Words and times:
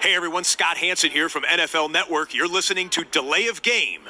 Hey 0.00 0.14
everyone, 0.14 0.44
Scott 0.44 0.76
Hanson 0.76 1.10
here 1.10 1.28
from 1.28 1.42
NFL 1.42 1.90
Network. 1.90 2.32
You're 2.32 2.46
listening 2.46 2.88
to 2.90 3.02
Delay 3.02 3.48
of 3.48 3.62
Game. 3.62 4.02
Delay 4.02 4.08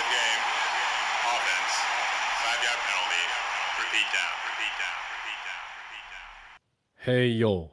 of 0.00 0.08
game. 0.08 0.42
Offense. 1.20 1.74
Five 2.40 2.64
yard 2.64 2.80
penalty. 2.88 3.24
Repeat 3.76 4.08
down. 4.16 4.32
Repeat 4.48 4.74
down. 4.80 4.96
Repeat 5.12 5.36
down. 5.44 5.60
Repeat 5.84 6.06
down. 6.16 6.24
Hey 7.04 7.26
yo. 7.28 7.68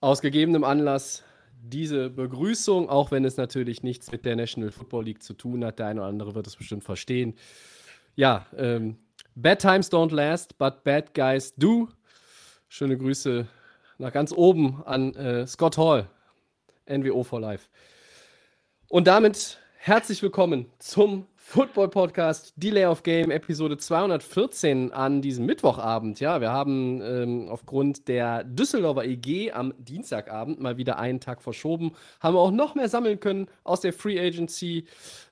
Aus 0.00 0.20
gegebenem 0.20 0.64
Anlass 0.64 1.22
diese 1.62 2.10
Begrüßung, 2.10 2.88
auch 2.88 3.10
wenn 3.10 3.24
es 3.24 3.36
natürlich 3.36 3.82
nichts 3.82 4.10
mit 4.10 4.24
der 4.24 4.36
National 4.36 4.70
Football 4.70 5.04
League 5.04 5.22
zu 5.22 5.34
tun 5.34 5.64
hat. 5.64 5.78
Der 5.78 5.86
eine 5.86 6.00
oder 6.00 6.08
andere 6.08 6.34
wird 6.34 6.46
es 6.46 6.56
bestimmt 6.56 6.84
verstehen. 6.84 7.34
Ja, 8.16 8.46
ähm, 8.56 8.98
Bad 9.34 9.60
Times 9.60 9.90
don't 9.90 10.14
last, 10.14 10.58
but 10.58 10.82
bad 10.84 11.14
guys 11.14 11.54
do. 11.54 11.88
Schöne 12.68 12.96
Grüße 12.96 13.46
nach 13.98 14.12
ganz 14.12 14.32
oben 14.32 14.82
an 14.84 15.14
äh, 15.14 15.46
Scott 15.46 15.76
Hall, 15.78 16.08
NWO 16.88 17.22
for 17.22 17.40
Life. 17.40 17.68
Und 18.88 19.06
damit 19.06 19.58
herzlich 19.76 20.22
willkommen 20.22 20.66
zum 20.78 21.26
Football 21.50 21.88
Podcast 21.88 22.52
Delay 22.54 22.86
of 22.86 23.02
Game 23.02 23.32
Episode 23.32 23.76
214 23.76 24.92
an 24.92 25.20
diesem 25.20 25.46
Mittwochabend. 25.46 26.20
Ja, 26.20 26.40
wir 26.40 26.52
haben 26.52 27.02
ähm, 27.02 27.48
aufgrund 27.48 28.06
der 28.06 28.44
Düsseldorfer 28.44 29.04
EG 29.04 29.50
am 29.50 29.74
Dienstagabend 29.76 30.60
mal 30.60 30.76
wieder 30.76 31.00
einen 31.00 31.18
Tag 31.18 31.42
verschoben. 31.42 31.90
Haben 32.20 32.36
wir 32.36 32.38
auch 32.38 32.52
noch 32.52 32.76
mehr 32.76 32.88
sammeln 32.88 33.18
können 33.18 33.48
aus 33.64 33.80
der 33.80 33.92
Free 33.92 34.20
Agency. 34.20 34.84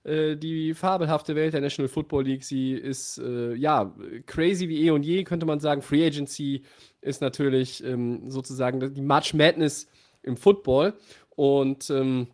Äh, 0.03 0.35
die 0.35 0.75
fabelhafte 0.75 1.37
Welt 1.37 1.55
der 1.55 1.61
National 1.61 1.89
Football 1.89 2.25
League. 2.25 2.43
Sie 2.43 2.73
ist 2.73 3.19
äh, 3.19 3.55
ja 3.55 3.95
crazy 4.27 4.69
wie 4.69 4.87
eh 4.87 4.91
und 4.91 5.05
je, 5.05 5.23
könnte 5.23 5.47
man 5.47 5.61
sagen. 5.61 5.83
Free 5.83 6.05
Agency 6.05 6.65
ist 7.01 7.21
natürlich 7.21 7.85
ähm, 7.85 8.29
sozusagen 8.29 8.93
die 8.93 9.03
March 9.03 9.35
Madness 9.35 9.87
im 10.25 10.37
Football. 10.37 10.95
Und 11.37 11.91
ähm, 11.91 12.27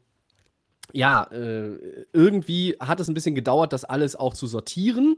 ja, 0.92 1.24
äh, 1.32 2.04
irgendwie 2.12 2.77
hat 2.80 3.00
es 3.00 3.08
ein 3.08 3.14
bisschen 3.14 3.34
gedauert, 3.34 3.72
das 3.72 3.84
alles 3.84 4.16
auch 4.16 4.34
zu 4.34 4.46
sortieren. 4.46 5.16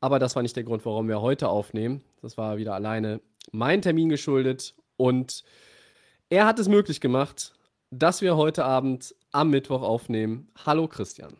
Aber 0.00 0.18
das 0.18 0.34
war 0.34 0.42
nicht 0.42 0.56
der 0.56 0.64
Grund, 0.64 0.84
warum 0.86 1.08
wir 1.08 1.20
heute 1.20 1.48
aufnehmen. 1.48 2.02
Das 2.22 2.38
war 2.38 2.56
wieder 2.56 2.74
alleine 2.74 3.20
mein 3.52 3.82
Termin 3.82 4.08
geschuldet. 4.08 4.74
Und 4.96 5.44
er 6.30 6.46
hat 6.46 6.58
es 6.58 6.68
möglich 6.68 7.00
gemacht, 7.00 7.52
dass 7.90 8.22
wir 8.22 8.36
heute 8.36 8.64
Abend 8.64 9.14
am 9.32 9.50
Mittwoch 9.50 9.82
aufnehmen. 9.82 10.48
Hallo 10.64 10.88
Christian. 10.88 11.34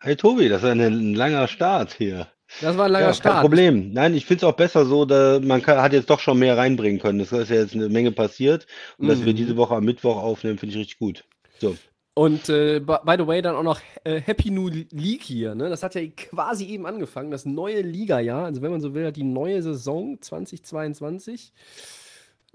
Hey 0.00 0.16
Tobi, 0.16 0.48
das 0.48 0.62
ist 0.62 0.68
ein, 0.68 0.80
ein 0.80 1.14
langer 1.14 1.46
Start 1.48 1.92
hier. 1.94 2.26
Das 2.60 2.76
war 2.76 2.86
ein 2.86 2.92
langer 2.92 3.06
Ja, 3.06 3.12
kein 3.12 3.14
Start. 3.14 3.40
Problem. 3.42 3.92
Nein, 3.92 4.14
ich 4.14 4.26
finde 4.26 4.44
es 4.46 4.50
auch 4.52 4.56
besser 4.56 4.84
so, 4.84 5.04
da 5.04 5.38
man 5.40 5.62
kann, 5.62 5.78
hat 5.80 5.92
jetzt 5.92 6.10
doch 6.10 6.18
schon 6.20 6.38
mehr 6.38 6.56
reinbringen 6.56 7.00
können. 7.00 7.20
Es 7.20 7.32
ist 7.32 7.50
ja 7.50 7.56
jetzt 7.56 7.74
eine 7.74 7.88
Menge 7.88 8.10
passiert. 8.12 8.66
Und 8.98 9.08
dass 9.08 9.24
wir 9.24 9.32
Mhm. 9.32 9.36
diese 9.36 9.56
Woche 9.56 9.74
am 9.76 9.84
Mittwoch 9.84 10.16
aufnehmen, 10.16 10.58
finde 10.58 10.74
ich 10.74 10.80
richtig 10.80 10.98
gut. 10.98 11.24
So. 11.60 11.76
Und 12.14 12.48
äh, 12.48 12.80
by 12.80 13.14
the 13.18 13.26
way, 13.26 13.40
dann 13.40 13.54
auch 13.54 13.62
noch 13.62 13.80
äh, 14.04 14.20
Happy 14.20 14.50
New 14.50 14.68
League 14.68 15.22
hier. 15.22 15.54
Ne? 15.54 15.68
Das 15.68 15.82
hat 15.82 15.94
ja 15.94 16.02
quasi 16.08 16.66
eben 16.66 16.86
angefangen, 16.86 17.30
das 17.30 17.46
neue 17.46 17.82
Liga-Jahr. 17.82 18.46
Also, 18.46 18.62
wenn 18.62 18.72
man 18.72 18.80
so 18.80 18.94
will, 18.94 19.06
hat 19.06 19.16
die 19.16 19.22
neue 19.22 19.62
Saison 19.62 20.20
2022 20.20 21.52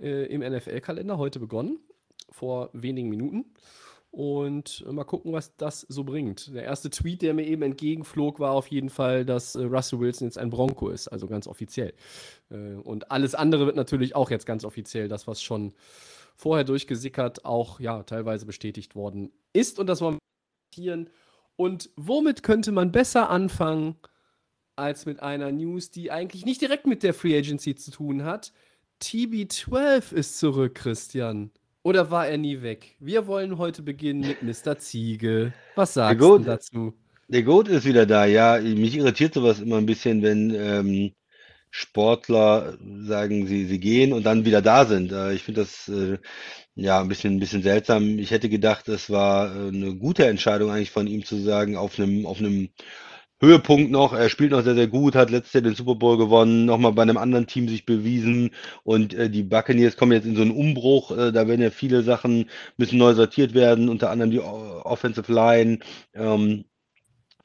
äh, 0.02 0.26
im 0.26 0.42
NFL-Kalender 0.42 1.18
heute 1.18 1.40
begonnen, 1.40 1.80
vor 2.30 2.70
wenigen 2.74 3.10
Minuten. 3.10 3.46
Und 4.12 4.86
äh, 4.88 4.92
mal 4.92 5.06
gucken, 5.06 5.32
was 5.32 5.56
das 5.56 5.82
so 5.82 6.04
bringt. 6.04 6.54
Der 6.54 6.64
erste 6.64 6.90
Tweet, 6.90 7.22
der 7.22 7.34
mir 7.34 7.46
eben 7.46 7.62
entgegenflog, 7.62 8.42
war 8.42 8.52
auf 8.52 8.68
jeden 8.68 8.90
Fall, 8.90 9.26
dass 9.26 9.56
äh, 9.56 9.64
Russell 9.64 10.00
Wilson 10.00 10.28
jetzt 10.28 10.38
ein 10.38 10.50
Bronco 10.50 10.90
ist, 10.90 11.08
also 11.08 11.28
ganz 11.28 11.48
offiziell. 11.48 11.94
Und 12.50 13.10
alles 13.10 13.34
andere 13.34 13.66
wird 13.66 13.76
natürlich 13.76 14.16
auch 14.16 14.30
jetzt 14.30 14.46
ganz 14.46 14.66
offiziell, 14.66 15.08
das, 15.08 15.26
was 15.26 15.42
schon 15.42 15.74
vorher 16.36 16.64
durchgesickert, 16.64 17.46
auch 17.46 17.80
ja 17.80 18.04
teilweise 18.04 18.46
bestätigt 18.46 18.96
worden 18.96 19.32
ist. 19.54 19.80
Und 19.80 19.88
das 19.88 20.02
wollen 20.02 20.16
wir 20.16 20.20
diskutieren. 20.72 21.10
Und 21.56 21.90
womit 21.96 22.44
könnte 22.44 22.72
man 22.72 22.92
besser 22.92 23.30
anfangen 23.30 23.96
als 24.76 25.06
mit 25.06 25.22
einer 25.22 25.52
News, 25.52 25.92
die 25.92 26.12
eigentlich 26.12 26.46
nicht 26.46 26.62
direkt 26.62 26.86
mit 26.86 27.04
der 27.04 27.14
Free 27.14 27.38
Agency 27.38 27.76
zu 27.76 27.92
tun 27.92 28.24
hat? 28.24 28.52
TB12 29.02 30.14
ist 30.14 30.38
zurück, 30.38 30.76
Christian. 30.76 31.52
Oder 31.84 32.10
war 32.10 32.28
er 32.28 32.38
nie 32.38 32.62
weg? 32.62 32.96
Wir 33.00 33.28
wollen 33.28 33.58
heute 33.58 33.84
beginnen 33.84 34.22
mit 34.22 34.42
Mr. 34.42 34.78
Ziege. 34.80 35.54
Was 35.76 35.94
sagst 35.94 36.20
du 36.20 36.40
dazu? 36.40 36.94
Der 37.28 37.44
Goat 37.44 37.68
ist 37.68 37.86
wieder 37.86 38.06
da. 38.06 38.26
Ja, 38.26 38.60
mich 38.60 38.98
irritiert 38.98 39.34
sowas 39.34 39.60
immer 39.60 39.78
ein 39.78 39.86
bisschen, 39.86 40.22
wenn 40.22 40.52
ähm, 40.56 41.12
Sportler 41.78 42.78
sagen, 43.02 43.48
sie, 43.48 43.66
sie 43.66 43.80
gehen 43.82 44.14
und 44.14 44.26
dann 44.26 44.46
wieder 44.46 44.62
da 44.62 44.86
sind. 44.86 45.12
Äh, 45.12 45.34
ich 45.34 45.44
finde 45.44 45.62
das 45.62 45.90
äh, 45.90 46.18
ja 46.76 47.02
ein 47.02 47.10
bisschen, 47.10 47.36
ein 47.36 47.40
bisschen 47.40 47.64
seltsam. 47.64 48.18
Ich 48.18 48.32
hätte 48.32 48.48
gedacht, 48.48 48.88
es 48.88 49.10
war 49.10 49.54
äh, 49.54 49.68
eine 49.68 49.96
gute 49.96 50.26
Entscheidung 50.26 50.72
eigentlich 50.72 50.92
von 50.92 51.06
ihm 51.08 51.26
zu 51.26 51.36
sagen, 51.38 51.76
auf 51.76 52.00
einem, 52.00 52.26
auf 52.26 52.40
einem 52.40 52.70
Höhepunkt 53.42 53.92
noch. 53.92 54.14
Er 54.14 54.30
spielt 54.30 54.52
noch 54.52 54.64
sehr, 54.64 54.76
sehr 54.76 54.88
gut, 54.88 55.16
hat 55.16 55.32
letztes 55.32 55.52
Jahr 55.54 55.64
den 55.64 55.76
Super 55.76 55.96
Bowl 55.96 56.18
gewonnen, 56.18 56.64
nochmal 56.66 56.94
bei 56.94 57.02
einem 57.02 57.18
anderen 57.18 57.48
Team 57.48 57.68
sich 57.68 57.86
bewiesen 57.86 58.52
und 58.84 59.14
äh, 59.14 59.30
die 59.30 59.44
Buccaneers 59.44 59.98
kommen 59.98 60.14
jetzt 60.14 60.26
in 60.26 60.38
so 60.38 60.44
einen 60.44 60.52
Umbruch. 60.52 61.12
Äh, 61.12 61.34
da 61.34 61.46
werden 61.48 61.62
ja 61.62 61.72
viele 61.72 62.04
Sachen 62.04 62.50
müssen 62.78 62.98
neu 62.98 63.14
sortiert 63.16 63.54
werden, 63.54 63.90
unter 63.90 64.12
anderem 64.12 64.32
die 64.32 64.40
Offensive 64.40 65.32
Line. 65.32 65.80
Ähm, 66.14 66.64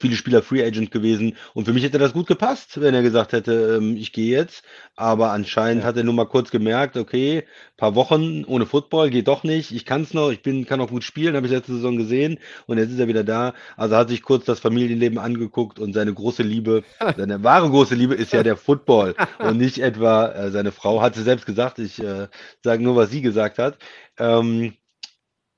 viele 0.01 0.17
Spieler 0.17 0.43
Free 0.43 0.65
Agent 0.65 0.91
gewesen. 0.91 1.37
Und 1.55 1.67
für 1.67 1.73
mich 1.73 1.85
hätte 1.85 1.99
das 1.99 2.13
gut 2.15 2.27
gepasst, 2.27 2.81
wenn 2.81 2.95
er 2.95 3.03
gesagt 3.03 3.33
hätte, 3.33 3.77
ähm, 3.79 3.97
ich 3.97 4.13
gehe 4.13 4.31
jetzt. 4.37 4.65
Aber 4.97 5.31
anscheinend 5.33 5.83
Ja. 5.83 5.89
hat 5.89 5.97
er 5.97 6.05
nur 6.05 6.15
mal 6.15 6.25
kurz 6.27 6.51
gemerkt, 6.51 6.97
okay, 6.97 7.45
paar 7.77 7.95
Wochen 7.95 8.45
ohne 8.45 8.67
Football 8.67 9.11
geht 9.11 9.29
doch 9.29 9.45
nicht. 9.45 9.73
Ich 9.73 9.85
kann 9.85 10.03
es 10.03 10.15
noch, 10.15 10.31
ich 10.31 10.43
bin, 10.43 10.67
kann 10.67 10.81
auch 10.81 10.91
gut 10.91 11.05
spielen, 11.05 11.37
habe 11.37 11.47
ich 11.47 11.53
letzte 11.53 11.75
Saison 11.75 11.97
gesehen. 11.97 12.39
Und 12.67 12.79
jetzt 12.79 12.91
ist 12.91 12.99
er 12.99 13.09
wieder 13.09 13.25
da. 13.25 13.55
Also 13.77 13.97
hat 13.97 14.09
sich 14.09 14.23
kurz 14.23 14.45
das 14.47 14.61
Familienleben 14.61 15.19
angeguckt 15.19 15.79
und 15.79 15.93
seine 15.93 16.13
große 16.15 16.43
Liebe, 16.43 16.83
seine 17.17 17.45
wahre 17.45 17.69
große 17.71 17.95
Liebe 17.95 18.15
ist 18.15 18.33
ja 18.33 18.43
der 18.43 18.57
Football 18.57 19.15
und 19.39 19.59
nicht 19.59 19.79
etwa 19.79 20.29
äh, 20.33 20.51
seine 20.51 20.73
Frau. 20.73 21.03
Hat 21.03 21.15
sie 21.15 21.23
selbst 21.23 21.47
gesagt. 21.47 21.79
Ich 21.79 22.03
äh, 22.03 22.29
sage 22.65 22.83
nur, 22.83 22.97
was 22.97 23.11
sie 23.11 23.21
gesagt 23.23 23.59
hat. 23.59 23.79
Ähm, 24.19 24.75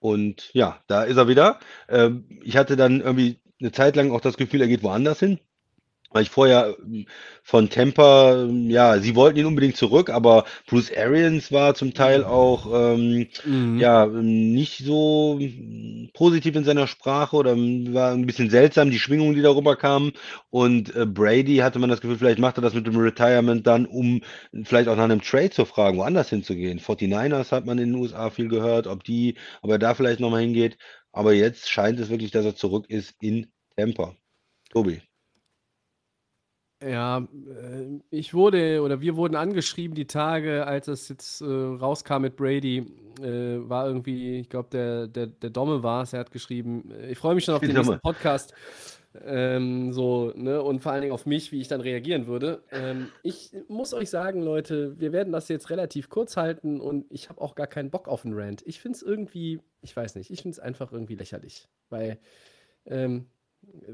und 0.01 0.51
ja, 0.53 0.81
da 0.89 1.05
ist 1.05 1.17
er 1.17 1.29
wieder. 1.29 1.61
Ähm, 1.89 2.27
ich 2.43 2.57
hatte 2.57 2.77
dann 2.77 3.01
irgendwie 3.01 3.39
eine 3.63 3.73
Zeit 3.73 3.97
lang 3.97 4.13
auch 4.13 4.21
das 4.21 4.37
Gefühl, 4.37 4.63
er 4.63 4.69
geht 4.69 4.83
woanders 4.85 5.21
hin. 5.21 5.39
Weil 6.15 6.25
ich 6.25 6.31
vorher 6.31 6.77
ähm, 6.85 7.07
von 7.43 7.71
Tampa, 7.71 8.43
ähm, 8.43 8.69
ja, 8.71 8.99
sie 9.01 9.17
wollten 9.17 9.39
ihn 9.39 9.47
unbedingt 9.47 9.77
zurück, 9.79 10.11
aber 10.11 10.45
Bruce 10.67 10.93
Arians 10.95 11.51
war 11.53 11.75
zum 11.75 11.95
Teil 11.95 12.25
auch 12.25 12.67
ähm, 12.95 13.29
Mhm. 13.45 13.73
ja 13.77 14.07
nicht 14.07 14.85
so 14.85 15.39
ähm, 15.41 16.11
positiv 16.13 16.55
in 16.57 16.65
seiner 16.65 16.87
Sprache 16.87 17.35
oder 17.37 17.57
war 17.57 18.13
ein 18.13 18.27
bisschen 18.27 18.51
seltsam, 18.51 18.91
die 18.91 18.99
Schwingungen, 18.99 19.35
die 19.35 19.43
darüber 19.43 19.77
kamen. 19.77 20.13
Und 20.51 20.95
äh, 20.95 21.07
Brady 21.07 21.57
hatte 21.59 21.79
man 21.79 21.89
das 21.91 22.03
Gefühl, 22.03 22.19
vielleicht 22.19 22.39
macht 22.39 22.59
er 22.59 22.63
das 22.63 22.75
mit 22.75 22.87
dem 22.87 22.97
Retirement 22.99 23.67
dann, 23.67 23.87
um 23.87 24.21
vielleicht 24.65 24.89
auch 24.89 24.97
nach 24.97 25.05
einem 25.05 25.23
Trade 25.23 25.51
zu 25.51 25.65
fragen, 25.65 25.99
woanders 25.99 26.29
hinzugehen. 26.31 26.79
49ers 26.79 27.53
hat 27.53 27.65
man 27.67 27.79
in 27.79 27.93
den 27.93 28.01
USA 28.01 28.31
viel 28.31 28.49
gehört, 28.49 28.87
ob 28.87 29.05
die, 29.05 29.37
ob 29.63 29.71
er 29.71 29.79
da 29.79 29.95
vielleicht 29.95 30.21
nochmal 30.21 30.43
hingeht. 30.43 30.77
Aber 31.13 31.33
jetzt 31.35 31.69
scheint 31.69 32.01
es 32.01 32.09
wirklich, 32.09 32.31
dass 32.31 32.45
er 32.45 32.57
zurück 32.57 32.89
ist 32.89 33.15
in 33.21 33.47
Tampa. 33.77 34.17
Tobi. 34.71 35.03
Ja, 36.83 37.19
äh, 37.19 38.01
ich 38.11 38.35
wurde 38.35 38.83
oder 38.83 39.01
wir 39.01 39.17
wurden 39.17 39.37
angeschrieben 39.37 39.95
die 39.95 40.07
Tage, 40.07 40.67
als 40.67 40.89
es 40.89 41.09
jetzt 41.09 41.41
äh, 41.41 41.45
rauskam 41.45 42.23
mit 42.23 42.37
Brady, 42.37 42.79
äh, 43.21 43.69
war 43.69 43.87
irgendwie, 43.87 44.41
ich 44.41 44.49
glaube, 44.49 44.71
der, 44.73 45.07
der, 45.07 45.27
der 45.29 45.51
Domme 45.51 45.83
war 45.83 46.03
es, 46.03 46.13
er 46.13 46.21
hat 46.21 46.33
geschrieben, 46.33 46.91
äh, 46.91 47.13
ich 47.13 47.19
freue 47.19 47.35
mich 47.35 47.45
schon 47.45 47.55
auf 47.55 47.61
den 47.61 47.75
nächsten. 47.75 48.01
Podcast. 48.01 48.53
Ähm, 49.25 49.93
so, 49.93 50.33
ne, 50.35 50.63
und 50.63 50.81
vor 50.81 50.93
allen 50.93 51.03
Dingen 51.03 51.13
auf 51.13 51.27
mich, 51.27 51.53
wie 51.53 51.61
ich 51.61 51.69
dann 51.69 51.81
reagieren 51.81 52.27
würde. 52.27 52.63
Ähm, 52.71 53.09
ich 53.23 53.53
muss 53.69 53.93
euch 53.93 54.09
sagen, 54.09 54.43
Leute, 54.43 54.99
wir 54.99 55.13
werden 55.13 55.33
das 55.33 55.49
jetzt 55.49 55.71
relativ 55.71 56.09
kurz 56.09 56.37
halten 56.37 56.81
und 56.81 57.05
ich 57.11 57.29
habe 57.29 57.41
auch 57.41 57.55
gar 57.55 57.67
keinen 57.67 57.91
Bock 57.91 58.09
auf 58.09 58.25
einen 58.25 58.35
Rant. 58.35 58.63
Ich 58.67 58.81
finde 58.81 58.97
es 58.97 59.03
irgendwie, 59.03 59.61
ich 59.83 59.95
weiß 59.95 60.15
nicht, 60.15 60.31
ich 60.31 60.43
finde 60.43 60.55
es 60.55 60.61
einfach 60.61 60.93
irgendwie 60.93 61.15
lächerlich. 61.15 61.69
Weil, 61.91 62.19
ähm, 62.87 63.27
äh, 63.65 63.93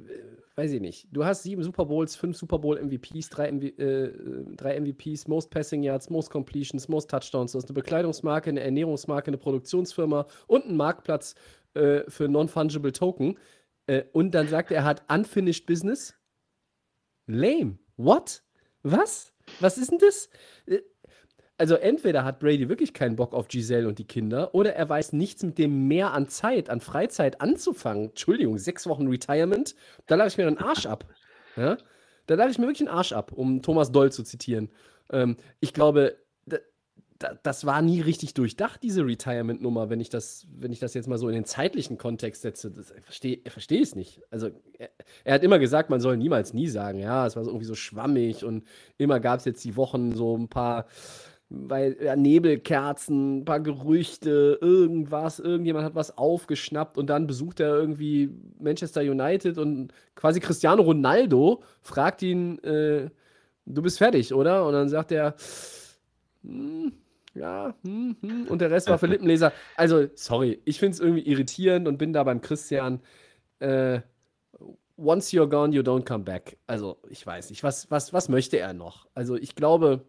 weiß 0.54 0.72
ich 0.72 0.80
nicht. 0.80 1.08
Du 1.10 1.24
hast 1.24 1.42
sieben 1.42 1.62
Super 1.62 1.86
Bowls, 1.86 2.14
fünf 2.14 2.36
Super 2.36 2.58
Bowl 2.58 2.78
MVPs, 2.78 3.28
drei, 3.30 3.50
MV, 3.50 3.64
äh, 3.78 4.12
drei 4.56 4.80
MVPs, 4.80 5.26
Most 5.26 5.50
Passing 5.50 5.82
Yards, 5.82 6.10
Most 6.10 6.30
Completions, 6.30 6.88
Most 6.88 7.10
Touchdowns. 7.10 7.52
Du 7.52 7.58
hast 7.58 7.68
eine 7.68 7.74
Bekleidungsmarke, 7.74 8.50
eine 8.50 8.60
Ernährungsmarke, 8.60 9.28
eine 9.28 9.38
Produktionsfirma 9.38 10.26
und 10.46 10.64
einen 10.66 10.76
Marktplatz 10.76 11.34
äh, 11.74 12.02
für 12.08 12.28
Non-Fungible 12.28 12.92
Token. 12.92 13.36
Äh, 13.88 14.04
und 14.12 14.32
dann 14.32 14.46
sagt 14.46 14.70
er, 14.70 14.78
er 14.78 14.84
hat 14.84 15.02
Unfinished 15.10 15.66
Business. 15.66 16.14
Lame. 17.26 17.78
What? 17.96 18.42
Was? 18.82 19.32
Was 19.58 19.76
ist 19.78 19.90
denn 19.90 19.98
das? 19.98 20.28
Äh, 20.66 20.82
also 21.56 21.74
entweder 21.74 22.22
hat 22.22 22.38
Brady 22.38 22.68
wirklich 22.68 22.94
keinen 22.94 23.16
Bock 23.16 23.34
auf 23.34 23.48
Giselle 23.48 23.88
und 23.88 23.98
die 23.98 24.06
Kinder 24.06 24.54
oder 24.54 24.74
er 24.76 24.88
weiß 24.88 25.12
nichts 25.12 25.42
mit 25.42 25.58
dem 25.58 25.88
mehr 25.88 26.12
an 26.12 26.28
Zeit, 26.28 26.70
an 26.70 26.80
Freizeit 26.80 27.40
anzufangen. 27.40 28.10
Entschuldigung, 28.10 28.58
sechs 28.58 28.86
Wochen 28.86 29.08
Retirement, 29.08 29.74
da 30.06 30.14
lache 30.14 30.28
ich 30.28 30.38
mir 30.38 30.46
einen 30.46 30.58
Arsch 30.58 30.86
ab. 30.86 31.04
Ja? 31.56 31.76
Da 32.26 32.34
lache 32.36 32.50
ich 32.50 32.58
mir 32.58 32.66
wirklich 32.66 32.88
einen 32.88 32.96
Arsch 32.96 33.12
ab, 33.12 33.32
um 33.32 33.60
Thomas 33.60 33.90
Doll 33.90 34.12
zu 34.12 34.22
zitieren. 34.22 34.70
Ähm, 35.10 35.36
ich 35.58 35.72
glaube, 35.72 36.16
das 37.42 37.66
war 37.66 37.82
nie 37.82 38.00
richtig 38.00 38.34
durchdacht, 38.34 38.82
diese 38.82 39.04
Retirement-Nummer, 39.04 39.90
wenn 39.90 40.00
ich 40.00 40.08
das, 40.08 40.46
wenn 40.56 40.72
ich 40.72 40.78
das 40.78 40.94
jetzt 40.94 41.08
mal 41.08 41.18
so 41.18 41.28
in 41.28 41.34
den 41.34 41.44
zeitlichen 41.44 41.98
Kontext 41.98 42.42
setze. 42.42 42.72
Ich 42.96 43.04
verstehe 43.04 43.40
versteh 43.48 43.80
es 43.80 43.96
nicht. 43.96 44.22
Also, 44.30 44.50
er, 44.78 44.90
er, 45.24 45.34
hat 45.34 45.42
immer 45.42 45.58
gesagt, 45.58 45.90
man 45.90 46.00
soll 46.00 46.16
niemals 46.16 46.54
nie 46.54 46.68
sagen. 46.68 47.00
Ja, 47.00 47.26
es 47.26 47.34
war 47.34 47.44
so 47.44 47.50
irgendwie 47.50 47.66
so 47.66 47.74
schwammig 47.74 48.44
und 48.44 48.64
immer 48.98 49.18
gab 49.18 49.40
es 49.40 49.46
jetzt 49.46 49.64
die 49.64 49.76
Wochen 49.76 50.14
so 50.14 50.36
ein 50.36 50.48
paar 50.48 50.86
weil 51.50 51.96
ja, 52.02 52.14
Nebelkerzen, 52.14 53.38
ein 53.38 53.44
paar 53.44 53.60
Gerüchte, 53.60 54.58
irgendwas, 54.60 55.38
irgendjemand 55.38 55.86
hat 55.86 55.94
was 55.94 56.18
aufgeschnappt 56.18 56.98
und 56.98 57.08
dann 57.08 57.26
besucht 57.26 57.60
er 57.60 57.68
irgendwie 57.68 58.30
Manchester 58.58 59.00
United 59.00 59.56
und 59.56 59.92
quasi 60.14 60.40
Cristiano 60.40 60.82
Ronaldo 60.82 61.62
fragt 61.80 62.22
ihn, 62.22 62.58
äh, 62.58 63.08
du 63.64 63.82
bist 63.82 63.98
fertig, 63.98 64.34
oder? 64.34 64.66
Und 64.66 64.74
dann 64.74 64.90
sagt 64.90 65.10
er, 65.10 65.36
hm, 66.44 66.92
ja, 67.38 67.74
hm, 67.84 68.16
hm. 68.20 68.46
und 68.48 68.60
der 68.60 68.70
Rest 68.70 68.88
war 68.88 68.98
für 68.98 69.06
Lippenleser. 69.06 69.52
Also, 69.76 70.08
sorry, 70.14 70.60
ich 70.64 70.78
finde 70.78 70.94
es 70.94 71.00
irgendwie 71.00 71.26
irritierend 71.26 71.88
und 71.88 71.98
bin 71.98 72.12
da 72.12 72.24
beim 72.24 72.40
Christian. 72.40 73.00
Äh, 73.60 74.00
once 74.96 75.32
you're 75.32 75.48
gone, 75.48 75.74
you 75.74 75.82
don't 75.82 76.04
come 76.04 76.24
back. 76.24 76.58
Also, 76.66 76.98
ich 77.08 77.24
weiß 77.26 77.50
nicht, 77.50 77.62
was, 77.62 77.90
was, 77.90 78.12
was 78.12 78.28
möchte 78.28 78.58
er 78.58 78.72
noch? 78.74 79.06
Also, 79.14 79.36
ich 79.36 79.54
glaube, 79.54 80.04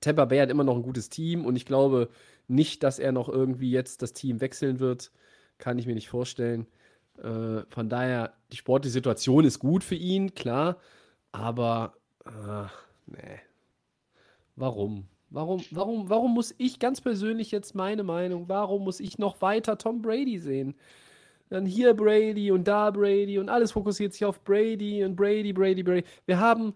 Tampa 0.00 0.24
Bay 0.24 0.38
hat 0.38 0.50
immer 0.50 0.64
noch 0.64 0.76
ein 0.76 0.82
gutes 0.82 1.08
Team 1.08 1.46
und 1.46 1.56
ich 1.56 1.64
glaube 1.64 2.10
nicht, 2.48 2.82
dass 2.82 2.98
er 2.98 3.12
noch 3.12 3.28
irgendwie 3.28 3.70
jetzt 3.70 4.02
das 4.02 4.12
Team 4.12 4.40
wechseln 4.40 4.80
wird. 4.80 5.10
Kann 5.58 5.78
ich 5.78 5.86
mir 5.86 5.94
nicht 5.94 6.08
vorstellen. 6.08 6.66
Äh, 7.18 7.62
von 7.68 7.88
daher, 7.88 8.34
die 8.52 8.56
sportliche 8.56 8.92
Situation 8.92 9.44
ist 9.44 9.58
gut 9.58 9.84
für 9.84 9.94
ihn, 9.94 10.34
klar. 10.34 10.78
Aber, 11.32 11.94
äh, 12.24 12.66
nee. 13.06 13.40
Warum? 14.56 15.08
Warum, 15.30 15.62
warum, 15.70 16.08
warum 16.08 16.34
muss 16.34 16.54
ich 16.56 16.78
ganz 16.78 17.00
persönlich 17.00 17.50
jetzt 17.50 17.74
meine 17.74 18.04
Meinung, 18.04 18.48
warum 18.48 18.84
muss 18.84 19.00
ich 19.00 19.18
noch 19.18 19.40
weiter 19.42 19.76
Tom 19.76 20.00
Brady 20.00 20.38
sehen? 20.38 20.74
Dann 21.48 21.66
hier 21.66 21.94
Brady 21.94 22.50
und 22.50 22.66
da 22.66 22.90
Brady 22.90 23.38
und 23.38 23.48
alles 23.48 23.72
fokussiert 23.72 24.12
sich 24.12 24.24
auf 24.24 24.42
Brady 24.42 25.04
und 25.04 25.16
Brady, 25.16 25.52
Brady, 25.52 25.82
Brady. 25.82 26.04
Wir 26.26 26.40
haben 26.40 26.74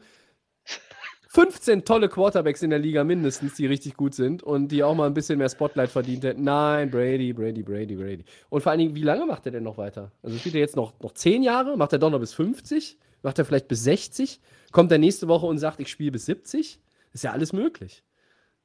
15 1.29 1.85
tolle 1.85 2.09
Quarterbacks 2.09 2.63
in 2.63 2.71
der 2.71 2.81
Liga 2.81 3.05
mindestens, 3.05 3.55
die 3.55 3.67
richtig 3.67 3.97
gut 3.97 4.15
sind 4.15 4.43
und 4.43 4.69
die 4.69 4.83
auch 4.83 4.97
mal 4.97 5.07
ein 5.07 5.15
bisschen 5.15 5.39
mehr 5.39 5.49
Spotlight 5.49 5.91
verdient 5.91 6.25
hätten. 6.25 6.43
Nein, 6.43 6.91
Brady, 6.91 7.33
Brady, 7.33 7.63
Brady, 7.63 7.95
Brady. 7.95 8.25
Und 8.49 8.63
vor 8.63 8.73
allen 8.73 8.81
Dingen, 8.81 8.95
wie 8.97 9.03
lange 9.03 9.27
macht 9.27 9.47
er 9.47 9.53
denn 9.53 9.63
noch 9.63 9.79
weiter? 9.79 10.11
Also 10.25 10.37
spielt 10.39 10.57
er 10.57 10.61
jetzt 10.61 10.75
noch, 10.75 10.93
noch 11.01 11.13
10 11.13 11.45
Jahre? 11.45 11.77
Macht 11.77 11.93
er 11.93 12.01
doch 12.01 12.11
noch 12.11 12.19
bis 12.19 12.35
50? 12.35 12.99
Macht 13.23 13.39
er 13.39 13.45
vielleicht 13.45 13.69
bis 13.69 13.85
60? 13.85 14.41
Kommt 14.73 14.91
er 14.91 14.99
nächste 14.99 15.29
Woche 15.29 15.47
und 15.47 15.59
sagt, 15.59 15.79
ich 15.79 15.89
spiele 15.89 16.11
bis 16.11 16.27
70? 16.27 16.81
Ist 17.13 17.25
ja 17.25 17.31
alles 17.31 17.53
möglich. 17.53 18.03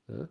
Ja. 0.08 0.28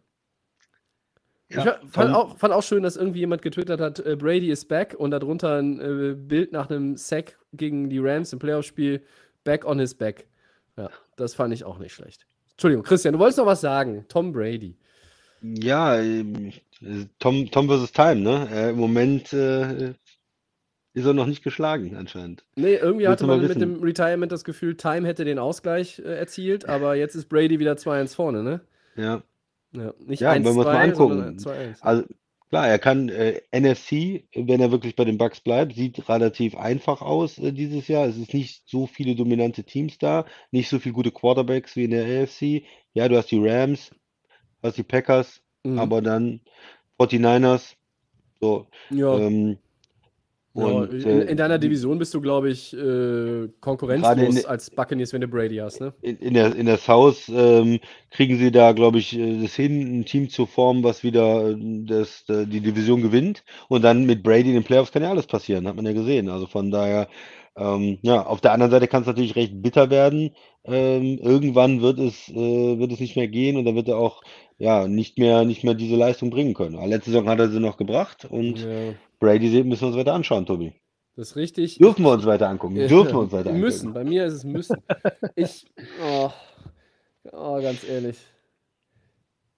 Ja, 1.50 1.78
ich 1.84 1.90
fand 1.90 2.14
auch, 2.14 2.38
fand 2.38 2.54
auch, 2.54 2.62
schön, 2.62 2.82
dass 2.82 2.96
irgendwie 2.96 3.20
jemand 3.20 3.42
getwittert 3.42 3.80
hat, 3.80 4.00
äh, 4.00 4.16
Brady 4.16 4.50
is 4.50 4.64
back 4.64 4.94
und 4.98 5.10
darunter 5.10 5.58
ein 5.58 5.80
äh, 5.80 6.14
Bild 6.14 6.52
nach 6.52 6.70
einem 6.70 6.96
Sack 6.96 7.38
gegen 7.52 7.90
die 7.90 7.98
Rams 7.98 8.32
im 8.32 8.38
Playoff-Spiel, 8.38 9.02
back 9.44 9.64
on 9.64 9.78
his 9.78 9.94
back. 9.94 10.26
Ja, 10.76 10.90
das 11.16 11.34
fand 11.34 11.52
ich 11.54 11.64
auch 11.64 11.78
nicht 11.78 11.92
schlecht. 11.92 12.26
Entschuldigung, 12.52 12.84
Christian, 12.84 13.12
du 13.12 13.18
wolltest 13.20 13.38
noch 13.38 13.46
was 13.46 13.60
sagen. 13.60 14.04
Tom 14.08 14.32
Brady. 14.32 14.76
Ja, 15.42 16.00
ähm, 16.00 16.52
Tom, 17.18 17.50
Tom 17.50 17.68
versus 17.68 17.92
Time, 17.92 18.16
ne? 18.16 18.48
Äh, 18.50 18.70
Im 18.70 18.78
Moment 18.78 19.32
äh, 19.32 19.92
ist 20.94 21.04
er 21.04 21.12
noch 21.12 21.26
nicht 21.26 21.44
geschlagen, 21.44 21.96
anscheinend. 21.96 22.44
Nee, 22.56 22.76
irgendwie 22.76 23.06
Willst 23.06 23.22
hatte 23.22 23.26
man 23.26 23.42
mit 23.42 23.60
dem 23.60 23.82
Retirement 23.82 24.32
das 24.32 24.44
Gefühl, 24.44 24.76
Time 24.76 25.06
hätte 25.06 25.24
den 25.24 25.38
Ausgleich 25.38 25.98
äh, 25.98 26.16
erzielt, 26.16 26.66
aber 26.66 26.94
jetzt 26.94 27.14
ist 27.14 27.28
Brady 27.28 27.58
wieder 27.58 27.74
2-1 27.74 28.14
vorne, 28.14 28.42
ne? 28.42 28.60
Ja. 28.96 29.22
Ja, 29.74 29.92
nicht 29.98 30.20
ja 30.20 30.30
1, 30.30 30.44
wenn 30.46 30.54
wir 30.54 30.58
uns 30.58 30.66
mal 30.66 30.82
angucken. 30.82 31.38
2, 31.38 31.74
also 31.80 32.04
klar, 32.48 32.68
er 32.68 32.78
kann 32.78 33.08
äh, 33.08 33.40
NFC, 33.52 34.24
wenn 34.34 34.60
er 34.60 34.70
wirklich 34.70 34.94
bei 34.94 35.04
den 35.04 35.18
Bucks 35.18 35.40
bleibt, 35.40 35.74
sieht 35.74 36.08
relativ 36.08 36.56
einfach 36.56 37.02
aus 37.02 37.38
äh, 37.38 37.52
dieses 37.52 37.88
Jahr. 37.88 38.06
Es 38.06 38.16
ist 38.16 38.32
nicht 38.32 38.62
so 38.66 38.86
viele 38.86 39.16
dominante 39.16 39.64
Teams 39.64 39.98
da, 39.98 40.24
nicht 40.52 40.68
so 40.68 40.78
viele 40.78 40.94
gute 40.94 41.10
Quarterbacks 41.10 41.74
wie 41.74 41.84
in 41.84 41.90
der 41.90 42.22
AFC. 42.22 42.62
Ja, 42.92 43.08
du 43.08 43.16
hast 43.16 43.30
die 43.30 43.44
Rams, 43.44 43.90
hast 44.62 44.78
die 44.78 44.84
Packers, 44.84 45.40
mhm. 45.64 45.78
aber 45.78 46.00
dann 46.00 46.40
49ers. 47.00 47.74
So, 48.40 48.68
ja. 48.90 49.18
Ähm, 49.18 49.58
und, 50.54 50.92
ja, 51.02 51.10
in, 51.10 51.20
äh, 51.20 51.24
in, 51.24 51.36
deiner 51.36 51.58
Division 51.58 51.98
bist 51.98 52.14
du, 52.14 52.20
glaube 52.20 52.48
ich, 52.48 52.72
äh, 52.76 53.48
konkurrenzlos 53.60 54.36
in, 54.36 54.46
als 54.46 54.70
Buccaneers, 54.70 55.12
wenn 55.12 55.20
du 55.20 55.26
Brady 55.26 55.56
hast, 55.56 55.80
ne? 55.80 55.92
In, 56.00 56.16
in 56.18 56.34
der, 56.34 56.54
in 56.54 56.66
der 56.66 56.78
South 56.78 57.28
ähm, 57.28 57.80
kriegen 58.12 58.38
sie 58.38 58.52
da, 58.52 58.70
glaube 58.70 58.98
ich, 58.98 59.18
äh, 59.18 59.42
das 59.42 59.56
hin, 59.56 60.00
ein 60.00 60.04
Team 60.04 60.30
zu 60.30 60.46
formen, 60.46 60.84
was 60.84 61.02
wieder 61.02 61.50
äh, 61.50 61.56
das, 61.58 62.24
die 62.28 62.60
Division 62.60 63.02
gewinnt. 63.02 63.42
Und 63.68 63.82
dann 63.82 64.06
mit 64.06 64.22
Brady 64.22 64.50
in 64.50 64.54
den 64.54 64.64
Playoffs 64.64 64.92
kann 64.92 65.02
ja 65.02 65.10
alles 65.10 65.26
passieren, 65.26 65.66
hat 65.66 65.74
man 65.74 65.86
ja 65.86 65.92
gesehen. 65.92 66.28
Also 66.28 66.46
von 66.46 66.70
daher, 66.70 67.08
ähm, 67.56 67.98
ja, 68.02 68.24
auf 68.24 68.40
der 68.40 68.52
anderen 68.52 68.70
Seite 68.70 68.86
kann 68.86 69.02
es 69.02 69.08
natürlich 69.08 69.34
recht 69.34 69.60
bitter 69.60 69.90
werden. 69.90 70.36
Ähm, 70.64 71.18
irgendwann 71.18 71.82
wird 71.82 71.98
es, 71.98 72.28
äh, 72.28 72.78
wird 72.78 72.92
es 72.92 73.00
nicht 73.00 73.16
mehr 73.16 73.28
gehen 73.28 73.56
und 73.56 73.64
dann 73.64 73.74
wird 73.74 73.88
er 73.88 73.98
auch 73.98 74.22
ja, 74.58 74.86
nicht 74.86 75.18
mehr, 75.18 75.44
nicht 75.44 75.64
mehr 75.64 75.74
diese 75.74 75.96
Leistung 75.96 76.30
bringen 76.30 76.54
können. 76.54 76.76
Aber 76.76 76.86
letzte 76.86 77.10
Saison 77.10 77.28
hat 77.28 77.38
er 77.38 77.48
sie 77.48 77.60
noch 77.60 77.76
gebracht 77.76 78.24
und 78.24 78.60
ja. 78.60 78.94
Brady 79.18 79.64
müssen 79.64 79.82
wir 79.82 79.88
uns 79.88 79.96
weiter 79.96 80.14
anschauen, 80.14 80.46
Tobi. 80.46 80.72
Das 81.16 81.30
ist 81.30 81.36
richtig. 81.36 81.78
Dürfen 81.78 82.04
wir 82.04 82.12
uns 82.12 82.26
weiter 82.26 82.48
angucken. 82.48 82.76
Ja. 82.76 82.88
Dürfen 82.88 83.12
wir 83.12 83.20
uns 83.20 83.32
weiter 83.32 83.50
angucken. 83.50 83.60
Müssen. 83.60 83.92
Bei 83.92 84.04
mir 84.04 84.26
ist 84.26 84.34
es 84.34 84.44
müssen. 84.44 84.76
ich, 85.36 85.66
oh, 86.04 86.30
oh, 87.32 87.60
ganz 87.62 87.84
ehrlich. 87.84 88.18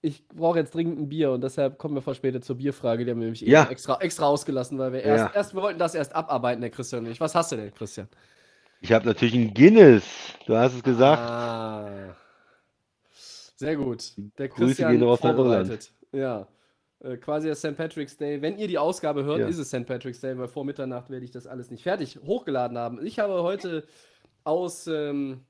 Ich 0.01 0.27
brauche 0.27 0.59
jetzt 0.59 0.75
dringend 0.75 0.99
ein 0.99 1.09
Bier 1.09 1.31
und 1.31 1.41
deshalb 1.43 1.79
kommen 1.79 1.95
wir 1.95 2.01
verspätet 2.01 2.45
zur 2.45 2.57
Bierfrage. 2.57 3.03
Die 3.03 3.11
haben 3.11 3.19
wir 3.19 3.25
nämlich 3.25 3.41
ja. 3.41 3.67
extra, 3.69 3.99
extra 3.99 4.27
ausgelassen, 4.27 4.77
weil 4.77 4.93
wir 4.93 5.01
erst, 5.01 5.25
ja. 5.25 5.31
erst, 5.33 5.55
wir 5.55 5.61
wollten 5.61 5.79
das 5.79 5.95
erst 5.95 6.15
abarbeiten, 6.15 6.61
der 6.61 6.69
Christian 6.69 7.05
und 7.05 7.11
ich. 7.11 7.19
Was 7.19 7.33
hast 7.33 7.51
du 7.51 7.55
denn, 7.55 7.73
Christian? 7.73 8.07
Ich 8.81 8.91
habe 8.91 9.07
natürlich 9.07 9.33
ein 9.33 9.53
Guinness. 9.53 10.03
Du 10.45 10.55
hast 10.55 10.75
es 10.75 10.83
gesagt. 10.83 11.19
Ah. 11.19 12.15
Sehr 13.57 13.75
gut. 13.75 14.13
Der 14.37 14.47
Grüße 14.49 14.65
Christian 14.67 14.99
gehen 14.99 15.17
vorbereitet. 15.17 15.91
Ja. 16.11 16.47
Äh, 16.99 17.17
quasi 17.17 17.47
das 17.47 17.59
St. 17.59 17.75
Patrick's 17.75 18.17
Day. 18.17 18.41
Wenn 18.41 18.57
ihr 18.57 18.67
die 18.67 18.77
Ausgabe 18.77 19.23
hört, 19.23 19.39
ja. 19.39 19.47
ist 19.47 19.57
es 19.57 19.67
St. 19.69 19.85
Patrick's 19.85 20.21
Day, 20.21 20.37
weil 20.37 20.47
vor 20.47 20.63
Mitternacht 20.63 21.09
werde 21.09 21.25
ich 21.25 21.31
das 21.31 21.47
alles 21.47 21.69
nicht 21.69 21.83
fertig 21.83 22.19
hochgeladen 22.23 22.77
haben. 22.77 23.05
Ich 23.05 23.19
habe 23.19 23.43
heute 23.43 23.85
aus 24.43 24.87
ähm, 24.87 25.41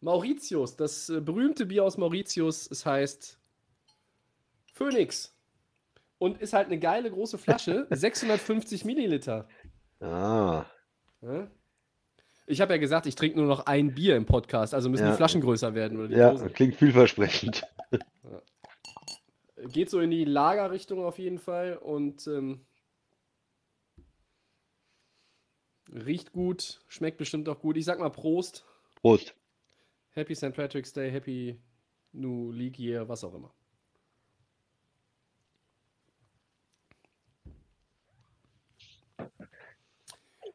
Mauritius, 0.00 0.76
das 0.76 1.08
äh, 1.08 1.20
berühmte 1.20 1.66
Bier 1.66 1.84
aus 1.84 1.98
Mauritius, 1.98 2.70
es 2.70 2.86
heißt 2.86 3.38
Phoenix. 4.72 5.34
Und 6.18 6.40
ist 6.40 6.52
halt 6.52 6.66
eine 6.66 6.78
geile 6.78 7.10
große 7.10 7.38
Flasche, 7.38 7.86
650 7.90 8.84
Milliliter. 8.84 9.48
Ah. 10.00 10.66
Ja? 11.22 11.50
Ich 12.50 12.60
habe 12.60 12.72
ja 12.72 12.78
gesagt, 12.78 13.06
ich 13.06 13.14
trinke 13.14 13.38
nur 13.38 13.46
noch 13.46 13.66
ein 13.66 13.94
Bier 13.94 14.16
im 14.16 14.26
Podcast, 14.26 14.74
also 14.74 14.90
müssen 14.90 15.04
ja. 15.04 15.12
die 15.12 15.16
Flaschen 15.16 15.40
größer 15.40 15.72
werden. 15.74 16.00
Oder 16.00 16.16
ja, 16.16 16.30
Dosen. 16.32 16.52
klingt 16.52 16.74
vielversprechend. 16.74 17.62
Geht 19.68 19.88
so 19.88 20.00
in 20.00 20.10
die 20.10 20.24
Lagerrichtung 20.24 21.04
auf 21.04 21.20
jeden 21.20 21.38
Fall 21.38 21.76
und 21.76 22.26
ähm, 22.26 22.66
riecht 25.92 26.32
gut, 26.32 26.80
schmeckt 26.88 27.18
bestimmt 27.18 27.48
auch 27.48 27.60
gut. 27.60 27.76
Ich 27.76 27.84
sag 27.84 28.00
mal 28.00 28.10
Prost. 28.10 28.64
Prost. 28.96 29.34
Happy 30.10 30.34
St. 30.34 30.52
Patrick's 30.52 30.92
Day, 30.92 31.08
Happy 31.08 31.60
New 32.12 32.50
League 32.50 32.80
Year, 32.80 33.08
was 33.08 33.22
auch 33.22 33.34
immer. 33.34 33.54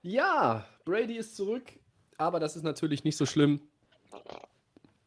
Ja, 0.02 0.68
Brady 0.84 1.16
ist 1.18 1.38
zurück 1.38 1.64
aber 2.18 2.40
das 2.40 2.56
ist 2.56 2.64
natürlich 2.64 3.04
nicht 3.04 3.18
so 3.18 3.26
schlimm, 3.26 3.62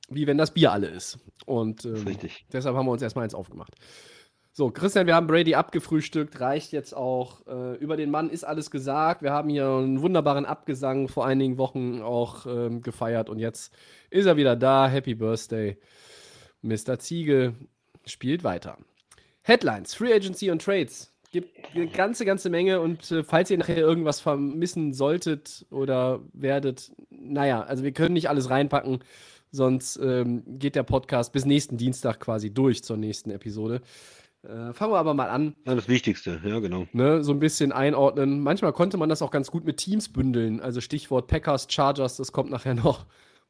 wie 0.09 0.27
wenn 0.27 0.39
das 0.39 0.53
Bier 0.53 0.73
alle 0.73 0.89
ist. 0.89 1.19
Und 1.47 1.85
ähm, 1.85 2.07
Richtig. 2.07 2.47
deshalb 2.53 2.77
haben 2.77 2.87
wir 2.87 2.93
uns 2.93 3.03
erstmal 3.03 3.25
eins 3.25 3.35
aufgemacht. 3.35 3.75
So, 4.53 4.71
Christian, 4.71 5.07
wir 5.07 5.15
haben 5.15 5.29
Brady 5.29 5.55
abgefrühstückt, 5.55 6.41
reicht 6.41 6.73
jetzt 6.73 6.93
auch. 6.93 7.47
Äh, 7.47 7.77
über 7.77 7.97
den 7.97 8.11
Mann 8.11 8.29
ist 8.29 8.43
alles 8.43 8.73
gesagt. 8.73 9.23
Wir 9.23 9.33
haben 9.33 9.49
hier 9.49 9.69
einen 9.69 10.03
wunderbaren 10.03 10.47
Abgesang 10.47 11.07
vor 11.07 11.27
einigen 11.27 11.59
Wochen 11.59 12.03
auch 12.03 12.45
ähm, 12.47 12.83
gefeiert 12.83 13.31
und 13.31 13.39
jetzt 13.39 13.73
ist 14.11 14.27
er 14.27 14.37
wieder 14.37 14.57
da. 14.57 14.89
Happy 14.89 15.15
Birthday. 15.15 15.79
Mr. 16.63 16.99
Ziege 16.99 17.55
spielt 18.05 18.43
weiter. 18.43 18.79
Headlines, 19.43 19.95
Free 19.95 20.13
Agency 20.13 20.51
und 20.51 20.61
Trades 20.61 21.13
gibt 21.31 21.75
eine 21.75 21.87
ganze, 21.89 22.25
ganze 22.25 22.51
Menge 22.51 22.81
und 22.81 23.11
äh, 23.11 23.23
falls 23.23 23.51
ihr 23.51 23.59
nachher 23.59 23.77
irgendwas 23.77 24.21
vermissen 24.21 24.93
solltet 24.93 25.67
oder 25.71 26.21
werdet, 26.33 26.93
naja, 27.11 27.63
also 27.63 27.85
wir 27.85 27.93
können 27.93 28.15
nicht 28.15 28.29
alles 28.29 28.51
reinpacken, 28.51 29.01
sonst 29.51 29.99
ähm, 30.03 30.43
geht 30.47 30.75
der 30.75 30.83
Podcast 30.83 31.33
bis 31.33 31.45
nächsten 31.45 31.77
Dienstag 31.77 32.21
quasi 32.21 32.53
durch 32.53 32.83
zur 32.83 32.97
nächsten 32.97 33.31
Episode. 33.31 33.83
Äh, 34.43 34.73
fangen 34.73 34.93
wir 34.93 34.99
aber 34.99 35.15
mal 35.15 35.29
an. 35.29 35.55
Ja, 35.67 35.75
das 35.75 35.89
Wichtigste, 35.89 36.41
ja, 36.45 36.61
genau. 36.61 36.87
Ne, 36.93 37.25
so 37.25 37.33
ein 37.33 37.41
bisschen 37.41 37.73
einordnen. 37.73 38.41
Manchmal 38.41 38.73
konnte 38.73 38.97
man 38.97 39.09
das 39.09 39.21
auch 39.21 39.31
ganz 39.31 39.51
gut 39.51 39.65
mit 39.65 39.79
Teams 39.79 40.09
bündeln. 40.11 40.61
Also 40.61 40.81
Stichwort 40.81 41.27
Packers, 41.27 41.67
Chargers, 41.69 42.17
das 42.17 42.33
kommt 42.33 42.51
nachher 42.51 42.75
noch. 42.75 43.07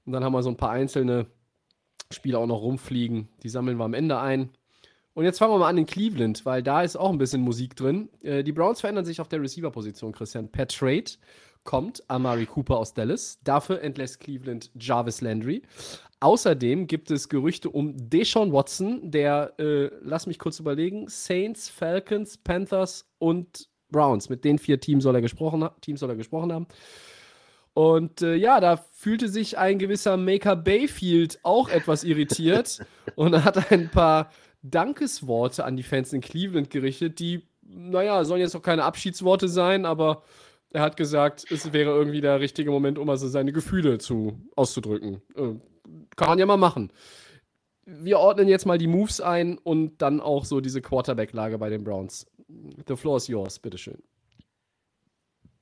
Und 0.07 0.13
dann 0.13 0.25
haben 0.25 0.33
wir 0.33 0.43
so 0.43 0.49
ein 0.49 0.57
paar 0.57 0.71
einzelne 0.71 1.27
Spiele 2.11 2.39
auch 2.39 2.47
noch 2.47 2.63
rumfliegen. 2.63 3.29
Die 3.43 3.51
sammeln 3.51 3.77
wir 3.77 3.85
am 3.85 3.95
Ende 3.95 4.19
ein. 4.19 4.51
Und 5.19 5.25
jetzt 5.25 5.39
fangen 5.41 5.53
wir 5.53 5.59
mal 5.59 5.69
an 5.69 5.79
in 5.79 5.85
Cleveland, 5.85 6.47
weil 6.47 6.63
da 6.63 6.83
ist 6.83 6.95
auch 6.95 7.11
ein 7.11 7.19
bisschen 7.19 7.41
Musik 7.41 7.75
drin. 7.75 8.09
Äh, 8.23 8.45
die 8.45 8.53
Browns 8.53 8.81
verändern 8.81 9.05
sich 9.05 9.21
auf 9.21 9.27
der 9.27 9.43
Receiver-Position, 9.43 10.13
Christian. 10.13 10.49
Per 10.49 10.69
Trade 10.69 11.11
kommt 11.65 12.09
Amari 12.09 12.47
Cooper 12.47 12.77
aus 12.77 12.95
Dallas. 12.95 13.41
Dafür 13.43 13.83
entlässt 13.83 14.21
Cleveland 14.21 14.71
Jarvis 14.79 15.21
Landry. 15.21 15.63
Außerdem 16.21 16.87
gibt 16.87 17.11
es 17.11 17.29
Gerüchte 17.29 17.69
um 17.69 17.95
Deshaun 17.97 18.53
Watson, 18.53 19.11
der, 19.11 19.55
äh, 19.59 19.91
lass 20.03 20.29
mich 20.29 20.39
kurz 20.39 20.61
überlegen, 20.61 21.09
Saints, 21.09 21.69
Falcons, 21.69 22.39
Panthers 22.39 23.05
und 23.19 23.69
Browns. 23.91 24.29
Mit 24.29 24.45
den 24.45 24.61
vier 24.61 24.79
Teams 24.79 25.03
soll 25.03 25.17
er 25.17 25.21
gesprochen, 25.21 25.69
Teams 25.81 25.99
soll 25.99 26.11
er 26.11 26.17
gesprochen 26.17 26.53
haben. 26.53 26.69
Und 27.75 28.23
äh, 28.23 28.37
ja, 28.37 28.61
da 28.61 28.77
fühlte 28.93 29.29
sich 29.29 29.59
ein 29.59 29.81
gewisser 29.81 30.17
Maker 30.17 30.55
Bayfield 30.55 31.41
auch 31.43 31.69
etwas 31.69 32.05
irritiert 32.05 32.87
und 33.17 33.45
hat 33.45 33.73
ein 33.73 33.91
paar 33.91 34.31
Dankesworte 34.63 35.65
an 35.65 35.77
die 35.77 35.83
Fans 35.83 36.13
in 36.13 36.21
Cleveland 36.21 36.71
gerichtet, 36.71 37.19
die, 37.19 37.43
naja, 37.63 38.25
sollen 38.25 38.41
jetzt 38.41 38.57
auch 38.57 38.63
keine 38.63 38.85
Abschiedsworte 38.85 39.49
sein, 39.49 39.85
aber 39.85 40.23
er 40.71 40.83
hat 40.83 40.97
gesagt, 40.97 41.51
es 41.51 41.73
wäre 41.73 41.91
irgendwie 41.91 42.21
der 42.21 42.41
richtige 42.41 42.71
Moment, 42.71 42.99
um 42.99 43.09
also 43.09 43.29
seine 43.29 43.53
Gefühle 43.53 43.99
zu, 43.99 44.41
auszudrücken. 44.57 45.23
Äh, 45.35 45.55
kann 46.17 46.29
man 46.29 46.39
ja 46.39 46.47
mal 46.47 46.57
machen. 46.57 46.93
Wir 47.87 48.19
ordnen 48.19 48.49
jetzt 48.49 48.67
mal 48.67 48.77
die 48.77 48.87
Moves 48.87 49.21
ein 49.21 49.57
und 49.57 50.03
dann 50.03 50.21
auch 50.21 50.45
so 50.45 50.61
diese 50.61 50.83
Quarterback-Lage 50.83 51.57
bei 51.57 51.71
den 51.71 51.85
Browns. 51.85 52.27
The 52.87 52.97
floor 52.97 53.17
is 53.17 53.29
yours, 53.29 53.59
bitteschön. 53.59 54.03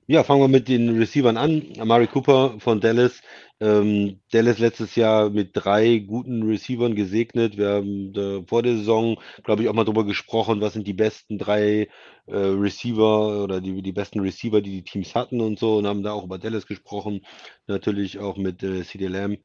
Ja, 0.09 0.23
fangen 0.23 0.41
wir 0.41 0.49
mit 0.49 0.69
den 0.69 0.97
Receivern 0.99 1.37
an. 1.37 1.63
Amari 1.81 2.07
Cooper 2.07 2.61
von 2.61 2.81
Dallas. 2.81 3.21
Ähm, 3.59 4.21
Dallas 4.31 4.59
letztes 4.59 4.95
Jahr 4.95 5.31
mit 5.31 5.51
drei 5.55 5.99
guten 5.99 6.45
Receivern 6.45 6.95
gesegnet. 6.95 7.57
Wir 7.57 7.69
haben 7.71 8.13
da 8.13 8.41
vor 8.47 8.63
der 8.63 8.77
Saison, 8.77 9.19
glaube 9.43 9.63
ich, 9.63 9.69
auch 9.69 9.75
mal 9.75 9.85
drüber 9.85 10.05
gesprochen, 10.05 10.61
was 10.61 10.75
sind 10.75 10.87
die 10.87 10.93
besten 10.93 11.39
drei 11.39 11.89
äh, 12.27 12.37
Receiver 12.37 13.43
oder 13.43 13.61
die, 13.61 13.83
die 13.83 13.93
besten 13.93 14.21
Receiver, 14.21 14.61
die 14.61 14.71
die 14.71 14.85
Teams 14.85 15.15
hatten 15.17 15.41
und 15.41 15.59
so 15.59 15.79
und 15.79 15.87
haben 15.89 16.05
da 16.05 16.13
auch 16.13 16.25
über 16.25 16.39
Dallas 16.39 16.67
gesprochen. 16.69 17.23
Natürlich 17.67 18.19
auch 18.21 18.37
mit 18.37 18.63
äh, 18.63 18.85
CD 18.85 19.09
Lamb. 19.09 19.41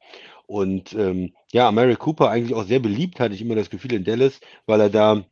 Und 0.46 0.94
ähm, 0.94 1.34
ja, 1.52 1.68
Amari 1.68 1.96
Cooper 1.96 2.30
eigentlich 2.30 2.54
auch 2.54 2.66
sehr 2.66 2.80
beliebt, 2.80 3.20
hatte 3.20 3.34
ich 3.34 3.42
immer 3.42 3.56
das 3.56 3.70
Gefühl 3.72 3.94
in 3.94 4.04
Dallas, 4.04 4.40
weil 4.68 4.82
er 4.82 4.90
da 4.92 5.24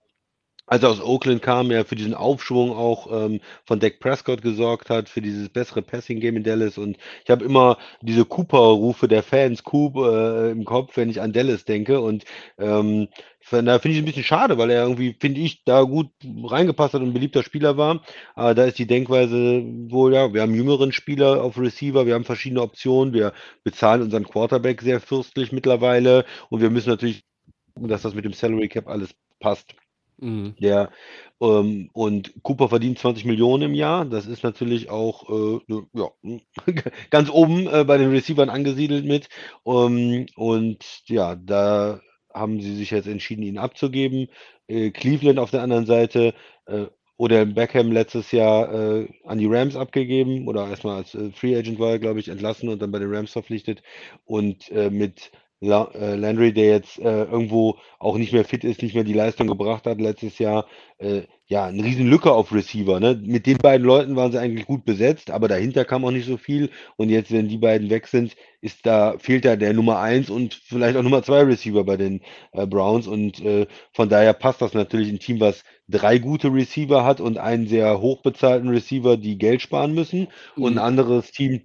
als 0.69 0.83
er 0.83 0.89
aus 0.89 1.01
Oakland 1.01 1.41
kam, 1.41 1.71
ja 1.71 1.83
für 1.83 1.95
diesen 1.95 2.13
Aufschwung 2.13 2.71
auch 2.71 3.07
ähm, 3.11 3.41
von 3.65 3.79
Dak 3.79 3.99
Prescott 3.99 4.41
gesorgt 4.43 4.89
hat, 4.89 5.09
für 5.09 5.21
dieses 5.21 5.49
bessere 5.49 5.81
Passing-Game 5.81 6.37
in 6.37 6.43
Dallas. 6.43 6.77
Und 6.77 6.97
ich 7.23 7.31
habe 7.31 7.43
immer 7.43 7.77
diese 8.01 8.23
Cooper-Rufe 8.23 9.07
der 9.07 9.23
Fans, 9.23 9.63
Coop, 9.63 9.95
äh, 9.97 10.51
im 10.51 10.65
Kopf, 10.65 10.95
wenn 10.95 11.09
ich 11.09 11.21
an 11.21 11.33
Dallas 11.33 11.65
denke. 11.65 11.99
Und 12.01 12.23
ähm, 12.59 13.07
da 13.49 13.79
finde 13.79 13.97
ich 13.97 13.97
ein 13.97 14.05
bisschen 14.05 14.23
schade, 14.23 14.59
weil 14.59 14.69
er 14.69 14.83
irgendwie, 14.83 15.15
finde 15.19 15.41
ich, 15.41 15.63
da 15.63 15.81
gut 15.81 16.11
reingepasst 16.23 16.93
hat 16.93 17.01
und 17.01 17.09
ein 17.09 17.13
beliebter 17.13 17.41
Spieler 17.41 17.77
war. 17.77 18.03
Aber 18.35 18.53
da 18.53 18.65
ist 18.65 18.77
die 18.77 18.85
Denkweise 18.85 19.63
wohl, 19.89 20.13
ja, 20.13 20.31
wir 20.33 20.43
haben 20.43 20.53
jüngeren 20.53 20.91
Spieler 20.91 21.43
auf 21.43 21.57
Receiver, 21.57 22.05
wir 22.05 22.13
haben 22.13 22.25
verschiedene 22.25 22.61
Optionen, 22.61 23.13
wir 23.13 23.33
bezahlen 23.63 24.03
unseren 24.03 24.25
Quarterback 24.25 24.81
sehr 24.83 24.99
fürstlich 24.99 25.51
mittlerweile 25.51 26.25
und 26.49 26.61
wir 26.61 26.69
müssen 26.69 26.89
natürlich 26.89 27.23
dass 27.87 28.01
das 28.01 28.13
mit 28.13 28.25
dem 28.25 28.33
Salary 28.33 28.67
Cap 28.67 28.87
alles 28.87 29.15
passt. 29.39 29.73
Mhm. 30.21 30.55
Der, 30.59 30.91
ähm, 31.41 31.89
und 31.93 32.33
Cooper 32.43 32.67
verdient 32.69 32.99
20 32.99 33.25
Millionen 33.25 33.63
im 33.63 33.73
Jahr. 33.73 34.05
Das 34.05 34.25
ist 34.27 34.43
natürlich 34.43 34.89
auch 34.89 35.29
äh, 35.29 35.59
ne, 35.67 35.87
ja, 35.93 36.09
ganz 37.09 37.29
oben 37.29 37.67
äh, 37.67 37.85
bei 37.85 37.97
den 37.97 38.09
Receivern 38.11 38.49
angesiedelt 38.49 39.05
mit. 39.05 39.29
Ähm, 39.65 40.25
und 40.35 40.83
ja, 41.07 41.35
da 41.35 42.01
haben 42.33 42.61
sie 42.61 42.75
sich 42.75 42.91
jetzt 42.91 43.07
entschieden, 43.07 43.43
ihn 43.43 43.57
abzugeben. 43.57 44.27
Äh, 44.67 44.91
Cleveland 44.91 45.39
auf 45.39 45.51
der 45.51 45.61
anderen 45.63 45.85
Seite 45.85 46.33
äh, 46.65 46.85
oder 47.17 47.45
Beckham 47.45 47.91
letztes 47.91 48.31
Jahr 48.31 48.73
äh, 48.73 49.07
an 49.25 49.37
die 49.37 49.47
Rams 49.47 49.75
abgegeben 49.77 50.47
oder 50.47 50.67
erstmal 50.69 50.97
als 50.97 51.15
äh, 51.15 51.31
Free 51.31 51.55
Agent 51.55 51.79
war, 51.79 51.97
glaube 51.99 52.19
ich, 52.19 52.27
entlassen 52.29 52.69
und 52.69 52.81
dann 52.81 52.91
bei 52.91 52.99
den 52.99 53.13
Rams 53.13 53.31
verpflichtet. 53.31 53.83
Und 54.25 54.69
äh, 54.71 54.89
mit 54.89 55.31
Landry, 55.61 56.53
der 56.53 56.65
jetzt 56.65 56.99
äh, 56.99 57.23
irgendwo 57.23 57.77
auch 57.99 58.17
nicht 58.17 58.31
mehr 58.31 58.45
fit 58.45 58.63
ist, 58.63 58.81
nicht 58.81 58.95
mehr 58.95 59.03
die 59.03 59.13
Leistung 59.13 59.47
gebracht 59.47 59.85
hat 59.85 59.99
letztes 59.99 60.39
Jahr, 60.39 60.65
äh, 60.99 61.23
ja, 61.47 61.65
eine 61.65 61.83
riesen 61.83 62.07
Lücke 62.07 62.31
auf 62.31 62.53
Receiver. 62.53 62.99
Ne? 62.99 63.19
Mit 63.25 63.47
den 63.47 63.57
beiden 63.57 63.85
Leuten 63.85 64.15
waren 64.15 64.31
sie 64.31 64.39
eigentlich 64.39 64.67
gut 64.67 64.85
besetzt, 64.85 65.31
aber 65.31 65.47
dahinter 65.47 65.83
kam 65.83 66.05
auch 66.05 66.11
nicht 66.11 66.27
so 66.27 66.37
viel. 66.37 66.69
Und 66.95 67.09
jetzt, 67.09 67.31
wenn 67.31 67.47
die 67.47 67.57
beiden 67.57 67.89
weg 67.89 68.07
sind, 68.07 68.35
ist 68.61 68.85
da, 68.85 69.17
fehlt 69.17 69.45
da 69.45 69.55
der 69.55 69.73
Nummer 69.73 69.99
1 69.99 70.29
und 70.29 70.53
vielleicht 70.53 70.95
auch 70.95 71.01
Nummer 71.01 71.23
2 71.23 71.41
Receiver 71.41 71.83
bei 71.83 71.97
den 71.97 72.21
äh, 72.51 72.67
Browns. 72.67 73.07
Und 73.07 73.43
äh, 73.43 73.65
von 73.93 74.09
daher 74.09 74.33
passt 74.33 74.61
das 74.61 74.73
natürlich 74.73 75.09
ein 75.09 75.19
Team, 75.19 75.39
was 75.39 75.63
drei 75.87 76.19
gute 76.19 76.53
Receiver 76.53 77.03
hat 77.03 77.19
und 77.19 77.39
einen 77.39 77.67
sehr 77.67 77.99
hochbezahlten 77.99 78.69
Receiver, 78.69 79.17
die 79.17 79.37
Geld 79.39 79.61
sparen 79.61 79.93
müssen. 79.95 80.27
Mhm. 80.55 80.63
Und 80.63 80.73
ein 80.73 80.83
anderes 80.85 81.31
Team, 81.31 81.63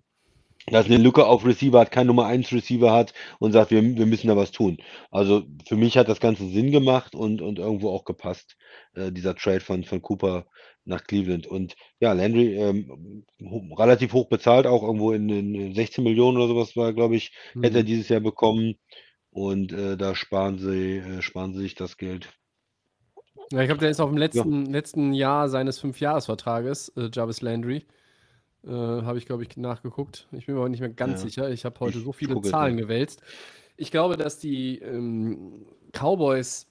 dass 0.67 0.87
eine 0.87 0.97
Lücke 0.97 1.27
auf 1.27 1.45
Receiver 1.45 1.79
hat, 1.79 1.91
kein 1.91 2.07
Nummer 2.07 2.27
1 2.27 2.53
Receiver 2.53 2.93
hat 2.93 3.13
und 3.39 3.53
sagt, 3.53 3.71
wir, 3.71 3.83
wir 3.83 4.07
müssen 4.07 4.29
da 4.29 4.37
was 4.37 4.51
tun. 4.51 4.79
Also 5.11 5.45
für 5.67 5.77
mich 5.77 5.97
hat 5.99 6.09
das 6.09 6.21
Ganze 6.21 6.49
Sinn 6.49 6.71
gemacht 6.71 7.15
und, 7.15 7.43
und 7.43 7.59
irgendwo 7.59 7.91
auch 7.91 8.05
gepasst, 8.05 8.57
äh, 8.95 9.13
dieser 9.13 9.35
Trade 9.35 9.61
von, 9.61 9.85
von 9.85 10.01
Cooper 10.01 10.47
nach 10.85 11.05
Cleveland. 11.05 11.47
Und 11.47 11.77
ja, 12.01 12.13
Landry 12.13 12.55
ähm, 12.55 13.25
relativ 13.77 14.13
hoch 14.13 14.29
bezahlt, 14.29 14.67
auch 14.67 14.83
irgendwo 14.83 15.13
in, 15.13 15.29
in 15.29 15.75
16 15.75 16.05
Millionen 16.05 16.37
oder 16.37 16.49
sowas 16.49 16.77
war, 16.77 16.93
glaube 16.93 17.17
ich, 17.17 17.33
mhm. 17.55 17.63
hätte 17.63 17.79
er 17.79 17.83
mhm. 17.83 17.87
dieses 17.87 18.09
Jahr 18.09 18.21
bekommen. 18.21 18.75
Und 19.31 19.73
äh, 19.73 19.97
da 19.97 20.15
sparen 20.15 20.59
sie, 20.59 20.99
äh, 20.99 21.21
sparen 21.21 21.55
sie 21.55 21.61
sich 21.61 21.75
das 21.75 21.97
Geld. 21.97 22.29
Ja, 23.51 23.61
ich 23.61 23.67
glaube, 23.67 23.81
der 23.81 23.91
ist 23.91 24.01
auch 24.01 24.09
im 24.09 24.17
letzten, 24.17 24.67
ja. 24.67 24.73
letzten 24.73 25.13
Jahr 25.13 25.49
seines 25.49 25.79
Fünfjahresvertrages, 25.79 26.91
äh, 26.97 27.11
Jarvis 27.13 27.43
Landry. 27.43 27.85
Äh, 28.67 28.71
Habe 28.71 29.19
ich, 29.19 29.27
glaube 29.27 29.43
ich, 29.43 29.57
nachgeguckt. 29.57 30.29
Ich 30.33 30.47
bin 30.47 30.55
mir 30.55 30.61
aber 30.61 30.69
nicht 30.69 30.81
mehr 30.81 30.89
ganz 30.89 31.23
ja. 31.23 31.29
sicher. 31.29 31.51
Ich 31.51 31.65
habe 31.65 31.79
heute 31.81 32.01
so 32.01 32.13
viele 32.13 32.41
Zahlen 32.43 32.77
gewälzt. 32.77 33.23
Ich 33.77 33.91
glaube, 33.91 34.17
dass 34.17 34.39
die 34.39 34.79
ähm, 34.79 35.67
Cowboys 35.93 36.67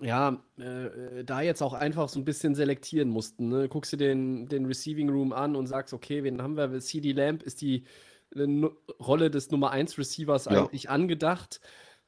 ja, 0.00 0.42
äh, 0.58 1.24
da 1.24 1.40
jetzt 1.40 1.62
auch 1.62 1.72
einfach 1.72 2.08
so 2.08 2.20
ein 2.20 2.24
bisschen 2.24 2.54
selektieren 2.54 3.08
mussten. 3.08 3.48
Ne? 3.48 3.68
Guckst 3.68 3.92
du 3.92 3.96
den, 3.96 4.46
den 4.46 4.66
Receiving 4.66 5.08
Room 5.08 5.32
an 5.32 5.56
und 5.56 5.66
sagst, 5.66 5.92
okay, 5.92 6.22
wen 6.24 6.40
haben 6.42 6.56
wir? 6.56 6.78
CD 6.80 7.12
Lamp 7.12 7.42
ist 7.42 7.60
die 7.60 7.84
äh, 8.34 8.46
Rolle 9.00 9.30
des 9.30 9.50
Nummer 9.50 9.70
1 9.70 9.98
Receivers 9.98 10.46
ja. 10.46 10.52
eigentlich 10.52 10.90
angedacht. 10.90 11.60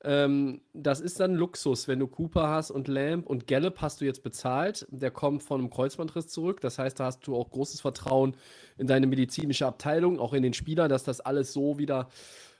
Ähm, 0.02 0.62
das 0.72 1.00
ist 1.00 1.20
dann 1.20 1.34
Luxus, 1.34 1.86
wenn 1.86 1.98
du 1.98 2.06
Cooper 2.06 2.48
hast 2.48 2.70
und 2.70 2.88
Lamb 2.88 3.26
und 3.26 3.46
Gallup 3.46 3.82
hast 3.82 4.00
du 4.00 4.06
jetzt 4.06 4.22
bezahlt. 4.22 4.86
Der 4.90 5.10
kommt 5.10 5.42
von 5.42 5.60
einem 5.60 5.70
Kreuzbandriss 5.70 6.28
zurück. 6.28 6.60
Das 6.62 6.78
heißt, 6.78 6.98
da 6.98 7.06
hast 7.06 7.26
du 7.26 7.36
auch 7.36 7.50
großes 7.50 7.80
Vertrauen 7.82 8.34
in 8.78 8.86
deine 8.86 9.06
medizinische 9.06 9.66
Abteilung, 9.66 10.18
auch 10.18 10.32
in 10.32 10.42
den 10.42 10.54
Spieler, 10.54 10.88
dass 10.88 11.04
das 11.04 11.20
alles 11.20 11.52
so 11.52 11.78
wieder 11.78 12.08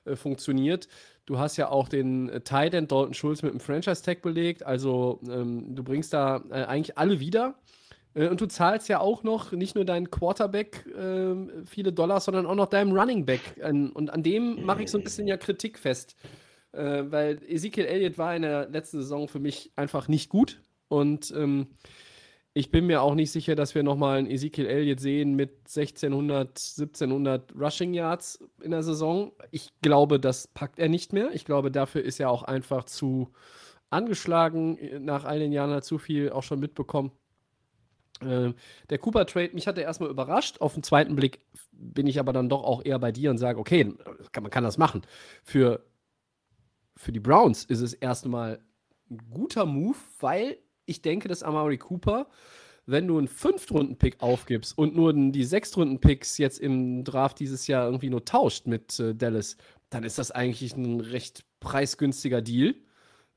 äh, 0.05 0.17
funktioniert. 0.17 0.89
Du 1.25 1.39
hast 1.39 1.57
ja 1.57 1.71
auch 1.71 1.89
den 1.89 2.29
äh, 2.29 2.41
Tight 2.43 2.75
End 2.75 2.93
Dalton 2.93 3.15
Schulz 3.15 3.43
mit 3.43 3.53
dem 3.53 3.61
Franchise-Tag 3.61 4.21
belegt. 4.21 4.67
Also 4.67 5.21
ähm, 5.31 5.75
du 5.75 5.83
bringst 5.83 6.13
da 6.13 6.43
äh, 6.51 6.65
eigentlich 6.65 6.99
alle 6.99 7.21
wieder. 7.21 7.55
Äh, 8.13 8.29
und 8.29 8.43
du 8.43 8.47
zahlst 8.47 8.91
ja 8.91 9.01
auch 9.01 9.23
noch 9.23 9.53
nicht 9.53 9.77
nur 9.77 9.87
deinen 9.87 10.11
Quarterback 10.11 10.87
äh, 10.89 11.65
viele 11.65 11.95
Dollars, 11.95 12.27
sondern 12.27 12.45
auch 12.45 12.55
noch 12.55 12.69
deinem 12.69 12.93
Running 12.93 13.25
Back. 13.25 13.41
und 13.63 14.11
an 14.11 14.23
dem 14.23 14.63
mache 14.67 14.83
ich 14.83 14.91
so 14.91 14.99
ein 14.99 15.05
bisschen 15.05 15.27
ja 15.27 15.39
Kritik 15.39 15.79
fest. 15.79 16.17
Äh, 16.73 17.05
weil 17.11 17.43
Ezekiel 17.49 17.85
Elliott 17.85 18.19
war 18.19 18.35
in 18.35 18.43
der 18.43 18.69
letzten 18.69 18.99
Saison 18.99 19.29
für 19.29 19.41
mich 19.41 19.73
einfach 19.77 20.09
nicht 20.09 20.29
gut. 20.29 20.61
Und 20.89 21.33
ähm, 21.37 21.69
ich 22.53 22.71
bin 22.71 22.87
mir 22.87 23.03
auch 23.03 23.15
nicht 23.15 23.31
sicher, 23.31 23.55
dass 23.55 23.75
wir 23.75 23.83
nochmal 23.83 24.19
einen 24.19 24.31
Ezekiel 24.31 24.67
Elliott 24.67 25.01
sehen 25.01 25.35
mit 25.37 25.51
1600, 25.69 26.49
1700 26.49 27.55
Rushing 27.55 27.95
Yards 27.95 28.41
in 28.61 28.73
der 28.73 28.83
Saison. 28.83 29.33
Ich 29.53 29.71
glaube, 29.83 30.19
das 30.19 30.49
packt 30.49 30.79
er 30.79 30.89
nicht 30.89 31.13
mehr. 31.13 31.31
Ich 31.33 31.45
glaube, 31.45 31.71
dafür 31.71 32.03
ist 32.03 32.19
er 32.19 32.31
auch 32.31 32.43
einfach 32.43 32.85
zu 32.85 33.33
angeschlagen. 33.91 34.79
Nach 35.05 35.25
all 35.25 35.39
den 35.39 35.53
Jahren 35.53 35.71
hat 35.71 35.85
zu 35.85 35.99
viel 35.99 36.31
auch 36.31 36.43
schon 36.43 36.59
mitbekommen. 36.59 37.13
Äh, 38.21 38.53
der 38.91 38.99
Cooper 38.99 39.27
Trade, 39.27 39.51
mich 39.53 39.67
hat 39.67 39.79
er 39.79 39.85
erstmal 39.85 40.11
überrascht. 40.11 40.61
Auf 40.61 40.75
den 40.75 40.83
zweiten 40.83 41.15
Blick 41.15 41.41
bin 41.73 42.07
ich 42.07 42.19
aber 42.19 42.33
dann 42.33 42.49
doch 42.49 42.65
auch 42.65 42.85
eher 42.85 42.99
bei 42.99 43.13
dir 43.13 43.31
und 43.31 43.39
sage, 43.39 43.59
okay, 43.59 43.95
man 44.41 44.51
kann 44.51 44.65
das 44.65 44.77
machen. 44.77 45.03
Für 45.45 45.85
für 47.01 47.13
die 47.13 47.21
Browns 47.21 47.65
ist 47.65 47.81
es 47.81 47.95
erstmal 47.95 48.61
ein 49.11 49.19
guter 49.31 49.65
Move, 49.65 49.97
weil 50.21 50.59
ich 50.85 51.01
denke, 51.01 51.29
dass 51.29 51.43
Amari 51.43 51.79
Cooper, 51.79 52.29
wenn 52.85 53.09
du 53.09 53.17
einen 53.17 53.27
Fünftrunden-Pick 53.27 54.21
aufgibst 54.23 54.77
und 54.77 54.95
nur 54.95 55.15
die 55.15 55.45
Sechstrunden-Picks 55.45 56.37
jetzt 56.37 56.59
im 56.61 57.03
Draft 57.03 57.41
dieses 57.41 57.67
Jahr 57.67 57.87
irgendwie 57.87 58.11
nur 58.11 58.25
tauscht 58.27 58.67
mit 58.67 59.01
äh, 59.01 59.15
Dallas, 59.15 59.57
dann 59.89 60.05
ist 60.05 60.19
das 60.19 60.31
eigentlich 60.31 60.77
ein 60.77 61.01
recht 61.01 61.45
preisgünstiger 61.61 62.43
Deal. 62.43 62.75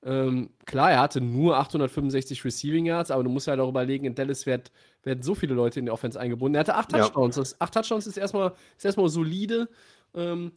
Ähm, 0.03 0.50
klar, 0.65 0.91
er 0.91 1.00
hatte 1.00 1.22
nur 1.22 1.55
865 1.58 2.43
Receiving 2.43 2.86
Yards, 2.86 3.12
aber 3.12 3.24
du 3.24 3.29
musst 3.29 3.48
halt 3.48 3.62
auch 3.62 3.70
überlegen, 3.70 4.03
in 4.03 4.15
Dallas 4.15 4.46
werd, 4.46 4.74
werden 5.03 5.24
so 5.24 5.36
viele 5.36 5.53
Leute 5.53 5.79
in 5.79 5.86
die 5.86 5.91
Offense 5.91 6.20
eingebunden. 6.20 6.55
Er 6.55 6.62
hatte 6.62 6.75
acht 6.75 6.91
Ja. 6.91 7.00
Touchdowns. 7.00 7.36
Das, 7.36 7.62
acht 7.62 7.74
Touchdowns 7.74 8.08
ist 8.08 8.17
erstmal, 8.17 8.53
ist 8.77 8.84
erstmal 8.84 9.08
solide. 9.08 9.70
Ähm, 10.13 10.51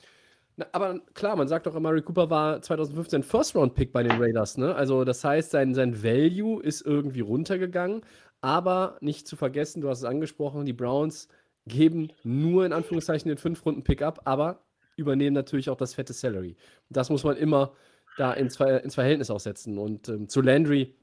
na, 0.56 0.66
aber 0.72 1.00
klar, 1.12 1.36
man 1.36 1.48
sagt 1.48 1.68
auch, 1.68 1.75
Amari 1.75 2.00
Cooper 2.02 2.30
war 2.30 2.62
2015 2.62 3.22
First-Round-Pick 3.22 3.92
bei 3.92 4.02
den 4.02 4.20
Raiders. 4.20 4.56
Ne? 4.56 4.75
Also 4.75 5.04
das 5.04 5.22
heißt, 5.22 5.50
sein, 5.50 5.75
sein 5.75 6.02
Value 6.02 6.62
ist 6.62 6.80
irgendwie 6.80 7.20
runtergegangen. 7.20 8.02
Aber 8.40 8.96
nicht 9.00 9.26
zu 9.26 9.36
vergessen, 9.36 9.80
du 9.80 9.88
hast 9.88 9.98
es 9.98 10.04
angesprochen, 10.04 10.64
die 10.64 10.72
Browns 10.72 11.28
geben 11.66 12.12
nur 12.22 12.64
in 12.64 12.72
Anführungszeichen 12.72 13.28
den 13.28 13.38
5-Runden-Pick 13.38 14.02
ab, 14.02 14.20
aber 14.25 14.62
übernehmen 14.96 15.34
natürlich 15.34 15.68
auch 15.68 15.76
das 15.76 15.94
fette 15.94 16.12
Salary. 16.12 16.56
Das 16.88 17.10
muss 17.10 17.25
man 17.25 17.36
immer 17.36 17.72
da 18.16 18.32
ins, 18.32 18.58
ins 18.58 18.94
Verhältnis 18.94 19.30
auch 19.30 19.40
setzen. 19.40 19.78
Und 19.78 20.08
ähm, 20.08 20.28
zu 20.28 20.40
Landry, 20.40 20.94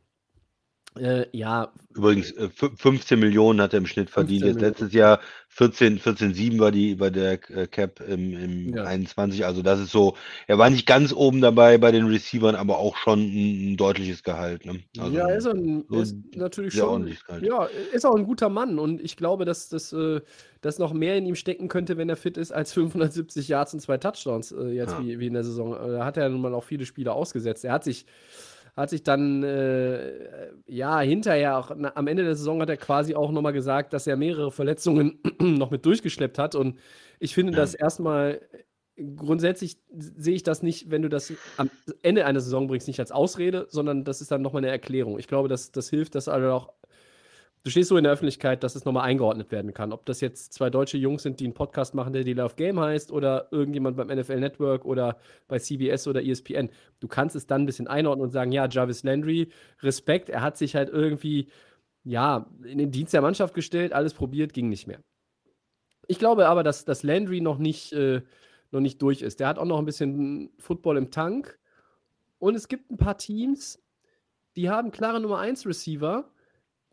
äh, 0.98 1.26
ja, 1.32 1.72
Übrigens, 1.96 2.32
äh, 2.32 2.46
fü- 2.46 2.76
15 2.76 3.20
Millionen 3.20 3.62
hat 3.62 3.74
er 3.74 3.78
im 3.78 3.86
Schnitt 3.86 4.10
verdient. 4.10 4.42
15 4.44 4.62
Jetzt 4.64 4.80
letztes 4.80 4.94
Jahr 4.94 5.20
14, 5.50 6.00
14,7 6.00 6.58
war 6.60 6.72
die 6.72 6.96
bei 6.96 7.12
der 7.12 7.34
äh, 7.52 7.68
Cap 7.68 8.00
im, 8.08 8.34
im 8.34 8.76
Ja. 8.76 8.84
21. 8.86 9.46
Also 9.46 9.62
das 9.62 9.80
ist 9.80 9.92
so, 9.92 10.16
er 10.48 10.58
war 10.58 10.70
nicht 10.72 10.88
ganz 10.88 11.14
oben 11.14 11.42
dabei 11.42 11.78
bei 11.78 11.92
den 11.92 12.08
Receivern, 12.08 12.56
aber 12.56 12.80
auch 12.80 12.98
schon 12.98 13.20
ein, 13.20 13.74
ein 13.74 13.78
deutliches 13.78 14.24
Gehalt. 14.24 14.66
Ne? 14.66 14.80
Also 14.98 15.14
ja, 15.16 15.28
ist, 15.30 15.46
er 15.46 15.54
ein, 15.54 15.86
so 15.88 16.02
ist 16.02 16.16
natürlich 16.36 16.74
schon. 16.74 17.08
Ja, 17.42 17.68
ist 17.92 18.06
auch 18.06 18.16
ein 18.16 18.26
guter 18.26 18.50
Mann 18.50 18.80
und 18.80 19.00
ich 19.00 19.16
glaube, 19.16 19.46
dass, 19.46 19.70
dass, 19.70 19.94
äh, 19.94 20.22
dass 20.62 20.80
noch 20.80 20.94
mehr 20.94 21.16
in 21.18 21.28
ihm 21.28 21.36
stecken 21.36 21.68
könnte, 21.68 21.98
wenn 21.98 22.10
er 22.10 22.16
fit 22.16 22.38
ist, 22.38 22.52
als 22.52 22.74
570 22.74 23.48
Yards 23.48 23.74
und 23.76 23.82
zwei 23.82 23.98
Touchdowns 24.00 24.52
äh, 24.52 24.70
jetzt 24.70 24.94
Ja. 24.94 25.04
wie, 25.04 25.20
wie 25.20 25.28
in 25.28 25.34
der 25.34 25.44
Saison. 25.44 25.74
Äh, 25.76 25.92
Da 25.92 26.06
hat 26.06 26.18
er 26.18 26.28
nun 26.30 26.42
mal 26.42 26.54
auch 26.56 26.64
viele 26.64 26.88
Spiele 26.88 27.14
ausgesetzt. 27.14 27.64
Er 27.66 27.74
hat 27.74 27.84
sich, 27.84 28.08
hat 28.76 28.90
sich 28.90 29.04
dann, 29.04 29.44
äh, 29.44 30.50
ja, 30.68 31.00
hinterher 31.02 31.58
auch, 31.58 31.72
na, 31.76 31.92
am 31.96 32.08
Ende 32.08 32.24
der 32.24 32.36
Saison 32.36 32.62
hat 32.62 32.70
er 32.70 32.78
quasi 32.78 33.16
auch 33.16 33.32
nochmal 33.32 33.54
gesagt, 33.54 33.94
dass 33.94 34.08
er 34.08 34.18
mehrere 34.18 34.52
Verletzungen 34.52 35.20
noch 35.40 35.72
mit 35.72 35.86
durchgeschleppt 35.86 36.40
hat 36.40 36.56
und 36.56 36.80
ich 37.20 37.34
finde 37.36 37.54
Ja. 37.54 37.58
das 37.60 37.74
erstmal 37.76 38.42
grundsätzlich 39.16 39.78
sehe 39.98 40.36
ich 40.36 40.44
das 40.44 40.62
nicht, 40.62 40.92
wenn 40.92 41.02
du 41.02 41.10
das 41.10 41.34
am 41.58 41.70
Ende 42.04 42.26
einer 42.26 42.42
Saison 42.42 42.68
bringst, 42.68 42.88
nicht 42.88 43.00
als 43.00 43.12
Ausrede, 43.12 43.66
sondern 43.70 44.04
das 44.04 44.22
ist 44.22 44.32
dann 44.32 44.42
nochmal 44.44 44.62
eine 44.64 44.72
Erklärung. 44.72 45.18
Ich 45.18 45.28
glaube, 45.28 45.50
das, 45.50 45.72
das 45.72 45.90
hilft, 45.90 46.14
dass 46.16 46.28
alle 46.28 46.54
auch. 46.54 46.70
Du 47.64 47.70
stehst 47.70 47.88
so 47.88 47.96
in 47.96 48.04
der 48.04 48.12
Öffentlichkeit, 48.12 48.62
dass 48.62 48.76
es 48.76 48.84
nochmal 48.84 49.06
eingeordnet 49.06 49.50
werden 49.50 49.74
kann. 49.74 49.94
Ob 49.94 50.06
das 50.06 50.20
jetzt 50.20 50.52
zwei 50.52 50.70
deutsche 50.70 50.98
Jungs 50.98 51.24
sind, 51.24 51.40
die 51.40 51.46
einen 51.46 51.54
Podcast 51.54 51.96
machen, 51.96 52.12
der 52.12 52.26
Deal 52.26 52.42
of 52.42 52.58
Game 52.58 52.78
heißt, 52.78 53.10
oder 53.10 53.48
irgendjemand 53.52 53.96
beim 53.96 54.08
NFL 54.08 54.42
Network 54.42 54.84
oder 54.84 55.18
bei 55.48 55.60
CBS 55.60 56.08
oder 56.08 56.22
ESPN. 56.22 56.70
Du 57.00 57.08
kannst 57.08 57.38
es 57.38 57.48
dann 57.48 57.62
ein 57.62 57.66
bisschen 57.66 57.88
einordnen 57.88 58.26
und 58.26 58.32
sagen: 58.32 58.52
Ja, 58.52 58.68
Jarvis 58.68 59.04
Landry, 59.04 59.48
Respekt, 59.82 60.28
er 60.28 60.42
hat 60.42 60.58
sich 60.58 60.76
halt 60.76 60.90
irgendwie, 60.90 61.48
ja, 62.04 62.50
in 62.66 62.80
den 62.80 62.92
Dienst 62.92 63.14
der 63.14 63.22
Mannschaft 63.22 63.54
gestellt, 63.54 63.94
alles 63.94 64.14
probiert, 64.14 64.52
ging 64.52 64.68
nicht 64.68 64.88
mehr. 64.88 65.00
Ich 66.08 66.20
glaube 66.20 66.48
aber, 66.48 66.64
dass, 66.64 66.84
dass 66.84 67.04
Landry 67.04 67.40
noch 67.40 67.60
nicht, 67.60 67.94
äh, 67.94 68.24
noch 68.72 68.82
nicht 68.82 69.02
durch 69.02 69.22
ist. 69.22 69.40
Der 69.40 69.48
hat 69.48 69.58
auch 69.58 69.66
noch 69.66 69.80
ein 69.80 69.86
bisschen 69.86 70.52
Football 70.58 70.98
im 70.98 71.12
Tank. 71.12 71.58
Und 72.40 72.56
es 72.56 72.68
gibt 72.68 72.92
ein 72.92 72.98
paar 72.98 73.18
Teams, 73.18 73.82
die 74.58 74.70
haben 74.70 74.92
klare 74.92 75.22
Nummer 75.22 75.40
1 75.40 75.66
Receiver, 75.66 76.30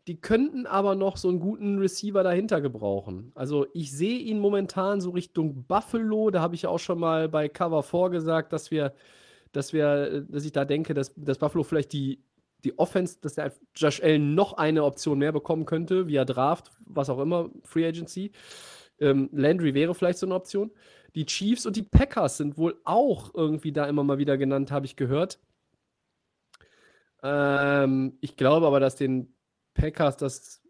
die 0.07 0.19
könnten 0.19 0.65
aber 0.65 0.95
noch 0.95 1.17
so 1.17 1.29
einen 1.29 1.39
guten 1.39 1.77
Receiver 1.77 2.23
dahinter 2.23 2.59
gebrauchen. 2.59 3.31
Also 3.35 3.67
ich 3.73 3.91
sehe 3.91 4.17
ihn 4.17 4.39
momentan 4.39 4.99
so 4.99 5.11
Richtung 5.11 5.65
Buffalo. 5.65 6.31
Da 6.31 6.41
habe 6.41 6.55
ich 6.55 6.63
ja 6.63 6.69
auch 6.69 6.79
schon 6.79 6.99
mal 6.99 7.29
bei 7.29 7.47
Cover 7.47 7.83
4 7.83 8.09
gesagt, 8.09 8.51
dass 8.51 8.71
wir, 8.71 8.93
dass 9.51 9.73
wir, 9.73 10.21
dass 10.21 10.43
ich 10.43 10.51
da 10.51 10.65
denke, 10.65 10.93
dass, 10.95 11.13
dass 11.15 11.37
Buffalo 11.37 11.63
vielleicht 11.63 11.93
die, 11.93 12.23
die 12.63 12.77
Offense, 12.79 13.19
dass 13.21 13.35
der 13.35 13.53
Josh 13.75 14.01
Allen 14.01 14.33
noch 14.33 14.53
eine 14.53 14.83
Option 14.83 15.19
mehr 15.19 15.31
bekommen 15.31 15.65
könnte, 15.65 16.07
via 16.07 16.25
Draft, 16.25 16.71
was 16.85 17.09
auch 17.09 17.19
immer, 17.19 17.49
Free 17.63 17.85
Agency. 17.85 18.31
Ähm, 18.99 19.29
Landry 19.31 19.73
wäre 19.75 19.93
vielleicht 19.93 20.19
so 20.19 20.25
eine 20.25 20.35
Option. 20.35 20.71
Die 21.13 21.25
Chiefs 21.25 21.65
und 21.67 21.75
die 21.75 21.83
Packers 21.83 22.37
sind 22.37 22.57
wohl 22.57 22.79
auch 22.85 23.33
irgendwie 23.35 23.71
da 23.71 23.85
immer 23.85 24.03
mal 24.03 24.17
wieder 24.17 24.37
genannt, 24.37 24.71
habe 24.71 24.85
ich 24.87 24.95
gehört. 24.95 25.39
Ähm, 27.21 28.17
ich 28.21 28.35
glaube 28.35 28.65
aber, 28.65 28.79
dass 28.79 28.95
den 28.95 29.33
Packers 29.73 30.17
das 30.17 30.61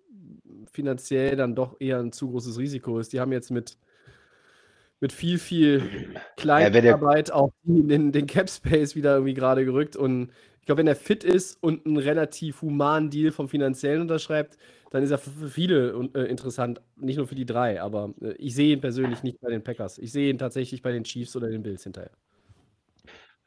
finanziell 0.71 1.35
dann 1.35 1.55
doch 1.55 1.79
eher 1.79 1.99
ein 1.99 2.11
zu 2.11 2.29
großes 2.29 2.57
Risiko 2.57 2.99
ist. 2.99 3.13
Die 3.13 3.19
haben 3.19 3.31
jetzt 3.31 3.51
mit, 3.51 3.77
mit 4.99 5.11
viel, 5.11 5.37
viel 5.37 6.15
Kleinarbeit 6.37 7.31
auch 7.31 7.51
den, 7.63 8.11
den 8.11 8.27
Cap 8.27 8.49
Space 8.49 8.95
wieder 8.95 9.15
irgendwie 9.15 9.33
gerade 9.33 9.65
gerückt. 9.65 9.95
Und 9.95 10.31
ich 10.59 10.65
glaube, 10.65 10.79
wenn 10.79 10.87
er 10.87 10.95
fit 10.95 11.23
ist 11.23 11.61
und 11.61 11.85
einen 11.85 11.97
relativ 11.97 12.61
humanen 12.61 13.09
Deal 13.09 13.31
vom 13.31 13.49
Finanziellen 13.49 14.01
unterschreibt, 14.01 14.57
dann 14.91 15.03
ist 15.03 15.11
er 15.11 15.17
für 15.17 15.49
viele 15.49 16.09
äh, 16.13 16.23
interessant, 16.25 16.81
nicht 16.97 17.17
nur 17.17 17.27
für 17.27 17.35
die 17.35 17.45
drei, 17.45 17.81
aber 17.81 18.13
äh, 18.21 18.33
ich 18.33 18.53
sehe 18.53 18.73
ihn 18.73 18.81
persönlich 18.81 19.23
nicht 19.23 19.39
bei 19.39 19.49
den 19.49 19.63
Packers. 19.63 19.97
Ich 19.97 20.11
sehe 20.11 20.29
ihn 20.29 20.37
tatsächlich 20.37 20.81
bei 20.81 20.91
den 20.91 21.05
Chiefs 21.05 21.35
oder 21.35 21.49
den 21.49 21.63
Bills 21.63 21.83
hinterher. 21.83 22.11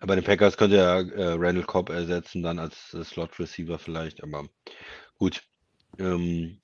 Bei 0.01 0.17
den 0.17 0.25
Packers 0.25 0.57
könnte 0.57 0.77
er 0.77 1.01
äh, 1.13 1.33
Randall 1.39 1.65
Cobb 1.65 1.91
ersetzen, 1.91 2.43
dann 2.43 2.59
als 2.59 2.95
äh, 2.95 3.05
Slot-Receiver 3.05 3.79
vielleicht, 3.79 4.23
aber 4.23 4.49
gut. 5.19 5.43
Ähm, 5.99 6.61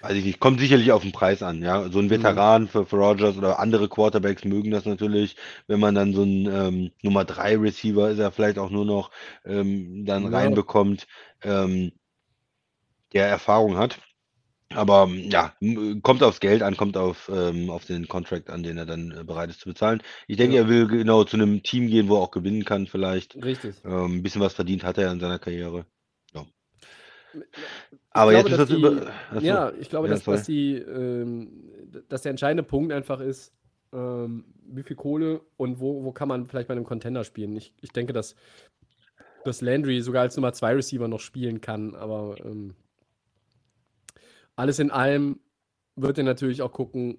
weiß 0.00 0.14
ich 0.16 0.24
nicht, 0.24 0.40
kommt 0.40 0.60
sicherlich 0.60 0.92
auf 0.92 1.02
den 1.02 1.12
Preis 1.12 1.42
an, 1.42 1.62
ja. 1.62 1.88
So 1.90 1.98
ein 2.00 2.10
Veteran 2.10 2.68
für, 2.68 2.86
für 2.86 2.96
Rogers 2.96 3.36
oder 3.38 3.58
andere 3.58 3.88
Quarterbacks 3.88 4.44
mögen 4.44 4.70
das 4.70 4.84
natürlich, 4.86 5.36
wenn 5.66 5.80
man 5.80 5.94
dann 5.94 6.14
so 6.14 6.22
ein 6.24 6.46
ähm, 6.46 6.92
Nummer 7.02 7.24
3 7.24 7.56
Receiver 7.56 8.10
ist 8.10 8.18
er 8.18 8.32
vielleicht 8.32 8.58
auch 8.58 8.70
nur 8.70 8.84
noch 8.86 9.10
ähm, 9.44 10.04
dann 10.06 10.24
Ja. 10.24 10.30
reinbekommt, 10.30 11.06
ähm, 11.42 11.92
der 13.12 13.28
Erfahrung 13.28 13.76
hat. 13.76 14.00
Aber 14.74 15.08
ja, 15.08 15.54
m- 15.60 16.02
kommt 16.02 16.22
aufs 16.22 16.40
Geld 16.40 16.62
an, 16.62 16.76
kommt 16.76 16.96
auf, 16.96 17.30
ähm, 17.34 17.70
auf 17.70 17.86
den 17.86 18.08
Contract 18.08 18.50
an, 18.50 18.62
den 18.64 18.78
er 18.78 18.86
dann 18.86 19.12
äh, 19.12 19.24
bereit 19.24 19.50
ist 19.50 19.60
zu 19.60 19.68
bezahlen. 19.70 20.02
Ich 20.28 20.36
denke, 20.38 20.56
Ja. 20.56 20.62
er 20.62 20.68
will 20.68 20.88
genau 20.88 21.24
zu 21.24 21.36
einem 21.38 21.62
Team 21.62 21.88
gehen, 21.88 22.08
wo 22.08 22.16
er 22.16 22.22
auch 22.22 22.32
gewinnen 22.32 22.64
kann, 22.64 22.86
vielleicht. 22.88 23.36
Richtig. 23.36 23.76
Ähm, 23.84 24.18
ein 24.18 24.22
bisschen 24.22 24.42
was 24.42 24.54
verdient 24.54 24.84
hat 24.84 24.98
er 24.98 25.12
in 25.12 25.20
seiner 25.20 25.38
Karriere. 25.40 25.86
Aber 28.10 28.30
glaube, 28.32 28.48
jetzt 28.50 28.58
ist 28.58 28.58
das 28.58 28.68
die- 28.68 28.74
über. 28.76 29.06
Achso. 29.30 29.46
Ja, 29.46 29.72
ich 29.78 29.88
glaube, 29.90 30.08
Ja, 30.08 30.14
dass, 30.14 30.24
dass, 30.24 30.44
die, 30.44 30.74
ähm, 30.76 31.70
dass 32.08 32.22
der 32.22 32.30
entscheidende 32.30 32.62
Punkt 32.62 32.92
einfach 32.92 33.20
ist, 33.20 33.52
ähm, 33.92 34.44
wie 34.66 34.82
viel 34.82 34.96
Kohle 34.96 35.40
und 35.56 35.80
wo, 35.80 36.04
wo 36.04 36.12
kann 36.12 36.28
man 36.28 36.46
vielleicht 36.46 36.68
bei 36.68 36.74
einem 36.74 36.84
Contender 36.84 37.24
spielen. 37.24 37.54
Ich, 37.56 37.74
ich 37.80 37.92
denke, 37.92 38.12
dass, 38.12 38.34
dass 39.44 39.60
Landry 39.60 40.00
sogar 40.00 40.22
als 40.22 40.36
Nummer 40.36 40.52
2 40.52 40.74
Receiver 40.74 41.06
noch 41.08 41.20
spielen 41.20 41.60
kann, 41.60 41.94
aber 41.94 42.36
ähm, 42.44 42.74
alles 44.56 44.78
in 44.78 44.90
allem 44.90 45.40
wird 45.96 46.18
er 46.18 46.24
natürlich 46.24 46.62
auch 46.62 46.72
gucken, 46.72 47.18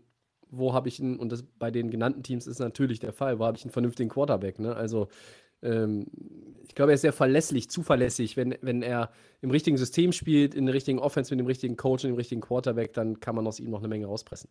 wo 0.49 0.73
habe 0.73 0.88
ich 0.88 0.99
einen, 1.01 1.17
und 1.19 1.32
das 1.32 1.43
bei 1.43 1.71
den 1.71 1.89
genannten 1.89 2.23
Teams 2.23 2.47
ist 2.47 2.60
natürlich 2.60 2.99
der 2.99 3.13
Fall, 3.13 3.39
wo 3.39 3.45
habe 3.45 3.58
ich 3.58 3.63
einen 3.63 3.71
vernünftigen 3.71 4.10
Quarterback, 4.10 4.60
ne? 4.60 4.75
Also 4.75 5.08
ähm, 5.65 6.06
ich 6.67 6.75
glaube, 6.75 6.91
er 6.91 6.95
ist 6.95 7.01
sehr 7.01 7.13
verlässlich, 7.13 7.69
zuverlässig. 7.69 8.36
Wenn, 8.36 8.56
wenn 8.62 8.82
er 8.82 9.10
im 9.41 9.49
richtigen 9.49 9.78
System 9.78 10.12
spielt, 10.12 10.54
in 10.56 10.65
der 10.65 10.75
richtigen 10.75 10.99
Offense 10.99 11.34
mit 11.34 11.39
dem 11.39 11.47
richtigen 11.47 11.78
Coach 11.78 12.04
und 12.04 12.10
dem 12.10 12.17
richtigen 12.17 12.41
Quarterback, 12.41 12.91
dann 12.93 13.21
kann 13.21 13.34
man 13.36 13.47
aus 13.47 13.62
ihm 13.62 13.69
noch 13.69 13.80
eine 13.80 13.88
Menge 13.88 14.08
rauspressen. 14.08 14.49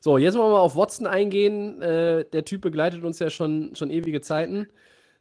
So, 0.00 0.16
jetzt 0.16 0.36
wollen 0.36 0.50
wir 0.50 0.52
mal 0.52 0.60
auf 0.60 0.76
Watson 0.76 1.08
eingehen. 1.08 1.82
Äh, 1.82 2.26
der 2.32 2.44
Typ 2.44 2.60
begleitet 2.60 3.02
uns 3.02 3.18
ja 3.18 3.28
schon, 3.28 3.74
schon 3.74 3.90
ewige 3.90 4.20
Zeiten. 4.20 4.68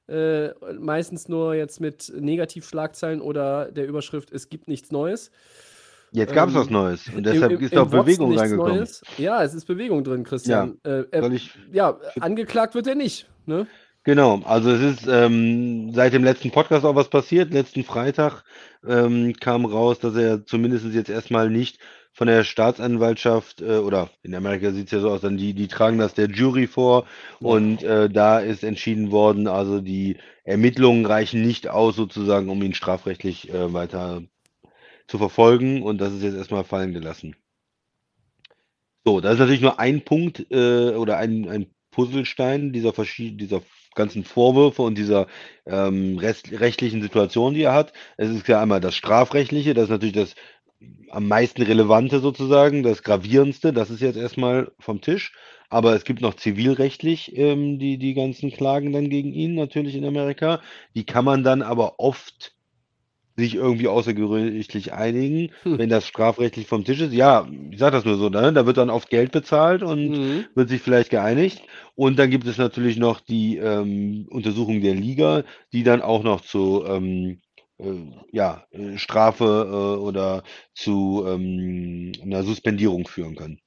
Äh, 0.07 0.49
meistens 0.79 1.27
nur 1.27 1.55
jetzt 1.55 1.79
mit 1.79 2.13
Negativschlagzeilen 2.15 3.21
oder 3.21 3.71
der 3.71 3.87
Überschrift, 3.87 4.31
es 4.31 4.49
gibt 4.49 4.67
nichts 4.67 4.91
Neues. 4.91 5.31
Jetzt 6.11 6.33
gab 6.33 6.49
es 6.49 6.53
ähm, 6.53 6.61
was 6.61 6.69
Neues 6.69 7.09
und 7.15 7.25
deshalb 7.25 7.53
Im- 7.53 7.57
im- 7.59 7.65
ist 7.65 7.77
auch 7.77 7.89
Bewegung 7.89 8.37
reingekommen. 8.37 8.75
Neues. 8.75 9.01
Ja, 9.17 9.43
es 9.43 9.55
ist 9.55 9.65
Bewegung 9.65 10.03
drin, 10.03 10.23
Christian. 10.23 10.77
Äh, 10.83 11.05
er, 11.09 11.31
ja, 11.71 11.99
angeklagt 12.19 12.75
wird 12.75 12.85
er 12.85 12.95
nicht. 12.95 13.27
Ne? 13.45 13.65
Genau, 14.05 14.41
also 14.43 14.69
es 14.71 14.81
ist 14.81 15.07
ähm, 15.07 15.93
seit 15.93 16.11
dem 16.13 16.25
letzten 16.25 16.51
Podcast 16.51 16.83
auch 16.85 16.95
was 16.95 17.09
passiert. 17.09 17.53
Letzten 17.53 17.85
Freitag 17.85 18.43
ähm, 18.85 19.33
kam 19.39 19.65
raus, 19.65 19.99
dass 19.99 20.15
er 20.15 20.45
zumindest 20.45 20.85
jetzt 20.87 21.09
erstmal 21.09 21.49
nicht 21.49 21.79
von 22.11 22.27
der 22.27 22.43
Staatsanwaltschaft 22.43 23.61
äh, 23.61 23.77
oder 23.77 24.09
in 24.21 24.35
Amerika 24.35 24.71
sieht 24.71 24.87
es 24.87 24.91
ja 24.91 24.99
so 24.99 25.09
aus, 25.09 25.21
dann 25.21 25.37
die, 25.37 25.53
die 25.53 25.69
tragen 25.69 25.97
das 25.99 26.13
der 26.13 26.29
Jury 26.29 26.67
vor 26.67 27.05
und 27.39 27.81
äh, 27.83 28.09
da 28.09 28.39
ist 28.39 28.63
entschieden 28.65 29.09
worden, 29.11 29.47
also 29.47 29.79
die 29.79 30.17
Ermittlungen 30.43 31.05
reichen 31.05 31.41
nicht 31.41 31.69
aus 31.69 31.95
sozusagen, 31.95 32.49
um 32.49 32.61
ihn 32.61 32.73
strafrechtlich 32.73 33.49
äh, 33.53 33.73
weiter 33.73 34.21
zu 35.07 35.17
verfolgen 35.17 35.81
und 35.83 35.99
das 35.99 36.13
ist 36.13 36.23
jetzt 36.23 36.35
erstmal 36.35 36.65
fallen 36.65 36.93
gelassen. 36.93 37.35
So, 39.05 39.19
das 39.19 39.33
ist 39.33 39.39
natürlich 39.39 39.61
nur 39.61 39.79
ein 39.79 40.03
Punkt 40.03 40.45
äh, 40.51 40.91
oder 40.95 41.17
ein, 41.17 41.49
ein 41.49 41.67
Puzzlestein 41.91 42.71
dieser 42.73 42.93
verschiedenen, 42.93 43.37
dieser 43.37 43.61
ganzen 43.95 44.23
Vorwürfe 44.23 44.81
und 44.81 44.97
dieser 44.97 45.27
ähm, 45.65 46.17
rechtlichen 46.17 47.01
Situation, 47.01 47.53
die 47.53 47.63
er 47.63 47.73
hat. 47.73 47.93
Es 48.17 48.29
ist 48.29 48.47
ja 48.47 48.61
einmal 48.61 48.81
das 48.81 48.95
Strafrechtliche, 48.95 49.73
das 49.73 49.85
ist 49.85 49.89
natürlich 49.89 50.15
das 50.15 50.35
am 51.09 51.27
meisten 51.27 51.61
relevante 51.61 52.19
sozusagen, 52.19 52.83
das 52.83 53.03
gravierendste, 53.03 53.71
das 53.71 53.89
ist 53.89 54.01
jetzt 54.01 54.17
erstmal 54.17 54.71
vom 54.79 55.01
Tisch. 55.01 55.33
Aber 55.69 55.95
es 55.95 56.03
gibt 56.03 56.21
noch 56.21 56.35
zivilrechtlich 56.35 57.35
ähm, 57.35 57.79
die, 57.79 57.97
die 57.97 58.13
ganzen 58.13 58.51
Klagen 58.51 58.93
dann 58.93 59.09
gegen 59.09 59.33
ihn 59.33 59.55
natürlich 59.55 59.95
in 59.95 60.05
Amerika. 60.05 60.61
Die 60.93 61.05
kann 61.05 61.25
man 61.25 61.43
dann 61.43 61.61
aber 61.61 61.99
oft 61.99 62.53
sich 63.37 63.55
irgendwie 63.55 63.87
außergerichtlich 63.87 64.93
einigen, 64.93 65.51
Hm. 65.65 65.75
wenn 65.75 65.89
das 65.89 66.07
strafrechtlich 66.07 66.67
vom 66.67 66.83
Tisch 66.85 67.01
ist. 67.01 67.13
Ja, 67.13 67.47
ich 67.71 67.79
sage 67.79 67.95
das 67.95 68.05
nur 68.05 68.17
so, 68.17 68.29
ne? 68.29 68.53
Da 68.53 68.65
wird 68.65 68.77
dann 68.77 68.89
oft 68.89 69.09
Geld 69.09 69.31
bezahlt 69.31 69.83
und 69.83 70.19
Mhm. 70.19 70.45
wird 70.55 70.69
sich 70.69 70.81
vielleicht 70.81 71.09
geeinigt. 71.09 71.61
Und 71.95 72.19
dann 72.19 72.29
gibt 72.29 72.47
es 72.47 72.57
natürlich 72.57 72.97
noch 72.97 73.19
die 73.21 73.57
ähm, 73.57 74.27
Untersuchung 74.29 74.81
der 74.81 74.95
Liga, 74.95 75.43
die 75.73 75.83
dann 75.83 76.01
auch 76.01 76.23
noch 76.23 76.41
zu 76.41 76.83
ähm, 76.87 77.41
äh, 77.79 77.93
ja, 78.31 78.65
äh, 78.71 78.97
Strafe 78.97 79.43
äh, 79.69 79.99
oder 80.01 80.43
zu 80.73 81.23
ähm, 81.27 82.11
einer 82.21 82.43
Suspendierung 82.43 83.07
führen 83.07 83.35
können. 83.35 83.59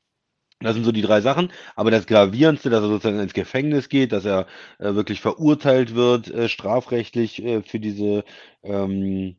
Das 0.61 0.75
sind 0.75 0.85
so 0.85 0.93
die 0.93 1.03
drei 1.03 1.21
Sachen. 1.21 1.53
Aber 1.75 1.91
das 1.91 2.07
Gravierendste, 2.07 2.71
dass 2.71 2.83
er 2.83 2.89
sozusagen 2.89 3.21
ins 3.21 3.35
Gefängnis 3.35 3.89
geht, 3.91 4.13
dass 4.13 4.25
er 4.25 4.47
äh, 4.79 4.95
wirklich 4.95 5.21
verurteilt 5.21 5.95
wird, 5.95 6.31
äh, 6.31 6.49
strafrechtlich 6.49 7.43
äh, 7.45 7.63
für 7.63 7.79
diese 7.81 8.25
ähm, 8.63 9.37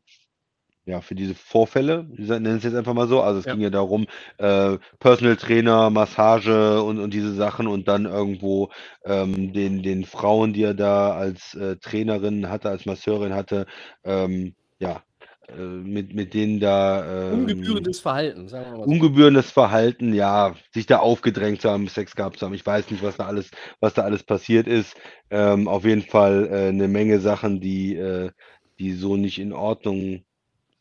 ja, 0.88 1.02
für 1.02 1.14
diese 1.14 1.34
Vorfälle, 1.34 2.08
ich 2.18 2.28
nenne 2.28 2.50
es 2.56 2.64
jetzt 2.64 2.74
einfach 2.76 2.94
mal 2.94 3.08
so. 3.08 3.22
Also 3.22 3.40
es 3.40 3.46
Ja. 3.46 3.52
ging 3.52 3.60
ja 3.62 3.70
darum, 3.70 4.06
äh, 4.38 4.78
Personal 5.00 5.36
Trainer, 5.36 5.90
Massage 5.90 6.82
und, 6.82 6.98
und 6.98 7.14
diese 7.14 7.34
Sachen 7.34 7.68
und 7.68 7.88
dann 7.88 8.06
irgendwo 8.06 8.70
ähm, 9.04 9.52
den, 9.52 9.82
den 9.82 10.04
Frauen, 10.06 10.54
die 10.54 10.64
er 10.64 10.74
da 10.74 11.12
als 11.12 11.54
äh, 11.54 11.76
Trainerin 11.76 12.50
hatte, 12.50 12.70
als 12.70 12.86
Masseurin 12.86 13.34
hatte, 13.34 13.66
ähm, 14.04 14.54
ja, 14.80 15.04
äh, 15.48 15.54
mit, 15.62 16.14
mit 16.14 16.34
denen 16.34 16.60
da 16.60 17.32
ähm, 17.34 17.40
Ungebührendes 17.40 18.00
Verhalten, 18.00 18.48
sagen 18.48 18.70
wir 18.72 18.78
mal 18.78 18.88
so. 18.88 18.90
ungebührendes 18.90 19.50
Verhalten, 19.52 20.14
ja, 20.14 20.54
sich 20.74 20.86
da 20.86 20.98
aufgedrängt 21.00 21.62
zu 21.62 21.70
haben, 21.70 21.88
Sex 21.88 22.16
gehabt 22.16 22.38
zu 22.38 22.46
haben. 22.46 22.54
Ich 22.54 22.66
weiß 22.66 22.90
nicht, 22.90 23.02
was 23.02 23.16
da 23.18 23.26
alles, 23.26 23.50
was 23.80 23.94
da 23.94 24.02
alles 24.02 24.24
passiert 24.24 24.66
ist. 24.66 24.96
Ähm, 25.30 25.68
auf 25.68 25.84
jeden 25.84 26.02
Fall 26.02 26.48
äh, 26.50 26.68
eine 26.68 26.88
Menge 26.88 27.20
Sachen, 27.20 27.60
die, 27.60 27.96
äh, 27.96 28.30
die 28.78 28.92
so 28.94 29.16
nicht 29.16 29.38
in 29.38 29.52
Ordnung 29.52 30.24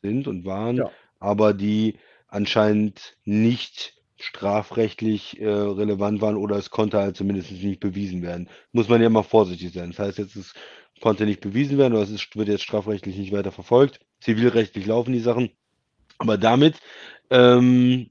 sind 0.02 0.28
und 0.28 0.46
waren, 0.46 0.78
Ja. 0.78 0.92
aber 1.20 1.54
die 1.54 1.96
anscheinend 2.28 3.18
nicht 3.24 3.96
strafrechtlich 4.20 5.40
äh, 5.40 5.48
relevant 5.48 6.22
waren 6.22 6.38
oder 6.38 6.56
es 6.58 6.70
konnte 6.72 6.98
halt 6.98 7.16
zumindest 7.18 7.52
nicht 7.52 7.80
bewiesen 7.80 8.22
werden. 8.22 8.50
Muss 8.72 8.90
man 8.90 9.02
ja 9.02 9.10
mal 9.10 9.24
vorsichtig 9.24 9.74
sein. 9.74 9.92
Das 9.92 10.00
heißt, 10.00 10.18
jetzt 10.18 10.36
es 10.36 10.54
konnte 11.02 11.26
nicht 11.26 11.42
bewiesen 11.42 11.78
werden 11.78 11.94
oder 11.94 12.04
es 12.04 12.10
ist, 12.10 12.36
wird 12.36 12.48
jetzt 12.48 12.64
strafrechtlich 12.64 13.16
nicht 13.18 13.32
weiter 13.32 13.52
verfolgt. 13.52 14.00
Zivilrechtlich 14.20 14.86
laufen 14.88 15.14
die 15.14 15.20
Sachen. 15.20 15.52
Aber 16.18 16.38
damit 16.38 16.80
ähm, 17.30 18.10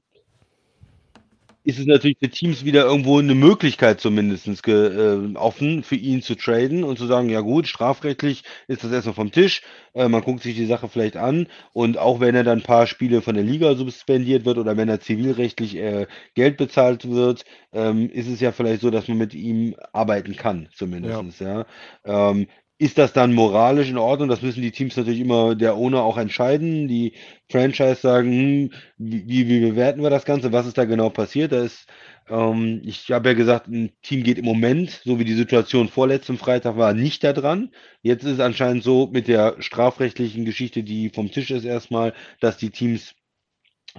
ist 1.67 1.79
es 1.79 1.85
natürlich 1.85 2.17
für 2.17 2.29
Teams 2.29 2.63
wieder 2.63 2.85
irgendwo 2.85 3.19
eine 3.19 3.35
Möglichkeit 3.35 3.99
zumindest 3.99 4.47
äh, 4.67 5.35
offen 5.35 5.83
für 5.83 5.95
ihn 5.97 6.21
zu 6.21 6.35
traden 6.35 6.85
und 6.85 6.97
zu 6.97 7.07
sagen, 7.07 7.27
ja 7.29 7.41
gut, 7.41 7.67
strafrechtlich 7.67 8.43
ist 8.69 8.85
das 8.85 8.93
erstmal 8.93 9.15
vom 9.15 9.31
Tisch, 9.31 9.63
äh, 9.93 10.07
man 10.07 10.21
guckt 10.21 10.43
sich 10.43 10.55
die 10.55 10.65
Sache 10.65 10.87
vielleicht 10.87 11.17
an 11.17 11.47
und 11.73 11.97
auch 11.97 12.21
wenn 12.21 12.35
er 12.35 12.45
dann 12.45 12.59
ein 12.59 12.63
paar 12.63 12.87
Spiele 12.87 13.21
von 13.21 13.35
der 13.35 13.43
Liga 13.43 13.75
suspendiert 13.75 14.45
wird 14.45 14.57
oder 14.57 14.77
wenn 14.77 14.87
er 14.87 15.01
zivilrechtlich 15.01 15.75
äh, 15.75 16.07
Geld 16.35 16.55
bezahlt 16.55 17.09
wird, 17.09 17.43
ähm, 17.73 18.09
ist 18.11 18.29
es 18.29 18.39
ja 18.39 18.53
vielleicht 18.53 18.81
so, 18.81 18.89
dass 18.89 19.09
man 19.09 19.17
mit 19.17 19.33
ihm 19.33 19.75
arbeiten 19.91 20.37
kann, 20.37 20.69
zumindest, 20.73 21.41
ja. 21.41 21.65
Ähm, 22.05 22.47
ist 22.79 22.97
das 22.97 23.11
dann 23.13 23.33
moralisch 23.33 23.89
in 23.89 23.97
Ordnung? 23.97 24.29
Das 24.29 24.41
müssen 24.41 24.61
die 24.61 24.71
Teams 24.71 24.95
natürlich 24.95 25.19
immer 25.19 25.55
der 25.55 25.75
Owner 25.75 26.03
auch 26.03 26.17
entscheiden. 26.17 26.87
Die 26.87 27.13
Franchise 27.49 27.95
sagen, 28.01 28.31
hm, 28.31 28.71
wie, 28.97 29.47
wie 29.47 29.59
bewerten 29.61 30.01
wir 30.03 30.11
das 30.11 30.25
Ganze? 30.25 30.51
Was 30.53 30.67
ist 30.67 30.77
da 30.77 30.85
genau 30.85 31.09
passiert? 31.09 31.51
Da 31.51 31.63
ist, 31.63 31.87
ähm, 32.29 32.81
ich 32.85 33.11
habe 33.11 33.29
ja 33.29 33.35
gesagt, 33.35 33.67
ein 33.67 33.91
Team 34.03 34.23
geht 34.23 34.37
im 34.37 34.45
Moment, 34.45 35.01
so 35.03 35.17
wie 35.19 35.25
die 35.25 35.33
Situation 35.33 35.87
vorletzten 35.89 36.37
Freitag 36.37 36.77
war, 36.77 36.93
nicht 36.93 37.23
da 37.23 37.33
dran. 37.33 37.71
Jetzt 38.03 38.23
ist 38.23 38.33
es 38.33 38.39
anscheinend 38.39 38.83
so 38.83 39.07
mit 39.11 39.27
der 39.27 39.55
strafrechtlichen 39.59 40.45
Geschichte, 40.45 40.83
die 40.83 41.09
vom 41.09 41.31
Tisch 41.31 41.49
ist 41.51 41.65
erstmal, 41.65 42.13
dass 42.41 42.57
die 42.57 42.69
Teams 42.69 43.15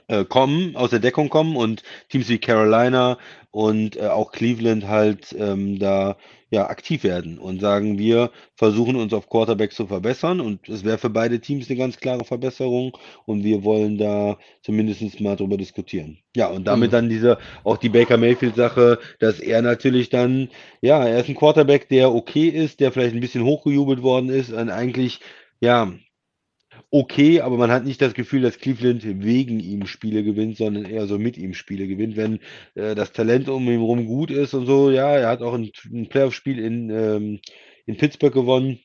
äh, 0.06 0.24
kommen, 0.24 0.76
aus 0.76 0.90
der 0.90 1.00
Deckung 1.00 1.28
kommen 1.28 1.56
und 1.56 1.82
Teams 2.08 2.28
wie 2.28 2.38
Carolina 2.38 3.18
und 3.50 3.96
äh, 3.96 4.06
auch 4.06 4.32
Cleveland 4.32 4.86
halt 4.86 5.34
ähm, 5.36 5.78
da 5.78 6.16
ja 6.50 6.68
aktiv 6.68 7.04
werden 7.04 7.38
und 7.38 7.60
sagen, 7.60 7.98
wir 7.98 8.30
versuchen 8.56 8.96
uns 8.96 9.12
auf 9.12 9.28
Quarterback 9.28 9.72
zu 9.72 9.86
verbessern 9.86 10.40
und 10.40 10.68
es 10.68 10.84
wäre 10.84 10.98
für 10.98 11.10
beide 11.10 11.40
Teams 11.40 11.68
eine 11.68 11.78
ganz 11.78 11.98
klare 11.98 12.24
Verbesserung 12.24 12.96
und 13.26 13.44
wir 13.44 13.64
wollen 13.64 13.98
da 13.98 14.38
zumindest 14.62 15.20
mal 15.20 15.36
drüber 15.36 15.56
diskutieren. 15.56 16.18
Ja, 16.36 16.48
und 16.48 16.64
damit 16.66 16.90
Mhm. 16.90 16.92
dann 16.92 17.08
diese, 17.08 17.38
auch 17.64 17.76
die 17.76 17.88
Baker 17.88 18.16
Mayfield 18.16 18.54
Sache, 18.56 18.98
dass 19.18 19.40
er 19.40 19.62
natürlich 19.62 20.08
dann, 20.10 20.48
ja, 20.80 21.04
er 21.06 21.20
ist 21.20 21.28
ein 21.28 21.34
Quarterback, 21.34 21.88
der 21.88 22.14
okay 22.14 22.48
ist, 22.48 22.80
der 22.80 22.92
vielleicht 22.92 23.14
ein 23.14 23.20
bisschen 23.20 23.44
hochgejubelt 23.44 24.02
worden 24.02 24.28
ist 24.30 24.52
und 24.52 24.70
eigentlich, 24.70 25.20
ja, 25.60 25.92
okay, 26.90 27.40
aber 27.40 27.56
man 27.56 27.70
hat 27.70 27.84
nicht 27.84 28.00
das 28.00 28.14
Gefühl, 28.14 28.42
dass 28.42 28.58
Cleveland 28.58 29.02
wegen 29.04 29.60
ihm 29.60 29.86
Spiele 29.86 30.24
gewinnt, 30.24 30.56
sondern 30.56 30.84
eher 30.84 31.06
so 31.06 31.18
mit 31.18 31.36
ihm 31.36 31.54
Spiele 31.54 31.86
gewinnt. 31.86 32.16
Wenn 32.16 32.40
äh, 32.74 32.94
das 32.94 33.12
Talent 33.12 33.48
um 33.48 33.64
ihn 33.64 33.80
herum 33.80 34.06
gut 34.06 34.30
ist 34.30 34.54
und 34.54 34.66
so, 34.66 34.90
ja, 34.90 35.16
er 35.16 35.28
hat 35.28 35.42
auch 35.42 35.54
ein, 35.54 35.70
ein 35.92 36.08
Playoff-Spiel 36.08 36.58
in, 36.58 36.90
ähm, 36.90 37.40
in 37.86 37.96
Pittsburgh 37.96 38.34
gewonnen. 38.34 38.80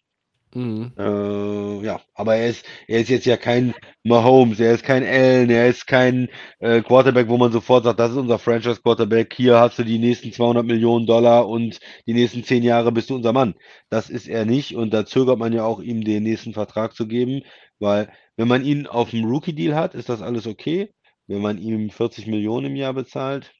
Mhm. 0.55 0.91
Äh, 0.97 1.85
ja, 1.85 1.99
aber 2.13 2.35
er 2.35 2.49
ist, 2.49 2.65
er 2.87 2.99
ist 3.01 3.09
jetzt 3.09 3.25
ja 3.25 3.37
kein 3.37 3.73
Mahomes, 4.03 4.59
er 4.59 4.73
ist 4.73 4.83
kein 4.83 5.03
Allen, 5.03 5.49
er 5.49 5.67
ist 5.67 5.87
kein 5.87 6.29
äh, 6.59 6.81
Quarterback, 6.81 7.27
wo 7.27 7.37
man 7.37 7.51
sofort 7.51 7.85
sagt, 7.85 7.99
das 7.99 8.11
ist 8.11 8.17
unser 8.17 8.37
Franchise-Quarterback, 8.37 9.33
hier 9.33 9.59
hast 9.59 9.79
du 9.79 9.83
die 9.83 9.97
nächsten 9.97 10.31
200 10.31 10.65
Millionen 10.65 11.07
Dollar 11.07 11.47
und 11.47 11.79
die 12.05 12.13
nächsten 12.13 12.43
zehn 12.43 12.61
Jahre 12.63 12.91
bist 12.91 13.09
du 13.09 13.15
unser 13.15 13.33
Mann. 13.33 13.55
Das 13.89 14.09
ist 14.09 14.27
er 14.27 14.45
nicht 14.45 14.75
und 14.75 14.93
da 14.93 15.05
zögert 15.05 15.39
man 15.39 15.53
ja 15.53 15.63
auch, 15.65 15.81
ihm 15.81 16.03
den 16.03 16.23
nächsten 16.23 16.53
Vertrag 16.53 16.93
zu 16.95 17.07
geben, 17.07 17.41
weil 17.83 18.09
wenn 18.37 18.47
man 18.47 18.63
ihn 18.63 18.87
auf 18.87 19.09
dem 19.09 19.25
Rookie-Deal 19.25 19.75
hat, 19.75 19.93
ist 19.93 20.07
das 20.07 20.21
alles 20.21 20.47
okay. 20.47 20.93
Wenn 21.27 21.41
man 21.41 21.57
ihm 21.57 21.89
40 21.89 22.27
Millionen 22.27 22.67
im 22.67 22.75
Jahr 22.77 22.93
bezahlt, 22.93 23.53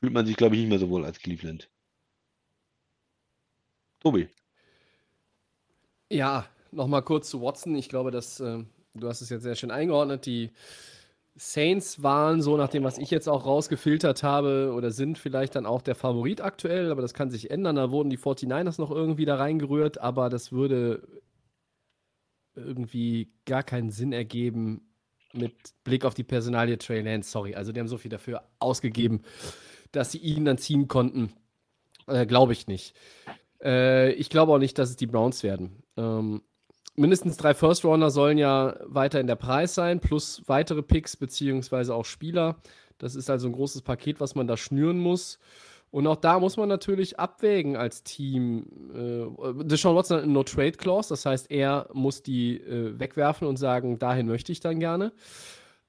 fühlt 0.00 0.12
man 0.12 0.26
sich, 0.26 0.36
glaube 0.36 0.54
ich, 0.54 0.60
nicht 0.60 0.70
mehr 0.70 0.78
so 0.78 0.88
wohl 0.90 1.04
als 1.04 1.18
Cleveland. 1.18 1.68
Tobi. 3.98 4.28
Ja, 6.08 6.46
nochmal 6.70 7.02
kurz 7.02 7.30
zu 7.30 7.42
Watson. 7.42 7.74
Ich 7.74 7.88
glaube, 7.88 8.12
dass 8.12 8.38
äh, 8.38 8.64
du 8.94 9.08
hast 9.08 9.22
es 9.22 9.30
jetzt 9.30 9.42
sehr 9.42 9.56
schön 9.56 9.72
eingeordnet. 9.72 10.24
Die 10.26 10.50
Saints 11.34 12.00
waren 12.02 12.42
so, 12.42 12.56
nach 12.56 12.68
dem, 12.68 12.84
was 12.84 12.98
ich 12.98 13.10
jetzt 13.10 13.28
auch 13.28 13.44
rausgefiltert 13.44 14.22
habe, 14.22 14.72
oder 14.76 14.92
sind 14.92 15.18
vielleicht 15.18 15.56
dann 15.56 15.66
auch 15.66 15.82
der 15.82 15.96
Favorit 15.96 16.40
aktuell, 16.40 16.92
aber 16.92 17.02
das 17.02 17.14
kann 17.14 17.30
sich 17.30 17.50
ändern. 17.50 17.74
Da 17.74 17.90
wurden 17.90 18.10
die 18.10 18.18
49ers 18.18 18.80
noch 18.80 18.92
irgendwie 18.92 19.24
da 19.24 19.34
reingerührt, 19.34 19.98
aber 19.98 20.28
das 20.28 20.52
würde 20.52 21.21
irgendwie 22.54 23.32
gar 23.44 23.62
keinen 23.62 23.90
Sinn 23.90 24.12
ergeben 24.12 24.88
mit 25.32 25.54
Blick 25.84 26.04
auf 26.04 26.14
die 26.14 26.24
Personalie 26.24 26.78
Trey 26.78 27.00
Lance. 27.00 27.30
Sorry, 27.30 27.54
also 27.54 27.72
die 27.72 27.80
haben 27.80 27.88
so 27.88 27.98
viel 27.98 28.10
dafür 28.10 28.42
ausgegeben, 28.58 29.22
dass 29.92 30.12
sie 30.12 30.18
ihn 30.18 30.44
dann 30.44 30.58
ziehen 30.58 30.88
konnten. 30.88 31.32
Äh, 32.06 32.26
glaube 32.26 32.52
ich 32.52 32.66
nicht. 32.66 32.94
Äh, 33.62 34.12
ich 34.12 34.28
glaube 34.28 34.52
auch 34.52 34.58
nicht, 34.58 34.78
dass 34.78 34.90
es 34.90 34.96
die 34.96 35.06
Browns 35.06 35.42
werden. 35.42 35.82
Ähm, 35.96 36.42
mindestens 36.96 37.36
drei 37.36 37.54
First 37.54 37.84
Rounder 37.84 38.10
sollen 38.10 38.38
ja 38.38 38.76
weiter 38.84 39.20
in 39.20 39.26
der 39.26 39.36
Preis 39.36 39.74
sein, 39.74 40.00
plus 40.00 40.42
weitere 40.46 40.82
Picks 40.82 41.16
beziehungsweise 41.16 41.94
auch 41.94 42.04
Spieler. 42.04 42.60
Das 42.98 43.14
ist 43.14 43.30
also 43.30 43.48
ein 43.48 43.52
großes 43.52 43.82
Paket, 43.82 44.20
was 44.20 44.34
man 44.34 44.46
da 44.46 44.56
schnüren 44.56 44.98
muss. 44.98 45.38
Und 45.92 46.06
auch 46.06 46.16
da 46.16 46.40
muss 46.40 46.56
man 46.56 46.70
natürlich 46.70 47.20
abwägen 47.20 47.76
als 47.76 48.02
Team. 48.02 48.64
Äh, 48.94 49.62
Deshaun 49.64 49.94
Watson 49.94 50.16
hat 50.16 50.24
eine 50.24 50.32
No-Trade-Clause, 50.32 51.10
das 51.10 51.26
heißt, 51.26 51.50
er 51.50 51.90
muss 51.92 52.22
die 52.22 52.56
äh, 52.56 52.98
wegwerfen 52.98 53.46
und 53.46 53.58
sagen, 53.58 53.98
dahin 53.98 54.26
möchte 54.26 54.52
ich 54.52 54.60
dann 54.60 54.80
gerne. 54.80 55.12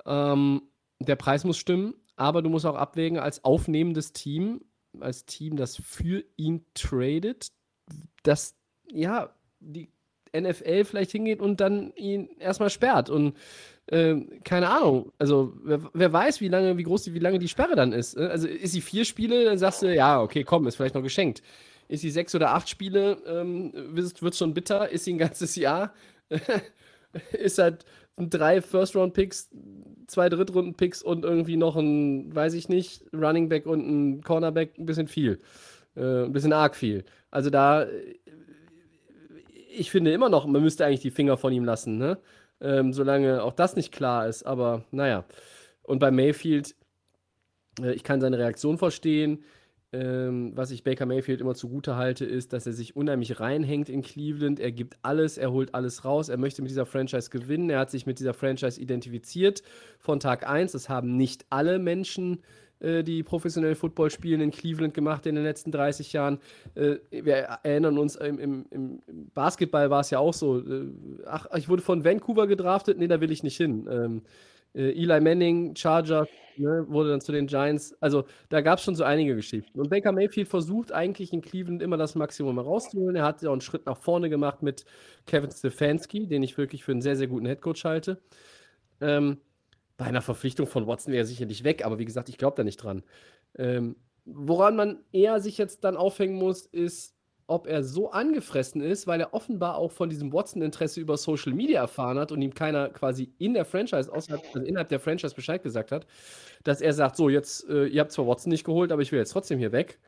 Ähm, 0.06 0.64
der 1.00 1.16
Preis 1.16 1.46
muss 1.46 1.58
stimmen, 1.58 1.94
aber 2.18 2.42
du 2.42 2.50
musst 2.50 2.66
auch 2.66 2.76
abwägen 2.76 3.18
als 3.18 3.46
aufnehmendes 3.46 4.12
Team, 4.12 4.66
als 5.00 5.26
Team, 5.26 5.56
das 5.56 5.78
für 5.78 6.26
ihn 6.36 6.66
tradet, 6.74 7.54
dass 8.24 8.58
ja 8.92 9.34
die 9.62 9.93
NFL 10.36 10.86
vielleicht 10.86 11.12
hingeht 11.12 11.40
und 11.40 11.62
dann 11.62 11.94
ihn 11.96 12.30
erstmal 12.40 12.70
sperrt 12.70 13.10
und 13.10 13.36
äh, 13.88 14.16
keine 14.44 14.70
Ahnung, 14.70 15.12
also 15.20 15.54
wer, 15.64 15.82
wer, 15.94 16.14
weiß, 16.14 16.42
wie 16.42 16.48
lange, 16.48 16.78
wie 16.78 16.84
groß, 16.84 17.14
wie 17.14 17.20
lange 17.20 17.40
die 17.40 17.48
Sperre 17.48 17.76
dann 17.76 17.92
ist. 17.92 18.18
ne? 18.18 18.30
Also 18.30 18.48
ist 18.48 18.72
sie 18.72 18.82
vier 18.82 19.06
Spiele, 19.06 19.46
dann 19.46 19.58
sagst 19.58 19.82
du, 19.82 19.94
ja, 19.94 20.22
okay, 20.22 20.44
komm, 20.44 20.68
ist 20.68 20.76
vielleicht 20.76 20.96
noch 20.96 21.04
geschenkt. 21.04 21.44
Ist 21.90 22.02
sie 22.02 22.10
sechs 22.10 22.34
oder 22.34 22.52
acht 22.52 22.70
Spiele, 22.70 23.18
ähm, 23.28 23.74
wird 23.74 24.36
schon 24.36 24.54
bitter. 24.54 24.90
Ist 24.90 25.04
sie 25.04 25.14
ein 25.14 25.18
ganzes 25.18 25.56
Jahr, 25.56 25.94
ist 27.34 27.58
halt 27.58 27.86
drei 28.18 28.62
First-Round-Picks, 28.62 29.50
zwei 30.08 30.30
Drittrunden-Picks 30.30 31.04
und 31.04 31.26
irgendwie 31.26 31.58
noch 31.58 31.76
ein, 31.76 32.34
weiß 32.34 32.54
ich 32.54 32.70
nicht, 32.70 33.04
Running 33.14 33.50
Back 33.50 33.66
und 33.66 33.88
ein 33.88 34.22
Cornerback 34.22 34.78
ein 34.78 34.86
bisschen 34.86 35.08
viel. 35.08 35.42
Äh, 35.96 36.24
ein 36.26 36.32
bisschen 36.32 36.54
arg 36.54 36.76
viel. 36.76 37.04
Also 37.32 37.50
da, 37.50 37.86
ich 39.74 39.92
finde 39.92 40.14
immer 40.14 40.30
noch, 40.30 40.46
man 40.46 40.62
müsste 40.62 40.86
eigentlich 40.86 41.02
die 41.02 41.12
Finger 41.12 41.38
von 41.38 41.54
ihm 41.54 41.66
lassen, 41.66 41.98
ne? 41.98 42.18
Ähm, 42.62 42.94
solange 42.94 43.44
auch 43.44 43.54
das 43.54 43.76
nicht 43.76 43.92
klar 43.92 44.28
ist. 44.28 44.44
Aber 44.44 44.86
naja, 44.92 45.26
Und 45.82 46.00
bei 46.00 46.12
Mayfield, 46.12 46.76
äh, 47.82 47.94
ich 47.94 48.04
kann 48.04 48.22
seine 48.22 48.38
Reaktion 48.38 48.78
verstehen. 48.78 49.44
Ähm, 49.92 50.54
was 50.56 50.72
ich 50.72 50.84
Baker 50.84 51.06
Mayfield 51.06 51.42
immer 51.42 51.56
zugute 51.56 51.96
halte, 51.98 52.26
ist, 52.26 52.54
dass 52.54 52.66
er 52.66 52.74
sich 52.74 52.96
unheimlich 52.96 53.40
reinhängt 53.40 53.90
in 53.90 54.02
Cleveland. 54.02 54.60
Er 54.60 54.72
gibt 54.72 54.98
alles, 55.04 55.38
er 55.38 55.52
holt 55.52 55.76
alles 55.76 56.06
raus. 56.06 56.30
Er 56.30 56.38
möchte 56.38 56.62
mit 56.62 56.72
dieser 56.72 56.86
Franchise 56.86 57.30
gewinnen. 57.30 57.70
Er 57.70 57.80
hat 57.80 57.92
sich 57.92 58.06
mit 58.06 58.20
dieser 58.20 58.34
Franchise 58.34 58.80
identifiziert 58.82 59.62
von 60.00 60.20
Tag 60.20 60.48
1. 60.48 60.72
Das 60.72 60.90
haben 60.90 61.18
nicht 61.18 61.46
alle 61.50 61.80
Menschen 61.80 62.40
äh, 62.40 62.63
die 62.84 63.24
professionell 63.24 63.76
Football 63.76 64.10
spielen 64.10 64.42
in 64.42 64.52
Cleveland 64.52 64.94
gemacht 64.94 65.26
in 65.26 65.36
den 65.36 65.44
letzten 65.44 65.72
30 65.72 66.14
Jahren. 66.14 66.40
Äh, 66.76 66.98
wir 67.12 67.36
erinnern 67.64 67.98
uns, 67.98 68.16
im, 68.16 68.66
im, 68.70 69.02
Basketball 69.34 69.90
war 69.90 70.02
es 70.02 70.10
ja 70.10 70.20
auch 70.20 70.34
so. 70.34 70.60
Äh, 70.60 70.88
ach, 71.26 71.48
ich 71.56 71.70
wurde 71.70 71.82
von 71.82 72.04
Vancouver 72.04 72.48
gedraftet, 72.48 72.98
nee, 72.98 73.08
da 73.08 73.22
will 73.22 73.32
ich 73.32 73.44
nicht 73.44 73.58
hin. 73.58 73.88
Ähm, 73.90 74.22
äh, 74.76 74.92
Eli 74.92 75.22
Manning, 75.22 75.76
Charger, 75.76 76.28
ne, 76.58 76.86
wurde 76.88 77.12
dann 77.12 77.22
zu 77.22 77.32
den 77.32 77.48
Giants. 77.48 77.96
Also 78.00 78.26
da 78.50 78.62
gab 78.62 78.80
es 78.80 78.86
schon 78.86 78.96
so 78.96 79.04
einige 79.04 79.36
Geschichten. 79.36 79.80
Und 79.80 79.90
Baker 79.90 80.12
Mayfield 80.12 80.48
versucht 80.48 80.92
eigentlich 80.92 81.34
in 81.34 81.42
Cleveland 81.42 81.82
immer 81.82 81.98
das 81.98 82.16
Maximum 82.16 82.56
herauszuholen. 82.56 83.16
Er 83.16 83.24
hat 83.24 83.42
ja 83.42 83.50
auch 83.50 83.54
einen 83.54 83.62
Schritt 83.62 83.86
nach 83.86 83.98
vorne 83.98 84.30
gemacht 84.30 84.64
mit 84.64 84.86
Kevin 85.26 85.52
Stefanski, 85.52 86.28
den 86.28 86.44
ich 86.44 86.58
wirklich 86.58 86.84
für 86.84 86.92
einen 86.92 87.02
sehr, 87.02 87.16
sehr 87.16 87.28
guten 87.28 87.46
Headcoach 87.46 87.86
halte. 87.86 88.20
Ähm, 89.02 89.38
bei 89.98 90.06
einer 90.06 90.22
Verpflichtung 90.22 90.68
von 90.68 90.88
Watson 90.88 91.14
wäre 91.14 91.24
er 91.24 91.28
sicherlich 91.28 91.64
weg, 91.64 91.86
aber 91.86 92.00
wie 92.00 92.06
gesagt, 92.06 92.30
ich 92.30 92.38
glaube 92.38 92.58
da 92.58 92.64
nicht 92.64 92.78
dran. 92.78 93.04
Ähm, 93.56 93.96
woran 94.26 94.76
man 94.76 95.04
eher 95.12 95.40
sich 95.40 95.58
jetzt 95.58 95.84
dann 95.84 95.98
aufhängen 95.98 96.36
muss, 96.36 96.66
ist, 96.66 97.16
ob 97.46 97.68
er 97.68 97.84
so 97.84 98.12
angefressen 98.12 98.82
ist, 98.82 99.06
weil 99.06 99.20
er 99.20 99.34
offenbar 99.34 99.76
auch 99.76 99.92
von 99.92 100.10
diesem 100.10 100.32
Watson-Interesse 100.32 101.02
über 101.02 101.18
Social 101.18 101.54
Media 101.54 101.82
erfahren 101.82 102.18
hat 102.18 102.32
und 102.32 102.42
ihm 102.42 102.54
keiner 102.54 102.90
quasi 102.90 103.34
in 103.38 103.54
der 103.54 103.66
Franchise, 103.66 104.12
außerhalb, 104.12 104.42
also 104.54 104.66
innerhalb 104.66 104.90
der 104.90 105.00
Franchise 105.00 105.36
Bescheid 105.36 105.62
gesagt 105.62 105.92
hat, 105.92 106.08
dass 106.64 106.82
er 106.82 106.94
sagt: 106.94 107.18
So, 107.18 107.30
jetzt, 107.30 107.68
äh, 107.70 107.86
ihr 107.86 108.02
habt 108.02 108.12
zwar 108.12 108.28
Watson 108.28 108.50
nicht 108.50 108.64
geholt, 108.64 108.92
aber 108.92 109.02
ich 109.02 109.12
will 109.12 109.20
jetzt 109.20 109.32
trotzdem 109.32 109.60
hier 109.60 109.72
weg. 109.72 110.00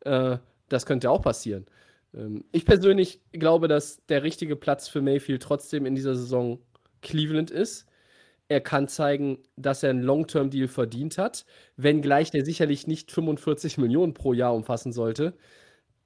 Äh, 0.00 0.38
das 0.68 0.86
könnte 0.86 1.10
auch 1.10 1.22
passieren. 1.22 1.66
Ähm, 2.14 2.44
ich 2.52 2.64
persönlich 2.64 3.20
glaube, 3.32 3.68
dass 3.68 4.04
der 4.06 4.22
richtige 4.22 4.56
Platz 4.56 4.88
für 4.88 5.02
Mayfield 5.02 5.42
trotzdem 5.42 5.84
in 5.86 5.94
dieser 5.94 6.14
Saison 6.14 6.58
Cleveland 7.02 7.50
ist. 7.50 7.86
Er 8.48 8.60
kann 8.60 8.88
zeigen, 8.88 9.38
dass 9.56 9.82
er 9.82 9.90
einen 9.90 10.02
Long-Term-Deal 10.02 10.68
verdient 10.68 11.18
hat, 11.18 11.44
wenngleich 11.76 12.30
der 12.30 12.44
sicherlich 12.44 12.86
nicht 12.86 13.12
45 13.12 13.78
Millionen 13.78 14.14
pro 14.14 14.32
Jahr 14.32 14.54
umfassen 14.54 14.92
sollte. 14.92 15.34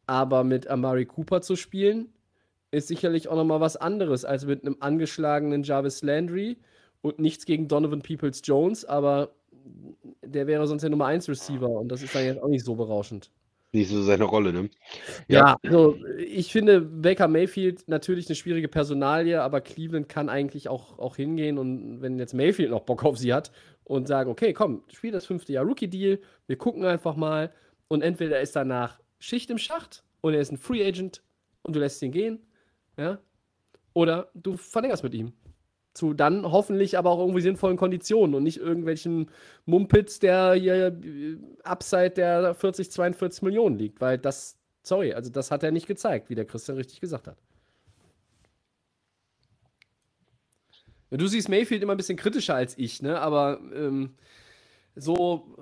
Aber 0.07 0.45
mit 0.45 0.67
Amari 0.69 1.07
Cooper 1.07 1.41
zu 1.43 1.57
spielen, 1.57 2.13
ist 2.73 2.89
sicherlich 2.89 3.29
auch 3.29 3.37
nochmal 3.37 3.61
was 3.61 3.77
anderes 3.77 4.25
als 4.25 4.47
mit 4.47 4.65
einem 4.65 4.77
angeschlagenen 4.81 5.63
Jarvis 5.63 6.03
Landry 6.03 6.59
und 7.03 7.19
nichts 7.19 7.45
gegen 7.47 7.69
Donovan 7.69 8.03
Peoples 8.03 8.43
Jones, 8.45 8.85
aber 8.85 9.35
der 10.25 10.47
wäre 10.47 10.67
sonst 10.67 10.83
der 10.83 10.91
Nummer 10.91 11.07
1 11.07 11.29
Receiver 11.29 11.69
und 11.69 11.89
das 11.89 12.03
ist 12.03 12.15
dann 12.15 12.25
jetzt 12.25 12.43
auch 12.43 12.49
nicht 12.49 12.65
so 12.65 12.75
berauschend 12.75 13.31
nicht 13.73 13.89
so 13.89 14.03
seine 14.03 14.25
Rolle, 14.25 14.53
ne? 14.53 14.71
Ja, 15.29 15.39
ja 15.39 15.59
also 15.63 15.99
ich 16.19 16.53
finde 16.53 16.81
Baker 16.81 17.29
Mayfield 17.29 17.89
natürlich 17.89 18.29
eine 18.29 18.37
schwierige 18.37 18.69
Personalie, 18.69 19.43
aber 19.43 19.61
Cleveland 19.61 20.09
kann 20.09 20.29
eigentlich 20.29 20.69
auch, 20.69 20.99
auch 20.99 21.17
hingehen 21.17 21.59
und 21.59 22.03
wenn 22.03 22.19
jetzt 22.19 22.35
Mayfield 22.35 22.71
noch 22.71 22.83
Bock 22.83 23.05
auf 23.05 23.19
sie 23.19 23.33
hat 23.33 23.51
und 23.85 24.07
sagen, 24.07 24.31
okay, 24.31 24.53
komm, 24.53 24.83
spiel 24.93 25.11
das 25.11 25.27
fünfte 25.27 25.53
Jahr 25.55 25.65
Rookie-Deal, 25.65 26.21
wir 26.47 26.57
gucken 26.57 26.85
einfach 26.85 27.17
mal 27.17 27.53
und 27.89 28.03
entweder 28.03 28.41
ist 28.41 28.55
danach 28.55 29.01
Schicht 29.19 29.51
im 29.51 29.59
Schacht 29.59 30.05
und 30.21 30.35
er 30.35 30.41
ist 30.41 30.53
ein 30.53 30.59
Free 30.59 30.87
Agent 30.87 31.23
und 31.63 31.75
du 31.75 31.81
lässt 31.81 32.03
ihn 32.03 32.13
gehen, 32.13 32.41
ja, 32.99 33.19
oder 33.95 34.31
du 34.35 34.57
verlängerst 34.57 35.03
mit 35.03 35.15
ihm 35.15 35.33
zu 35.95 36.15
dann 36.15 36.51
hoffentlich 36.51 36.97
aber 36.97 37.11
auch 37.11 37.19
irgendwie 37.19 37.43
sinnvollen 37.43 37.77
Konditionen 37.77 38.35
und 38.35 38.43
nicht 38.43 38.59
irgendwelchen 38.59 39.31
Mumpitz, 39.67 40.19
der 40.19 40.55
hier 40.55 40.87
äh, 40.87 41.37
abseit 41.65 42.17
der 42.17 42.55
40, 42.55 42.91
42 42.91 43.43
Millionen 43.43 43.79
liegt, 43.79 44.01
weil 44.01 44.19
das, 44.19 44.57
sorry, 44.83 45.13
also 45.13 45.31
das 45.31 45.51
hat 45.51 45.63
er 45.63 45.71
nicht 45.71 45.87
gezeigt, 45.87 46.31
wie 46.31 46.35
der 46.35 46.47
Christian 46.47 46.79
richtig 46.79 47.01
gesagt 47.01 47.27
hat. 47.27 47.37
Du 51.11 51.27
siehst 51.27 51.51
Mayfield 51.51 51.83
immer 51.83 51.93
ein 51.93 51.99
bisschen 51.99 52.17
kritischer 52.17 52.55
als 52.55 52.79
ich, 52.79 53.03
ne? 53.03 53.21
Aber 53.21 53.61
ähm, 53.75 54.15
so, 54.95 55.59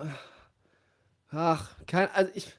ach, 1.31 1.77
kein, 1.87 2.09
also 2.13 2.31
ich, 2.35 2.53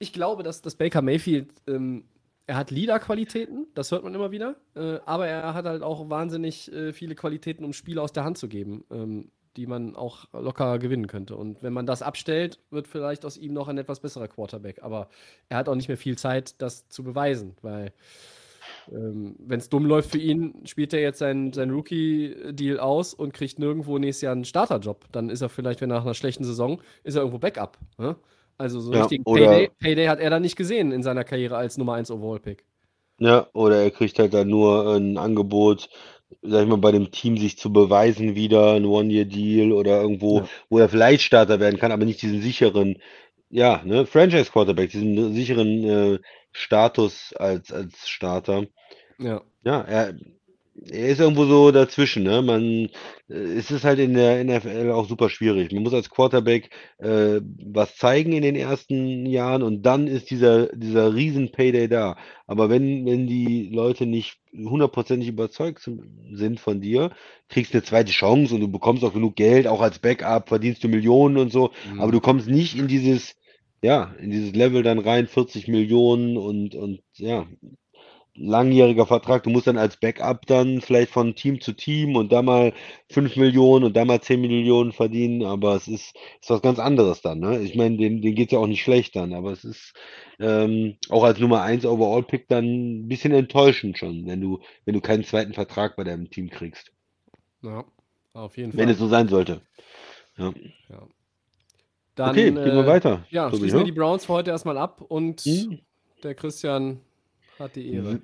ich 0.00 0.12
glaube, 0.12 0.42
dass, 0.42 0.60
dass 0.60 0.74
Baker 0.74 1.00
Mayfield 1.00 1.52
ähm, 1.68 2.08
er 2.46 2.56
hat 2.56 2.70
Leader-Qualitäten, 2.70 3.66
das 3.74 3.90
hört 3.90 4.04
man 4.04 4.14
immer 4.14 4.30
wieder, 4.30 4.56
äh, 4.74 4.98
aber 5.06 5.26
er 5.26 5.54
hat 5.54 5.64
halt 5.64 5.82
auch 5.82 6.10
wahnsinnig 6.10 6.70
äh, 6.72 6.92
viele 6.92 7.14
Qualitäten, 7.14 7.64
um 7.64 7.72
Spiele 7.72 8.02
aus 8.02 8.12
der 8.12 8.24
Hand 8.24 8.38
zu 8.38 8.48
geben, 8.48 8.84
ähm, 8.90 9.30
die 9.56 9.66
man 9.66 9.96
auch 9.96 10.26
locker 10.32 10.78
gewinnen 10.78 11.06
könnte. 11.06 11.36
Und 11.36 11.62
wenn 11.62 11.72
man 11.72 11.86
das 11.86 12.02
abstellt, 12.02 12.58
wird 12.70 12.88
vielleicht 12.88 13.24
aus 13.24 13.36
ihm 13.36 13.52
noch 13.52 13.68
ein 13.68 13.78
etwas 13.78 14.00
besserer 14.00 14.28
Quarterback. 14.28 14.82
Aber 14.82 15.08
er 15.48 15.58
hat 15.58 15.68
auch 15.68 15.76
nicht 15.76 15.88
mehr 15.88 15.96
viel 15.96 16.18
Zeit, 16.18 16.60
das 16.60 16.88
zu 16.88 17.04
beweisen, 17.04 17.56
weil 17.62 17.92
ähm, 18.90 19.36
wenn 19.38 19.60
es 19.60 19.68
dumm 19.68 19.86
läuft 19.86 20.10
für 20.10 20.18
ihn, 20.18 20.66
spielt 20.66 20.92
er 20.92 21.00
jetzt 21.00 21.18
seinen, 21.18 21.52
seinen 21.52 21.70
Rookie-Deal 21.70 22.78
aus 22.78 23.14
und 23.14 23.32
kriegt 23.32 23.58
nirgendwo 23.58 23.98
nächstes 23.98 24.22
Jahr 24.22 24.32
einen 24.32 24.44
Starterjob. 24.44 25.06
Dann 25.12 25.30
ist 25.30 25.40
er 25.40 25.48
vielleicht, 25.48 25.80
wenn 25.80 25.88
nach 25.88 26.02
einer 26.02 26.14
schlechten 26.14 26.44
Saison, 26.44 26.82
ist 27.04 27.14
er 27.14 27.20
irgendwo 27.20 27.38
Backup. 27.38 27.78
Ne? 27.96 28.16
Also 28.56 28.80
so 28.80 28.92
ja, 28.92 29.00
richtigen 29.00 29.24
Payday, 29.24 29.70
Payday, 29.80 30.06
hat 30.06 30.20
er 30.20 30.30
dann 30.30 30.42
nicht 30.42 30.56
gesehen 30.56 30.92
in 30.92 31.02
seiner 31.02 31.24
Karriere 31.24 31.56
als 31.56 31.76
Nummer 31.76 31.94
1 31.94 32.10
Overall-Pick. 32.10 32.64
Ja, 33.18 33.48
oder 33.52 33.82
er 33.82 33.90
kriegt 33.90 34.18
halt 34.18 34.34
dann 34.34 34.48
nur 34.48 34.96
ein 34.96 35.18
Angebot, 35.18 35.88
sag 36.42 36.62
ich 36.62 36.68
mal, 36.68 36.78
bei 36.78 36.92
dem 36.92 37.10
Team 37.10 37.36
sich 37.36 37.58
zu 37.58 37.72
beweisen 37.72 38.34
wieder, 38.34 38.74
ein 38.74 38.84
One-Year-Deal 38.84 39.72
oder 39.72 40.00
irgendwo, 40.02 40.40
ja. 40.40 40.48
wo 40.68 40.78
er 40.78 40.88
vielleicht 40.88 41.22
Starter 41.22 41.60
werden 41.60 41.78
kann, 41.78 41.92
aber 41.92 42.04
nicht 42.04 42.22
diesen 42.22 42.40
sicheren, 42.42 42.98
ja, 43.50 43.82
ne, 43.84 44.06
Franchise-Quarterback, 44.06 44.90
diesen 44.90 45.32
sicheren 45.34 45.84
äh, 45.84 46.18
Status 46.52 47.32
als, 47.36 47.72
als 47.72 48.08
Starter. 48.08 48.66
Ja. 49.18 49.42
Ja, 49.64 49.80
er, 49.82 50.14
er 50.90 51.08
ist 51.08 51.20
irgendwo 51.20 51.44
so 51.44 51.70
dazwischen, 51.70 52.24
ne? 52.24 52.42
Man, 52.42 52.88
äh, 53.28 53.34
es 53.34 53.70
ist 53.70 53.84
halt 53.84 53.98
in 53.98 54.14
der 54.14 54.42
NFL 54.44 54.90
auch 54.90 55.08
super 55.08 55.30
schwierig. 55.30 55.72
Man 55.72 55.82
muss 55.82 55.94
als 55.94 56.10
Quarterback 56.10 56.70
äh, 56.98 57.40
was 57.64 57.96
zeigen 57.96 58.32
in 58.32 58.42
den 58.42 58.56
ersten 58.56 59.26
Jahren 59.26 59.62
und 59.62 59.82
dann 59.82 60.06
ist 60.06 60.30
dieser, 60.30 60.66
dieser 60.74 61.14
riesen 61.14 61.52
Payday 61.52 61.88
da. 61.88 62.16
Aber 62.46 62.70
wenn, 62.70 63.06
wenn 63.06 63.26
die 63.26 63.70
Leute 63.72 64.06
nicht 64.06 64.38
hundertprozentig 64.52 65.28
überzeugt 65.28 65.88
sind 66.32 66.60
von 66.60 66.80
dir, 66.80 67.10
kriegst 67.48 67.72
du 67.72 67.78
eine 67.78 67.84
zweite 67.84 68.12
Chance 68.12 68.54
und 68.54 68.60
du 68.60 68.68
bekommst 68.68 69.04
auch 69.04 69.14
genug 69.14 69.36
Geld, 69.36 69.66
auch 69.66 69.80
als 69.80 69.98
Backup, 69.98 70.48
verdienst 70.48 70.82
du 70.84 70.88
Millionen 70.88 71.36
und 71.36 71.52
so, 71.52 71.70
mhm. 71.90 72.00
aber 72.00 72.12
du 72.12 72.20
kommst 72.20 72.48
nicht 72.48 72.76
in 72.76 72.88
dieses, 72.88 73.36
ja, 73.82 74.14
in 74.18 74.30
dieses 74.30 74.54
Level 74.54 74.82
dann 74.82 74.98
rein, 74.98 75.26
40 75.28 75.68
Millionen 75.68 76.36
und, 76.36 76.74
und 76.74 77.00
ja, 77.14 77.46
langjähriger 78.36 79.06
Vertrag. 79.06 79.44
Du 79.44 79.50
musst 79.50 79.66
dann 79.66 79.78
als 79.78 79.96
Backup 79.96 80.46
dann 80.46 80.80
vielleicht 80.80 81.12
von 81.12 81.34
Team 81.34 81.60
zu 81.60 81.72
Team 81.72 82.16
und 82.16 82.32
da 82.32 82.42
mal 82.42 82.72
5 83.10 83.36
Millionen 83.36 83.84
und 83.84 83.96
da 83.96 84.04
mal 84.04 84.20
10 84.20 84.40
Millionen 84.40 84.92
verdienen, 84.92 85.44
aber 85.44 85.76
es 85.76 85.88
ist, 85.88 86.16
ist 86.40 86.50
was 86.50 86.62
ganz 86.62 86.78
anderes 86.78 87.22
dann. 87.22 87.38
Ne? 87.40 87.60
Ich 87.60 87.74
meine, 87.74 87.96
denen, 87.96 88.22
denen 88.22 88.34
geht 88.34 88.48
es 88.48 88.52
ja 88.52 88.58
auch 88.58 88.66
nicht 88.66 88.82
schlecht 88.82 89.14
dann, 89.16 89.32
aber 89.32 89.52
es 89.52 89.64
ist 89.64 89.94
ähm, 90.40 90.96
auch 91.10 91.22
als 91.22 91.38
Nummer 91.38 91.62
1 91.62 91.86
Overall-Pick 91.86 92.48
dann 92.48 92.64
ein 92.64 93.08
bisschen 93.08 93.32
enttäuschend 93.32 93.98
schon, 93.98 94.26
wenn 94.26 94.40
du, 94.40 94.60
wenn 94.84 94.94
du 94.94 95.00
keinen 95.00 95.24
zweiten 95.24 95.54
Vertrag 95.54 95.96
bei 95.96 96.04
deinem 96.04 96.30
Team 96.30 96.50
kriegst. 96.50 96.92
Ja, 97.62 97.84
auf 98.32 98.56
jeden 98.56 98.72
Fall. 98.72 98.80
Wenn 98.80 98.88
es 98.88 98.98
so 98.98 99.08
sein 99.08 99.28
sollte. 99.28 99.60
Ja. 100.36 100.52
ja. 100.88 101.06
Dann, 102.16 102.30
okay, 102.30 102.44
gehen 102.44 102.56
wir 102.56 102.84
äh, 102.84 102.86
weiter. 102.86 103.24
Ja, 103.30 103.46
Tobi, 103.46 103.62
schließen 103.62 103.78
wir 103.80 103.84
die 103.84 103.92
Browns 103.92 104.26
für 104.26 104.34
heute 104.34 104.50
erstmal 104.50 104.78
ab 104.78 105.00
und 105.00 105.40
hm? 105.40 105.80
der 106.22 106.34
Christian 106.34 107.00
hat 107.58 107.76
die 107.76 107.92
Ehre. 107.92 108.22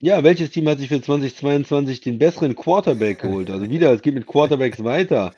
Ja, 0.00 0.22
welches 0.22 0.50
Team 0.50 0.68
hat 0.68 0.78
sich 0.78 0.88
für 0.88 1.00
2022 1.00 2.00
den 2.02 2.18
besseren 2.18 2.54
Quarterback 2.54 3.20
geholt? 3.20 3.50
Also 3.50 3.70
wieder, 3.70 3.92
es 3.92 4.02
geht 4.02 4.14
mit 4.14 4.26
Quarterbacks 4.26 4.84
weiter. 4.84 5.32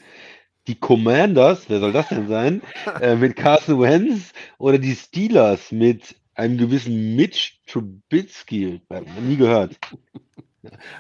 Die 0.67 0.75
Commanders, 0.75 1.71
wer 1.71 1.79
soll 1.81 1.93
das 1.93 2.09
denn 2.09 2.29
sein? 2.29 2.63
Äh, 3.01 3.17
mit 3.17 3.37
Carson 3.37 3.81
Wentz 3.81 4.33
oder 4.59 4.79
die 4.79 4.97
Steelers 4.97 5.71
mit 5.71 6.17
einem 6.35 6.59
gewissen 6.59 7.15
Mitch 7.15 7.61
Trubisky? 7.67 8.81
Nie 9.27 9.37
gehört. 9.37 9.79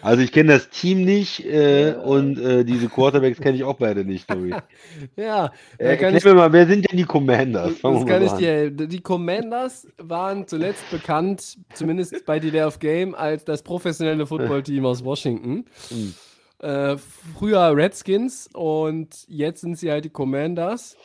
Also 0.03 0.23
ich 0.23 0.31
kenne 0.31 0.53
das 0.53 0.71
Team 0.71 1.05
nicht 1.05 1.45
äh, 1.45 1.95
und 1.95 2.39
äh, 2.39 2.65
diese 2.65 2.89
Quarterbacks 2.89 3.41
kenne 3.41 3.57
ich 3.57 3.65
auch 3.65 3.75
beide 3.75 4.05
nicht, 4.05 4.29
Tobi. 4.29 4.55
ja, 5.17 5.53
äh, 5.79 5.97
kann 5.97 6.15
ich, 6.15 6.25
mir 6.25 6.35
mal, 6.35 6.53
wer 6.53 6.67
sind 6.67 6.89
denn 6.89 6.97
die 6.97 7.05
Commanders? 7.05 7.79
Fangen 7.79 7.97
das 7.97 8.07
kann 8.07 8.23
ich 8.23 8.33
dir. 8.33 8.71
Die 8.71 9.01
Commanders 9.01 9.89
waren 9.99 10.47
zuletzt 10.47 10.89
bekannt, 10.91 11.59
zumindest 11.75 12.25
bei 12.25 12.39
Delay 12.39 12.63
of 12.63 12.79
Game, 12.79 13.15
als 13.17 13.45
das 13.45 13.63
professionelle 13.63 14.27
Footballteam 14.27 14.87
aus 14.87 15.05
Washington. 15.05 15.65
Hm. 15.89 16.15
Äh, 16.61 16.97
früher 17.37 17.77
Redskins 17.77 18.49
und 18.53 19.25
jetzt 19.29 19.61
sind 19.61 19.77
sie 19.77 19.91
halt 19.91 20.05
die 20.05 20.11
Commanders. 20.11 20.97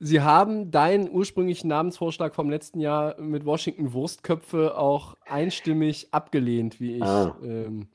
Sie 0.00 0.20
haben 0.20 0.70
deinen 0.70 1.10
ursprünglichen 1.10 1.68
Namensvorschlag 1.68 2.34
vom 2.34 2.50
letzten 2.50 2.80
Jahr 2.80 3.20
mit 3.20 3.44
Washington 3.44 3.92
Wurstköpfe 3.92 4.78
auch 4.78 5.16
einstimmig 5.26 6.08
abgelehnt, 6.12 6.80
wie 6.80 6.96
ich 6.96 7.02
ah. 7.02 7.36
ähm, 7.42 7.88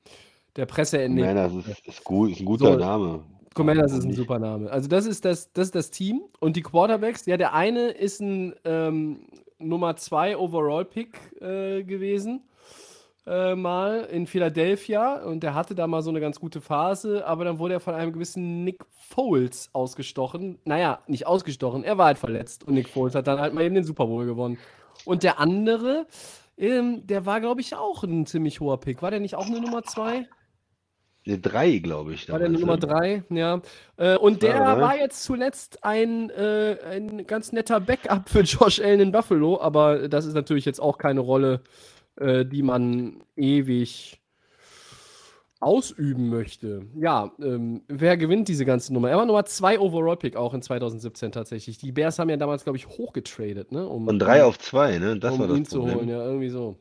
der 0.56 0.66
Presse 0.66 1.02
entnehme. 1.02 1.34
Nein, 1.34 1.36
das 1.36 1.78
ist, 1.78 1.88
ist, 1.88 2.04
gut, 2.04 2.32
ist 2.32 2.42
ein 2.42 2.46
guter 2.46 2.74
so, 2.74 2.78
Name. 2.78 3.24
Commanders 3.54 3.94
ist 3.94 4.04
ein 4.04 4.14
super 4.14 4.40
Name. 4.40 4.70
Also 4.70 4.90
das 4.90 5.06
ist 5.06 5.24
das, 5.24 5.54
das 5.54 5.68
ist 5.68 5.76
das 5.76 5.92
Team 5.92 6.24
und 6.40 6.56
die 6.56 6.62
Quarterbacks. 6.62 7.26
Ja, 7.26 7.38
der 7.38 7.54
eine 7.54 7.90
ist 7.92 8.20
ein 8.20 8.54
ähm, 8.66 9.28
Nummer 9.60 9.96
2 9.96 10.38
Overall-Pick 10.38 11.42
äh, 11.42 11.84
gewesen. 11.84 12.42
Äh, 13.26 13.56
mal 13.56 14.02
in 14.12 14.28
Philadelphia 14.28 15.24
und 15.24 15.44
der 15.44 15.56
hatte 15.56 15.76
da 15.76 15.88
mal 15.88 16.02
so 16.02 16.10
eine 16.10 16.20
ganz 16.20 16.42
gute 16.42 16.60
Phase, 16.60 17.26
aber 17.26 17.46
dann 17.46 17.58
wurde 17.58 17.76
er 17.76 17.80
von 17.80 17.96
einem 17.96 18.12
gewissen 18.12 18.66
Nick 18.66 18.84
Foles 18.92 19.70
ausgestochen. 19.72 20.60
Naja, 20.66 21.00
nicht 21.08 21.26
ausgestochen, 21.26 21.86
er 21.86 21.98
war 21.98 22.08
halt 22.08 22.18
verletzt 22.18 22.66
und 22.66 22.74
Nick 22.74 22.90
Foles 22.90 23.16
hat 23.16 23.28
dann 23.28 23.40
halt 23.40 23.54
mal 23.54 23.64
eben 23.64 23.76
den 23.76 23.86
Super 23.86 24.08
Bowl 24.08 24.26
gewonnen. 24.26 24.58
Und 25.06 25.24
der 25.24 25.40
andere, 25.40 26.06
ähm, 26.58 27.08
der 27.08 27.26
war, 27.26 27.40
glaube 27.40 27.62
ich, 27.62 27.76
auch 27.76 28.04
ein 28.04 28.26
ziemlich 28.26 28.60
hoher 28.60 28.80
Pick. 28.80 29.02
War 29.02 29.12
der 29.12 29.22
nicht 29.22 29.36
auch 29.36 29.46
eine 29.46 29.62
Nummer 29.62 29.84
2? 29.84 30.28
Eine 31.26 31.40
3, 31.40 31.78
glaube 31.78 32.14
ich. 32.14 32.30
War 32.30 32.40
der 32.40 32.50
damals, 32.50 32.62
Nummer 32.62 32.74
ne? 32.74 32.80
3, 32.80 33.24
ja. 33.30 33.62
Äh, 33.96 34.18
und 34.18 34.44
der 34.44 34.56
Ja, 34.56 34.82
war 34.82 34.98
jetzt 34.98 35.24
zuletzt 35.24 35.84
ein, 35.86 36.30
äh, 36.30 36.78
ein 36.86 37.26
ganz 37.26 37.54
netter 37.54 37.80
Backup 37.80 38.28
für 38.28 38.42
Josh 38.44 38.82
Allen 38.82 39.00
in 39.00 39.12
Buffalo, 39.14 39.62
aber 39.62 40.10
das 40.10 40.26
ist 40.26 40.34
natürlich 40.34 40.66
jetzt 40.66 40.82
auch 40.82 40.98
keine 40.98 41.22
Rolle, 41.22 41.54
äh, 41.54 41.93
die 42.20 42.62
man 42.62 43.24
ewig 43.36 44.20
ausüben 45.60 46.30
möchte. 46.30 46.86
Ja, 46.96 47.32
ähm, 47.42 47.84
wer 47.88 48.18
gewinnt 48.18 48.50
diese 48.50 48.66
ganze 48.66 48.94
Nummer? 48.94 49.10
Er 49.10 49.18
war 49.18 49.26
Nummer 49.26 49.46
2 49.46 49.80
Overall-Pick 49.80 50.36
auch 50.36 50.54
in 50.54 50.62
2017 50.62 51.32
tatsächlich. 51.32 51.78
Die 51.78 51.92
Bears 51.94 52.20
haben 52.20 52.30
ja 52.30 52.36
damals, 52.38 52.64
glaube 52.66 52.78
ich, 52.78 52.88
hochgetradet, 52.88 53.72
ne? 53.72 53.88
Um, 53.88 54.06
Von 54.06 54.20
3 54.20 54.44
auf 54.44 54.60
2, 54.60 54.98
ne? 55.00 55.18
Das 55.18 55.34
um 55.34 55.40
war 55.40 55.48
das 55.48 55.58
ihn 55.58 55.66
zu 55.66 55.80
Problem. 55.80 55.98
holen, 56.00 56.10
ja, 56.10 56.24
irgendwie 56.26 56.50
so. 56.50 56.78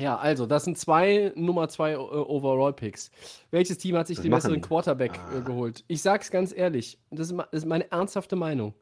Ja, 0.00 0.16
also, 0.16 0.44
das 0.46 0.64
sind 0.64 0.76
zwei 0.76 1.32
Nummer 1.36 1.68
zwei 1.68 1.92
äh, 1.92 1.96
Overall-Picks. 1.96 3.12
Welches 3.52 3.78
Team 3.78 3.96
hat 3.96 4.08
sich 4.08 4.18
Was 4.18 4.22
den 4.24 4.32
besseren? 4.32 4.60
Quarterback 4.60 5.20
Ah. 5.32 5.38
äh, 5.38 5.42
geholt? 5.42 5.84
Ich 5.86 6.02
sag's 6.02 6.32
ganz 6.32 6.52
ehrlich, 6.52 6.98
das 7.12 7.30
ist, 7.30 7.36
das 7.38 7.46
ist 7.52 7.66
meine 7.66 7.88
ernsthafte 7.92 8.34
Meinung. 8.34 8.74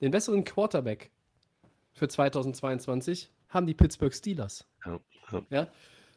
Den 0.00 0.12
besseren 0.12 0.44
Quarterback 0.44 1.10
für 1.92 2.06
2022 2.06 3.32
haben 3.48 3.66
die 3.66 3.74
Pittsburgh 3.74 4.14
Steelers. 4.14 4.64
Ja, 4.86 5.00
ja. 5.50 5.68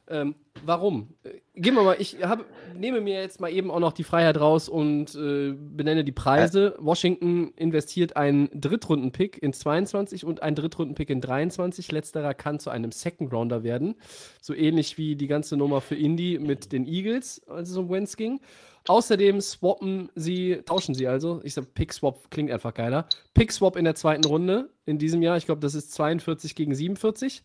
Ähm, 0.09 0.35
warum? 0.65 1.13
Äh, 1.23 1.29
Gehen 1.55 1.75
wir 1.75 1.83
mal, 1.83 1.95
ich 1.97 2.17
hab, 2.21 2.43
nehme 2.75 2.99
mir 2.99 3.21
jetzt 3.21 3.39
mal 3.39 3.49
eben 3.49 3.71
auch 3.71 3.79
noch 3.79 3.93
die 3.93 4.03
Freiheit 4.03 4.39
raus 4.39 4.67
und 4.67 5.15
äh, 5.15 5.53
benenne 5.53 6.03
die 6.03 6.11
Preise. 6.11 6.75
Washington 6.79 7.53
investiert 7.55 8.17
einen 8.17 8.49
Drittrunden-Pick 8.53 9.41
in 9.41 9.53
22 9.53 10.25
und 10.25 10.43
einen 10.43 10.55
Drittrunden-Pick 10.55 11.09
in 11.09 11.21
23. 11.21 11.91
Letzterer 11.91 12.33
kann 12.33 12.59
zu 12.59 12.69
einem 12.69 12.91
Second-Rounder 12.91 13.63
werden. 13.63 13.95
So 14.41 14.53
ähnlich 14.53 14.97
wie 14.97 15.15
die 15.15 15.27
ganze 15.27 15.55
Nummer 15.55 15.79
für 15.79 15.95
Indy 15.95 16.37
mit 16.39 16.71
den 16.73 16.85
Eagles, 16.85 17.41
als 17.47 17.69
es 17.69 17.77
um 17.77 17.89
Wentz 17.89 18.17
ging. 18.17 18.41
Außerdem 18.87 19.39
swappen 19.39 20.09
sie, 20.15 20.59
tauschen 20.65 20.95
sie 20.95 21.07
also. 21.07 21.39
Ich 21.43 21.53
sag, 21.53 21.73
Pick-Swap 21.73 22.29
klingt 22.29 22.51
einfach 22.51 22.73
geiler. 22.73 23.07
Pick-Swap 23.33 23.77
in 23.77 23.85
der 23.85 23.95
zweiten 23.95 24.25
Runde 24.25 24.69
in 24.85 24.97
diesem 24.97 25.21
Jahr. 25.21 25.37
Ich 25.37 25.45
glaube, 25.45 25.61
das 25.61 25.75
ist 25.75 25.93
42 25.93 26.55
gegen 26.55 26.75
47. 26.75 27.43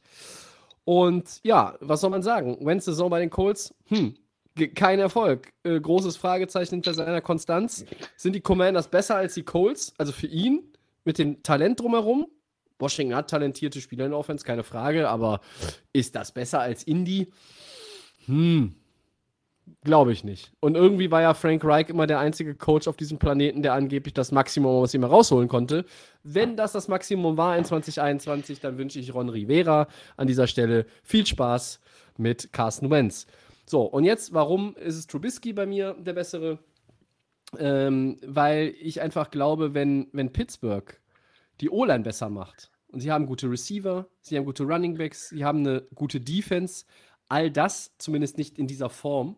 Und 0.89 1.41
ja, 1.43 1.77
was 1.81 2.01
soll 2.01 2.09
man 2.09 2.23
sagen? 2.23 2.65
Wentz 2.65 2.87
Saison 2.87 3.11
bei 3.11 3.21
den 3.21 3.29
Colts, 3.29 3.75
hm, 3.89 4.15
kein 4.75 4.99
Erfolg. 4.99 5.53
Äh, 5.63 5.79
großes 5.79 6.17
Fragezeichen 6.17 6.77
hinter 6.77 6.95
seiner 6.95 7.21
Konstanz. 7.21 7.85
Sind 8.17 8.33
die 8.33 8.41
Commanders 8.41 8.89
besser 8.89 9.17
als 9.17 9.35
die 9.35 9.43
Colts? 9.43 9.93
Also 9.99 10.13
für 10.13 10.29
ihn, 10.29 10.73
mit 11.05 11.19
dem 11.19 11.43
Talent 11.43 11.81
drumherum? 11.81 12.29
Washington 12.79 13.15
hat 13.15 13.29
talentierte 13.29 13.83
Spieler 13.83 14.07
in 14.07 14.13
der 14.13 14.19
Offense, 14.19 14.47
keine 14.47 14.65
Frage, 14.65 15.11
aber 15.11 15.43
ist 15.93 16.15
das 16.15 16.33
besser 16.33 16.61
als 16.61 16.85
Indy? 16.85 17.31
Hm, 18.25 18.75
glaube 19.85 20.13
ich 20.13 20.25
nicht. 20.25 20.53
Und 20.61 20.75
irgendwie 20.75 21.11
war 21.11 21.23
ja 21.23 21.35
Frank 21.35 21.65
Reich 21.65 21.89
immer 21.89 22.07
der 22.07 22.19
einzige 22.19 22.55
Coach 22.55 22.89
auf 22.89 22.97
diesem 22.97 23.19
Planeten, 23.19 23.63
der 23.63 23.75
angeblich 23.75 24.15
das 24.15 24.33
Maximum 24.33 24.83
aus 24.83 24.95
ihm 24.95 25.03
herausholen 25.03 25.49
konnte. 25.49 25.85
Wenn 26.23 26.57
das 26.57 26.73
das 26.73 26.89
Maximum 26.89 27.37
war 27.37 27.57
in 27.57 27.65
2021, 27.65 28.61
dann 28.61 28.79
wünsche 28.79 28.99
ich 28.99 29.15
Ron 29.15 29.29
Rivera 29.29 29.89
an 30.17 30.27
dieser 30.27 30.47
Stelle 30.47 30.87
viel 31.03 31.27
Spaß 31.27 31.81
mit 32.17 32.53
Carsten 32.53 32.91
Wentz. 32.91 33.27
So, 33.67 33.83
und 33.83 34.05
jetzt, 34.05 34.33
warum 34.33 34.75
ist 34.77 34.97
es 34.97 35.07
Trubisky 35.07 35.53
bei 35.53 35.67
mir 35.67 35.95
der 35.95 36.15
bessere? 36.15 36.59
Ähm, 37.59 38.19
weil 38.27 38.75
ich 38.81 39.01
einfach 39.01 39.31
glaube, 39.31 39.73
wenn, 39.75 40.09
wenn 40.13 40.33
Pittsburgh 40.33 41.01
die 41.61 41.71
O-Line 41.71 42.05
besser 42.05 42.29
macht 42.29 42.71
und 42.89 43.01
sie 43.01 43.11
haben 43.11 43.27
gute 43.27 43.51
Receiver, 43.51 44.07
sie 44.21 44.37
haben 44.37 44.45
gute 44.45 44.65
Running 44.65 44.97
Backs, 44.97 45.31
sie 45.31 45.45
haben 45.45 45.61
eine 45.61 45.83
gute 45.95 46.21
Defense, 46.21 46.85
all 47.29 47.51
das 47.51 47.95
zumindest 47.99 48.39
nicht 48.39 48.59
in 48.59 48.67
dieser 48.67 48.91
Form, 48.91 49.37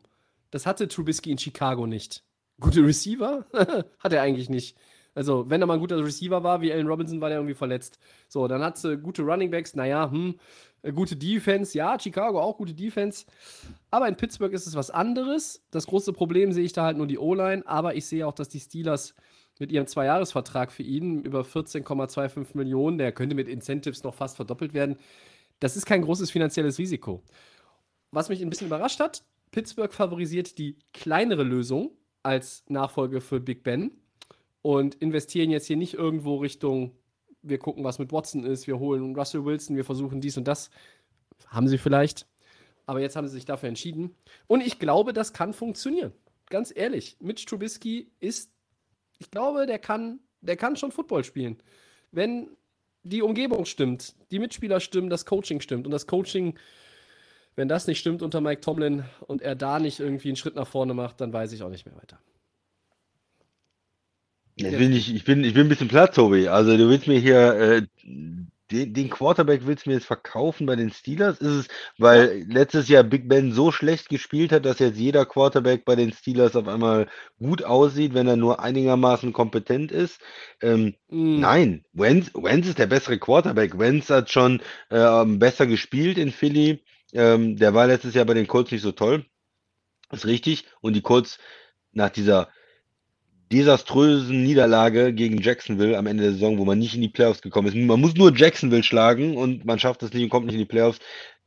das 0.50 0.66
hatte 0.66 0.88
Trubisky 0.88 1.30
in 1.30 1.38
Chicago 1.38 1.86
nicht. 1.86 2.24
Gute 2.60 2.84
Receiver? 2.84 3.46
hat 3.98 4.12
er 4.12 4.22
eigentlich 4.22 4.48
nicht. 4.48 4.76
Also, 5.14 5.50
wenn 5.50 5.60
er 5.60 5.66
mal 5.66 5.74
ein 5.74 5.80
guter 5.80 6.02
Receiver 6.04 6.42
war, 6.44 6.60
wie 6.60 6.72
Allen 6.72 6.86
Robinson, 6.86 7.20
war 7.20 7.28
der 7.28 7.38
irgendwie 7.38 7.54
verletzt. 7.54 7.98
So, 8.28 8.46
dann 8.46 8.62
hat 8.62 8.78
sie 8.78 8.96
gute 8.96 9.22
Running 9.22 9.50
Backs, 9.50 9.74
naja, 9.74 10.10
hm, 10.10 10.38
äh, 10.82 10.92
gute 10.92 11.16
Defense. 11.16 11.76
Ja, 11.76 11.98
Chicago 11.98 12.40
auch 12.40 12.56
gute 12.56 12.74
Defense. 12.74 13.26
Aber 13.90 14.08
in 14.08 14.16
Pittsburgh 14.16 14.52
ist 14.52 14.66
es 14.66 14.74
was 14.74 14.90
anderes. 14.90 15.64
Das 15.70 15.86
große 15.86 16.12
Problem 16.12 16.52
sehe 16.52 16.64
ich 16.64 16.72
da 16.72 16.84
halt 16.84 16.96
nur 16.96 17.06
die 17.06 17.18
O-Line, 17.18 17.66
aber 17.66 17.96
ich 17.96 18.06
sehe 18.06 18.26
auch, 18.26 18.34
dass 18.34 18.48
die 18.48 18.60
Steelers 18.60 19.14
mit 19.58 19.72
ihrem 19.72 19.86
Zweijahresvertrag 19.86 20.72
für 20.72 20.82
ihn 20.82 21.22
über 21.22 21.42
14,25 21.42 22.56
Millionen, 22.56 22.98
der 22.98 23.12
könnte 23.12 23.34
mit 23.34 23.48
Incentives 23.48 24.04
noch 24.04 24.14
fast 24.14 24.36
verdoppelt 24.36 24.74
werden. 24.74 24.96
Das 25.58 25.76
ist 25.76 25.86
kein 25.86 26.02
großes 26.02 26.30
finanzielles 26.30 26.78
Risiko. 26.78 27.22
Was 28.10 28.28
mich 28.28 28.40
ein 28.40 28.48
bisschen 28.48 28.68
überrascht 28.68 29.00
hat, 29.00 29.22
Pittsburgh 29.50 29.92
favorisiert 29.92 30.58
die 30.58 30.76
kleinere 30.92 31.42
Lösung 31.42 31.90
als 32.22 32.64
Nachfolge 32.68 33.20
für 33.20 33.40
Big 33.40 33.62
Ben 33.62 33.92
und 34.62 34.96
investieren 34.96 35.50
jetzt 35.50 35.66
hier 35.66 35.76
nicht 35.76 35.94
irgendwo 35.94 36.36
Richtung, 36.36 36.92
wir 37.42 37.58
gucken, 37.58 37.84
was 37.84 37.98
mit 37.98 38.12
Watson 38.12 38.44
ist, 38.44 38.66
wir 38.66 38.78
holen 38.78 39.16
Russell 39.16 39.44
Wilson, 39.44 39.76
wir 39.76 39.84
versuchen 39.84 40.20
dies 40.20 40.36
und 40.36 40.46
das. 40.46 40.70
Haben 41.46 41.68
sie 41.68 41.78
vielleicht. 41.78 42.26
Aber 42.86 43.00
jetzt 43.00 43.16
haben 43.16 43.26
sie 43.28 43.34
sich 43.34 43.44
dafür 43.44 43.68
entschieden. 43.68 44.14
Und 44.46 44.60
ich 44.60 44.78
glaube, 44.78 45.12
das 45.12 45.32
kann 45.32 45.54
funktionieren. 45.54 46.12
Ganz 46.50 46.72
ehrlich, 46.74 47.16
Mitch 47.20 47.46
Trubisky 47.46 48.10
ist, 48.20 48.50
ich 49.18 49.30
glaube, 49.30 49.66
der 49.66 49.78
kann, 49.78 50.20
der 50.40 50.56
kann 50.56 50.76
schon 50.76 50.92
Football 50.92 51.24
spielen. 51.24 51.62
Wenn 52.10 52.50
die 53.02 53.22
Umgebung 53.22 53.64
stimmt, 53.64 54.14
die 54.30 54.38
Mitspieler 54.38 54.80
stimmen, 54.80 55.08
das 55.08 55.24
Coaching 55.24 55.60
stimmt. 55.60 55.86
Und 55.86 55.92
das 55.92 56.06
Coaching, 56.06 56.58
wenn 57.56 57.68
das 57.68 57.86
nicht 57.86 57.98
stimmt 57.98 58.22
unter 58.22 58.40
Mike 58.40 58.60
Tomlin 58.62 59.04
und 59.26 59.42
er 59.42 59.56
da 59.56 59.78
nicht 59.80 60.00
irgendwie 60.00 60.28
einen 60.28 60.36
Schritt 60.36 60.56
nach 60.56 60.68
vorne 60.68 60.94
macht, 60.94 61.20
dann 61.20 61.32
weiß 61.32 61.52
ich 61.52 61.62
auch 61.62 61.70
nicht 61.70 61.86
mehr 61.86 61.96
weiter. 61.96 62.20
Ich 64.56 64.76
bin, 64.76 64.90
nicht, 64.90 65.08
ich, 65.14 65.24
bin, 65.24 65.42
ich 65.44 65.54
bin 65.54 65.66
ein 65.66 65.68
bisschen 65.70 65.88
platt, 65.88 66.14
Tobi. 66.14 66.48
Also 66.48 66.76
du 66.76 66.88
willst 66.90 67.06
mir 67.06 67.18
hier 67.18 67.54
äh, 67.54 67.82
den, 68.70 68.92
den 68.94 69.10
Quarterback 69.10 69.66
willst 69.66 69.86
du 69.86 69.90
mir 69.90 69.96
jetzt 69.96 70.06
verkaufen 70.06 70.66
bei 70.66 70.76
den 70.76 70.90
Steelers? 70.92 71.38
Ist 71.40 71.48
es, 71.48 71.68
weil 71.98 72.44
letztes 72.48 72.88
Jahr 72.88 73.02
Big 73.04 73.28
Ben 73.28 73.52
so 73.52 73.72
schlecht 73.72 74.08
gespielt 74.08 74.52
hat, 74.52 74.64
dass 74.66 74.78
jetzt 74.78 74.98
jeder 74.98 75.26
Quarterback 75.26 75.84
bei 75.84 75.96
den 75.96 76.12
Steelers 76.12 76.56
auf 76.56 76.68
einmal 76.68 77.08
gut 77.38 77.64
aussieht, 77.64 78.14
wenn 78.14 78.28
er 78.28 78.36
nur 78.36 78.60
einigermaßen 78.60 79.32
kompetent 79.32 79.92
ist? 79.92 80.20
Ähm, 80.62 80.94
Mm, 81.10 81.40
Nein, 81.40 81.84
Wentz, 81.94 82.30
Wentz 82.34 82.66
ist 82.68 82.78
der 82.78 82.86
bessere 82.86 83.18
Quarterback. 83.18 83.78
Wentz 83.78 84.10
hat 84.10 84.30
schon 84.30 84.62
ähm, 84.90 85.38
besser 85.38 85.66
gespielt 85.66 86.18
in 86.18 86.32
Philly. 86.32 86.82
Ähm, 87.12 87.56
der 87.56 87.74
war 87.74 87.86
letztes 87.86 88.14
Jahr 88.14 88.24
bei 88.24 88.34
den 88.34 88.46
Colts 88.46 88.70
nicht 88.70 88.82
so 88.82 88.92
toll. 88.92 89.26
Ist 90.10 90.26
richtig. 90.26 90.66
Und 90.80 90.94
die 90.94 91.02
Colts 91.02 91.38
nach 91.92 92.10
dieser 92.10 92.50
desaströsen 93.52 94.42
Niederlage 94.42 95.12
gegen 95.12 95.40
Jacksonville 95.40 95.98
am 95.98 96.06
Ende 96.06 96.22
der 96.24 96.32
Saison, 96.32 96.58
wo 96.58 96.64
man 96.64 96.78
nicht 96.78 96.94
in 96.94 97.00
die 97.00 97.08
Playoffs 97.08 97.42
gekommen 97.42 97.68
ist. 97.68 97.76
Man 97.76 98.00
muss 98.00 98.14
nur 98.14 98.34
Jacksonville 98.34 98.82
schlagen 98.82 99.36
und 99.36 99.64
man 99.64 99.78
schafft 99.78 100.02
es 100.02 100.12
nicht 100.12 100.22
und 100.22 100.30
kommt 100.30 100.46
nicht 100.46 100.54
in 100.54 100.60
die 100.60 100.66
Playoffs. 100.66 101.00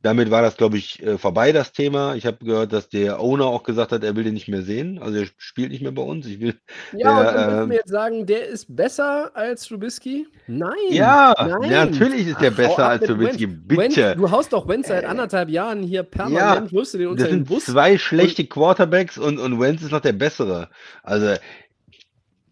Damit 0.04 0.30
war 0.30 0.42
das, 0.42 0.58
glaube 0.58 0.76
ich, 0.76 1.02
äh, 1.02 1.16
vorbei, 1.16 1.50
das 1.50 1.72
Thema. 1.72 2.14
Ich 2.14 2.26
habe 2.26 2.44
gehört, 2.44 2.74
dass 2.74 2.90
der 2.90 3.20
Owner 3.20 3.46
auch 3.46 3.62
gesagt 3.62 3.90
hat, 3.90 4.04
er 4.04 4.14
will 4.14 4.24
den 4.24 4.34
nicht 4.34 4.48
mehr 4.48 4.60
sehen. 4.60 4.98
Also 4.98 5.20
er 5.20 5.26
spielt 5.38 5.70
nicht 5.70 5.80
mehr 5.80 5.92
bei 5.92 6.02
uns. 6.02 6.26
Ich 6.26 6.40
will. 6.40 6.56
Ja, 6.92 7.16
und 7.16 7.24
der, 7.24 7.32
dann 7.32 7.34
willst 7.34 7.48
du 7.48 7.62
ähm, 7.62 7.68
mir 7.68 7.74
jetzt 7.76 7.88
sagen, 7.90 8.26
der 8.26 8.46
ist 8.46 8.76
besser 8.76 9.30
als 9.34 9.64
Trubisky? 9.64 10.26
Nein. 10.46 10.74
Ja, 10.90 11.32
nein. 11.38 11.70
natürlich 11.70 12.26
ist 12.26 12.38
der 12.42 12.52
Ach, 12.52 12.56
besser 12.56 12.86
als 12.86 13.06
Trubisky. 13.06 13.48
Wentz. 13.48 13.62
Bitte. 13.64 13.80
Wentz, 13.80 14.16
du 14.18 14.30
haust 14.30 14.52
doch 14.52 14.68
Wentz 14.68 14.88
seit 14.88 15.06
anderthalb 15.06 15.48
Jahren 15.48 15.82
hier 15.82 16.02
permanent, 16.02 16.70
wirfst 16.70 16.92
du 16.92 16.98
den 16.98 17.06
unter 17.08 17.22
Das 17.22 17.32
sind 17.32 17.48
Bus. 17.48 17.64
zwei 17.64 17.96
schlechte 17.96 18.44
Quarterbacks 18.44 19.16
und, 19.16 19.38
und 19.38 19.58
Wentz 19.58 19.80
ist 19.80 19.92
noch 19.92 20.00
der 20.00 20.12
bessere. 20.12 20.68
Also, 21.02 21.36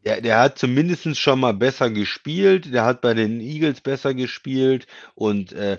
der, 0.04 0.20
der 0.20 0.38
hat 0.38 0.58
zumindest 0.58 1.16
schon 1.18 1.40
mal 1.40 1.54
besser 1.54 1.90
gespielt. 1.90 2.72
Der 2.72 2.84
hat 2.84 3.00
bei 3.00 3.14
den 3.14 3.40
Eagles 3.40 3.80
besser 3.80 4.14
gespielt 4.14 4.86
und 5.14 5.52
äh, 5.52 5.78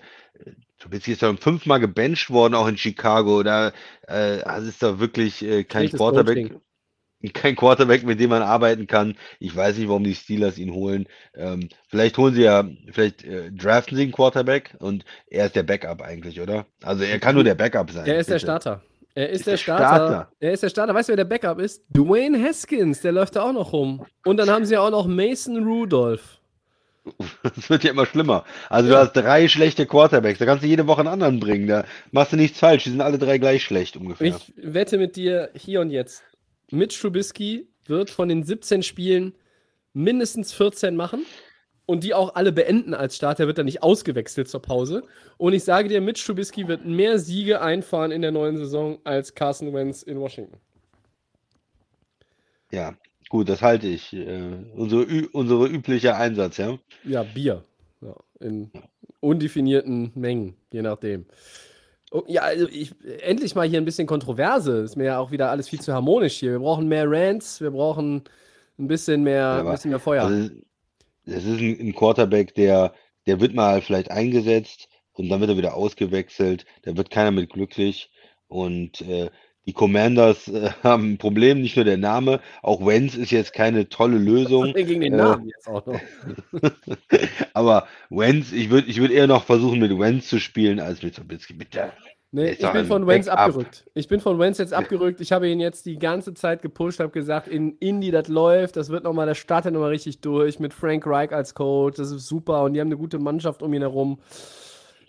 Trubisky 0.80 1.14
ist 1.14 1.22
ja 1.22 1.34
fünfmal 1.36 1.80
gebencht 1.80 2.30
worden, 2.30 2.56
auch 2.56 2.68
in 2.68 2.78
Chicago. 2.78 3.44
Da 3.44 3.72
äh, 4.08 4.42
also 4.42 4.68
ist 4.68 4.84
da 4.84 5.00
wirklich 5.00 5.42
äh, 5.42 5.64
kein 5.64 5.84
Schlechtes 5.84 6.00
Quarterback. 6.00 6.36
Coaching. 6.36 6.62
Kein 7.34 7.56
Quarterback, 7.56 8.04
mit 8.04 8.20
dem 8.20 8.32
man 8.32 8.42
arbeiten 8.42 8.86
kann. 8.86 9.16
Ich 9.40 9.56
weiß 9.56 9.78
nicht, 9.78 9.88
warum 9.88 10.04
die 10.04 10.14
Steelers 10.14 10.58
ihn 10.58 10.74
holen. 10.74 11.08
Ähm, 11.34 11.70
vielleicht 11.88 12.18
holen 12.18 12.36
sie 12.36 12.42
ja, 12.42 12.68
vielleicht 12.92 13.24
äh, 13.24 13.50
draften 13.50 13.96
sie 13.96 14.04
einen 14.04 14.12
Quarterback 14.12 14.76
und 14.80 15.06
er 15.28 15.46
ist 15.46 15.56
der 15.56 15.64
Backup 15.64 16.02
eigentlich, 16.02 16.42
oder? 16.42 16.66
Also 16.82 17.06
er 17.06 17.20
kann 17.20 17.36
nur 17.36 17.46
der 17.46 17.56
Backup 17.56 17.92
sein. 17.92 18.06
Er 18.06 18.20
ist 18.20 18.28
der 18.28 18.36
bitte. 18.36 18.46
Starter. 18.46 18.84
Er 19.16 19.30
ist, 19.30 19.42
ist 19.42 19.48
der, 19.48 19.58
Starter. 19.58 19.88
Starter. 19.88 20.32
Er 20.40 20.54
ist 20.54 20.64
der 20.64 20.70
Starter. 20.70 20.96
Weißt 20.96 21.10
du, 21.10 21.12
wer 21.12 21.18
der 21.18 21.26
Backup 21.26 21.60
ist? 21.60 21.84
Dwayne 21.90 22.42
Haskins, 22.42 23.02
der 23.02 23.12
läuft 23.12 23.36
da 23.36 23.44
auch 23.44 23.54
noch 23.54 23.72
rum. 23.72 24.06
Und 24.26 24.38
dann 24.38 24.50
haben 24.50 24.66
sie 24.66 24.74
ja 24.74 24.82
auch 24.82 24.90
noch 24.90 25.06
Mason 25.08 25.64
Rudolph. 25.64 26.40
Das 27.44 27.70
wird 27.70 27.84
ja 27.84 27.92
immer 27.92 28.06
schlimmer. 28.06 28.46
Also 28.70 28.90
ja. 28.90 28.96
du 28.96 29.02
hast 29.02 29.14
drei 29.14 29.48
schlechte 29.48 29.86
Quarterbacks, 29.86 30.40
da 30.40 30.46
kannst 30.46 30.64
du 30.64 30.68
jede 30.68 30.88
Woche 30.88 31.02
einen 31.02 31.10
anderen 31.10 31.40
bringen. 31.40 31.68
Da 31.68 31.86
machst 32.12 32.34
du 32.34 32.38
nichts 32.38 32.60
falsch. 32.60 32.86
Die 32.86 32.90
sind 32.90 33.02
alle 33.02 33.20
drei 33.20 33.38
gleich 33.38 33.64
schlecht 33.64 33.98
ungefähr. 33.98 34.28
Ich 34.28 34.54
wette 34.58 34.98
mit 34.98 35.16
dir 35.16 35.50
hier 35.54 35.82
und 35.82 35.90
jetzt. 35.90 36.24
Mitch 36.72 37.00
Trubisky 37.00 37.68
wird 37.86 38.10
von 38.10 38.30
den 38.30 38.44
17 38.44 38.82
Spielen 38.82 39.36
mindestens 39.94 40.54
14 40.54 40.96
machen 40.96 41.26
und 41.86 42.04
die 42.04 42.14
auch 42.14 42.36
alle 42.36 42.52
beenden 42.52 42.94
als 42.94 43.16
Starter. 43.16 43.48
wird 43.48 43.58
dann 43.58 43.66
nicht 43.66 43.84
ausgewechselt 43.84 44.48
zur 44.48 44.62
Pause. 44.62 45.04
Und 45.38 45.54
ich 45.54 45.64
sage 45.64 45.90
dir, 45.90 46.02
Mitch 46.02 46.26
Trubisky 46.26 46.68
wird 46.68 46.86
mehr 46.86 47.20
Siege 47.20 47.62
einfahren 47.62 48.12
in 48.12 48.22
der 48.22 48.32
neuen 48.32 48.58
Saison 48.58 49.00
als 49.04 49.36
Carson 49.36 49.74
Wentz 49.74 50.04
in 50.04 50.20
Washington. 50.20 50.58
Ja, 52.72 52.96
gut, 53.30 53.50
das 53.50 53.62
halte 53.62 53.88
ich. 53.88 54.14
Äh, 54.14 54.66
unsere, 54.76 55.06
unsere 55.32 55.68
übliche 55.68 56.16
Einsatz, 56.16 56.58
ja. 56.58 56.78
Ja, 57.04 57.24
Bier. 57.24 57.64
Ja, 58.02 58.16
in 58.40 58.72
undefinierten 59.20 60.12
Mengen, 60.16 60.56
je 60.72 60.82
nachdem. 60.82 61.26
Oh, 62.12 62.24
ja, 62.28 62.42
also 62.42 62.68
ich, 62.68 62.94
endlich 63.22 63.56
mal 63.56 63.68
hier 63.68 63.80
ein 63.80 63.86
bisschen 63.86 64.08
Kontroverse. 64.08 64.80
Ist 64.80 64.96
mir 64.96 65.06
ja 65.06 65.20
auch 65.20 65.32
wieder 65.32 65.50
alles 65.50 65.70
viel 65.70 65.82
zu 65.82 65.94
harmonisch 65.94 66.36
hier. 66.36 66.52
Wir 66.52 66.60
brauchen 66.60 66.88
mehr 66.88 67.06
Rants, 67.08 67.60
wir 67.60 67.72
brauchen 67.72 68.24
ein 68.78 68.88
bisschen 68.88 69.24
mehr, 69.24 69.36
ja, 69.36 69.60
ein 69.60 69.72
bisschen 69.72 69.92
mehr 69.92 70.00
Feuer. 70.00 70.26
Also, 70.26 70.50
es 71.26 71.46
ist 71.46 71.60
ein, 71.60 71.80
ein 71.80 71.96
Quarterback, 71.96 72.54
der, 72.56 72.94
der 73.28 73.40
wird 73.40 73.54
mal 73.54 73.82
vielleicht 73.82 74.12
eingesetzt 74.12 74.90
und 75.14 75.30
dann 75.30 75.40
wird 75.40 75.52
er 75.52 75.58
wieder 75.58 75.76
ausgewechselt. 75.76 76.66
Da 76.84 76.98
wird 76.98 77.10
keiner 77.10 77.32
mit 77.32 77.50
glücklich. 77.50 78.10
Und 78.48 79.02
äh, 79.02 79.30
die 79.66 79.74
Commanders 79.74 80.48
äh, 80.48 80.72
haben 80.84 81.14
ein 81.14 81.18
Problem, 81.18 81.62
nicht 81.62 81.76
nur 81.76 81.86
der 81.86 81.98
Name, 81.98 82.42
auch 82.62 82.86
Wenz 82.86 83.16
ist 83.16 83.32
jetzt 83.32 83.54
keine 83.54 83.90
tolle 83.90 84.18
Lösung. 84.18 84.74
Gegen 84.74 85.02
den 85.02 85.16
Namen 85.16 85.48
äh, 85.48 85.52
jetzt 85.56 85.68
auch 85.68 85.86
noch. 85.86 86.00
aber 87.54 87.88
Wenz, 88.10 88.52
ich 88.52 88.70
würde 88.70 88.90
ich 88.90 89.00
würd 89.00 89.12
eher 89.12 89.28
noch 89.28 89.46
versuchen, 89.46 89.80
mit 89.80 89.98
Wenz 89.98 90.28
zu 90.28 90.40
spielen, 90.40 90.80
als 90.80 91.02
mit 91.02 91.16
Trubisky. 91.16 91.54
Mit 91.54 91.74
der, 91.74 91.94
Nee, 92.36 92.54
ich 92.54 92.72
bin 92.72 92.86
von 92.88 93.06
Wenz 93.06 93.28
abgerückt. 93.28 93.86
Ich 93.94 94.08
bin 94.08 94.20
von 94.20 94.40
Wenz 94.40 94.58
jetzt 94.58 94.74
abgerückt. 94.74 95.22
Ich 95.22 95.32
habe 95.32 95.48
ihn 95.48 95.60
jetzt 95.60 95.86
die 95.86 96.00
ganze 96.00 96.34
Zeit 96.34 96.64
gepusht, 96.64 97.00
habe 97.00 97.12
gesagt, 97.12 97.48
in 97.48 97.78
Indy, 97.78 98.10
das 98.10 98.28
läuft, 98.28 98.76
das 98.76 98.90
wird 98.90 99.04
nochmal, 99.04 99.28
der 99.28 99.36
startet 99.36 99.72
nochmal 99.72 99.92
richtig 99.92 100.20
durch 100.20 100.60
mit 100.60 100.74
Frank 100.74 101.06
Reich 101.06 101.32
als 101.32 101.54
Coach, 101.54 101.98
das 101.98 102.10
ist 102.10 102.26
super 102.26 102.64
und 102.64 102.74
die 102.74 102.80
haben 102.80 102.88
eine 102.88 102.98
gute 102.98 103.20
Mannschaft 103.20 103.62
um 103.62 103.72
ihn 103.76 103.84
herum. 103.84 104.20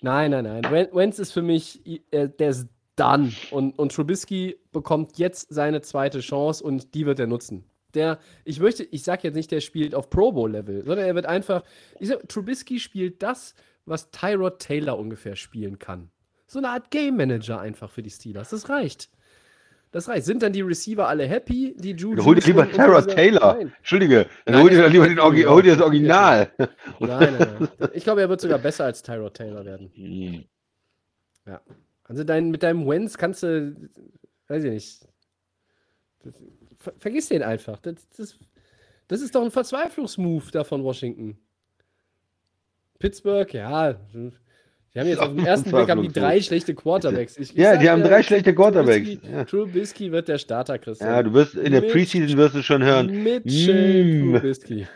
Nein, 0.02 0.32
nein, 0.32 0.44
nein. 0.44 0.88
Wenz 0.92 1.18
ist 1.18 1.32
für 1.32 1.40
mich, 1.40 1.80
äh, 2.10 2.28
der 2.28 2.50
ist 2.50 2.68
done. 2.96 3.32
Und, 3.50 3.78
und 3.78 3.94
Trubisky 3.94 4.58
bekommt 4.70 5.16
jetzt 5.16 5.46
seine 5.48 5.80
zweite 5.80 6.20
Chance 6.20 6.62
und 6.62 6.94
die 6.94 7.06
wird 7.06 7.20
er 7.20 7.26
nutzen. 7.26 7.64
Der, 7.94 8.18
ich 8.44 8.60
möchte, 8.60 8.82
ich 8.82 9.02
sage 9.02 9.22
jetzt 9.22 9.34
nicht, 9.34 9.50
der 9.50 9.60
spielt 9.60 9.94
auf 9.94 10.10
Pro 10.10 10.32
Bowl-Level, 10.32 10.84
sondern 10.84 11.06
er 11.06 11.14
wird 11.14 11.24
einfach, 11.24 11.62
ich 11.98 12.08
sag, 12.08 12.28
Trubisky 12.28 12.78
spielt 12.78 13.22
das, 13.22 13.54
was 13.86 14.10
Tyrod 14.10 14.58
Taylor 14.58 14.98
ungefähr 14.98 15.36
spielen 15.36 15.78
kann. 15.78 16.10
So 16.54 16.60
eine 16.60 16.68
Art 16.68 16.92
Game 16.92 17.16
Manager 17.16 17.58
einfach 17.58 17.90
für 17.90 18.00
die 18.00 18.10
Steelers. 18.10 18.50
Das 18.50 18.68
reicht. 18.68 19.10
Das 19.90 20.06
reicht. 20.06 20.24
Sind 20.24 20.40
dann 20.40 20.52
die 20.52 20.60
Receiver 20.60 21.08
alle 21.08 21.26
happy? 21.26 21.74
Die 21.76 21.90
Juju 21.90 22.24
hol 22.24 22.36
dir 22.36 22.46
lieber 22.46 22.70
Tara 22.70 23.02
Taylor. 23.02 23.54
Nein. 23.54 23.72
Entschuldige, 23.78 24.26
dann 24.44 24.62
hol 24.62 24.70
dir 24.70 24.88
lieber 24.88 25.08
den 25.08 25.18
Orgi 25.18 25.42
hol 25.42 25.62
dir 25.62 25.74
das 25.74 25.82
Original. 25.82 26.52
Nein, 26.56 26.68
nein, 27.00 27.36
nein. 27.58 27.68
Ich 27.92 28.04
glaube, 28.04 28.20
er 28.20 28.28
wird 28.28 28.40
sogar 28.40 28.60
besser 28.60 28.84
als 28.84 29.02
Tyrod 29.02 29.34
Taylor 29.34 29.64
werden. 29.64 29.90
Hm. 29.96 30.44
Ja. 31.44 31.60
Also 32.04 32.22
dein, 32.22 32.52
mit 32.52 32.62
deinem 32.62 32.86
Wentz 32.86 33.18
kannst 33.18 33.42
du, 33.42 33.74
weiß 34.46 34.62
ich 34.62 34.70
nicht. 34.70 35.08
Das, 36.22 36.34
ver, 36.78 36.92
vergiss 36.98 37.30
den 37.30 37.42
einfach. 37.42 37.80
Das, 37.80 37.96
das, 38.16 38.38
das 39.08 39.22
ist 39.22 39.34
doch 39.34 39.42
ein 39.42 39.50
Verzweiflungsmove 39.50 40.52
da 40.52 40.62
von 40.62 40.84
Washington. 40.84 41.36
Pittsburgh, 43.00 43.52
ja, 43.52 43.98
die 44.94 45.00
haben 45.00 45.08
jetzt 45.08 45.20
auf 45.20 45.28
den 45.34 45.44
ersten 45.44 45.70
Blick 45.70 45.90
haben 45.90 46.02
die 46.02 46.12
drei 46.12 46.40
schlechte 46.40 46.74
Quarterbacks. 46.74 47.36
Ich, 47.36 47.50
ich 47.50 47.56
ja, 47.56 47.76
die 47.76 47.90
haben 47.90 48.02
drei 48.02 48.22
schlechte 48.22 48.54
Quarterbacks. 48.54 49.06
Trubisky, 49.06 49.32
ja. 49.32 49.44
Trubisky 49.44 50.12
wird 50.12 50.28
der 50.28 50.38
Starter, 50.38 50.78
Christian. 50.78 51.10
Ja, 51.10 51.22
du 51.22 51.32
wirst 51.32 51.54
in 51.54 51.72
der 51.72 51.80
Preseason 51.80 52.36
wirst 52.36 52.54
du 52.54 52.62
schon 52.62 52.82
hören. 52.82 53.22
Mitchell 53.22 54.04
mm. 54.04 54.34
Trubisky. 54.34 54.86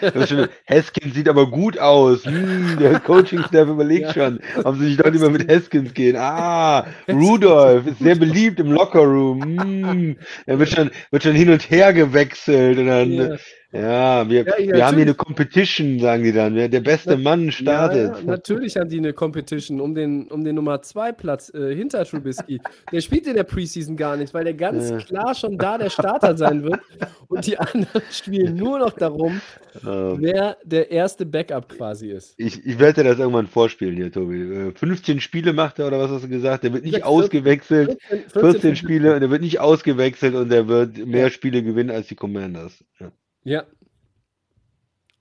Haskins 0.70 1.14
sieht 1.14 1.28
aber 1.28 1.50
gut 1.50 1.78
aus. 1.78 2.24
Hm, 2.24 2.76
der 2.78 3.00
Coaching-Staff 3.04 3.68
überlegt 3.68 4.06
ja. 4.06 4.12
schon, 4.14 4.40
ob 4.64 4.76
sie 4.76 4.84
nicht 4.84 5.04
doch 5.04 5.10
lieber 5.10 5.30
mit 5.30 5.50
Haskins 5.50 5.92
gehen. 5.92 6.16
Ah, 6.16 6.86
Rudolph 7.08 7.86
ist 7.86 7.98
sehr 7.98 8.14
beliebt 8.14 8.60
im 8.60 8.72
Lockerroom. 8.72 9.42
Hm, 9.42 10.16
er 10.46 10.58
wird 10.58 10.70
schon, 10.70 10.90
wird 11.10 11.22
schon 11.22 11.34
hin 11.34 11.50
und 11.50 11.68
her 11.70 11.92
gewechselt. 11.92 12.78
Und 12.78 12.86
dann, 12.86 13.12
ja. 13.12 13.36
Ja, 13.70 14.26
wir, 14.30 14.46
ja, 14.46 14.76
wir 14.76 14.86
haben 14.86 14.96
hier 14.96 15.04
eine 15.04 15.14
Competition, 15.14 15.98
sagen 15.98 16.22
die 16.22 16.32
dann. 16.32 16.54
Wer 16.54 16.70
der 16.70 16.80
beste 16.80 17.18
Mann 17.18 17.52
startet. 17.52 18.16
Ja, 18.16 18.22
natürlich 18.24 18.78
haben 18.78 18.88
die 18.88 18.96
eine 18.96 19.12
Competition 19.12 19.82
um 19.82 19.94
den, 19.94 20.26
um 20.28 20.42
den 20.42 20.54
Nummer 20.54 20.80
2 20.80 21.12
Platz 21.12 21.52
äh, 21.52 21.74
hinter 21.74 22.06
Trubisky. 22.06 22.62
der 22.90 23.00
spielt 23.02 23.26
in 23.26 23.34
der 23.34 23.44
Preseason 23.44 23.94
gar 23.94 24.16
nicht, 24.16 24.32
weil 24.32 24.44
der 24.44 24.54
ganz 24.54 25.04
klar 25.04 25.34
schon 25.34 25.58
da 25.58 25.76
der 25.76 25.90
Starter 25.90 26.34
sein 26.34 26.62
wird. 26.62 26.80
Und 27.26 27.46
die 27.46 27.58
anderen 27.58 28.02
spielen 28.10 28.56
nur 28.56 28.78
noch 28.78 28.92
darum, 28.92 29.42
ähm, 29.86 30.16
wer 30.18 30.56
der 30.64 30.90
erste 30.90 31.26
Backup 31.26 31.68
quasi 31.68 32.10
ist. 32.10 32.32
Ich, 32.38 32.64
ich 32.64 32.78
werde 32.78 33.02
dir 33.02 33.10
das 33.10 33.18
irgendwann 33.18 33.48
vorspielen 33.48 33.96
hier, 33.96 34.10
Tobi. 34.10 34.72
15 34.76 35.18
äh, 35.18 35.20
Spiele 35.20 35.52
macht 35.52 35.78
er 35.78 35.88
oder 35.88 35.98
was 35.98 36.10
hast 36.10 36.24
du 36.24 36.28
gesagt? 36.28 36.64
Der 36.64 36.72
wird 36.72 36.84
nicht 36.84 36.94
14, 36.94 37.06
ausgewechselt. 37.06 37.98
14, 38.08 38.30
14, 38.30 38.40
14 38.40 38.76
Spiele 38.76 39.14
und 39.14 39.20
der 39.20 39.28
wird 39.28 39.42
nicht 39.42 39.60
ausgewechselt 39.60 40.34
und 40.34 40.48
der 40.48 40.68
wird 40.68 41.06
mehr 41.06 41.28
Spiele 41.28 41.62
gewinnen 41.62 41.90
als 41.90 42.06
die 42.06 42.14
Commanders. 42.14 42.82
Ja. 42.98 43.12
Ja. 43.44 43.64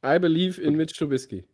I 0.03 0.19
believe 0.19 0.61
in 0.61 0.75
Mitch 0.75 0.95
Trubisky. 0.95 1.45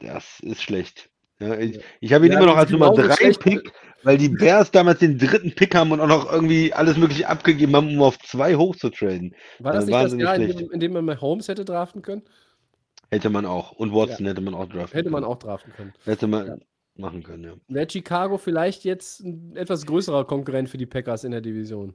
Das 0.00 0.40
ist 0.40 0.62
schlecht. 0.62 1.10
Ja, 1.38 1.58
ich, 1.58 1.80
ich 2.00 2.12
habe 2.12 2.26
ihn 2.26 2.32
ja, 2.32 2.38
immer 2.38 2.46
noch 2.46 2.56
als 2.56 2.70
Nummer 2.70 2.94
3 2.94 3.32
Pick, 3.32 3.72
weil 4.02 4.16
die 4.16 4.30
Bears 4.30 4.70
damals 4.70 5.00
den 5.00 5.18
dritten 5.18 5.54
Pick 5.54 5.74
haben 5.74 5.92
und 5.92 6.00
auch 6.00 6.08
noch 6.08 6.32
irgendwie 6.32 6.72
alles 6.72 6.96
mögliche 6.96 7.28
abgegeben 7.28 7.76
haben, 7.76 7.94
um 7.94 8.02
auf 8.02 8.18
2 8.18 8.56
hochzutraden. 8.56 9.34
War 9.58 9.72
das, 9.72 9.86
das 9.86 10.12
nicht 10.12 10.24
das 10.24 10.38
Jahr, 10.38 10.38
dem, 10.38 10.70
in 10.72 10.80
dem 10.80 10.92
man 10.92 11.04
mal 11.04 11.20
Holmes 11.20 11.48
hätte 11.48 11.64
draften 11.64 12.02
können? 12.02 12.22
Hätte 13.10 13.30
man 13.30 13.44
auch. 13.44 13.72
Und 13.72 13.92
Watson 13.92 14.24
ja. 14.24 14.32
hätte 14.32 14.40
man 14.40 14.54
auch 14.54 14.68
draften 14.68 14.96
Hätte 14.96 15.10
man 15.10 15.24
auch 15.24 15.38
draften 15.38 15.72
können. 15.72 15.92
Hätte 16.04 16.26
man 16.26 16.60
machen 16.96 17.22
können, 17.22 17.44
ja. 17.44 17.52
Wäre 17.68 17.88
Chicago 17.88 18.38
vielleicht 18.38 18.84
jetzt 18.84 19.20
ein 19.20 19.54
etwas 19.56 19.86
größerer 19.86 20.24
Konkurrent 20.24 20.70
für 20.70 20.78
die 20.78 20.86
Packers 20.86 21.24
in 21.24 21.32
der 21.32 21.42
Division? 21.42 21.94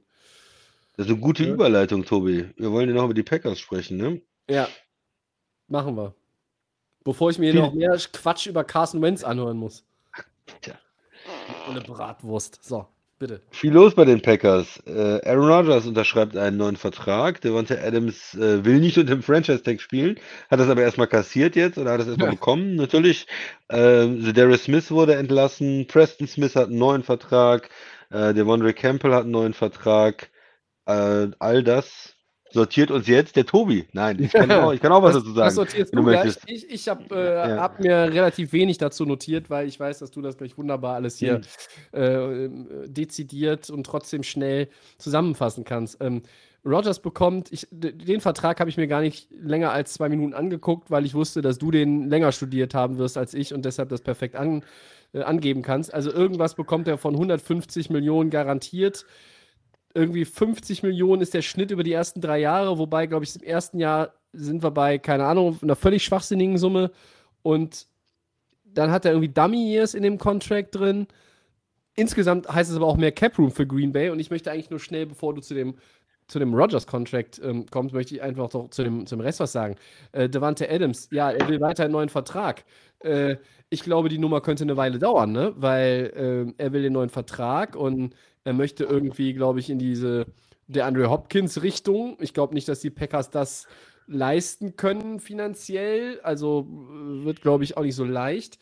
Das 1.02 1.08
ist 1.08 1.14
eine 1.14 1.22
gute 1.22 1.44
ja. 1.44 1.50
Überleitung, 1.50 2.06
Tobi. 2.06 2.46
Wir 2.58 2.72
wollen 2.72 2.88
ja 2.88 2.94
noch 2.94 3.06
über 3.06 3.16
die 3.16 3.24
Packers 3.24 3.60
sprechen, 3.60 3.98
ne? 3.98 4.22
Ja. 4.48 4.68
Machen 5.68 5.98
wir. 5.98 6.14
Bevor 7.04 7.32
ich 7.32 7.40
mir 7.40 7.56
noch 7.56 7.74
mehr 7.74 7.98
Quatsch 8.14 8.46
über 8.46 8.64
Carson 8.64 9.02
Wentz 9.02 9.24
anhören 9.24 9.58
muss. 9.58 9.84
Tja. 10.62 10.76
Eine 11.68 11.82
Bratwurst. 11.82 12.60
So, 12.64 12.86
bitte. 13.18 13.42
Viel 13.50 13.74
los 13.74 13.96
bei 13.96 14.06
den 14.06 14.22
Packers. 14.22 14.80
Äh, 14.86 15.28
Aaron 15.28 15.50
Rodgers 15.50 15.88
unterschreibt 15.88 16.38
einen 16.38 16.58
neuen 16.58 16.76
Vertrag. 16.76 17.42
Devonta 17.42 17.74
Adams 17.84 18.36
äh, 18.36 18.64
will 18.64 18.80
nicht 18.80 19.00
unter 19.00 19.16
dem 19.16 19.24
Franchise-Tag 19.24 19.82
spielen, 19.82 20.20
hat 20.52 20.60
das 20.60 20.70
aber 20.70 20.84
erstmal 20.84 21.08
kassiert 21.08 21.56
jetzt 21.56 21.80
oder 21.80 21.94
hat 21.94 22.02
das 22.02 22.10
erstmal 22.10 22.28
ja. 22.28 22.36
bekommen. 22.36 22.76
Natürlich, 22.76 23.26
äh, 23.70 24.06
Darius 24.34 24.66
Smith 24.66 24.92
wurde 24.92 25.16
entlassen, 25.16 25.88
Preston 25.88 26.28
Smith 26.28 26.56
hat 26.56 26.68
einen 26.68 26.78
neuen 26.78 27.02
Vertrag, 27.02 27.72
äh, 28.12 28.36
Devondre 28.36 28.76
Campbell 28.76 29.16
hat 29.16 29.24
einen 29.24 29.32
neuen 29.32 29.56
Vertrag. 29.56 30.30
Äh, 30.86 31.28
all 31.40 31.64
das 31.64 32.16
sortiert 32.52 32.92
uns 32.92 33.08
jetzt 33.08 33.36
der 33.36 33.46
Tobi. 33.46 33.88
Nein, 33.94 34.22
ich 34.22 34.32
kann 34.32 34.52
auch, 34.52 34.74
ich 34.74 34.82
kann 34.82 34.92
auch 34.92 35.02
was 35.02 35.16
dazu 35.16 35.32
sagen. 35.32 35.48
Das 35.48 35.56
sortierst 35.56 35.96
du, 35.96 36.10
ja, 36.10 36.26
ich, 36.26 36.70
ich 36.70 36.88
habe 36.88 37.04
äh, 37.16 37.50
ja. 37.50 37.58
hab 37.58 37.80
mir 37.80 37.96
relativ 38.12 38.52
wenig 38.54 38.78
dazu 38.78 39.06
notiert, 39.06 39.50
weil 39.50 39.68
ich 39.68 39.80
weiß, 39.80 40.00
dass 40.00 40.12
du 40.12 40.22
das 40.22 40.38
gleich 40.38 40.58
wunderbar 40.58 40.96
alles 40.96 41.18
hier 41.18 41.42
mhm. 41.94 42.00
äh, 42.00 42.88
dezidiert 42.88 43.70
und 43.70 43.86
trotzdem 43.86 44.24
schnell 44.24 44.70
zusammenfassen 44.98 45.64
kannst. 45.64 45.98
Ähm, 46.02 46.24
Rogers 46.64 47.00
bekommt, 47.00 47.52
ich, 47.52 47.68
den 47.72 48.22
Vertrag 48.22 48.60
habe 48.60 48.70
ich 48.70 48.78
mir 48.78 48.88
gar 48.88 49.02
nicht 49.02 49.30
länger 49.32 49.72
als 49.72 49.94
zwei 49.94 50.10
Minuten 50.10 50.36
angeguckt, 50.36 50.92
weil 50.92 51.06
ich 51.06 51.16
wusste, 51.16 51.42
dass 51.42 51.58
du 51.58 51.72
den 51.72 52.08
länger 52.08 52.32
studiert 52.32 52.76
haben 52.76 53.00
wirst 53.00 53.18
als 53.18 53.34
ich 53.34 53.54
und 53.54 53.66
deshalb 53.66 53.90
das 53.90 54.02
perfekt 54.02 54.36
an, 54.36 54.64
äh, 55.14 55.22
angeben 55.22 55.64
kannst. 55.64 55.92
Also 55.92 56.12
irgendwas 56.12 56.54
bekommt 56.54 56.88
er 56.88 56.98
von 56.98 57.16
150 57.16 57.90
Millionen 57.90 58.30
garantiert 58.30 59.06
irgendwie 59.94 60.26
50 60.26 60.84
Millionen 60.84 61.22
ist 61.22 61.34
der 61.34 61.42
Schnitt 61.42 61.72
über 61.72 61.84
die 61.84 61.94
ersten 61.94 62.22
drei 62.22 62.40
Jahre, 62.40 62.78
wobei, 62.78 63.08
glaube 63.08 63.26
ich, 63.26 63.36
im 63.36 63.44
ersten 63.44 63.80
Jahr 63.80 64.14
sind 64.34 64.64
wir 64.64 64.72
bei, 64.72 64.98
keine 64.98 65.26
Ahnung, 65.26 65.60
einer 65.62 65.76
völlig 65.76 66.04
schwachsinnigen 66.04 66.58
Summe. 66.58 66.92
Und 67.42 67.88
dann 68.64 68.92
hat 68.92 69.06
er 69.06 69.12
irgendwie 69.12 69.34
Dummy 69.34 69.72
Years 69.72 69.94
in 69.94 70.04
dem 70.04 70.18
Contract 70.18 70.76
drin. 70.76 71.08
Insgesamt 71.96 72.48
heißt 72.48 72.70
es 72.70 72.78
aber 72.78 72.88
auch 72.88 72.98
mehr 72.98 73.12
Cap 73.12 73.38
Room 73.38 73.52
für 73.52 73.68
Green 73.68 73.92
Bay. 73.92 74.10
Und 74.10 74.20
ich 74.20 74.30
möchte 74.30 74.52
eigentlich 74.52 74.70
nur 74.70 74.80
schnell, 74.80 75.06
bevor 75.06 75.34
du 75.34 75.42
zu 75.42 75.54
dem 75.54 75.76
zu 76.32 76.40
dem 76.40 76.54
Rogers-Contract 76.54 77.42
ähm, 77.44 77.66
kommt, 77.70 77.92
möchte 77.92 78.16
ich 78.16 78.22
einfach 78.22 78.50
doch 78.50 78.70
zu 78.70 78.84
dem, 78.84 79.06
zum 79.06 79.20
Rest 79.20 79.42
was 79.42 79.52
sagen. 79.52 79.76
Äh, 80.14 80.30
Devante 80.30 80.70
Adams, 80.70 81.10
ja, 81.12 81.30
er 81.30 81.48
will 81.50 81.60
weiter 81.60 81.84
einen 81.84 81.92
neuen 81.92 82.08
Vertrag. 82.08 82.64
Äh, 83.00 83.36
ich 83.70 83.84
glaube, 83.84 84.08
die 84.08 84.18
Nummer 84.18 84.40
könnte 84.40 84.64
eine 84.64 84.78
Weile 84.78 84.98
dauern, 84.98 85.34
ne? 85.34 85.54
Weil 85.58 86.54
äh, 86.58 86.64
er 86.64 86.72
will 86.72 86.84
den 86.84 86.94
neuen 86.94 87.10
Vertrag 87.10 87.76
und 87.76 88.16
er 88.44 88.54
möchte 88.54 88.84
irgendwie, 88.84 89.34
glaube 89.34 89.60
ich, 89.60 89.70
in 89.70 89.80
diese 89.80 90.26
der 90.68 90.86
Andre 90.86 91.10
Hopkins-Richtung. 91.10 92.18
Ich 92.22 92.34
glaube 92.34 92.54
nicht, 92.54 92.68
dass 92.68 92.80
die 92.80 92.90
Packers 92.90 93.30
das 93.30 93.68
leisten 94.08 94.76
können 94.76 95.20
finanziell. 95.20 96.20
Also 96.22 96.68
äh, 96.70 97.26
wird, 97.26 97.42
glaube 97.42 97.64
ich, 97.64 97.78
auch 97.78 97.84
nicht 97.84 97.96
so 97.96 98.06
leicht. 98.06 98.58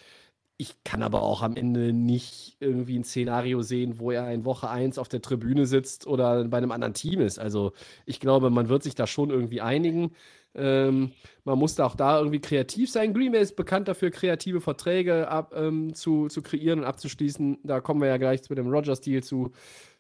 Ich 0.57 0.83
kann 0.83 1.03
aber 1.03 1.21
auch 1.21 1.41
am 1.41 1.55
Ende 1.55 1.93
nicht 1.93 2.57
irgendwie 2.59 2.99
ein 2.99 3.05
Szenario 3.05 3.61
sehen, 3.61 3.97
wo 3.99 4.11
er 4.11 4.29
in 4.33 4.43
Woche 4.43 4.69
1 4.69 4.97
auf 4.97 5.07
der 5.07 5.21
Tribüne 5.21 5.65
sitzt 5.65 6.05
oder 6.05 6.43
bei 6.45 6.57
einem 6.57 6.71
anderen 6.71 6.93
Team 6.93 7.21
ist. 7.21 7.39
Also 7.39 7.71
ich 8.05 8.19
glaube, 8.19 8.49
man 8.49 8.67
wird 8.67 8.83
sich 8.83 8.95
da 8.95 9.07
schon 9.07 9.29
irgendwie 9.29 9.61
einigen. 9.61 10.11
Ähm, 10.55 11.11
man 11.43 11.57
muss 11.59 11.75
da 11.75 11.85
auch 11.85 11.95
da 11.95 12.17
irgendwie 12.17 12.41
kreativ 12.41 12.89
sein. 12.89 13.13
Green 13.13 13.31
Bay 13.31 13.41
ist 13.41 13.55
bekannt 13.55 13.87
dafür, 13.87 14.11
kreative 14.11 14.61
Verträge 14.61 15.27
ab, 15.27 15.53
ähm, 15.55 15.93
zu, 15.93 16.27
zu 16.27 16.41
kreieren 16.41 16.79
und 16.79 16.85
abzuschließen. 16.85 17.59
Da 17.63 17.81
kommen 17.81 18.01
wir 18.01 18.07
ja 18.07 18.17
gleich 18.17 18.41
mit 18.49 18.57
dem 18.57 18.67
Rogers-Deal 18.67 19.23
zu. 19.23 19.51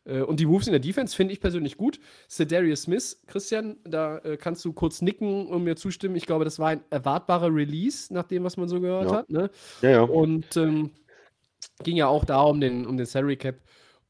Äh, 0.05 0.21
und 0.21 0.39
die 0.39 0.45
Moves 0.45 0.67
in 0.67 0.73
der 0.73 0.79
Defense 0.79 1.15
finde 1.15 1.33
ich 1.33 1.39
persönlich 1.39 1.77
gut. 1.77 1.99
Cedarius 2.29 2.83
Smith, 2.83 3.21
Christian, 3.27 3.77
da 3.83 4.17
äh, 4.19 4.37
kannst 4.37 4.65
du 4.65 4.73
kurz 4.73 5.01
nicken 5.01 5.47
und 5.47 5.63
mir 5.63 5.75
zustimmen. 5.75 6.15
Ich 6.15 6.25
glaube, 6.25 6.45
das 6.45 6.59
war 6.59 6.69
ein 6.69 6.81
erwartbarer 6.89 7.53
Release, 7.53 8.13
nach 8.13 8.23
dem, 8.25 8.43
was 8.43 8.57
man 8.57 8.67
so 8.67 8.79
gehört 8.79 9.11
Ja. 9.11 9.17
hat. 9.17 9.29
Ne? 9.29 9.49
Ja, 9.81 9.89
ja. 9.89 10.01
Und 10.01 10.57
ähm, 10.57 10.91
ging 11.83 11.97
ja 11.97 12.07
auch 12.07 12.25
da 12.25 12.41
um 12.41 12.59
den, 12.59 12.85
um 12.85 12.97
den 12.97 13.05
Salary 13.05 13.37
Cap. 13.37 13.55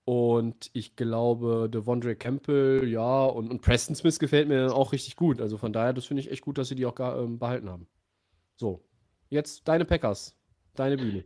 Und 0.10 0.72
ich 0.74 0.95
glaube, 0.95 1.70
Devondre 1.72 2.16
Campbell, 2.16 2.89
ja, 2.89 3.26
und, 3.26 3.51
und 3.51 3.62
Preston 3.62 3.93
Smith 3.95 4.18
gefällt 4.18 4.47
mir 4.47 4.74
auch 4.74 4.91
richtig 4.91 5.16
gut. 5.16 5.39
Also 5.39 5.60
von 5.60 5.72
daher, 5.72 5.93
das 5.93 6.05
finde 6.07 6.22
ich 6.22 6.32
echt 6.32 6.41
gut, 6.41 6.57
dass 6.57 6.70
sie 6.70 6.74
die 6.74 6.88
auch 6.88 6.95
gar, 6.95 7.20
ähm, 7.20 7.38
behalten 7.38 7.70
haben. 7.70 7.88
So, 8.55 8.84
jetzt 9.30 9.68
deine 9.68 9.86
Packers, 9.86 10.36
deine 10.74 10.97
Bühne. 10.97 11.26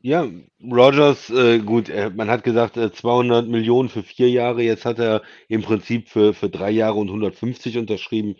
Ja, 0.00 0.26
Rogers, 0.62 1.28
äh, 1.28 1.58
gut, 1.58 1.90
äh, 1.90 2.08
man 2.08 2.30
hat 2.30 2.42
gesagt, 2.42 2.78
äh, 2.78 2.90
200 2.90 3.46
Millionen 3.46 3.90
für 3.90 4.02
vier 4.02 4.30
Jahre. 4.30 4.62
Jetzt 4.62 4.86
hat 4.86 4.98
er 4.98 5.20
im 5.48 5.60
Prinzip 5.60 6.08
für, 6.08 6.32
für 6.32 6.48
drei 6.48 6.70
Jahre 6.70 6.94
und 6.94 7.08
150 7.08 7.76
unterschrieben. 7.76 8.36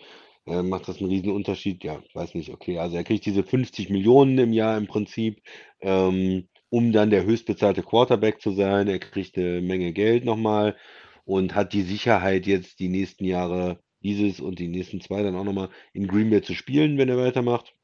Äh, 0.46 0.62
macht 0.62 0.88
das 0.88 1.00
einen 1.00 1.10
riesen 1.10 1.32
Unterschied? 1.32 1.84
Ja, 1.84 2.02
weiß 2.14 2.34
nicht. 2.34 2.48
Okay, 2.48 2.78
also 2.78 2.96
er 2.96 3.04
kriegt 3.04 3.26
diese 3.26 3.42
50 3.42 3.90
Millionen 3.90 4.38
im 4.38 4.54
Jahr 4.54 4.78
im 4.78 4.86
Prinzip, 4.86 5.42
ähm, 5.82 6.48
um 6.70 6.92
dann 6.92 7.10
der 7.10 7.24
höchstbezahlte 7.24 7.82
Quarterback 7.82 8.40
zu 8.40 8.52
sein. 8.52 8.88
Er 8.88 8.98
kriegt 8.98 9.36
eine 9.36 9.60
Menge 9.60 9.92
Geld 9.92 10.24
nochmal 10.24 10.76
und 11.24 11.54
hat 11.54 11.72
die 11.72 11.82
Sicherheit, 11.82 12.46
jetzt 12.46 12.78
die 12.80 12.88
nächsten 12.88 13.24
Jahre, 13.24 13.80
dieses 14.02 14.40
und 14.40 14.58
die 14.58 14.68
nächsten 14.68 15.00
zwei 15.00 15.22
dann 15.22 15.36
auch 15.36 15.44
nochmal 15.44 15.68
in 15.92 16.08
Green 16.08 16.30
Bay 16.30 16.42
zu 16.42 16.54
spielen, 16.54 16.96
wenn 16.96 17.08
er 17.08 17.18
weitermacht. 17.18 17.74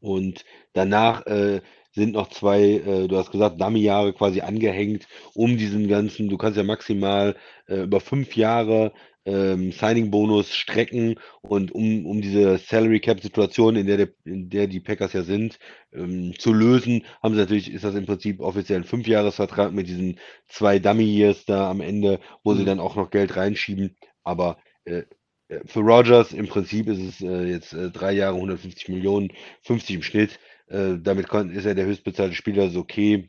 Und 0.00 0.44
danach 0.72 1.24
äh, 1.26 1.60
sind 1.92 2.14
noch 2.14 2.28
zwei, 2.30 2.62
äh, 2.62 3.06
du 3.06 3.16
hast 3.16 3.30
gesagt, 3.30 3.60
Dummy-Jahre 3.60 4.12
quasi 4.14 4.40
angehängt, 4.40 5.06
um 5.34 5.56
diesen 5.56 5.86
ganzen, 5.88 6.28
du 6.28 6.36
kannst 6.38 6.56
ja 6.56 6.64
maximal 6.64 7.36
äh, 7.68 7.82
über 7.82 8.00
fünf 8.00 8.36
Jahre 8.36 8.92
ähm, 9.24 9.72
Signing-Bonus 9.72 10.54
strecken 10.54 11.16
und 11.42 11.72
um, 11.72 12.06
um 12.06 12.20
diese 12.20 12.58
Salary-Cap-Situation, 12.58 13.76
in 13.76 13.86
der, 13.86 13.96
der, 13.96 14.08
in 14.24 14.48
der 14.50 14.66
die 14.66 14.80
Packers 14.80 15.12
ja 15.12 15.22
sind, 15.22 15.58
ähm, 15.92 16.34
zu 16.38 16.52
lösen, 16.52 17.04
haben 17.22 17.34
sie 17.34 17.40
natürlich, 17.40 17.72
ist 17.72 17.84
das 17.84 17.94
im 17.94 18.06
Prinzip 18.06 18.40
offiziell 18.40 18.80
ein 18.80 18.84
Fünfjahresvertrag 18.84 19.72
mit 19.72 19.86
diesen 19.88 20.18
zwei 20.48 20.78
Dummy-Years 20.78 21.44
da 21.46 21.70
am 21.70 21.80
Ende, 21.80 22.20
wo 22.44 22.54
sie 22.54 22.64
Mhm. 22.64 22.66
dann 22.66 22.80
auch 22.80 22.96
noch 22.96 23.10
Geld 23.10 23.36
reinschieben. 23.36 23.96
Aber 24.24 24.58
äh, 24.84 25.02
äh, 25.48 25.60
für 25.66 25.80
Rogers 25.80 26.32
im 26.32 26.48
Prinzip 26.48 26.88
ist 26.88 27.00
es 27.00 27.20
äh, 27.20 27.44
jetzt 27.44 27.72
äh, 27.72 27.90
drei 27.90 28.12
Jahre 28.12 28.36
150 28.36 28.88
Millionen, 28.88 29.32
50 29.62 29.96
im 29.96 30.02
Schnitt. 30.02 30.38
Äh, 30.68 30.94
damit 31.00 31.28
kon- 31.28 31.50
ist 31.50 31.64
er 31.66 31.74
der 31.74 31.86
höchstbezahlte 31.86 32.34
Spieler, 32.34 32.64
ist 32.66 32.76
okay. 32.76 33.28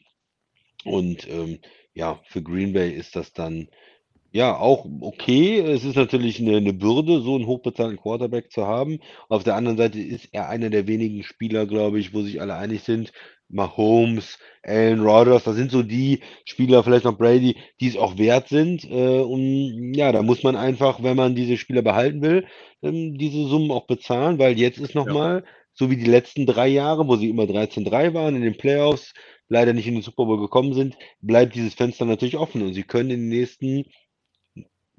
Und 0.85 1.27
ähm, 1.29 1.59
ja, 1.93 2.19
für 2.25 2.41
Green 2.41 2.73
Bay 2.73 2.91
ist 2.91 3.15
das 3.15 3.33
dann 3.33 3.67
ja 4.33 4.57
auch 4.57 4.85
okay. 4.99 5.59
Es 5.59 5.85
ist 5.85 5.95
natürlich 5.95 6.39
eine, 6.41 6.57
eine 6.57 6.73
Bürde, 6.73 7.21
so 7.21 7.35
einen 7.35 7.47
hochbezahlten 7.47 7.97
Quarterback 7.97 8.51
zu 8.51 8.67
haben. 8.67 8.99
Auf 9.29 9.43
der 9.43 9.55
anderen 9.55 9.77
Seite 9.77 9.99
ist 9.99 10.27
er 10.33 10.49
einer 10.49 10.69
der 10.69 10.87
wenigen 10.87 11.23
Spieler, 11.23 11.65
glaube 11.67 11.99
ich, 11.99 12.13
wo 12.13 12.21
sich 12.21 12.41
alle 12.41 12.55
einig 12.55 12.81
sind. 12.83 13.13
Mahomes, 13.49 14.39
Allen 14.63 15.01
Rodgers, 15.01 15.43
das 15.43 15.55
sind 15.55 15.69
so 15.69 15.83
die 15.83 16.21
Spieler, 16.45 16.83
vielleicht 16.83 17.05
noch 17.05 17.17
Brady, 17.17 17.57
die 17.79 17.87
es 17.87 17.97
auch 17.97 18.17
wert 18.17 18.47
sind. 18.49 18.83
Äh, 18.89 19.19
und 19.19 19.93
ja, 19.93 20.11
da 20.11 20.23
muss 20.23 20.41
man 20.41 20.55
einfach, 20.55 21.03
wenn 21.03 21.15
man 21.15 21.35
diese 21.35 21.57
Spieler 21.57 21.83
behalten 21.83 22.23
will, 22.23 22.47
ähm, 22.81 23.17
diese 23.17 23.47
Summen 23.47 23.69
auch 23.69 23.85
bezahlen, 23.85 24.39
weil 24.39 24.57
jetzt 24.57 24.79
ist 24.79 24.95
nochmal, 24.95 25.43
so 25.73 25.91
wie 25.91 25.97
die 25.97 26.09
letzten 26.09 26.47
drei 26.47 26.67
Jahre, 26.67 27.07
wo 27.07 27.15
sie 27.15 27.29
immer 27.29 27.43
13-3 27.43 28.13
waren 28.15 28.35
in 28.35 28.41
den 28.41 28.57
Playoffs, 28.57 29.13
leider 29.47 29.73
nicht 29.73 29.87
in 29.87 29.95
den 29.95 30.03
Super 30.03 30.25
Bowl 30.25 30.39
gekommen 30.39 30.73
sind, 30.73 30.97
bleibt 31.21 31.55
dieses 31.55 31.75
Fenster 31.75 32.05
natürlich 32.05 32.37
offen 32.37 32.63
und 32.63 32.73
sie 32.73 32.83
können 32.83 33.11
in 33.11 33.19
den 33.21 33.29
nächsten 33.29 33.85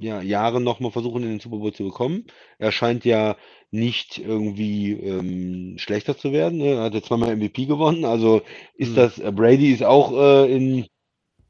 ja, 0.05 0.20
Jahren 0.22 0.64
nochmal 0.64 0.92
versuchen, 0.92 1.22
in 1.24 1.30
den 1.30 1.40
Super 1.40 1.59
Bowl 1.59 1.72
zu 1.72 1.84
bekommen. 1.84 2.26
Er 2.59 2.72
scheint 2.72 3.05
ja 3.05 3.36
nicht 3.70 4.18
irgendwie 4.18 4.92
ähm, 4.92 5.76
schlechter 5.78 6.16
zu 6.16 6.32
werden. 6.32 6.59
Ne? 6.59 6.74
Er 6.74 6.82
hat 6.84 6.94
jetzt 6.94 7.07
zweimal 7.09 7.36
MVP 7.36 7.66
gewonnen. 7.66 8.05
Also 8.05 8.42
ist 8.76 8.96
Mhm. 8.96 8.96
das, 8.96 9.18
äh, 9.18 9.32
Brady 9.32 9.72
ist 9.72 9.82
auch 9.84 10.12
äh, 10.12 10.52
in, 10.55 10.86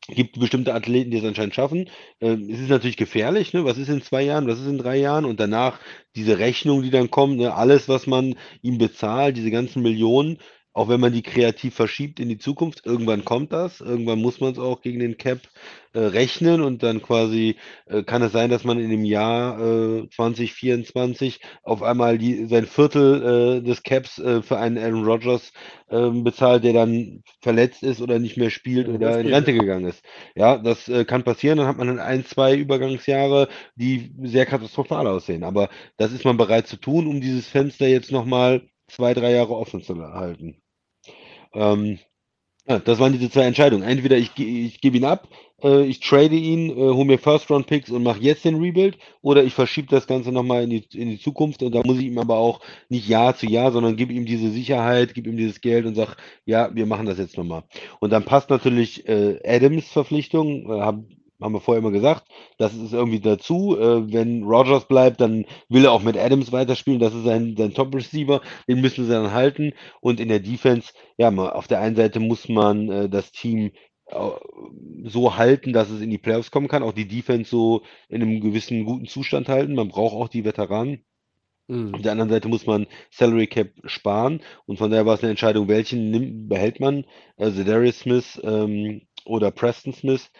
gibt 0.08 0.38
bestimmte 0.38 0.74
Athleten, 0.74 1.10
die 1.10 1.18
es 1.18 1.24
anscheinend 1.24 1.54
schaffen. 1.54 1.88
Ähm, 2.20 2.48
es 2.50 2.60
ist 2.60 2.68
natürlich 2.68 2.96
gefährlich, 2.98 3.52
ne? 3.54 3.64
Was 3.64 3.78
ist 3.78 3.88
in 3.88 4.02
zwei 4.02 4.22
Jahren, 4.22 4.46
was 4.46 4.60
ist 4.60 4.66
in 4.66 4.78
drei 4.78 4.96
Jahren? 4.98 5.24
Und 5.24 5.40
danach 5.40 5.80
diese 6.16 6.38
Rechnung, 6.38 6.82
die 6.82 6.90
dann 6.90 7.10
kommt, 7.10 7.38
ne? 7.38 7.54
Alles, 7.54 7.88
was 7.88 8.06
man 8.06 8.36
ihm 8.62 8.78
bezahlt, 8.78 9.36
diese 9.36 9.50
ganzen 9.50 9.82
Millionen, 9.82 10.38
auch 10.74 10.88
wenn 10.88 11.00
man 11.00 11.12
die 11.12 11.22
kreativ 11.22 11.74
verschiebt 11.74 12.20
in 12.20 12.28
die 12.28 12.38
Zukunft, 12.38 12.84
irgendwann 12.84 13.24
kommt 13.24 13.52
das. 13.52 13.80
Irgendwann 13.80 14.20
muss 14.20 14.40
man 14.40 14.52
es 14.52 14.58
auch 14.58 14.82
gegen 14.82 14.98
den 14.98 15.16
Cap 15.16 15.40
äh, 15.92 16.00
rechnen 16.00 16.60
und 16.62 16.82
dann 16.82 17.00
quasi 17.00 17.56
äh, 17.86 18.02
kann 18.02 18.22
es 18.22 18.32
sein, 18.32 18.50
dass 18.50 18.64
man 18.64 18.80
in 18.80 18.90
dem 18.90 19.04
Jahr 19.04 19.58
äh, 19.60 20.08
2024 20.10 21.40
auf 21.62 21.82
einmal 21.84 22.18
die, 22.18 22.46
sein 22.46 22.66
Viertel 22.66 23.60
äh, 23.62 23.66
des 23.66 23.84
Caps 23.84 24.18
äh, 24.18 24.42
für 24.42 24.58
einen 24.58 24.76
Aaron 24.76 25.04
Rodgers 25.04 25.52
ähm, 25.90 26.24
bezahlt, 26.24 26.64
der 26.64 26.72
dann 26.72 27.22
verletzt 27.40 27.84
ist 27.84 28.00
oder 28.00 28.18
nicht 28.18 28.36
mehr 28.36 28.50
spielt 28.50 28.88
Ja, 28.88 28.94
oder 28.94 29.20
in 29.20 29.28
Rente 29.28 29.52
ja. 29.52 29.60
gegangen 29.60 29.86
ist. 29.86 30.04
Ja, 30.34 30.58
das 30.58 30.88
äh, 30.88 31.04
kann 31.04 31.22
passieren. 31.22 31.58
Dann 31.58 31.68
hat 31.68 31.78
man 31.78 31.86
dann 31.86 32.00
ein, 32.00 32.24
zwei 32.26 32.56
Übergangsjahre, 32.56 33.48
die 33.76 34.12
sehr 34.22 34.46
katastrophal 34.46 35.06
aussehen. 35.06 35.44
Aber 35.44 35.68
das 35.98 36.12
ist 36.12 36.24
man 36.24 36.36
bereit 36.36 36.66
zu 36.66 36.76
tun, 36.78 37.06
um 37.06 37.20
dieses 37.20 37.46
Fenster 37.48 37.86
jetzt 37.86 38.10
nochmal 38.10 38.62
zwei, 38.88 39.14
drei 39.14 39.32
Jahre 39.32 39.54
offen 39.56 39.82
zu 39.82 39.96
halten. 39.96 40.63
Ähm, 41.54 41.98
ja, 42.66 42.78
das 42.78 42.98
waren 42.98 43.12
diese 43.12 43.30
zwei 43.30 43.44
Entscheidungen. 43.44 43.82
Entweder 43.82 44.16
ich, 44.16 44.30
ich 44.38 44.80
gebe 44.80 44.96
ihn 44.96 45.04
ab, 45.04 45.28
äh, 45.62 45.84
ich 45.84 46.00
trade 46.00 46.34
ihn, 46.34 46.70
äh, 46.70 46.74
hole 46.74 47.04
mir 47.04 47.18
First-Round-Picks 47.18 47.90
und 47.90 48.02
mache 48.02 48.20
jetzt 48.20 48.44
den 48.44 48.56
Rebuild, 48.56 48.96
oder 49.20 49.44
ich 49.44 49.52
verschiebe 49.52 49.88
das 49.88 50.06
Ganze 50.06 50.32
nochmal 50.32 50.62
in 50.64 50.70
die, 50.70 50.84
in 50.94 51.10
die 51.10 51.20
Zukunft 51.20 51.62
und 51.62 51.74
da 51.74 51.82
muss 51.84 51.98
ich 51.98 52.06
ihm 52.06 52.18
aber 52.18 52.36
auch 52.36 52.60
nicht 52.88 53.06
Jahr 53.06 53.36
zu 53.36 53.46
Jahr, 53.46 53.70
sondern 53.70 53.96
gebe 53.96 54.14
ihm 54.14 54.24
diese 54.24 54.50
Sicherheit, 54.50 55.12
gebe 55.14 55.28
ihm 55.28 55.36
dieses 55.36 55.60
Geld 55.60 55.84
und 55.84 55.94
sage, 55.94 56.16
ja, 56.46 56.74
wir 56.74 56.86
machen 56.86 57.06
das 57.06 57.18
jetzt 57.18 57.36
nochmal. 57.36 57.64
Und 58.00 58.10
dann 58.10 58.24
passt 58.24 58.48
natürlich 58.48 59.06
äh, 59.08 59.40
Adams 59.44 59.86
Verpflichtung, 59.88 60.70
äh, 60.70 60.80
haben 61.40 61.52
wir 61.54 61.60
vorher 61.60 61.80
immer 61.80 61.90
gesagt, 61.90 62.26
das 62.58 62.74
ist 62.74 62.92
irgendwie 62.92 63.20
dazu. 63.20 63.76
Äh, 63.78 64.12
wenn 64.12 64.44
Rogers 64.44 64.86
bleibt, 64.86 65.20
dann 65.20 65.44
will 65.68 65.84
er 65.84 65.92
auch 65.92 66.02
mit 66.02 66.16
Adams 66.16 66.52
weiterspielen, 66.52 67.00
das 67.00 67.14
ist 67.14 67.24
sein, 67.24 67.54
sein 67.56 67.74
Top-Receiver, 67.74 68.40
den 68.68 68.80
müssen 68.80 69.04
sie 69.04 69.10
dann 69.12 69.32
halten. 69.32 69.72
Und 70.00 70.20
in 70.20 70.28
der 70.28 70.40
Defense, 70.40 70.92
ja, 71.18 71.30
mal, 71.30 71.50
auf 71.50 71.66
der 71.68 71.80
einen 71.80 71.96
Seite 71.96 72.20
muss 72.20 72.48
man 72.48 72.90
äh, 72.90 73.08
das 73.08 73.32
Team 73.32 73.72
au- 74.10 74.38
so 75.04 75.36
halten, 75.36 75.72
dass 75.72 75.90
es 75.90 76.00
in 76.00 76.10
die 76.10 76.18
Playoffs 76.18 76.50
kommen 76.50 76.68
kann, 76.68 76.82
auch 76.82 76.92
die 76.92 77.08
Defense 77.08 77.50
so 77.50 77.82
in 78.08 78.22
einem 78.22 78.40
gewissen 78.40 78.84
guten 78.84 79.06
Zustand 79.06 79.48
halten. 79.48 79.74
Man 79.74 79.88
braucht 79.88 80.14
auch 80.14 80.28
die 80.28 80.44
Veteranen. 80.44 81.04
Auf 81.92 82.02
Mhm. 82.02 82.02
der 82.02 82.12
anderen 82.12 82.30
Seite 82.30 82.48
muss 82.48 82.66
man 82.66 82.86
Salary 83.10 83.46
Cap 83.46 83.70
sparen 83.84 84.42
und 84.66 84.78
von 84.78 84.90
daher 84.90 85.06
war 85.06 85.14
es 85.14 85.22
eine 85.22 85.30
Entscheidung, 85.30 85.68
welchen 85.68 86.10
nimmt, 86.10 86.48
behält 86.48 86.80
man, 86.80 87.04
also 87.36 87.62
Darius 87.64 88.00
Smith 88.00 88.40
ähm, 88.44 89.02
oder 89.24 89.50
Preston 89.50 89.92
Smith. 89.94 90.30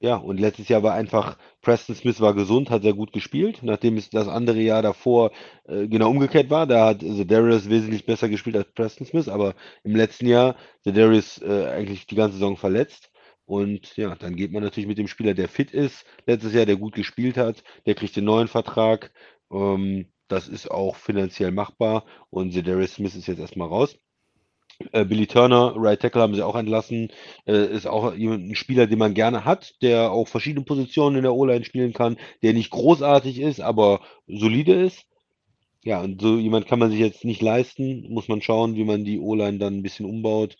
Ja, 0.00 0.16
und 0.16 0.38
letztes 0.38 0.68
Jahr 0.68 0.82
war 0.82 0.92
einfach, 0.94 1.38
Preston 1.62 1.94
Smith 1.96 2.20
war 2.20 2.34
gesund, 2.34 2.68
hat 2.70 2.82
sehr 2.82 2.92
gut 2.92 3.12
gespielt, 3.12 3.60
nachdem 3.62 3.96
es 3.96 4.10
das 4.10 4.28
andere 4.28 4.60
Jahr 4.60 4.82
davor 4.82 5.30
äh, 5.64 5.88
genau 5.88 6.10
umgekehrt 6.10 6.50
war. 6.50 6.66
Da 6.66 6.88
hat 6.88 7.02
Darius 7.02 7.68
wesentlich 7.70 8.04
besser 8.04 8.28
gespielt 8.28 8.56
als 8.56 8.70
Preston 8.74 9.06
Smith, 9.06 9.28
aber 9.28 9.54
im 9.84 9.96
letzten 9.96 10.26
Jahr 10.26 10.56
Darius 10.84 11.40
äh, 11.40 11.66
eigentlich 11.68 12.06
die 12.06 12.14
ganze 12.14 12.34
Saison 12.36 12.56
verletzt. 12.58 13.10
Und 13.46 13.96
ja, 13.96 14.14
dann 14.16 14.36
geht 14.36 14.52
man 14.52 14.62
natürlich 14.62 14.88
mit 14.88 14.98
dem 14.98 15.08
Spieler, 15.08 15.32
der 15.34 15.48
fit 15.48 15.70
ist, 15.70 16.04
letztes 16.26 16.52
Jahr, 16.52 16.66
der 16.66 16.76
gut 16.76 16.94
gespielt 16.94 17.36
hat, 17.38 17.62
der 17.86 17.94
kriegt 17.94 18.16
den 18.16 18.24
neuen 18.24 18.48
Vertrag. 18.48 19.12
Ähm, 19.50 20.12
das 20.28 20.48
ist 20.48 20.70
auch 20.70 20.96
finanziell 20.96 21.52
machbar 21.52 22.04
und 22.30 22.54
Darius 22.54 22.94
Smith 22.94 23.14
ist 23.14 23.28
jetzt 23.28 23.38
erstmal 23.38 23.68
raus. 23.68 23.96
Äh, 24.92 25.04
Billy 25.04 25.26
Turner, 25.26 25.74
Right 25.76 26.00
Tackle 26.00 26.22
haben 26.22 26.34
sie 26.34 26.42
auch 26.44 26.56
entlassen. 26.56 27.10
Äh, 27.46 27.66
ist 27.74 27.86
auch 27.86 28.12
ein 28.12 28.54
Spieler, 28.54 28.86
den 28.86 28.98
man 28.98 29.14
gerne 29.14 29.44
hat, 29.44 29.74
der 29.82 30.10
auch 30.12 30.28
verschiedene 30.28 30.64
Positionen 30.64 31.16
in 31.16 31.22
der 31.22 31.34
O-Line 31.34 31.64
spielen 31.64 31.92
kann, 31.92 32.16
der 32.42 32.52
nicht 32.52 32.70
großartig 32.70 33.40
ist, 33.40 33.60
aber 33.60 34.00
solide 34.26 34.74
ist. 34.74 35.06
Ja, 35.84 36.02
und 36.02 36.20
so 36.20 36.36
jemand 36.36 36.66
kann 36.66 36.80
man 36.80 36.90
sich 36.90 36.98
jetzt 36.98 37.24
nicht 37.24 37.42
leisten. 37.42 38.12
Muss 38.12 38.28
man 38.28 38.42
schauen, 38.42 38.74
wie 38.74 38.84
man 38.84 39.04
die 39.04 39.20
O-Line 39.20 39.58
dann 39.58 39.78
ein 39.78 39.82
bisschen 39.82 40.06
umbaut. 40.06 40.56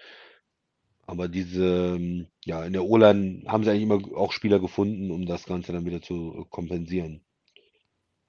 Aber 1.06 1.28
diese, 1.28 1.96
ähm, 1.96 2.26
ja, 2.44 2.64
in 2.64 2.72
der 2.72 2.84
O-Line 2.84 3.44
haben 3.46 3.64
sie 3.64 3.70
eigentlich 3.70 3.82
immer 3.82 4.16
auch 4.16 4.32
Spieler 4.32 4.58
gefunden, 4.58 5.10
um 5.10 5.26
das 5.26 5.44
Ganze 5.44 5.72
dann 5.72 5.84
wieder 5.84 6.02
zu 6.02 6.46
kompensieren. 6.50 7.24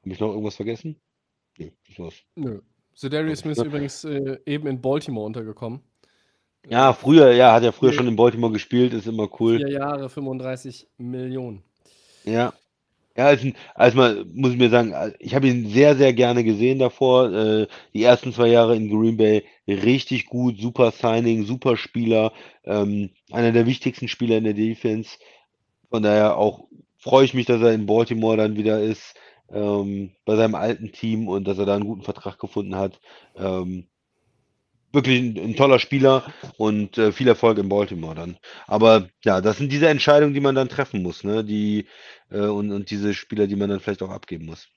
Habe 0.02 0.14
ich 0.14 0.20
noch 0.20 0.30
irgendwas 0.30 0.56
vergessen? 0.56 1.02
Nee, 1.58 1.74
das 1.88 2.00
war's. 2.00 2.24
Nö. 2.36 2.56
So 2.56 2.77
Darius 3.02 3.40
Smith 3.40 3.58
ist 3.58 3.66
übrigens 3.66 4.04
äh, 4.04 4.38
eben 4.46 4.68
in 4.68 4.82
Baltimore 4.82 5.26
untergekommen. 5.26 5.82
Ja, 6.70 6.94
früher, 6.94 7.32
ja, 7.32 7.54
hat 7.54 7.64
er 7.64 7.72
früher 7.72 7.94
schon 7.94 8.08
in 8.08 8.16
Baltimore 8.16 8.52
gespielt, 8.52 8.94
ist 8.94 9.08
immer 9.08 9.30
cool. 9.40 9.58
Vier 9.58 9.70
Jahre, 9.70 10.10
35 10.10 10.88
Millionen. 10.98 11.64
Ja. 12.26 12.54
Ja, 13.16 13.26
also, 13.26 13.48
also 13.74 13.98
mal, 13.98 14.26
muss 14.32 14.52
ich 14.52 14.58
mir 14.58 14.70
sagen, 14.70 14.94
ich 15.18 15.34
habe 15.34 15.48
ihn 15.48 15.70
sehr, 15.70 15.96
sehr 15.96 16.14
gerne 16.14 16.44
gesehen 16.44 16.78
davor. 16.78 17.34
Äh, 17.34 17.68
die 17.94 18.04
ersten 18.04 18.32
zwei 18.32 18.48
Jahre 18.48 18.76
in 18.76 18.90
Green 18.90 19.18
Bay 19.18 19.44
richtig 19.68 20.28
gut, 20.28 20.60
super 20.60 20.92
Signing, 20.92 21.44
super 21.46 21.78
Spieler, 21.78 22.32
ähm, 22.64 23.10
einer 23.32 23.52
der 23.52 23.66
wichtigsten 23.66 24.08
Spieler 24.08 24.38
in 24.38 24.44
der 24.44 24.54
Defense. 24.54 25.18
Von 25.90 26.04
daher 26.04 26.38
auch 26.38 26.68
freue 27.00 27.26
ich 27.26 27.34
mich, 27.34 27.48
dass 27.48 27.62
er 27.62 27.74
in 27.74 27.88
Baltimore 27.88 28.38
dann 28.38 28.56
wieder 28.56 28.82
ist 28.82 29.16
ähm, 29.52 30.12
bei 30.26 30.36
seinem 30.36 30.56
alten 30.56 30.92
Team 30.92 31.28
und 31.28 31.48
dass 31.48 31.58
er 31.58 31.66
da 31.66 31.76
einen 31.76 31.86
guten 31.86 32.04
Vertrag 32.04 32.40
gefunden 32.40 32.76
hat. 32.76 33.00
Ähm, 33.36 33.88
wirklich 34.92 35.20
ein, 35.20 35.38
ein, 35.38 35.56
toller 35.56 35.80
Spieler 35.80 36.26
und 36.58 36.98
äh, 36.98 37.12
viel 37.12 37.28
Erfolg 37.28 37.58
in 37.58 37.70
Baltimore 37.70 38.16
dann. 38.16 38.38
Aber 38.66 39.10
ja, 39.24 39.42
das 39.42 39.58
sind 39.58 39.72
diese 39.72 39.90
Entscheidungen, 39.90 40.34
die 40.34 40.40
man 40.40 40.56
dann 40.56 40.70
treffen 40.70 41.04
muss, 41.04 41.24
ne? 41.24 41.44
Die 41.44 41.88
äh, 42.32 42.40
und, 42.40 42.72
und 42.72 42.90
diese 42.90 43.14
Spieler, 43.14 43.48
die 43.48 43.56
man 43.56 43.70
dann 43.70 43.80
vielleicht 43.80 44.04
auch 44.04 44.10
abgeben 44.10 44.46
muss. 44.46 44.68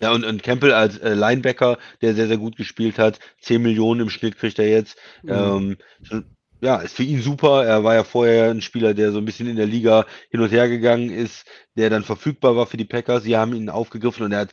Ja, 0.00 0.12
und, 0.12 0.24
und 0.24 0.42
Campbell 0.42 0.72
als 0.72 0.98
äh, 0.98 1.14
Linebacker, 1.14 1.78
der 2.00 2.14
sehr, 2.14 2.26
sehr 2.26 2.38
gut 2.38 2.56
gespielt 2.56 2.98
hat, 2.98 3.20
10 3.40 3.62
Millionen 3.62 4.00
im 4.00 4.10
Schnitt 4.10 4.36
kriegt 4.36 4.58
er 4.58 4.68
jetzt. 4.68 4.96
Mhm. 5.22 5.30
Ähm, 5.30 6.26
ja, 6.62 6.76
ist 6.76 6.94
für 6.94 7.02
ihn 7.02 7.20
super. 7.20 7.64
Er 7.64 7.82
war 7.82 7.94
ja 7.94 8.04
vorher 8.04 8.50
ein 8.50 8.62
Spieler, 8.62 8.94
der 8.94 9.10
so 9.10 9.18
ein 9.18 9.24
bisschen 9.24 9.48
in 9.48 9.56
der 9.56 9.66
Liga 9.66 10.06
hin 10.30 10.40
und 10.40 10.52
her 10.52 10.68
gegangen 10.68 11.10
ist, 11.10 11.44
der 11.76 11.90
dann 11.90 12.04
verfügbar 12.04 12.54
war 12.56 12.66
für 12.66 12.76
die 12.76 12.84
Packers. 12.84 13.24
Sie 13.24 13.36
haben 13.36 13.52
ihn 13.54 13.68
aufgegriffen 13.68 14.24
und 14.24 14.32
er 14.32 14.40
hat 14.40 14.52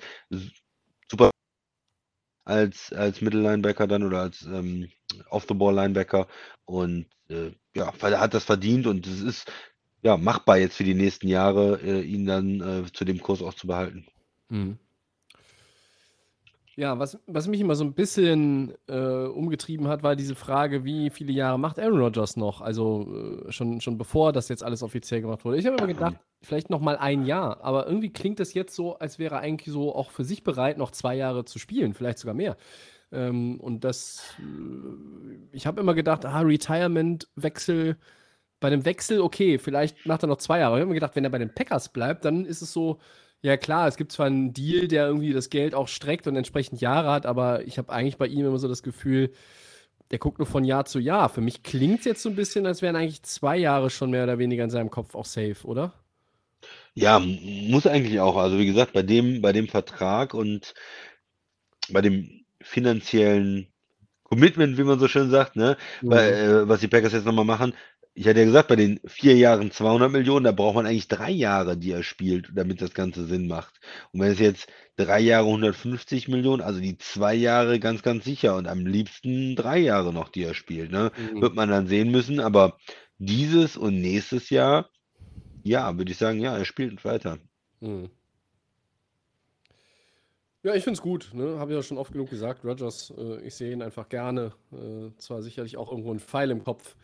super 1.08 1.30
als, 2.46 2.92
als 2.94 3.22
Mittellinebacker 3.22 3.86
dann 3.86 4.04
oder 4.04 4.22
als 4.22 4.42
ähm, 4.42 4.90
Off-the-Ball-Linebacker 5.30 6.28
und 6.66 7.06
äh, 7.30 7.52
ja, 7.76 7.94
er 8.02 8.20
hat 8.20 8.34
das 8.34 8.44
verdient 8.44 8.88
und 8.88 9.06
es 9.06 9.22
ist 9.22 9.52
ja 10.02 10.18
machbar 10.18 10.58
jetzt 10.58 10.78
für 10.78 10.84
die 10.84 10.96
nächsten 10.96 11.28
Jahre, 11.28 11.80
äh, 11.84 12.02
ihn 12.02 12.26
dann 12.26 12.62
äh, 12.62 12.92
zu 12.92 13.06
dem 13.06 13.22
Kurs 13.22 13.44
auch 13.44 13.54
zu 13.54 13.68
behalten. 13.68 14.08
Mhm. 14.50 14.80
Ja, 16.80 16.98
was, 16.98 17.20
was 17.28 17.50
mich 17.50 17.60
immer 17.60 17.76
so 17.76 17.84
ein 17.84 17.94
bisschen 17.94 18.74
äh, 18.88 19.26
umgetrieben 19.26 19.90
hat, 19.90 20.02
war 20.02 20.16
diese 20.16 20.34
Frage, 20.34 20.86
wie 20.86 21.10
viele 21.10 21.34
Jahre 21.34 21.60
macht 21.60 21.78
Aaron 21.78 22.00
Rodgers 22.00 22.38
noch? 22.38 22.62
Also 22.62 23.44
äh, 23.46 23.52
schon, 23.52 23.82
schon 23.82 23.98
bevor 23.98 24.32
das 24.32 24.48
jetzt 24.48 24.64
alles 24.64 24.82
offiziell 24.82 25.20
gemacht 25.20 25.44
wurde. 25.44 25.58
Ich 25.58 25.66
habe 25.66 25.76
immer 25.76 25.88
gedacht, 25.88 26.16
vielleicht 26.42 26.70
noch 26.70 26.80
mal 26.80 26.96
ein 26.96 27.26
Jahr, 27.26 27.62
aber 27.66 27.86
irgendwie 27.86 28.14
klingt 28.14 28.40
das 28.40 28.54
jetzt 28.54 28.74
so, 28.74 28.98
als 28.98 29.20
wäre 29.20 29.36
er 29.36 29.42
eigentlich 29.42 29.74
so 29.74 29.94
auch 29.94 30.10
für 30.10 30.24
sich 30.24 30.46
bereit, 30.46 30.78
noch 30.78 30.92
zwei 30.92 31.16
Jahre 31.18 31.44
zu 31.44 31.60
spielen, 31.60 31.94
vielleicht 31.94 32.20
sogar 32.20 32.34
mehr. 32.34 32.56
Ähm, 33.12 33.60
und 33.60 33.84
das, 33.84 34.38
äh, 34.40 35.38
ich 35.52 35.68
habe 35.68 35.82
immer 35.82 35.96
gedacht, 35.96 36.26
ah, 36.26 36.40
Retirement-Wechsel, 36.40 37.98
bei 38.62 38.70
dem 38.70 38.86
Wechsel, 38.86 39.20
okay, 39.20 39.58
vielleicht 39.58 40.06
macht 40.06 40.24
er 40.24 40.28
noch 40.28 40.38
zwei 40.38 40.60
Jahre. 40.60 40.76
Ich 40.76 40.80
habe 40.80 40.84
immer 40.84 40.94
gedacht, 40.94 41.18
wenn 41.18 41.26
er 41.26 41.30
bei 41.30 41.40
den 41.40 41.54
Packers 41.54 41.90
bleibt, 41.92 42.24
dann 42.24 42.46
ist 42.46 42.62
es 42.62 42.72
so, 42.72 43.00
ja, 43.42 43.58
klar, 43.58 43.88
es 43.88 43.96
gibt 43.96 44.12
zwar 44.12 44.26
einen 44.26 44.54
Deal, 44.54 44.88
der 44.88 45.08
irgendwie 45.08 45.34
das 45.34 45.50
Geld 45.50 45.74
auch 45.74 45.88
streckt 45.88 46.28
und 46.28 46.36
entsprechend 46.36 46.82
Jahre 46.82 47.12
hat, 47.12 47.26
aber 47.26 47.66
ich 47.66 47.78
habe 47.78 47.92
eigentlich 47.92 48.18
bei 48.18 48.28
ihm 48.28 48.46
immer 48.46 48.58
so 48.58 48.68
das 48.68 48.84
Gefühl, 48.84 49.32
der 50.12 50.20
guckt 50.20 50.40
nur 50.40 50.48
von 50.48 50.64
Jahr 50.64 50.86
zu 50.86 51.00
Jahr. 51.00 51.30
Für 51.30 51.42
mich 51.42 51.64
klingt 51.64 52.00
es 52.00 52.06
jetzt 52.06 52.22
so 52.24 52.30
ein 52.30 52.36
bisschen, 52.36 52.66
als 52.66 52.82
wären 52.82 52.96
eigentlich 52.96 53.24
zwei 53.24 53.58
Jahre 53.58 53.90
schon 53.90 54.10
mehr 54.10 54.24
oder 54.24 54.40
weniger 54.40 54.64
in 54.64 54.70
seinem 54.70 54.90
Kopf 54.90 55.16
auch 55.16 55.26
safe, 55.26 55.66
oder? 55.66 55.94
Ja, 56.96 57.20
muss 57.20 57.88
eigentlich 57.88 58.20
auch. 58.20 58.36
Also 58.36 58.58
wie 58.58 58.66
gesagt, 58.66 58.92
bei 58.94 59.04
dem, 59.04 59.42
bei 59.42 59.54
dem 59.54 59.68
Vertrag 59.68 60.34
und 60.34 60.74
bei 61.90 62.02
dem 62.02 62.46
finanziellen 62.62 63.68
Commitment, 64.24 64.78
wie 64.78 64.84
man 64.84 65.00
so 65.00 65.08
schön 65.08 65.30
sagt, 65.30 65.56
ne, 65.56 65.78
mhm. 66.02 66.10
bei, 66.10 66.30
äh, 66.30 66.68
was 66.68 66.82
die 66.82 66.88
Packers 66.88 67.14
jetzt 67.14 67.26
nochmal 67.26 67.46
machen, 67.46 67.74
ich 68.14 68.28
hatte 68.28 68.40
ja 68.40 68.46
gesagt, 68.46 68.68
bei 68.68 68.76
den 68.76 69.00
vier 69.06 69.36
Jahren 69.36 69.72
200 69.72 70.12
Millionen, 70.12 70.44
da 70.44 70.52
braucht 70.52 70.76
man 70.76 70.86
eigentlich 70.86 71.08
drei 71.08 71.32
Jahre, 71.32 71.78
die 71.78 71.92
er 71.92 72.04
spielt, 72.04 72.50
damit 72.54 72.82
das 72.82 72.94
Ganze 72.94 73.26
Sinn 73.26 73.48
macht. 73.48 73.80
Und 74.12 74.22
wenn 74.22 74.32
es 74.32 74.40
jetzt 74.40 74.68
drei 74.98 75.20
Jahre 75.20 75.48
150 75.48 76.28
Millionen, 76.28 76.62
also 76.62 76.80
die 76.80 76.98
zwei 76.98 77.34
Jahre 77.34 77.80
ganz, 77.80 78.02
ganz 78.02 78.26
sicher 78.26 78.56
und 78.56 78.68
am 78.68 78.86
liebsten 78.86 79.56
drei 79.56 79.78
Jahre 79.78 80.12
noch, 80.12 80.30
die 80.30 80.44
er 80.44 80.54
spielt, 80.54 80.92
ne? 80.92 81.12
Mhm. 81.18 81.42
Wird 81.42 81.56
man 81.56 81.70
dann 81.70 81.88
sehen 81.88 82.12
müssen. 82.12 82.40
Aber 82.40 82.78
dieses 83.20 83.78
und 83.78 84.02
nächstes 84.02 84.50
Jahr, 84.50 84.90
ja, 85.64 85.98
würde 85.98 86.12
ich 86.12 86.18
sagen, 86.18 86.40
ja, 86.40 86.58
er 86.58 86.66
spielt 86.66 87.06
weiter. 87.06 87.38
Mhm. 87.80 88.10
Ja, 90.62 90.76
ich 90.76 90.84
finde 90.84 90.98
es 90.98 91.02
gut. 91.02 91.32
Ne? 91.34 91.58
Habe 91.58 91.72
ich 91.72 91.78
ja 91.78 91.84
schon 91.84 91.98
oft 91.98 92.12
genug 92.12 92.30
gesagt. 92.30 92.66
Rogers, 92.66 93.14
äh, 93.18 93.40
ich 93.42 93.56
sehe 93.56 93.72
ihn 93.72 93.82
einfach 93.82 94.10
gerne. 94.10 94.52
Äh, 94.74 95.16
zwar 95.18 95.42
sicherlich 95.42 95.78
auch 95.78 95.90
irgendwo 95.90 96.14
ein 96.14 96.20
Pfeil 96.20 96.52
im 96.52 96.66
Kopf 96.66 96.98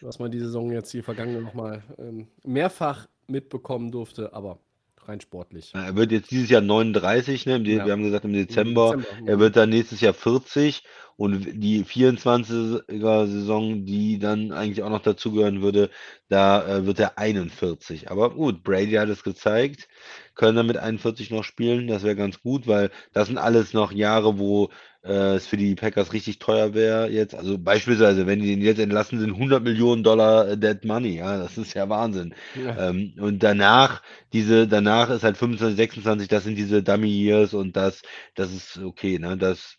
was 0.00 0.18
man 0.18 0.30
die 0.30 0.40
Saison 0.40 0.70
jetzt 0.70 0.92
die 0.92 1.02
vergangene 1.02 1.40
nochmal 1.40 1.82
ähm, 1.98 2.28
mehrfach 2.44 3.08
mitbekommen 3.26 3.90
durfte, 3.90 4.32
aber 4.32 4.58
rein 5.06 5.20
sportlich. 5.20 5.72
Er 5.74 5.96
wird 5.96 6.12
jetzt 6.12 6.30
dieses 6.30 6.50
Jahr 6.50 6.60
39, 6.60 7.46
ne? 7.46 7.62
Wir 7.64 7.76
ja. 7.76 7.88
haben 7.88 8.02
gesagt 8.02 8.24
im 8.24 8.32
Dezember. 8.32 8.94
Im 8.94 9.00
Dezember. 9.00 9.30
Er 9.30 9.38
wird 9.38 9.56
dann 9.56 9.70
nächstes 9.70 10.00
Jahr 10.00 10.14
40 10.14 10.82
und 11.16 11.62
die 11.62 11.84
24er 11.84 13.26
Saison, 13.26 13.84
die 13.84 14.18
dann 14.18 14.52
eigentlich 14.52 14.82
auch 14.82 14.90
noch 14.90 15.02
dazugehören 15.02 15.62
würde, 15.62 15.90
da 16.28 16.66
äh, 16.66 16.86
wird 16.86 16.98
er 16.98 17.18
41. 17.18 18.10
Aber 18.10 18.30
gut, 18.30 18.62
Brady 18.62 18.92
hat 18.92 19.08
es 19.08 19.22
gezeigt, 19.22 19.88
können 20.34 20.56
er 20.56 20.64
mit 20.64 20.76
41 20.76 21.30
noch 21.30 21.44
spielen, 21.44 21.86
das 21.86 22.02
wäre 22.02 22.16
ganz 22.16 22.40
gut, 22.40 22.66
weil 22.66 22.90
das 23.12 23.28
sind 23.28 23.38
alles 23.38 23.72
noch 23.72 23.92
Jahre, 23.92 24.38
wo 24.38 24.70
äh, 25.04 25.34
es 25.34 25.46
für 25.46 25.56
die 25.56 25.74
Packers 25.74 26.12
richtig 26.12 26.38
teuer 26.38 26.74
wäre 26.74 27.10
jetzt. 27.10 27.34
Also 27.34 27.58
beispielsweise, 27.58 28.26
wenn 28.26 28.40
die 28.40 28.48
den 28.48 28.62
jetzt 28.62 28.80
entlassen 28.80 29.20
sind, 29.20 29.34
100 29.34 29.62
Millionen 29.62 30.02
Dollar 30.02 30.48
äh, 30.48 30.58
Dead 30.58 30.84
Money, 30.84 31.16
ja, 31.18 31.38
das 31.38 31.58
ist 31.58 31.74
ja 31.74 31.88
Wahnsinn. 31.88 32.34
Ja. 32.54 32.88
Ähm, 32.88 33.14
und 33.18 33.42
danach, 33.42 34.02
diese, 34.32 34.66
danach 34.66 35.10
ist 35.10 35.24
halt 35.24 35.36
25, 35.36 35.76
26, 35.76 36.28
das 36.28 36.44
sind 36.44 36.56
diese 36.56 36.82
Dummy 36.82 37.08
Years 37.08 37.54
und 37.54 37.76
das, 37.76 38.02
das 38.34 38.52
ist 38.52 38.78
okay, 38.78 39.18
ne, 39.18 39.36
das 39.36 39.76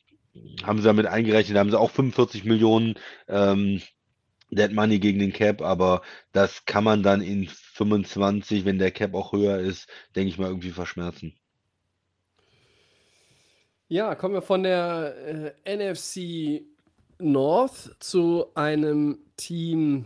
haben 0.63 0.79
sie 0.79 0.85
damit 0.85 1.07
eingerechnet, 1.07 1.55
da 1.55 1.61
haben 1.61 1.71
sie 1.71 1.79
auch 1.79 1.91
45 1.91 2.43
Millionen 2.45 2.95
ähm, 3.27 3.81
Dead 4.51 4.71
Money 4.71 4.99
gegen 4.99 5.19
den 5.19 5.33
Cap, 5.33 5.61
aber 5.61 6.01
das 6.31 6.65
kann 6.65 6.83
man 6.83 7.03
dann 7.03 7.21
in 7.21 7.47
25, 7.47 8.65
wenn 8.65 8.79
der 8.79 8.91
Cap 8.91 9.13
auch 9.13 9.33
höher 9.33 9.59
ist, 9.59 9.89
denke 10.15 10.29
ich 10.29 10.37
mal, 10.37 10.47
irgendwie 10.47 10.71
verschmerzen. 10.71 11.33
Ja, 13.87 14.15
kommen 14.15 14.33
wir 14.33 14.41
von 14.41 14.63
der 14.63 15.53
äh, 15.65 15.75
NFC 15.75 16.63
North 17.19 17.95
zu 17.99 18.47
einem 18.55 19.19
Team 19.37 20.05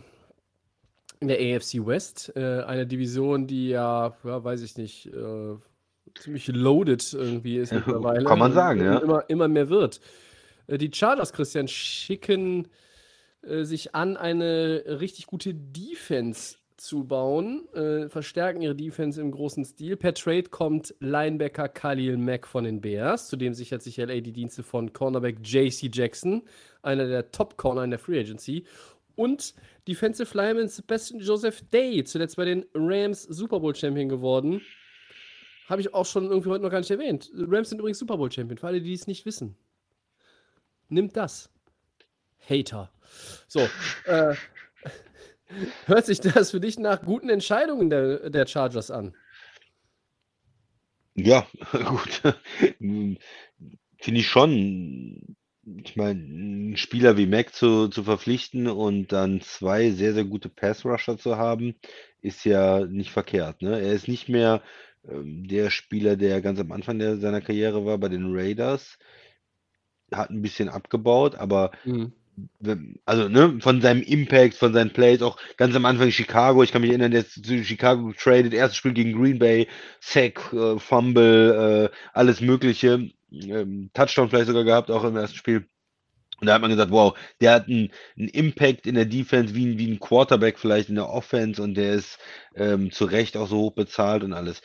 in 1.20 1.28
der 1.28 1.38
AFC 1.38 1.86
West, 1.86 2.32
äh, 2.34 2.62
eine 2.62 2.86
Division, 2.86 3.46
die 3.46 3.68
ja, 3.68 4.16
ja, 4.24 4.44
weiß 4.44 4.62
ich 4.62 4.76
nicht, 4.76 5.06
äh, 5.06 5.56
ziemlich 6.18 6.48
loaded 6.48 7.12
irgendwie 7.12 7.58
ist 7.58 7.72
mittlerweile. 7.72 8.24
Kann 8.24 8.38
man 8.38 8.52
sagen, 8.52 8.82
ja. 8.82 8.98
Immer, 8.98 9.24
immer 9.28 9.48
mehr 9.48 9.68
wird. 9.68 10.00
Äh, 10.66 10.78
die 10.78 10.90
Chargers, 10.92 11.32
Christian, 11.32 11.68
schicken 11.68 12.68
äh, 13.42 13.64
sich 13.64 13.94
an, 13.94 14.16
eine 14.16 14.84
richtig 15.00 15.26
gute 15.26 15.54
Defense 15.54 16.56
zu 16.80 17.04
bauen, 17.04 17.68
äh, 17.74 18.08
verstärken 18.08 18.62
ihre 18.62 18.74
Defense 18.74 19.20
im 19.20 19.30
großen 19.30 19.64
Stil. 19.64 19.96
Per 19.96 20.14
Trade 20.14 20.44
kommt 20.44 20.94
Linebacker 21.00 21.68
Khalil 21.68 22.16
Mack 22.16 22.46
von 22.46 22.64
den 22.64 22.80
Bears, 22.80 23.28
zudem 23.28 23.52
sichert 23.52 23.82
sich 23.82 23.98
LA 23.98 24.20
die 24.20 24.32
Dienste 24.32 24.62
von 24.62 24.92
Cornerback 24.92 25.38
JC 25.44 25.90
Jackson, 25.92 26.42
einer 26.82 27.06
der 27.06 27.30
Top-Corner 27.30 27.84
in 27.84 27.90
der 27.90 27.98
Free 27.98 28.18
Agency. 28.18 28.64
Und 29.14 29.54
Defensive 29.86 30.34
Lineman 30.34 30.68
Sebastian 30.68 31.20
Joseph 31.20 31.60
Day, 31.70 32.02
zuletzt 32.04 32.36
bei 32.36 32.46
den 32.46 32.64
Rams 32.74 33.24
Super 33.24 33.60
Bowl 33.60 33.74
Champion 33.74 34.08
geworden. 34.08 34.62
Habe 35.68 35.82
ich 35.82 35.92
auch 35.92 36.06
schon 36.06 36.24
irgendwie 36.24 36.48
heute 36.48 36.62
noch 36.62 36.70
gar 36.70 36.80
nicht 36.80 36.90
erwähnt. 36.90 37.30
Rams 37.34 37.68
sind 37.68 37.78
übrigens 37.78 37.98
Super 37.98 38.16
Bowl 38.16 38.32
Champion, 38.32 38.56
für 38.56 38.66
alle, 38.66 38.80
die 38.80 38.94
es 38.94 39.06
nicht 39.06 39.26
wissen. 39.26 39.54
Nimmt 40.88 41.16
das. 41.16 41.50
Hater. 42.48 42.92
So, 43.48 43.72
äh, 44.04 44.34
Hört 45.86 46.06
sich 46.06 46.20
das 46.20 46.52
für 46.52 46.60
dich 46.60 46.78
nach 46.78 47.02
guten 47.02 47.28
Entscheidungen 47.28 47.90
der, 47.90 48.30
der 48.30 48.46
Chargers 48.46 48.90
an? 48.90 49.14
Ja, 51.14 51.46
gut. 51.72 52.22
Finde 52.78 54.20
ich 54.20 54.26
schon. 54.28 55.36
ich 55.84 55.96
meine, 55.96 56.20
einen 56.20 56.76
Spieler 56.76 57.16
wie 57.16 57.26
Mac 57.26 57.52
zu, 57.54 57.88
zu 57.88 58.04
verpflichten 58.04 58.66
und 58.68 59.08
dann 59.12 59.40
zwei 59.40 59.90
sehr, 59.90 60.14
sehr 60.14 60.24
gute 60.24 60.48
Pass-Rusher 60.48 61.18
zu 61.18 61.36
haben, 61.36 61.74
ist 62.22 62.44
ja 62.44 62.84
nicht 62.86 63.10
verkehrt. 63.10 63.62
Ne? 63.62 63.80
Er 63.80 63.92
ist 63.92 64.08
nicht 64.08 64.28
mehr 64.28 64.62
ähm, 65.08 65.46
der 65.48 65.70
Spieler, 65.70 66.16
der 66.16 66.40
ganz 66.40 66.58
am 66.60 66.72
Anfang 66.72 66.98
der, 66.98 67.18
seiner 67.18 67.40
Karriere 67.40 67.84
war 67.84 67.98
bei 67.98 68.08
den 68.08 68.34
Raiders. 68.34 68.98
Hat 70.12 70.30
ein 70.30 70.42
bisschen 70.42 70.68
abgebaut, 70.68 71.34
aber 71.36 71.70
Mhm. 71.84 72.12
Also 73.04 73.28
ne, 73.28 73.58
von 73.60 73.80
seinem 73.80 74.02
Impact, 74.02 74.54
von 74.54 74.72
seinen 74.72 74.92
Plays, 74.92 75.22
auch 75.22 75.38
ganz 75.56 75.74
am 75.74 75.84
Anfang 75.84 76.10
Chicago, 76.10 76.62
ich 76.62 76.72
kann 76.72 76.82
mich 76.82 76.90
erinnern, 76.90 77.10
der 77.12 77.20
ist 77.22 77.44
zu 77.44 77.64
Chicago 77.64 78.06
getradet, 78.08 78.52
erstes 78.54 78.76
Spiel 78.76 78.92
gegen 78.92 79.12
Green 79.20 79.38
Bay, 79.38 79.68
Sack, 80.00 80.52
äh, 80.52 80.78
Fumble, 80.78 81.90
äh, 81.92 81.96
alles 82.12 82.40
Mögliche, 82.40 83.10
ähm, 83.32 83.90
Touchdown 83.94 84.28
vielleicht 84.30 84.48
sogar 84.48 84.64
gehabt, 84.64 84.90
auch 84.90 85.04
im 85.04 85.16
ersten 85.16 85.36
Spiel. 85.36 85.66
Und 86.40 86.46
da 86.46 86.54
hat 86.54 86.62
man 86.62 86.70
gesagt, 86.70 86.90
wow, 86.90 87.18
der 87.40 87.52
hat 87.54 87.68
einen, 87.68 87.90
einen 88.18 88.28
Impact 88.28 88.86
in 88.86 88.94
der 88.94 89.04
Defense 89.04 89.54
wie, 89.54 89.66
ein- 89.66 89.78
wie 89.78 89.90
ein 89.90 90.00
Quarterback 90.00 90.58
vielleicht 90.58 90.88
in 90.88 90.94
der 90.96 91.08
Offense 91.10 91.62
und 91.62 91.74
der 91.74 91.94
ist 91.94 92.18
ähm, 92.56 92.90
zu 92.92 93.04
Recht 93.04 93.36
auch 93.36 93.48
so 93.48 93.58
hoch 93.58 93.72
bezahlt 93.74 94.24
und 94.24 94.32
alles. 94.32 94.62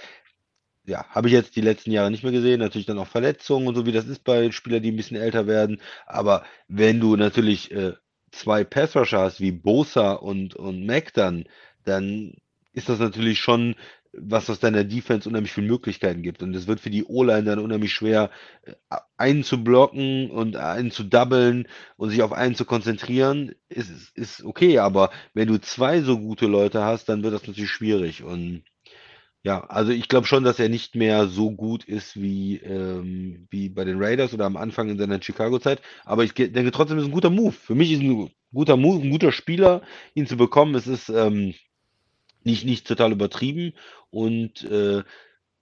Ja, 0.88 1.06
habe 1.10 1.28
ich 1.28 1.34
jetzt 1.34 1.56
die 1.56 1.62
letzten 1.62 1.92
Jahre 1.92 2.12
nicht 2.12 2.24
mehr 2.24 2.32
gesehen. 2.32 2.60
Natürlich 2.60 2.86
dann 2.86 3.00
auch 3.00 3.08
Verletzungen 3.08 3.68
und 3.68 3.76
so, 3.76 3.86
wie 3.86 3.92
das 3.92 4.06
ist 4.06 4.24
bei 4.24 4.52
Spielern, 4.52 4.84
die 4.84 4.92
ein 4.92 4.96
bisschen 4.96 5.18
älter 5.18 5.48
werden. 5.48 5.82
Aber 6.06 6.46
wenn 6.68 7.00
du 7.00 7.16
natürlich 7.16 7.72
äh, 7.72 7.94
zwei 8.32 8.64
Pass-Rusher 8.64 9.20
hast, 9.22 9.40
wie 9.42 9.52
Bosa 9.52 10.14
und, 10.14 10.56
und 10.56 10.86
Mac 10.86 11.14
dann, 11.14 11.46
dann 11.86 12.34
ist 12.74 12.90
das 12.90 13.00
natürlich 13.00 13.40
schon 13.40 13.76
was, 14.18 14.48
was 14.48 14.60
deiner 14.60 14.84
Defense 14.84 15.28
unheimlich 15.28 15.52
viele 15.54 15.68
Möglichkeiten 15.68 16.22
gibt. 16.22 16.42
Und 16.44 16.56
es 16.56 16.68
wird 16.68 16.80
für 16.80 16.90
die 16.92 17.04
O-Line 17.06 17.44
dann 17.44 17.60
unheimlich 17.60 17.94
schwer, 17.94 18.30
äh, 18.64 18.74
einen 19.18 19.44
zu 19.44 19.64
blocken 19.64 20.30
und 20.32 20.56
einen 20.56 20.92
zu 20.92 21.04
doublen 21.04 21.68
und 21.98 22.12
sich 22.12 22.22
auf 22.22 22.32
einen 22.32 22.56
zu 22.56 22.66
konzentrieren, 22.66 23.56
ist 23.70 24.16
ist 24.16 24.44
okay. 24.44 24.80
Aber 24.80 25.10
wenn 25.34 25.48
du 25.48 25.60
zwei 25.60 26.02
so 26.02 26.20
gute 26.20 26.46
Leute 26.48 26.84
hast, 26.84 27.10
dann 27.10 27.24
wird 27.24 27.34
das 27.34 27.48
natürlich 27.48 27.72
schwierig. 27.72 28.24
Und 28.24 28.64
ja, 29.46 29.64
also 29.66 29.92
ich 29.92 30.10
glaube 30.10 30.26
schon, 30.26 30.44
dass 30.44 30.58
er 30.58 30.70
nicht 30.70 30.96
mehr 30.96 31.28
so 31.28 31.52
gut 31.52 31.84
ist 31.84 32.20
wie, 32.20 32.58
ähm, 32.58 33.46
wie 33.52 33.70
bei 33.70 33.86
den 33.86 34.02
Raiders 34.02 34.34
oder 34.34 34.46
am 34.46 34.58
Anfang 34.58 34.90
in 34.90 34.98
seiner 34.98 35.22
Chicago-Zeit. 35.22 35.84
Aber 36.04 36.24
ich 36.24 36.34
denke 36.34 36.72
trotzdem, 36.72 36.98
es 36.98 37.04
ist 37.04 37.10
ein 37.10 37.14
guter 37.14 37.30
Move. 37.30 37.52
Für 37.52 37.76
mich 37.76 37.92
ist 37.92 38.02
ein 38.02 38.32
guter 38.52 38.76
Move, 38.76 39.04
ein 39.04 39.12
guter 39.12 39.32
Spieler, 39.32 39.84
ihn 40.16 40.26
zu 40.26 40.36
bekommen. 40.36 40.74
Es 40.74 40.88
ist 40.88 41.10
ähm, 41.10 41.54
nicht, 42.44 42.66
nicht 42.66 42.88
total 42.88 43.12
übertrieben. 43.12 43.74
Und 44.10 44.64
äh, 44.64 45.04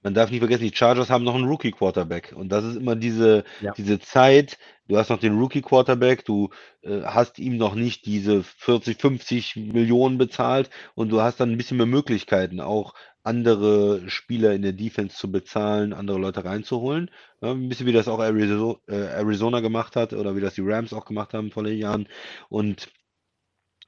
man 0.03 0.13
darf 0.13 0.29
nicht 0.29 0.39
vergessen, 0.39 0.63
die 0.69 0.75
Chargers 0.75 1.09
haben 1.09 1.23
noch 1.23 1.35
einen 1.35 1.45
Rookie-Quarterback. 1.47 2.33
Und 2.35 2.49
das 2.49 2.63
ist 2.65 2.75
immer 2.75 2.95
diese, 2.95 3.43
Ja. 3.61 3.73
diese 3.77 3.99
Zeit. 3.99 4.57
Du 4.87 4.97
hast 4.97 5.09
noch 5.09 5.19
den 5.19 5.37
Rookie-Quarterback, 5.39 6.25
du 6.25 6.49
äh, 6.81 7.01
hast 7.03 7.39
ihm 7.39 7.57
noch 7.57 7.75
nicht 7.75 8.05
diese 8.05 8.43
40, 8.43 8.99
50 9.01 9.55
Millionen 9.55 10.17
bezahlt 10.17 10.69
und 10.95 11.09
du 11.09 11.21
hast 11.21 11.39
dann 11.39 11.51
ein 11.51 11.57
bisschen 11.57 11.77
mehr 11.77 11.85
Möglichkeiten, 11.85 12.59
auch 12.59 12.93
andere 13.23 14.09
Spieler 14.09 14.53
in 14.53 14.61
der 14.61 14.73
Defense 14.73 15.15
zu 15.15 15.31
bezahlen, 15.31 15.93
andere 15.93 16.19
Leute 16.19 16.43
reinzuholen. 16.43 17.09
Ja, 17.41 17.51
ein 17.51 17.69
bisschen 17.69 17.85
wie 17.87 17.93
das 17.93 18.09
auch 18.09 18.19
Arizo- 18.19 18.79
äh, 18.87 18.95
Arizona 18.95 19.61
gemacht 19.61 19.95
hat 19.95 20.11
oder 20.13 20.35
wie 20.35 20.41
das 20.41 20.55
die 20.55 20.61
Rams 20.63 20.91
auch 20.93 21.05
gemacht 21.05 21.33
haben 21.33 21.49
vor 21.51 21.63
den 21.63 21.77
Jahren. 21.77 22.07
Und 22.49 22.89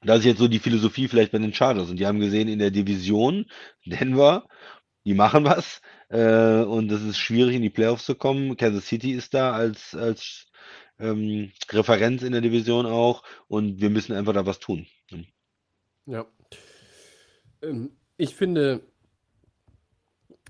das 0.02 0.20
ist 0.20 0.24
jetzt 0.26 0.38
so 0.38 0.48
die 0.48 0.58
Philosophie 0.58 1.08
vielleicht 1.08 1.32
bei 1.32 1.38
den 1.38 1.54
Chargers. 1.54 1.90
Und 1.90 1.98
die 1.98 2.06
haben 2.06 2.20
gesehen 2.20 2.48
in 2.48 2.58
der 2.58 2.70
Division, 2.70 3.46
Denver, 3.84 4.46
die 5.04 5.14
machen 5.14 5.44
was. 5.44 5.80
Äh, 6.08 6.62
und 6.62 6.90
es 6.92 7.02
ist 7.02 7.18
schwierig, 7.18 7.56
in 7.56 7.62
die 7.62 7.70
Playoffs 7.70 8.06
zu 8.06 8.14
kommen. 8.14 8.56
Kansas 8.56 8.86
City 8.86 9.12
ist 9.12 9.34
da 9.34 9.52
als, 9.52 9.94
als 9.94 10.46
ähm, 10.98 11.52
Referenz 11.70 12.22
in 12.22 12.32
der 12.32 12.40
Division 12.40 12.86
auch. 12.86 13.22
Und 13.48 13.80
wir 13.80 13.90
müssen 13.90 14.12
einfach 14.12 14.32
da 14.32 14.46
was 14.46 14.58
tun. 14.58 14.86
Ja. 16.06 16.26
Ähm, 17.62 17.90
ich 18.16 18.34
finde, 18.34 18.82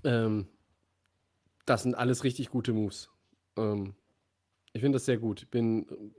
ähm, 0.03 0.47
das 1.65 1.83
sind 1.83 1.95
alles 1.95 2.23
richtig 2.23 2.49
gute 2.49 2.73
Moves. 2.73 3.09
Ähm, 3.57 3.95
ich 4.73 4.81
finde 4.81 4.97
das 4.97 5.05
sehr 5.05 5.17
gut. 5.17 5.49
Bin, 5.49 6.13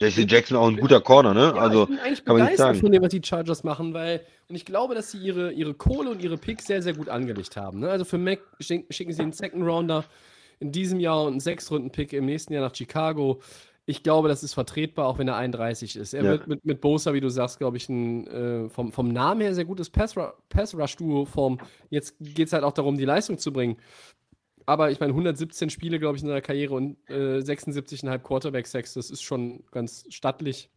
JC 0.00 0.30
Jackson 0.30 0.56
auch 0.56 0.68
ein 0.68 0.76
guter 0.76 1.00
Corner, 1.00 1.34
ne? 1.34 1.40
ja, 1.40 1.52
Also 1.54 1.82
ich 1.84 1.88
bin 1.88 1.98
eigentlich 1.98 2.24
kann 2.24 2.36
man 2.36 2.42
nicht 2.44 2.50
begeistert 2.52 2.58
sagen. 2.74 2.78
von 2.80 2.92
dem, 2.92 3.02
was 3.02 3.08
die 3.10 3.22
Chargers 3.24 3.64
machen, 3.64 3.94
weil 3.94 4.20
und 4.48 4.56
ich 4.56 4.64
glaube, 4.64 4.94
dass 4.94 5.10
sie 5.10 5.18
ihre, 5.18 5.52
ihre 5.52 5.74
Kohle 5.74 6.10
und 6.10 6.22
ihre 6.22 6.36
Picks 6.36 6.66
sehr, 6.66 6.82
sehr 6.82 6.94
gut 6.94 7.08
angelegt 7.08 7.56
haben. 7.56 7.80
Ne? 7.80 7.90
Also 7.90 8.04
für 8.04 8.18
Mac 8.18 8.40
schick, 8.60 8.86
schicken 8.90 9.12
sie 9.12 9.22
einen 9.22 9.32
Second 9.32 9.64
Rounder 9.64 10.04
in 10.60 10.72
diesem 10.72 11.00
Jahr 11.00 11.22
und 11.22 11.32
einen 11.32 11.40
Sechstrunden-Pick 11.40 12.12
im 12.12 12.26
nächsten 12.26 12.52
Jahr 12.52 12.62
nach 12.64 12.74
Chicago. 12.74 13.40
Ich 13.86 14.02
glaube, 14.02 14.28
das 14.28 14.42
ist 14.42 14.52
vertretbar, 14.52 15.06
auch 15.06 15.16
wenn 15.18 15.28
er 15.28 15.36
31 15.36 15.96
ist. 15.96 16.12
Er 16.12 16.22
Ja. 16.24 16.30
wird 16.32 16.46
mit, 16.46 16.64
mit 16.66 16.80
Bosa, 16.82 17.14
wie 17.14 17.20
du 17.20 17.30
sagst, 17.30 17.58
glaube 17.58 17.78
ich, 17.78 17.88
ein 17.88 18.26
äh, 18.26 18.68
vom, 18.68 18.92
vom 18.92 19.08
Namen 19.08 19.40
her 19.40 19.54
sehr 19.54 19.64
gutes 19.64 19.88
Pass-Ru- 19.90 20.32
Pass-Rush-Duo. 20.50 21.24
Vom, 21.24 21.58
jetzt 21.88 22.16
geht 22.20 22.48
es 22.48 22.52
halt 22.52 22.64
auch 22.64 22.72
darum, 22.72 22.98
die 22.98 23.06
Leistung 23.06 23.38
zu 23.38 23.50
bringen. 23.52 23.78
Aber 24.68 24.90
ich 24.90 25.00
meine, 25.00 25.12
117 25.14 25.70
Spiele, 25.70 25.98
glaube 25.98 26.18
ich, 26.18 26.22
in 26.22 26.28
seiner 26.28 26.42
Karriere 26.42 26.74
und 26.74 26.98
äh, 27.08 27.38
76,5 27.38 28.18
Quarterback-Sacks, 28.18 28.92
das 28.92 29.08
ist 29.08 29.22
schon 29.22 29.64
ganz 29.70 30.04
stattlich. 30.10 30.68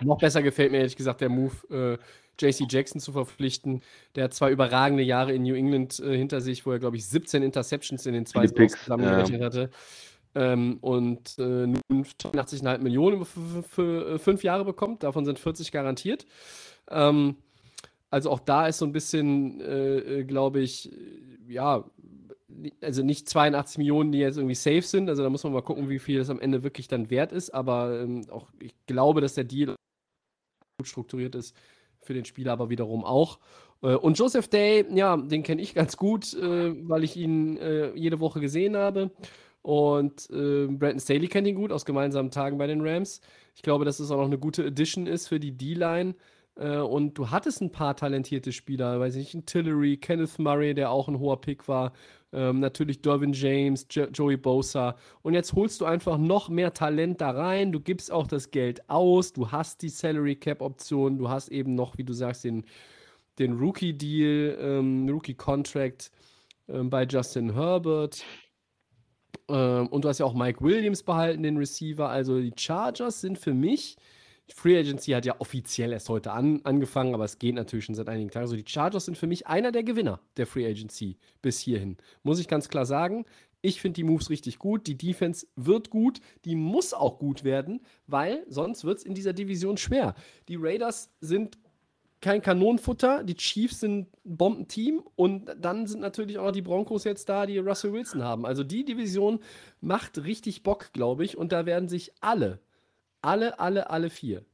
Noch 0.00 0.18
besser 0.18 0.40
gefällt 0.40 0.70
mir 0.70 0.78
ehrlich 0.78 0.94
gesagt 0.94 1.20
der 1.20 1.28
Move, 1.28 1.98
äh, 1.98 1.98
JC 2.40 2.64
Jackson 2.70 3.00
zu 3.00 3.10
verpflichten. 3.10 3.82
Der 4.14 4.24
hat 4.24 4.34
zwei 4.34 4.52
überragende 4.52 5.02
Jahre 5.02 5.32
in 5.32 5.42
New 5.42 5.56
England 5.56 5.98
äh, 5.98 6.16
hinter 6.16 6.40
sich, 6.40 6.64
wo 6.64 6.70
er, 6.70 6.78
glaube 6.78 6.96
ich, 6.96 7.04
17 7.08 7.42
Interceptions 7.42 8.06
in 8.06 8.14
den 8.14 8.24
zwei 8.24 8.46
Picks, 8.46 8.84
zusammengerechnet 8.84 9.42
hatte. 9.42 9.70
Ähm, 10.36 10.78
und 10.80 11.36
äh, 11.40 11.66
nun 11.66 11.82
82,5 11.90 12.78
Millionen 12.78 13.24
für, 13.24 13.64
für 13.64 14.14
äh, 14.14 14.18
fünf 14.20 14.44
Jahre 14.44 14.64
bekommt. 14.64 15.02
Davon 15.02 15.24
sind 15.24 15.40
40 15.40 15.72
garantiert. 15.72 16.24
Ähm, 16.88 17.34
also 18.10 18.30
auch 18.30 18.40
da 18.40 18.68
ist 18.68 18.78
so 18.78 18.84
ein 18.84 18.92
bisschen, 18.92 19.60
äh, 19.60 19.96
äh, 20.20 20.24
glaube 20.24 20.60
ich, 20.60 20.92
äh, 20.92 21.52
ja, 21.52 21.84
also 22.80 23.02
nicht 23.02 23.28
82 23.28 23.78
Millionen, 23.78 24.12
die 24.12 24.18
jetzt 24.18 24.36
irgendwie 24.36 24.54
safe 24.54 24.82
sind. 24.82 25.08
Also 25.08 25.22
da 25.22 25.30
muss 25.30 25.44
man 25.44 25.52
mal 25.52 25.62
gucken, 25.62 25.88
wie 25.88 25.98
viel 25.98 26.18
das 26.18 26.30
am 26.30 26.40
Ende 26.40 26.62
wirklich 26.62 26.88
dann 26.88 27.10
wert 27.10 27.32
ist. 27.32 27.50
Aber 27.50 28.00
ähm, 28.00 28.26
auch 28.30 28.48
ich 28.60 28.74
glaube, 28.86 29.20
dass 29.20 29.34
der 29.34 29.44
Deal 29.44 29.76
gut 30.78 30.88
strukturiert 30.88 31.34
ist 31.34 31.56
für 32.00 32.14
den 32.14 32.24
Spieler, 32.24 32.52
aber 32.52 32.70
wiederum 32.70 33.04
auch. 33.04 33.38
Äh, 33.82 33.94
und 33.94 34.18
Joseph 34.18 34.48
Day, 34.48 34.84
ja, 34.94 35.16
den 35.16 35.42
kenne 35.42 35.62
ich 35.62 35.74
ganz 35.74 35.96
gut, 35.96 36.34
äh, 36.34 36.88
weil 36.88 37.04
ich 37.04 37.16
ihn 37.16 37.56
äh, 37.58 37.94
jede 37.94 38.20
Woche 38.20 38.40
gesehen 38.40 38.76
habe. 38.76 39.10
Und 39.62 40.28
äh, 40.30 40.66
Brandon 40.66 40.98
Staley 40.98 41.28
kennt 41.28 41.46
ihn 41.46 41.54
gut 41.54 41.70
aus 41.70 41.84
gemeinsamen 41.84 42.32
Tagen 42.32 42.58
bei 42.58 42.66
den 42.66 42.80
Rams. 42.86 43.20
Ich 43.54 43.62
glaube, 43.62 43.84
dass 43.84 44.00
es 44.00 44.10
auch 44.10 44.16
noch 44.16 44.26
eine 44.26 44.38
gute 44.38 44.66
Addition 44.66 45.06
ist 45.06 45.28
für 45.28 45.38
die 45.38 45.56
D-Line. 45.56 46.14
Äh, 46.56 46.78
und 46.78 47.16
du 47.16 47.30
hattest 47.30 47.62
ein 47.62 47.70
paar 47.70 47.96
talentierte 47.96 48.52
Spieler, 48.52 48.98
weiß 49.00 49.16
ich 49.16 49.34
nicht, 49.34 49.46
Tillery, 49.46 49.96
Kenneth 49.96 50.38
Murray, 50.38 50.74
der 50.74 50.90
auch 50.90 51.08
ein 51.08 51.18
hoher 51.18 51.40
Pick 51.40 51.68
war, 51.68 51.92
ähm, 52.32 52.60
natürlich 52.60 53.02
Dervin 53.02 53.32
James, 53.32 53.86
jo 53.90 54.04
Joey 54.06 54.36
Bosa. 54.36 54.96
Und 55.22 55.34
jetzt 55.34 55.52
holst 55.52 55.80
du 55.80 55.84
einfach 55.84 56.18
noch 56.18 56.48
mehr 56.48 56.72
Talent 56.72 57.20
da 57.20 57.30
rein. 57.30 57.72
Du 57.72 57.80
gibst 57.80 58.10
auch 58.10 58.26
das 58.26 58.50
Geld 58.50 58.88
aus. 58.88 59.32
Du 59.32 59.50
hast 59.50 59.82
die 59.82 59.90
Salary 59.90 60.36
Cap 60.36 60.62
Option. 60.62 61.18
Du 61.18 61.28
hast 61.28 61.48
eben 61.48 61.74
noch, 61.74 61.98
wie 61.98 62.04
du 62.04 62.12
sagst, 62.12 62.44
den, 62.44 62.64
den 63.38 63.52
Rookie 63.58 63.92
Deal, 63.92 64.56
ähm, 64.60 65.08
Rookie 65.08 65.34
Contract 65.34 66.10
ähm, 66.68 66.88
bei 66.88 67.04
Justin 67.04 67.54
Herbert. 67.54 68.24
Ähm, 69.48 69.88
und 69.88 70.04
du 70.04 70.08
hast 70.08 70.18
ja 70.18 70.26
auch 70.26 70.34
Mike 70.34 70.62
Williams 70.62 71.02
behalten, 71.02 71.42
den 71.42 71.58
Receiver. 71.58 72.08
Also 72.08 72.40
die 72.40 72.52
Chargers 72.56 73.20
sind 73.20 73.38
für 73.38 73.54
mich, 73.54 73.96
Free 74.48 74.78
Agency 74.78 75.12
hat 75.12 75.24
ja 75.24 75.36
offiziell 75.40 75.92
erst 75.92 76.08
heute 76.08 76.32
an, 76.32 76.60
angefangen, 76.64 77.14
aber 77.14 77.24
es 77.24 77.38
geht 77.38 77.54
natürlich 77.54 77.84
schon 77.84 77.94
seit 77.94 78.08
einigen 78.08 78.30
Tagen. 78.30 78.44
Also 78.44 78.56
die 78.56 78.64
Chargers 78.66 79.04
sind 79.06 79.16
für 79.16 79.26
mich 79.26 79.46
einer 79.46 79.72
der 79.72 79.82
Gewinner 79.82 80.20
der 80.36 80.46
Free 80.46 80.66
Agency 80.66 81.16
bis 81.40 81.58
hierhin. 81.60 81.96
Muss 82.22 82.38
ich 82.38 82.48
ganz 82.48 82.68
klar 82.68 82.86
sagen. 82.86 83.24
Ich 83.60 83.80
finde 83.80 83.94
die 83.94 84.04
Moves 84.04 84.28
richtig 84.28 84.58
gut. 84.58 84.88
Die 84.88 84.98
Defense 84.98 85.46
wird 85.54 85.90
gut. 85.90 86.20
Die 86.44 86.56
muss 86.56 86.92
auch 86.92 87.18
gut 87.18 87.44
werden, 87.44 87.80
weil 88.08 88.44
sonst 88.48 88.84
wird 88.84 88.98
es 88.98 89.04
in 89.04 89.14
dieser 89.14 89.32
Division 89.32 89.76
schwer. 89.76 90.14
Die 90.48 90.56
Raiders 90.56 91.10
sind 91.20 91.58
kein 92.20 92.42
Kanonenfutter. 92.42 93.22
Die 93.22 93.36
Chiefs 93.36 93.80
sind 93.80 94.08
ein 94.24 94.36
Bombenteam. 94.36 95.02
Und 95.14 95.54
dann 95.60 95.86
sind 95.86 96.00
natürlich 96.00 96.38
auch 96.38 96.46
noch 96.46 96.52
die 96.52 96.62
Broncos 96.62 97.04
jetzt 97.04 97.28
da, 97.28 97.46
die 97.46 97.58
Russell 97.58 97.92
Wilson 97.92 98.22
haben. 98.24 98.44
Also 98.44 98.64
die 98.64 98.84
Division 98.84 99.38
macht 99.80 100.24
richtig 100.24 100.64
Bock, 100.64 100.92
glaube 100.92 101.24
ich. 101.24 101.38
Und 101.38 101.52
da 101.52 101.64
werden 101.64 101.88
sich 101.88 102.12
alle, 102.20 102.60
alle, 103.22 103.58
alle, 103.58 103.90
alle 103.90 104.10
vier 104.10 104.44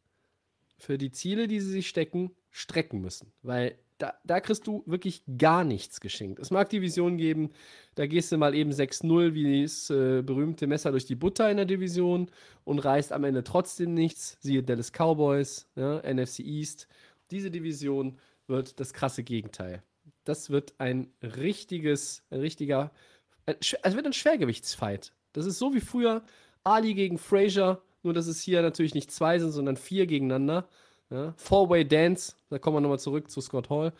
für 0.78 0.96
die 0.96 1.10
Ziele, 1.10 1.48
die 1.48 1.60
sie 1.60 1.72
sich 1.72 1.88
stecken, 1.88 2.30
strecken 2.50 3.00
müssen. 3.00 3.32
Weil 3.42 3.78
da, 3.98 4.14
da 4.24 4.40
kriegst 4.40 4.66
du 4.66 4.84
wirklich 4.86 5.22
gar 5.38 5.64
nichts 5.64 6.00
geschenkt. 6.00 6.38
Es 6.38 6.52
mag 6.52 6.70
Divisionen 6.70 7.18
geben, 7.18 7.50
da 7.96 8.06
gehst 8.06 8.30
du 8.30 8.38
mal 8.38 8.54
eben 8.54 8.70
6-0 8.70 9.34
wie 9.34 9.62
das 9.62 9.90
äh, 9.90 10.22
berühmte 10.22 10.68
Messer 10.68 10.92
durch 10.92 11.04
die 11.04 11.16
Butter 11.16 11.50
in 11.50 11.56
der 11.56 11.66
Division 11.66 12.30
und 12.64 12.78
reißt 12.78 13.12
am 13.12 13.24
Ende 13.24 13.42
trotzdem 13.42 13.94
nichts. 13.94 14.38
Siehe 14.40 14.62
Dallas 14.62 14.92
Cowboys, 14.92 15.68
ja, 15.74 16.00
NFC 16.00 16.40
East. 16.40 16.86
Diese 17.32 17.50
Division 17.50 18.18
wird 18.46 18.78
das 18.78 18.92
krasse 18.92 19.24
Gegenteil. 19.24 19.82
Das 20.24 20.48
wird 20.48 20.74
ein 20.78 21.12
richtiges, 21.22 22.22
ein 22.30 22.40
richtiger, 22.40 22.92
es 23.46 23.96
wird 23.96 24.06
ein 24.06 24.12
Schwergewichtsfight. 24.12 25.12
Das 25.32 25.44
ist 25.44 25.58
so 25.58 25.74
wie 25.74 25.80
früher, 25.80 26.22
Ali 26.62 26.94
gegen 26.94 27.18
Frazier, 27.18 27.82
nur 28.08 28.14
dass 28.14 28.26
es 28.26 28.40
hier 28.40 28.62
natürlich 28.62 28.94
nicht 28.94 29.12
zwei 29.12 29.38
sind, 29.38 29.52
sondern 29.52 29.76
vier 29.76 30.06
gegeneinander. 30.06 30.66
Ja? 31.10 31.34
Four-Way 31.36 31.86
Dance, 31.86 32.34
da 32.48 32.58
kommen 32.58 32.76
wir 32.76 32.80
nochmal 32.80 32.98
zurück 32.98 33.30
zu 33.30 33.40
Scott 33.42 33.68
Hall. 33.68 33.92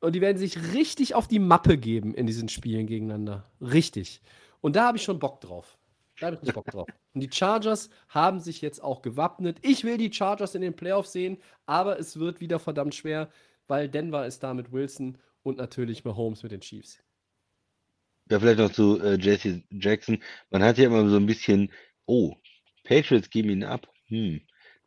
Und 0.00 0.14
die 0.14 0.20
werden 0.20 0.38
sich 0.38 0.74
richtig 0.74 1.14
auf 1.14 1.28
die 1.28 1.38
Mappe 1.38 1.78
geben 1.78 2.14
in 2.14 2.26
diesen 2.26 2.48
Spielen 2.48 2.86
gegeneinander. 2.86 3.44
Richtig. 3.60 4.20
Und 4.60 4.76
da 4.76 4.88
habe 4.88 4.98
ich 4.98 5.04
schon 5.04 5.18
Bock 5.18 5.40
drauf. 5.40 5.78
Da 6.20 6.26
habe 6.26 6.36
ich 6.36 6.42
nicht 6.42 6.54
Bock 6.54 6.66
drauf. 6.66 6.88
Und 7.14 7.20
die 7.20 7.30
Chargers 7.32 7.90
haben 8.08 8.40
sich 8.40 8.60
jetzt 8.60 8.82
auch 8.82 9.02
gewappnet. 9.02 9.58
Ich 9.62 9.84
will 9.84 9.98
die 9.98 10.12
Chargers 10.12 10.54
in 10.54 10.62
den 10.62 10.74
Playoffs 10.74 11.12
sehen, 11.12 11.38
aber 11.66 11.98
es 11.98 12.18
wird 12.18 12.40
wieder 12.40 12.58
verdammt 12.58 12.94
schwer, 12.94 13.28
weil 13.68 13.88
Denver 13.88 14.26
ist 14.26 14.42
da 14.42 14.52
mit 14.52 14.72
Wilson 14.72 15.18
und 15.44 15.58
natürlich 15.58 16.04
Mahomes 16.04 16.42
mit 16.42 16.52
den 16.52 16.60
Chiefs. 16.60 16.98
Ja, 18.30 18.38
vielleicht 18.40 18.58
noch 18.58 18.72
zu 18.72 19.00
äh, 19.00 19.14
JC 19.14 19.62
Jackson. 19.70 20.22
Man 20.50 20.62
hat 20.62 20.76
ja 20.78 20.86
immer 20.86 21.08
so 21.08 21.16
ein 21.16 21.26
bisschen, 21.26 21.70
oh, 22.06 22.34
Patriots 22.88 23.30
geben 23.30 23.50
ihn 23.50 23.64
ab. 23.64 23.86
Hm. 24.08 24.40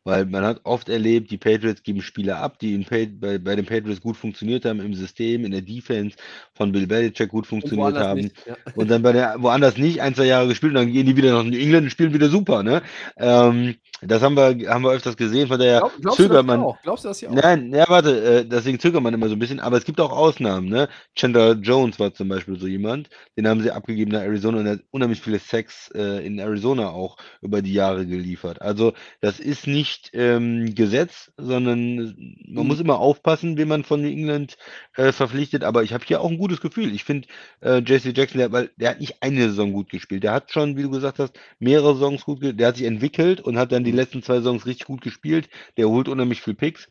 Weil 0.04 0.26
man 0.26 0.44
hat 0.44 0.62
oft 0.64 0.88
erlebt, 0.88 1.30
die 1.30 1.38
Patriots 1.38 1.84
geben 1.84 2.02
Spieler 2.02 2.38
ab, 2.38 2.58
die 2.58 2.74
in 2.74 2.84
Pa- 2.84 3.06
bei, 3.20 3.38
bei 3.38 3.54
den 3.54 3.64
Patriots 3.64 4.00
gut 4.00 4.16
funktioniert 4.16 4.64
haben, 4.64 4.80
im 4.80 4.94
System, 4.94 5.44
in 5.44 5.52
der 5.52 5.62
Defense 5.62 6.16
von 6.54 6.72
Bill 6.72 6.88
Belichick 6.88 7.28
gut 7.28 7.46
funktioniert 7.46 7.94
haben. 7.96 8.22
nicht, 8.22 8.34
ja. 8.44 8.56
Und 8.74 8.90
dann 8.90 9.02
bei 9.02 9.12
der 9.12 9.36
woanders 9.40 9.76
nicht, 9.76 10.00
ein, 10.00 10.16
zwei 10.16 10.24
Jahre 10.24 10.48
gespielt 10.48 10.70
und 10.70 10.80
dann 10.80 10.92
gehen 10.92 11.06
die 11.06 11.16
wieder 11.16 11.32
nach 11.32 11.44
New 11.44 11.56
England 11.56 11.84
und 11.84 11.90
spielen 11.90 12.14
wieder 12.14 12.28
super, 12.28 12.64
ne? 12.64 12.82
Ähm, 13.16 13.76
das 14.02 14.22
haben 14.22 14.34
wir, 14.36 14.68
haben 14.70 14.82
wir 14.84 14.92
öfters 14.92 15.16
gesehen, 15.16 15.48
von 15.48 15.58
daher 15.58 15.80
Glaub, 15.80 16.00
glaubst, 16.00 16.28
du 16.28 16.28
zögert 16.28 16.42
das 16.42 16.46
man. 16.46 16.60
auch? 16.60 16.80
glaubst 16.82 17.04
du 17.04 17.08
das 17.08 17.18
hier 17.20 17.32
auch? 17.32 17.42
Nein, 17.42 17.72
ja, 17.74 17.88
warte, 17.88 18.40
äh, 18.40 18.44
deswegen 18.46 18.78
zögert 18.78 19.02
man 19.02 19.14
immer 19.14 19.28
so 19.28 19.34
ein 19.34 19.38
bisschen, 19.38 19.60
aber 19.60 19.78
es 19.78 19.84
gibt 19.84 20.00
auch 20.00 20.12
Ausnahmen, 20.12 20.68
ne? 20.68 20.88
Chandler 21.16 21.52
Jones 21.54 21.98
war 21.98 22.12
zum 22.12 22.28
Beispiel 22.28 22.58
so 22.58 22.66
jemand, 22.66 23.08
den 23.36 23.48
haben 23.48 23.60
sie 23.62 23.70
abgegeben 23.70 24.12
nach 24.12 24.22
Arizona 24.22 24.58
und 24.60 24.66
er 24.66 24.72
hat 24.74 24.80
unheimlich 24.90 25.20
viele 25.22 25.38
Sex 25.38 25.90
äh, 25.94 26.26
in 26.26 26.38
Arizona 26.38 26.90
auch 26.90 27.16
über 27.40 27.62
die 27.62 27.72
Jahre 27.72 28.06
geliefert. 28.06 28.60
Also 28.60 28.92
das 29.20 29.40
ist 29.40 29.66
nicht 29.66 30.10
ähm, 30.14 30.74
Gesetz, 30.74 31.32
sondern 31.38 32.14
man 32.48 32.66
Mhm. 32.66 32.66
muss 32.66 32.80
immer 32.80 32.98
aufpassen, 32.98 33.56
wen 33.56 33.68
man 33.68 33.84
von 33.84 34.02
New 34.02 34.08
England 34.08 34.56
äh, 34.96 35.12
verpflichtet, 35.12 35.64
aber 35.64 35.82
ich 35.82 35.92
habe 35.92 36.04
hier 36.06 36.20
auch 36.20 36.30
ein 36.30 36.38
gutes 36.38 36.60
Gefühl. 36.60 36.94
Ich 36.94 37.04
finde 37.04 37.28
äh, 37.60 37.78
JC 37.78 38.16
Jackson, 38.16 38.38
der, 38.38 38.52
weil 38.52 38.70
der 38.76 38.90
hat 38.90 39.00
nicht 39.00 39.16
eine 39.22 39.48
Saison 39.48 39.72
gut 39.72 39.90
gespielt, 39.90 40.22
der 40.24 40.32
hat 40.32 40.50
schon, 40.52 40.76
wie 40.76 40.82
du 40.82 40.90
gesagt 40.90 41.18
hast, 41.18 41.38
mehrere 41.58 41.94
Saisons 41.94 42.24
gut 42.24 42.40
gespielt, 42.40 42.60
der 42.60 42.68
hat 42.68 42.76
sich 42.76 42.86
entwickelt 42.86 43.40
und 43.40 43.56
hat 43.58 43.72
dann 43.72 43.84
die 43.84 43.91
Mhm. 43.92 43.98
letzten 43.98 44.22
zwei 44.22 44.36
Saisons 44.36 44.66
richtig 44.66 44.86
gut 44.86 45.00
gespielt, 45.00 45.48
der 45.76 45.88
holt 45.88 46.08
unheimlich 46.08 46.42
viel 46.42 46.54
Picks. 46.54 46.88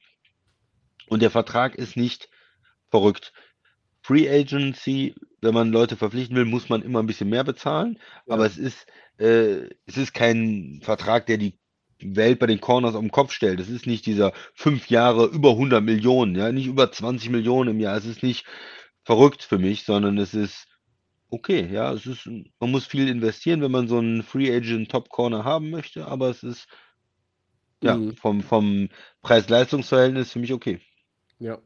Und 1.07 1.21
der 1.21 1.31
Vertrag 1.31 1.75
ist 1.75 1.97
nicht 1.97 2.29
verrückt. 2.89 3.33
Free 4.01 4.29
Agency, 4.29 5.15
wenn 5.41 5.53
man 5.53 5.71
Leute 5.71 5.95
verpflichten 5.95 6.35
will, 6.35 6.45
muss 6.45 6.69
man 6.69 6.81
immer 6.81 6.99
ein 6.99 7.05
bisschen 7.05 7.29
mehr 7.29 7.43
bezahlen. 7.43 7.99
Ja. 8.25 8.33
Aber 8.35 8.45
es 8.45 8.57
ist, 8.57 8.87
äh, 9.17 9.69
es 9.85 9.97
ist 9.97 10.13
kein 10.13 10.79
Vertrag, 10.81 11.25
der 11.27 11.37
die 11.37 11.59
Welt 12.03 12.39
bei 12.39 12.47
den 12.47 12.61
Corners 12.61 12.95
auf 12.95 13.01
den 13.01 13.11
Kopf 13.11 13.31
stellt. 13.31 13.59
Es 13.59 13.69
ist 13.69 13.85
nicht 13.85 14.05
dieser 14.05 14.33
fünf 14.53 14.89
Jahre 14.89 15.25
über 15.27 15.51
100 15.51 15.83
Millionen, 15.83 16.35
ja, 16.35 16.51
nicht 16.51 16.67
über 16.67 16.91
20 16.91 17.29
Millionen 17.29 17.71
im 17.71 17.79
Jahr. 17.79 17.95
Es 17.95 18.05
ist 18.05 18.23
nicht 18.23 18.45
verrückt 19.03 19.43
für 19.43 19.59
mich, 19.59 19.83
sondern 19.83 20.17
es 20.17 20.33
ist 20.33 20.67
okay, 21.29 21.67
ja. 21.71 21.91
Es 21.93 22.05
ist, 22.05 22.25
man 22.25 22.71
muss 22.71 22.85
viel 22.85 23.07
investieren, 23.07 23.61
wenn 23.61 23.71
man 23.71 23.87
so 23.87 23.97
einen 23.99 24.23
Free 24.23 24.53
Agent 24.55 24.91
Top 24.91 25.09
Corner 25.09 25.43
haben 25.43 25.69
möchte, 25.69 26.07
aber 26.07 26.29
es 26.29 26.43
ist 26.43 26.67
ja 27.83 27.97
Mhm. 27.97 28.15
vom, 28.15 28.41
vom 28.41 28.89
Preis-Leistungs-Verhältnis 29.23 30.31
für 30.31 30.39
mich 30.39 30.53
okay. 30.53 30.81
Ja, 31.39 31.59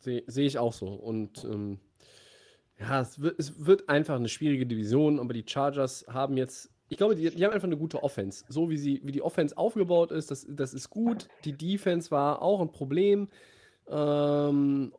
sehe 0.00 0.24
seh 0.26 0.46
ich 0.46 0.58
auch 0.58 0.72
so. 0.72 0.88
Und 0.88 1.44
ähm, 1.44 1.80
ja, 2.78 3.00
es 3.00 3.20
wird, 3.20 3.38
es 3.38 3.66
wird 3.66 3.88
einfach 3.88 4.16
eine 4.16 4.28
schwierige 4.28 4.66
Division, 4.66 5.20
aber 5.20 5.32
die 5.34 5.44
Chargers 5.46 6.06
haben 6.08 6.36
jetzt, 6.36 6.70
ich 6.88 6.96
glaube, 6.96 7.16
die, 7.16 7.30
die 7.30 7.44
haben 7.44 7.52
einfach 7.52 7.66
eine 7.68 7.76
gute 7.76 8.02
Offense. 8.02 8.44
So 8.48 8.70
wie, 8.70 8.76
sie, 8.78 9.00
wie 9.04 9.12
die 9.12 9.22
Offense 9.22 9.56
aufgebaut 9.56 10.12
ist, 10.12 10.30
das, 10.30 10.46
das 10.48 10.74
ist 10.74 10.90
gut. 10.90 11.30
Die 11.44 11.56
Defense 11.56 12.10
war 12.10 12.42
auch 12.42 12.60
ein 12.60 12.72
Problem. 12.72 13.28
Ähm, 13.88 14.94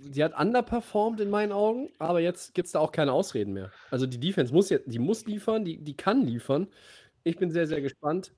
die 0.00 0.24
hat 0.24 0.38
underperformed 0.38 1.20
in 1.20 1.30
meinen 1.30 1.52
Augen, 1.52 1.90
aber 1.98 2.20
jetzt 2.20 2.54
gibt 2.54 2.66
es 2.66 2.72
da 2.72 2.80
auch 2.80 2.92
keine 2.92 3.12
Ausreden 3.12 3.52
mehr. 3.54 3.72
Also 3.90 4.06
die 4.06 4.20
Defense 4.20 4.52
muss 4.54 4.70
jetzt, 4.70 4.92
die 4.92 4.98
muss 4.98 5.26
liefern, 5.26 5.64
die, 5.64 5.78
die 5.84 5.96
kann 5.96 6.24
liefern. 6.26 6.68
Ich 7.24 7.38
bin 7.38 7.50
sehr, 7.50 7.66
sehr 7.66 7.82
gespannt. 7.82 8.34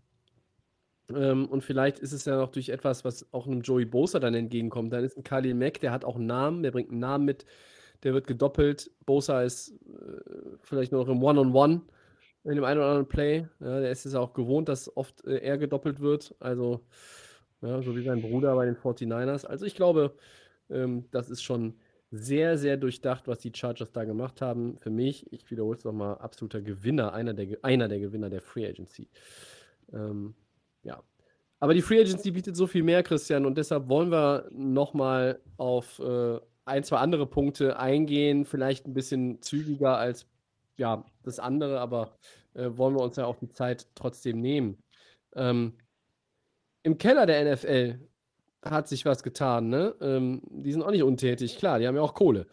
Ähm, 1.14 1.46
und 1.46 1.62
vielleicht 1.62 1.98
ist 1.98 2.12
es 2.12 2.24
ja 2.24 2.36
noch 2.36 2.50
durch 2.50 2.68
etwas, 2.68 3.04
was 3.04 3.26
auch 3.32 3.46
einem 3.46 3.62
Joey 3.62 3.84
Bosa 3.84 4.18
dann 4.18 4.34
entgegenkommt. 4.34 4.92
Dann 4.92 5.04
ist 5.04 5.16
ein 5.16 5.24
Khalil 5.24 5.54
Mack, 5.54 5.80
der 5.80 5.92
hat 5.92 6.04
auch 6.04 6.16
einen 6.16 6.26
Namen, 6.26 6.62
der 6.62 6.70
bringt 6.70 6.90
einen 6.90 7.00
Namen 7.00 7.24
mit, 7.24 7.46
der 8.02 8.14
wird 8.14 8.26
gedoppelt. 8.26 8.90
Bosa 9.06 9.42
ist 9.42 9.70
äh, 9.70 10.56
vielleicht 10.62 10.92
nur 10.92 11.04
noch 11.04 11.12
im 11.12 11.22
One-on-One 11.22 11.82
in 12.44 12.54
dem 12.54 12.64
einen 12.64 12.78
oder 12.78 12.88
anderen 12.88 13.08
Play. 13.08 13.46
Ja, 13.60 13.80
der 13.80 13.90
ist 13.90 14.06
es 14.06 14.14
auch 14.14 14.32
gewohnt, 14.32 14.68
dass 14.68 14.94
oft 14.96 15.24
äh, 15.24 15.38
er 15.38 15.58
gedoppelt 15.58 16.00
wird. 16.00 16.34
Also, 16.40 16.80
ja, 17.60 17.82
so 17.82 17.96
wie 17.96 18.02
sein 18.02 18.22
Bruder 18.22 18.54
bei 18.54 18.64
den 18.64 18.76
49ers. 18.76 19.44
Also, 19.44 19.66
ich 19.66 19.74
glaube, 19.74 20.14
ähm, 20.70 21.04
das 21.10 21.28
ist 21.28 21.42
schon 21.42 21.74
sehr, 22.10 22.58
sehr 22.58 22.76
durchdacht, 22.76 23.28
was 23.28 23.38
die 23.38 23.52
Chargers 23.54 23.92
da 23.92 24.04
gemacht 24.04 24.40
haben. 24.40 24.78
Für 24.78 24.90
mich, 24.90 25.32
ich 25.32 25.48
wiederhole 25.50 25.76
es 25.76 25.84
nochmal, 25.84 26.18
absoluter 26.18 26.60
Gewinner, 26.60 27.12
einer 27.12 27.34
der, 27.34 27.58
einer 27.62 27.88
der 27.88 28.00
Gewinner 28.00 28.30
der 28.30 28.40
Free 28.40 28.66
Agency. 28.66 29.08
Ähm, 29.92 30.34
ja. 30.82 31.02
Aber 31.58 31.74
die 31.74 31.82
Free 31.82 32.00
Agency 32.00 32.30
bietet 32.30 32.56
so 32.56 32.66
viel 32.66 32.82
mehr, 32.82 33.02
Christian, 33.02 33.44
und 33.44 33.58
deshalb 33.58 33.88
wollen 33.88 34.10
wir 34.10 34.48
nochmal 34.50 35.40
auf 35.58 35.98
äh, 35.98 36.38
ein, 36.64 36.84
zwei 36.84 36.98
andere 36.98 37.26
Punkte 37.26 37.78
eingehen. 37.78 38.44
Vielleicht 38.44 38.86
ein 38.86 38.94
bisschen 38.94 39.42
zügiger 39.42 39.98
als 39.98 40.26
ja, 40.76 41.04
das 41.22 41.38
andere, 41.38 41.80
aber 41.80 42.16
äh, 42.54 42.70
wollen 42.72 42.94
wir 42.94 43.02
uns 43.02 43.16
ja 43.16 43.26
auch 43.26 43.36
die 43.36 43.50
Zeit 43.50 43.86
trotzdem 43.94 44.40
nehmen. 44.40 44.82
Ähm, 45.34 45.76
Im 46.82 46.96
Keller 46.96 47.26
der 47.26 47.54
NFL 47.54 47.98
hat 48.62 48.88
sich 48.88 49.04
was 49.04 49.22
getan, 49.22 49.68
ne? 49.68 49.94
Ähm, 50.00 50.42
die 50.50 50.72
sind 50.72 50.82
auch 50.82 50.90
nicht 50.90 51.02
untätig, 51.02 51.58
klar, 51.58 51.78
die 51.78 51.86
haben 51.86 51.96
ja 51.96 52.02
auch 52.02 52.14
Kohle. 52.14 52.46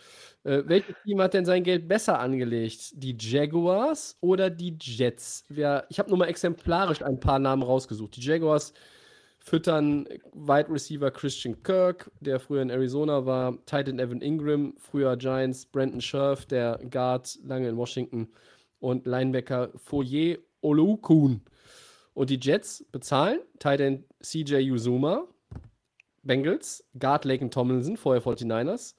Äh, 0.43 0.63
welches 0.65 0.95
Team 1.03 1.21
hat 1.21 1.33
denn 1.33 1.45
sein 1.45 1.63
Geld 1.63 1.87
besser 1.87 2.19
angelegt? 2.19 2.91
Die 2.93 3.17
Jaguars 3.19 4.17
oder 4.21 4.49
die 4.49 4.77
Jets? 4.79 5.43
Wer, 5.49 5.85
ich 5.89 5.99
habe 5.99 6.09
nur 6.09 6.17
mal 6.17 6.27
exemplarisch 6.27 7.01
ein 7.01 7.19
paar 7.19 7.39
Namen 7.39 7.63
rausgesucht. 7.63 8.15
Die 8.15 8.21
Jaguars 8.21 8.73
füttern 9.39 10.07
Wide 10.33 10.69
Receiver 10.69 11.11
Christian 11.11 11.61
Kirk, 11.63 12.11
der 12.19 12.39
früher 12.39 12.61
in 12.61 12.69
Arizona 12.69 13.25
war, 13.25 13.57
Titan 13.65 13.99
Evan 13.99 14.21
Ingram, 14.21 14.73
früher 14.77 15.15
Giants 15.17 15.65
Brandon 15.65 16.01
Scherf, 16.01 16.45
der 16.45 16.79
Guard 16.89 17.37
lange 17.43 17.69
in 17.69 17.77
Washington 17.77 18.29
und 18.79 19.05
Linebacker 19.05 19.69
Foyer 19.75 20.37
Olukun. 20.61 21.41
Und 22.13 22.29
die 22.29 22.39
Jets 22.41 22.85
bezahlen 22.91 23.39
Titan 23.59 24.03
CJ 24.21 24.71
Uzuma, 24.71 25.27
Bengals, 26.27 26.83
Guard 26.99 27.25
Laken 27.25 27.49
Tomlinson, 27.49 27.97
vorher 27.97 28.21
49ers. 28.21 28.93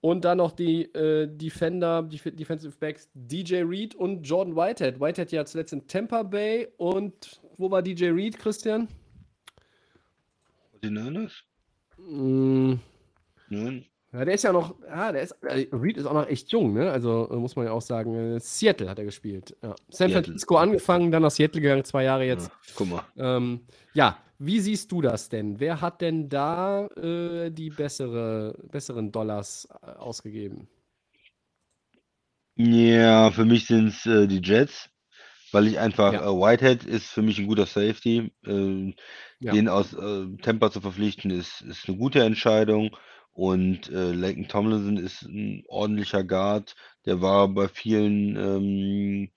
Und 0.00 0.26
dann 0.26 0.36
noch 0.36 0.52
die 0.52 0.82
äh, 0.94 1.26
Defender, 1.26 2.02
die 2.02 2.18
Defensive 2.18 2.76
Backs 2.78 3.08
DJ 3.14 3.62
Reed 3.62 3.94
und 3.94 4.22
Jordan 4.22 4.54
Whitehead. 4.54 5.00
Whitehead 5.00 5.32
ja 5.32 5.46
zuletzt 5.46 5.72
in 5.72 5.86
Tampa 5.86 6.22
Bay. 6.22 6.68
Und 6.76 7.40
wo 7.56 7.70
war 7.70 7.80
DJ 7.80 8.10
Reed, 8.10 8.38
Christian? 8.38 8.86
Die 10.82 10.90
Niners? 10.90 11.32
Mm, 11.96 12.74
Nein. 13.48 13.86
ja, 14.12 14.24
der 14.26 14.34
ist 14.34 14.44
ja 14.44 14.52
noch, 14.52 14.74
ja, 14.86 15.10
der 15.10 15.22
ist, 15.22 15.32
äh, 15.42 15.68
Reed 15.72 15.96
ist 15.96 16.04
auch 16.04 16.12
noch 16.12 16.28
echt 16.28 16.52
jung, 16.52 16.74
ne? 16.74 16.90
Also 16.90 17.30
äh, 17.30 17.36
muss 17.36 17.56
man 17.56 17.64
ja 17.64 17.72
auch 17.72 17.80
sagen, 17.80 18.14
äh, 18.14 18.40
Seattle 18.40 18.90
hat 18.90 18.98
er 18.98 19.06
gespielt. 19.06 19.56
Ja. 19.62 19.74
San 19.88 20.10
Seattle. 20.10 20.24
Francisco 20.24 20.56
angefangen, 20.56 21.10
dann 21.12 21.22
nach 21.22 21.30
Seattle 21.30 21.62
gegangen, 21.62 21.84
zwei 21.84 22.04
Jahre 22.04 22.26
jetzt. 22.26 22.48
Ja, 22.48 22.54
guck 22.76 22.90
mal. 22.90 23.02
Ähm, 23.16 23.60
ja, 23.94 24.18
wie 24.46 24.60
siehst 24.60 24.92
du 24.92 25.00
das 25.02 25.28
denn? 25.28 25.60
Wer 25.60 25.80
hat 25.80 26.00
denn 26.00 26.28
da 26.28 26.86
äh, 26.96 27.50
die 27.50 27.70
bessere, 27.70 28.56
besseren 28.70 29.12
Dollars 29.12 29.68
äh, 29.82 29.86
ausgegeben? 29.92 30.68
Ja, 32.56 33.30
für 33.32 33.44
mich 33.44 33.66
sind 33.66 33.88
es 33.88 34.06
äh, 34.06 34.26
die 34.28 34.40
Jets, 34.42 34.88
weil 35.52 35.66
ich 35.68 35.78
einfach, 35.80 36.12
Ja. 36.12 36.20
äh, 36.20 36.26
Whitehead 36.26 36.84
ist 36.84 37.08
für 37.08 37.22
mich 37.22 37.38
ein 37.38 37.46
guter 37.48 37.66
Safety. 37.66 38.32
Äh, 38.46 38.94
Ja. 39.40 39.52
Den 39.52 39.68
aus 39.68 39.94
äh, 39.94 40.26
Tampa 40.42 40.70
zu 40.72 40.80
verpflichten, 40.80 41.30
ist, 41.30 41.62
ist 41.62 41.88
eine 41.88 41.98
gute 41.98 42.22
Entscheidung. 42.24 42.96
Und 43.32 43.90
äh, 43.90 44.12
Laken 44.12 44.48
Tomlinson 44.48 44.96
ist 44.98 45.22
ein 45.24 45.64
ordentlicher 45.68 46.24
Guard. 46.24 46.76
Der 47.06 47.20
war 47.22 47.48
bei 47.48 47.68
vielen, 47.68 48.36
ähm, 48.36 49.30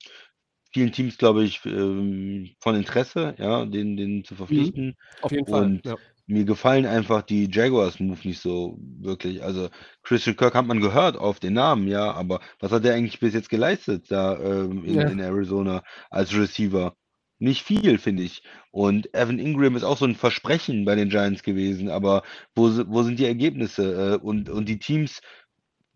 vielen 0.74 0.92
Teams, 0.92 1.18
glaube 1.18 1.44
ich, 1.44 1.66
ähm, 1.66 2.56
von 2.60 2.76
Interesse, 2.76 3.36
ja, 3.38 3.66
den, 3.66 3.98
den 3.98 4.24
zu 4.24 4.36
verpflichten. 4.36 4.96
Auf 5.22 5.32
jeden 5.32 5.48
Fall. 5.48 5.64
Und 5.64 5.86
ja. 5.86 5.96
mir 6.26 6.46
gefallen 6.46 6.86
einfach 6.86 7.22
die 7.22 7.50
Jaguars-Move 7.52 8.20
nicht 8.28 8.40
so 8.42 8.78
wirklich. 9.00 9.44
Also 9.44 9.70
Christian 10.04 10.36
Kirk 10.36 10.56
hat 10.56 10.66
man 10.68 10.82
gehört 10.82 11.18
auf 11.18 11.40
den 11.40 11.54
Namen, 11.54 11.88
ja, 11.88 12.12
aber 12.12 12.42
was 12.60 12.72
hat 12.72 12.86
er 12.86 12.96
eigentlich 12.96 13.20
bis 13.20 13.34
jetzt 13.34 13.50
geleistet 13.50 14.12
da 14.12 14.38
ähm, 14.40 14.84
in, 14.84 14.96
Ja. 14.96 15.08
in 15.08 15.20
Arizona 15.20 15.84
als 16.10 16.34
Receiver? 16.36 16.96
Nicht 17.40 17.62
viel, 17.64 18.00
finde 18.00 18.24
ich. 18.24 18.42
Und 18.72 19.14
Evan 19.14 19.38
Ingram 19.38 19.76
ist 19.76 19.84
auch 19.84 19.98
so 19.98 20.06
ein 20.06 20.16
Versprechen 20.16 20.86
bei 20.86 20.96
den 20.96 21.10
Giants 21.10 21.44
gewesen, 21.44 21.88
aber 21.90 22.24
wo, 22.56 22.64
wo 22.88 23.04
sind 23.04 23.20
die 23.20 23.26
Ergebnisse? 23.26 24.16
Äh, 24.16 24.18
und, 24.18 24.50
und 24.50 24.68
die 24.68 24.80
Teams 24.80 25.22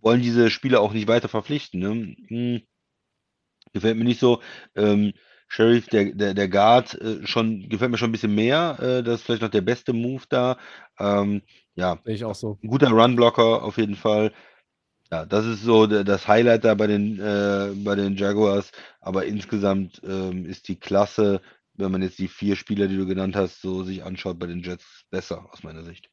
wollen 0.01 0.21
diese 0.21 0.49
Spieler 0.51 0.81
auch 0.81 0.93
nicht 0.93 1.07
weiter 1.07 1.29
verpflichten. 1.29 1.79
Ne? 1.79 2.61
Gefällt 3.73 3.97
mir 3.97 4.03
nicht 4.03 4.19
so. 4.19 4.41
Ähm, 4.75 5.13
Sheriff, 5.47 5.87
der, 5.87 6.13
der, 6.13 6.33
der 6.33 6.47
Guard, 6.47 6.95
äh, 7.01 7.25
schon, 7.27 7.67
gefällt 7.67 7.91
mir 7.91 7.97
schon 7.97 8.09
ein 8.09 8.13
bisschen 8.13 8.35
mehr. 8.35 8.77
Äh, 8.79 9.03
das 9.03 9.15
ist 9.15 9.23
vielleicht 9.23 9.41
noch 9.41 9.49
der 9.49 9.61
beste 9.61 9.91
Move 9.91 10.23
da. 10.29 10.57
Ähm, 10.97 11.41
ja, 11.75 11.99
Sehe 12.05 12.15
ich 12.15 12.23
auch 12.23 12.35
so. 12.35 12.57
ein 12.63 12.69
guter 12.69 12.89
Run-Blocker 12.89 13.63
auf 13.63 13.77
jeden 13.77 13.95
Fall. 13.95 14.31
Ja, 15.11 15.25
das 15.25 15.45
ist 15.45 15.63
so 15.63 15.87
das 15.87 16.27
Highlight 16.27 16.63
da 16.63 16.73
bei 16.73 16.87
den, 16.87 17.19
äh, 17.19 17.73
bei 17.83 17.95
den 17.95 18.15
Jaguars. 18.15 18.71
Aber 19.01 19.25
insgesamt 19.25 20.01
ähm, 20.05 20.45
ist 20.45 20.69
die 20.69 20.79
Klasse, 20.79 21.41
wenn 21.73 21.91
man 21.91 22.01
jetzt 22.01 22.19
die 22.19 22.29
vier 22.29 22.55
Spieler, 22.55 22.87
die 22.87 22.95
du 22.95 23.05
genannt 23.05 23.35
hast, 23.35 23.61
so 23.61 23.83
sich 23.83 24.03
anschaut, 24.03 24.39
bei 24.39 24.47
den 24.47 24.61
Jets 24.61 25.03
besser 25.09 25.51
aus 25.51 25.63
meiner 25.63 25.83
Sicht. 25.83 26.09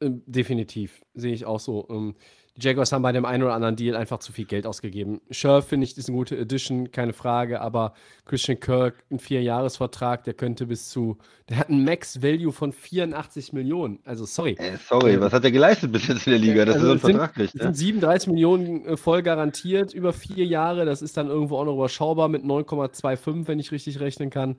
Ähm, 0.00 0.22
definitiv, 0.26 1.02
sehe 1.14 1.32
ich 1.32 1.44
auch 1.44 1.60
so. 1.60 1.86
Ähm, 1.90 2.16
die 2.56 2.66
Jaguars 2.66 2.92
haben 2.92 3.02
bei 3.02 3.10
dem 3.10 3.24
einen 3.24 3.42
oder 3.42 3.54
anderen 3.54 3.74
Deal 3.74 3.96
einfach 3.96 4.20
zu 4.20 4.30
viel 4.30 4.44
Geld 4.44 4.64
ausgegeben. 4.66 5.20
Scherf, 5.30 5.66
finde 5.66 5.84
ich, 5.84 5.98
ist 5.98 6.08
eine 6.08 6.16
gute 6.16 6.38
Edition, 6.38 6.92
keine 6.92 7.12
Frage, 7.12 7.60
aber 7.60 7.94
Christian 8.26 8.60
Kirk, 8.60 9.02
ein 9.10 9.18
Vierjahresvertrag, 9.18 10.22
der 10.22 10.34
könnte 10.34 10.66
bis 10.66 10.88
zu, 10.88 11.18
der 11.48 11.58
hat 11.58 11.68
einen 11.68 11.84
Max-Value 11.84 12.52
von 12.52 12.72
84 12.72 13.52
Millionen. 13.52 13.98
Also, 14.04 14.24
sorry. 14.24 14.52
Äh, 14.52 14.76
sorry, 14.76 15.14
Ähm, 15.14 15.20
was 15.20 15.32
hat 15.32 15.44
er 15.44 15.50
geleistet 15.50 15.90
bis 15.90 16.06
jetzt 16.06 16.26
in 16.28 16.32
der 16.32 16.40
Liga, 16.40 16.64
dass 16.64 16.76
also 16.76 16.92
er 16.92 16.98
so 16.98 17.06
einen 17.08 17.16
Vertrag 17.16 17.34
kriegt? 17.34 17.54
Ne? 17.56 17.62
sind 17.64 17.76
37 17.76 18.28
Millionen 18.30 18.86
äh, 18.86 18.96
voll 18.96 19.22
garantiert 19.22 19.92
über 19.92 20.12
vier 20.12 20.44
Jahre. 20.44 20.84
Das 20.84 21.02
ist 21.02 21.16
dann 21.16 21.26
irgendwo 21.28 21.58
auch 21.58 21.64
noch 21.64 21.74
überschaubar 21.74 22.28
mit 22.28 22.44
9,25, 22.44 23.48
wenn 23.48 23.58
ich 23.58 23.72
richtig 23.72 23.98
rechnen 23.98 24.30
kann. 24.30 24.56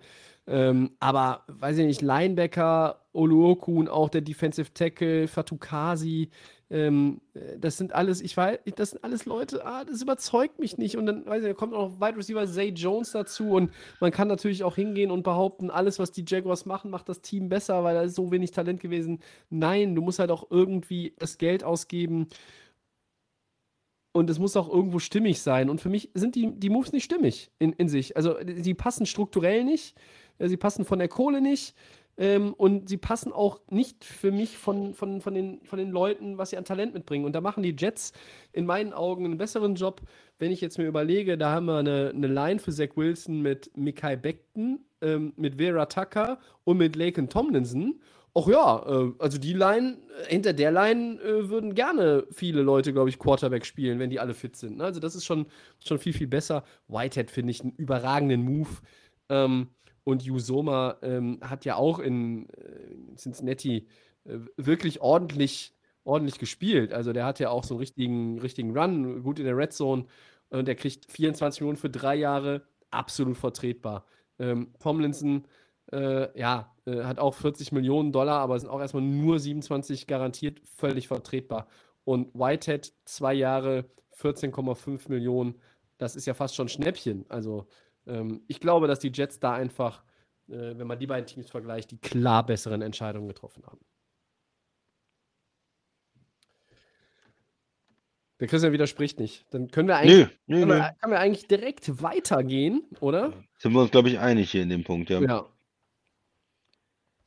Ähm, 0.48 0.92
aber 1.00 1.44
weiß 1.48 1.78
ich 1.80 1.86
nicht, 1.86 2.02
Linebacker, 2.02 3.02
Oluoku 3.14 3.80
und 3.80 3.90
auch 3.90 4.10
der 4.10 4.22
Defensive 4.22 4.74
Tackle, 4.74 5.28
Fatukasi, 5.28 6.30
ähm, 6.70 7.22
äh, 7.34 7.60
das 7.60 7.78
sind 7.78 7.94
alles, 7.94 8.22
ich 8.22 8.36
weiß, 8.36 8.60
das 8.76 8.92
sind 8.92 9.04
alles 9.04 9.26
Leute, 9.26 9.66
ah, 9.66 9.84
das 9.86 10.02
überzeugt 10.02 10.60
mich 10.60 10.78
nicht. 10.78 10.98
Und 10.98 11.06
dann, 11.06 11.26
weiß 11.26 11.44
ich, 11.44 11.50
da 11.50 11.54
kommt 11.54 11.74
auch 11.74 12.00
Wide 12.00 12.18
Receiver 12.18 12.48
Zay 12.48 12.70
Jones 12.70 13.12
dazu 13.12 13.52
und 13.52 13.72
man 14.00 14.12
kann 14.12 14.28
natürlich 14.28 14.64
auch 14.64 14.76
hingehen 14.76 15.12
und 15.12 15.24
behaupten, 15.24 15.70
alles, 15.70 16.00
was 16.00 16.12
die 16.12 16.26
Jaguars 16.28 16.66
machen, 16.66 16.92
macht 16.92 17.10
das 17.10 17.22
Team 17.22 17.50
besser, 17.50 17.84
weil 17.84 17.96
da 17.96 18.02
ist 18.04 18.16
so 18.16 18.32
wenig 18.32 18.52
Talent 18.52 18.80
gewesen. 18.80 19.20
Nein, 19.50 19.96
du 19.96 20.02
musst 20.02 20.20
halt 20.20 20.32
auch 20.32 20.50
irgendwie 20.50 21.14
das 21.20 21.38
Geld 21.38 21.64
ausgeben 21.64 22.28
und 24.12 24.30
es 24.30 24.40
muss 24.40 24.56
auch 24.56 24.70
irgendwo 24.70 25.00
stimmig 25.00 25.42
sein. 25.42 25.70
Und 25.70 25.82
für 25.82 25.90
mich 25.90 26.10
sind 26.14 26.36
die, 26.36 26.52
die 26.58 26.70
Moves 26.70 26.94
nicht 26.94 27.04
stimmig 27.04 27.52
in, 27.60 27.74
in 27.74 27.90
sich. 27.90 28.16
Also 28.16 28.36
sie 28.46 28.74
passen 28.74 29.06
strukturell 29.06 29.64
nicht, 29.64 29.96
sie 30.40 30.58
passen 30.58 30.86
von 30.86 31.00
der 31.00 31.10
Kohle 31.10 31.42
nicht 31.42 31.76
ähm, 32.18 32.54
und 32.54 32.88
sie 32.88 32.98
passen 32.98 33.34
auch 33.34 33.60
nicht 33.70 34.06
für 34.06 34.32
mich 34.32 34.58
von, 34.58 34.94
von, 34.94 35.22
von, 35.22 35.34
den, 35.34 35.62
von 35.66 35.80
den 35.80 35.92
Leuten, 35.92 36.38
was 36.38 36.52
sie 36.52 36.58
an 36.58 36.66
Talent 36.66 36.94
mitbringen. 36.94 37.26
Und 37.26 37.34
da 37.34 37.42
machen 37.42 37.64
die 37.64 37.76
Jets 37.78 38.14
in 38.54 38.66
meinen 38.66 38.94
Augen 38.94 39.26
einen 39.26 39.38
besseren 39.38 39.76
Job, 39.76 40.02
wenn 40.40 40.52
ich 40.52 40.62
jetzt 40.62 40.78
mir 40.78 40.86
überlege, 40.86 41.38
da 41.38 41.52
haben 41.52 41.66
wir 41.66 41.78
eine, 41.78 42.12
eine 42.14 42.28
Line 42.28 42.60
für 42.60 42.72
Zach 42.72 42.96
Wilson 42.96 43.42
mit 43.42 43.76
Mikai 43.76 44.16
Beckton, 44.16 44.80
ähm, 45.02 45.34
mit 45.36 45.56
Vera 45.56 45.86
Tucker 45.86 46.40
und 46.64 46.78
mit 46.78 46.96
Laken 46.96 47.30
Tomlinson. 47.30 48.00
Ach 48.38 48.48
ja, 48.48 48.86
äh, 48.86 49.14
also 49.20 49.38
die 49.38 49.54
Line, 49.54 49.98
äh, 50.24 50.30
hinter 50.30 50.52
der 50.52 50.72
Line 50.72 51.22
äh, 51.22 51.50
würden 51.50 51.74
gerne 51.74 52.26
viele 52.32 52.62
Leute, 52.62 52.92
glaube 52.92 53.10
ich, 53.10 53.18
Quarterback 53.18 53.66
spielen, 53.66 54.00
wenn 54.00 54.10
die 54.10 54.20
alle 54.20 54.34
fit 54.34 54.58
sind. 54.58 54.82
Also 54.82 55.00
das 55.00 55.16
ist 55.16 55.26
schon, 55.26 55.48
schon 55.84 56.00
viel, 56.00 56.12
viel 56.12 56.28
besser. 56.28 56.64
Whitehead 56.88 57.32
finde 57.32 57.52
ich 57.52 57.62
einen 57.62 57.74
überragenden 57.78 58.44
Move. 58.44 58.70
Ähm, 59.30 59.70
und 60.06 60.30
Usoma 60.30 60.98
ähm, 61.02 61.40
hat 61.42 61.66
ja 61.66 61.76
auch 61.76 62.00
in 62.00 62.48
äh, 62.50 63.16
Cincinnati 63.18 63.88
äh, 64.24 64.38
wirklich 64.56 65.02
ordentlich, 65.02 65.74
ordentlich 66.06 66.40
gespielt. 66.40 66.94
Also 66.94 67.12
der 67.12 67.26
hat 67.26 67.40
ja 67.40 67.50
auch 67.50 67.64
so 67.64 67.74
einen 67.74 67.80
richtigen, 67.80 68.40
richtigen 68.40 68.78
Run, 68.78 69.24
gut 69.24 69.40
in 69.40 69.46
der 69.46 69.58
Red 69.58 69.74
Zone. 69.74 70.06
Und 70.50 70.68
der 70.68 70.76
kriegt 70.76 71.12
24 71.12 71.62
Millionen 71.62 71.78
für 71.78 71.90
drei 71.90 72.16
Jahre, 72.16 72.62
absolut 72.92 73.36
vertretbar. 73.36 74.06
Ähm, 74.38 74.74
Tomlinson, 74.80 75.48
äh, 75.92 76.40
ja, 76.40 76.72
äh, 76.86 77.04
hat 77.04 77.18
auch 77.18 77.34
40 77.34 77.72
Millionen 77.72 78.12
Dollar, 78.12 78.42
aber 78.42 78.60
sind 78.60 78.70
auch 78.70 78.80
erstmal 78.80 79.04
nur 79.04 79.40
27 79.40 80.06
garantiert, 80.06 80.62
völlig 80.76 81.08
vertretbar. 81.08 81.68
Und 82.04 82.32
Whitehead, 82.36 82.94
zwei 83.06 83.34
Jahre, 83.34 83.86
14,5 84.20 85.10
Millionen, 85.10 85.56
das 85.98 86.16
ist 86.16 86.28
ja 86.28 86.36
fast 86.36 86.56
schon 86.56 86.70
Schnäppchen. 86.70 87.26
Also 87.30 87.66
ähm, 88.08 88.42
ich 88.48 88.60
glaube, 88.60 88.88
dass 88.88 89.00
die 89.00 89.12
Jets 89.14 89.40
da 89.40 89.54
einfach, 89.54 90.04
äh, 90.48 90.78
wenn 90.78 90.88
man 90.88 91.00
die 91.00 91.08
beiden 91.08 91.26
Teams 91.26 91.50
vergleicht, 91.50 91.92
die 91.92 91.98
klar 91.98 92.46
besseren 92.46 92.82
Entscheidungen 92.82 93.28
getroffen 93.28 93.64
haben. 93.66 93.80
Der 98.40 98.48
Christian 98.48 98.74
widerspricht 98.74 99.20
nicht. 99.20 99.46
Dann 99.52 99.72
können 99.72 99.88
wir 99.88 99.96
eigentlich, 99.96 100.28
Nö, 100.48 100.58
nö, 100.58 100.60
können 100.60 100.72
wir, 100.72 100.96
können 101.00 101.14
wir 101.14 101.20
eigentlich 101.20 101.48
direkt 101.48 102.02
weitergehen, 102.02 102.84
oder? 103.00 103.32
Sind 103.60 103.72
wir 103.74 103.82
uns, 103.82 103.92
glaube 103.92 104.10
ich, 104.10 104.20
einig 104.20 104.52
hier 104.52 104.64
in 104.64 104.70
dem 104.70 104.84
Punkt, 104.84 105.10
ja. 105.10 105.22
Ja. 105.22 105.46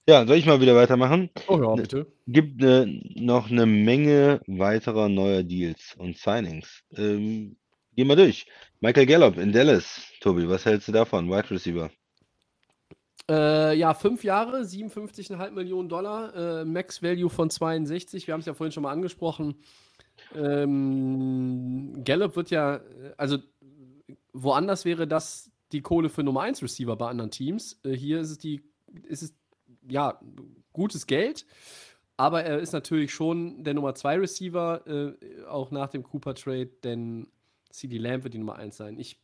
Ja, 0.07 0.27
soll 0.27 0.37
ich 0.37 0.47
mal 0.47 0.61
wieder 0.61 0.75
weitermachen? 0.75 1.29
Oh 1.49 1.61
ja, 1.61 1.75
Ne- 1.75 1.83
bitte. 1.83 2.07
Gibt 2.27 2.61
ne, 2.61 3.03
noch 3.15 3.51
eine 3.51 3.67
Menge 3.67 4.41
weiterer 4.47 5.09
neuer 5.09 5.43
Deals 5.43 5.95
und 5.99 6.17
Signings. 6.17 6.83
Ähm, 6.97 7.57
gehen 7.99 8.07
wir 8.07 8.15
durch. 8.15 8.47
Michael 8.79 9.07
Gallup 9.07 9.39
in 9.39 9.51
Dallas. 9.51 10.05
Tobi, 10.21 10.49
was 10.49 10.65
hältst 10.65 10.87
du 10.87 10.93
davon? 10.93 11.29
Wide 11.29 11.51
Receiver. 11.51 11.91
Äh, 13.29 13.77
ja, 13.77 13.93
fünf 13.93 14.23
Jahre, 14.23 14.61
57,5 14.61 15.51
Millionen 15.51 15.89
Dollar, 15.89 16.61
äh, 16.61 16.65
Max 16.65 17.03
Value 17.03 17.29
von 17.29 17.51
62. 17.51 18.29
Wir 18.29 18.35
haben 18.35 18.41
es 18.41 18.47
ja 18.47 18.55
vorhin 18.55 18.71
schon 18.71 18.85
mal 18.85 18.93
angesprochen. 18.93 19.57
Ähm, 20.33 22.05
Gallup 22.05 22.37
wird 22.37 22.51
ja, 22.51 22.81
also 23.17 23.39
woanders 24.33 24.85
wäre 24.85 25.09
das 25.09 25.51
die 25.73 25.83
Kohle 25.83 26.09
für 26.09 26.23
Nummer 26.23 26.43
1 26.43 26.63
Receiver 26.63 26.95
bei 26.95 27.09
anderen 27.09 27.33
Teams. 27.33 27.81
Äh, 27.85 27.95
hier 27.95 28.21
ist 28.21 28.31
es 28.31 28.39
die, 28.39 28.63
ist 29.09 29.25
es 29.25 29.35
ja 29.91 30.21
gutes 30.73 31.09
Geld, 31.09 31.47
aber 32.17 32.45
er 32.45 32.61
ist 32.61 32.73
natürlich 32.73 33.13
schon 33.13 33.65
der 33.65 33.75
Nummer 33.75 33.97
2 33.97 34.19
Receiver, 34.19 34.87
äh, 34.87 35.47
auch 35.47 35.73
nach 35.73 35.91
dem 35.91 36.05
Cooper 36.05 36.37
Trade, 36.37 36.71
denn 36.85 37.27
CD 37.71 37.99
Lamb 37.99 38.25
wird 38.25 38.35
die 38.35 38.39
Nummer 38.39 38.57
1 38.57 38.77
sein. 38.77 38.99
Ich 38.99 39.21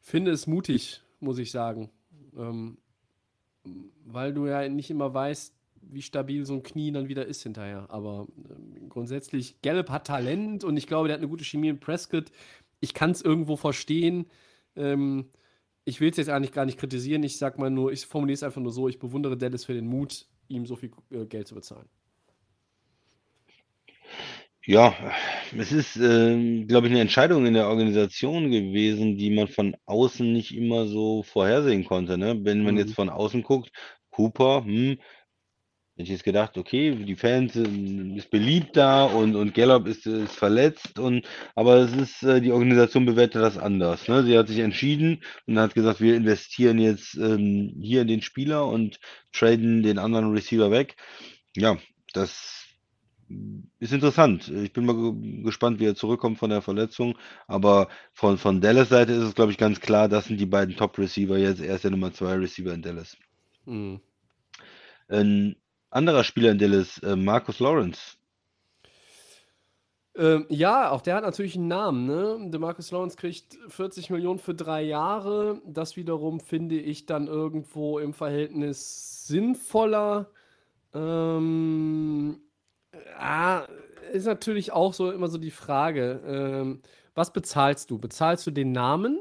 finde 0.00 0.30
es 0.30 0.46
mutig, 0.46 1.02
muss 1.20 1.38
ich 1.38 1.50
sagen. 1.50 1.90
Ähm, 2.36 2.78
weil 4.04 4.34
du 4.34 4.46
ja 4.46 4.68
nicht 4.68 4.90
immer 4.90 5.12
weißt, 5.14 5.54
wie 5.82 6.02
stabil 6.02 6.44
so 6.46 6.54
ein 6.54 6.62
Knie 6.62 6.92
dann 6.92 7.08
wieder 7.08 7.26
ist 7.26 7.42
hinterher. 7.42 7.86
Aber 7.88 8.26
ähm, 8.50 8.88
grundsätzlich, 8.88 9.60
Gallup 9.62 9.90
hat 9.90 10.06
Talent 10.06 10.64
und 10.64 10.76
ich 10.76 10.86
glaube, 10.86 11.08
der 11.08 11.14
hat 11.14 11.20
eine 11.20 11.28
gute 11.28 11.44
Chemie 11.44 11.68
in 11.68 11.80
Prescott. 11.80 12.30
Ich 12.80 12.94
kann 12.94 13.10
es 13.10 13.22
irgendwo 13.22 13.56
verstehen. 13.56 14.26
Ähm, 14.76 15.30
ich 15.84 16.00
will 16.00 16.10
es 16.10 16.16
jetzt 16.16 16.28
eigentlich 16.28 16.52
gar 16.52 16.66
nicht 16.66 16.78
kritisieren. 16.78 17.22
Ich 17.22 17.38
sag 17.38 17.58
mal 17.58 17.70
nur, 17.70 17.92
ich 17.92 18.06
formuliere 18.06 18.34
es 18.34 18.42
einfach 18.42 18.60
nur 18.60 18.72
so: 18.72 18.88
Ich 18.88 18.98
bewundere 18.98 19.36
Dallas 19.36 19.64
für 19.64 19.74
den 19.74 19.86
Mut, 19.86 20.26
ihm 20.48 20.66
so 20.66 20.76
viel 20.76 20.92
äh, 21.10 21.26
Geld 21.26 21.48
zu 21.48 21.54
bezahlen. 21.54 21.88
Ja, 24.64 24.94
es 25.58 25.72
ist, 25.72 25.96
ähm, 25.96 26.68
glaube 26.68 26.86
ich, 26.86 26.92
eine 26.92 27.00
Entscheidung 27.02 27.46
in 27.46 27.54
der 27.54 27.66
Organisation 27.68 28.50
gewesen, 28.50 29.16
die 29.16 29.30
man 29.30 29.48
von 29.48 29.76
außen 29.86 30.32
nicht 30.32 30.54
immer 30.56 30.86
so 30.86 31.24
vorhersehen 31.24 31.84
konnte. 31.84 32.16
Ne? 32.16 32.38
Wenn 32.44 32.62
man 32.62 32.76
Mhm. 32.76 32.78
jetzt 32.78 32.94
von 32.94 33.08
außen 33.10 33.42
guckt, 33.42 33.70
Cooper, 34.10 34.64
hm, 34.64 34.98
hätte 35.96 36.04
ich 36.04 36.08
jetzt 36.10 36.24
gedacht, 36.24 36.56
okay, 36.58 36.94
die 36.94 37.16
Fans 37.16 37.56
ähm, 37.56 38.16
ist 38.16 38.30
beliebt 38.30 38.76
da 38.76 39.04
und, 39.04 39.36
und 39.36 39.54
Gallup 39.54 39.86
ist, 39.86 40.06
ist 40.06 40.34
verletzt 40.34 40.98
und 40.98 41.26
aber 41.54 41.76
es 41.76 41.92
ist, 41.94 42.22
äh, 42.22 42.40
die 42.40 42.52
Organisation 42.52 43.06
bewertet 43.06 43.42
das 43.42 43.58
anders. 43.58 44.08
Ne? 44.08 44.24
Sie 44.24 44.36
hat 44.38 44.48
sich 44.48 44.60
entschieden 44.60 45.22
und 45.46 45.58
hat 45.58 45.74
gesagt, 45.74 46.00
wir 46.00 46.16
investieren 46.16 46.78
jetzt 46.78 47.14
ähm, 47.16 47.74
hier 47.80 48.02
in 48.02 48.08
den 48.08 48.22
Spieler 48.22 48.66
und 48.66 48.98
traden 49.32 49.82
den 49.82 49.98
anderen 49.98 50.32
Receiver 50.32 50.70
weg. 50.70 50.96
Ja, 51.56 51.78
das 52.14 52.61
ist 53.78 53.92
interessant. 53.92 54.48
Ich 54.48 54.72
bin 54.72 54.86
mal 54.86 54.94
ge- 54.94 55.42
gespannt, 55.42 55.80
wie 55.80 55.86
er 55.86 55.94
zurückkommt 55.94 56.38
von 56.38 56.50
der 56.50 56.62
Verletzung. 56.62 57.18
Aber 57.46 57.88
von, 58.12 58.38
von 58.38 58.60
Dallas 58.60 58.88
Seite 58.88 59.12
ist 59.12 59.22
es, 59.22 59.34
glaube 59.34 59.52
ich, 59.52 59.58
ganz 59.58 59.80
klar, 59.80 60.08
das 60.08 60.26
sind 60.26 60.38
die 60.38 60.46
beiden 60.46 60.76
Top-Receiver 60.76 61.38
jetzt. 61.38 61.60
Er 61.60 61.74
ist 61.76 61.84
der 61.84 61.90
Nummer 61.90 62.12
2 62.12 62.34
Receiver 62.34 62.72
in 62.72 62.82
Dallas. 62.82 63.16
Mhm. 63.66 64.00
Ein 65.08 65.56
anderer 65.90 66.24
Spieler 66.24 66.52
in 66.52 66.58
Dallas, 66.58 66.98
äh, 66.98 67.16
Marcus 67.16 67.60
Lawrence. 67.60 68.16
Ähm, 70.14 70.44
ja, 70.50 70.90
auch 70.90 71.00
der 71.00 71.14
hat 71.14 71.24
natürlich 71.24 71.56
einen 71.56 71.68
Namen, 71.68 72.04
ne? 72.06 72.50
DeMarcus 72.50 72.90
Lawrence 72.90 73.16
kriegt 73.16 73.56
40 73.68 74.10
Millionen 74.10 74.38
für 74.38 74.54
drei 74.54 74.82
Jahre. 74.82 75.62
Das 75.66 75.96
wiederum 75.96 76.40
finde 76.40 76.78
ich 76.78 77.06
dann 77.06 77.28
irgendwo 77.28 77.98
im 77.98 78.12
Verhältnis 78.12 79.26
sinnvoller. 79.26 80.30
Ähm, 80.92 82.40
ja, 83.18 83.66
ist 84.12 84.26
natürlich 84.26 84.72
auch 84.72 84.94
so 84.94 85.10
immer 85.10 85.28
so 85.28 85.38
die 85.38 85.50
Frage, 85.50 86.20
ähm, 86.26 86.82
was 87.14 87.32
bezahlst 87.32 87.90
du? 87.90 87.98
Bezahlst 87.98 88.46
du 88.46 88.50
den 88.50 88.72
Namen 88.72 89.20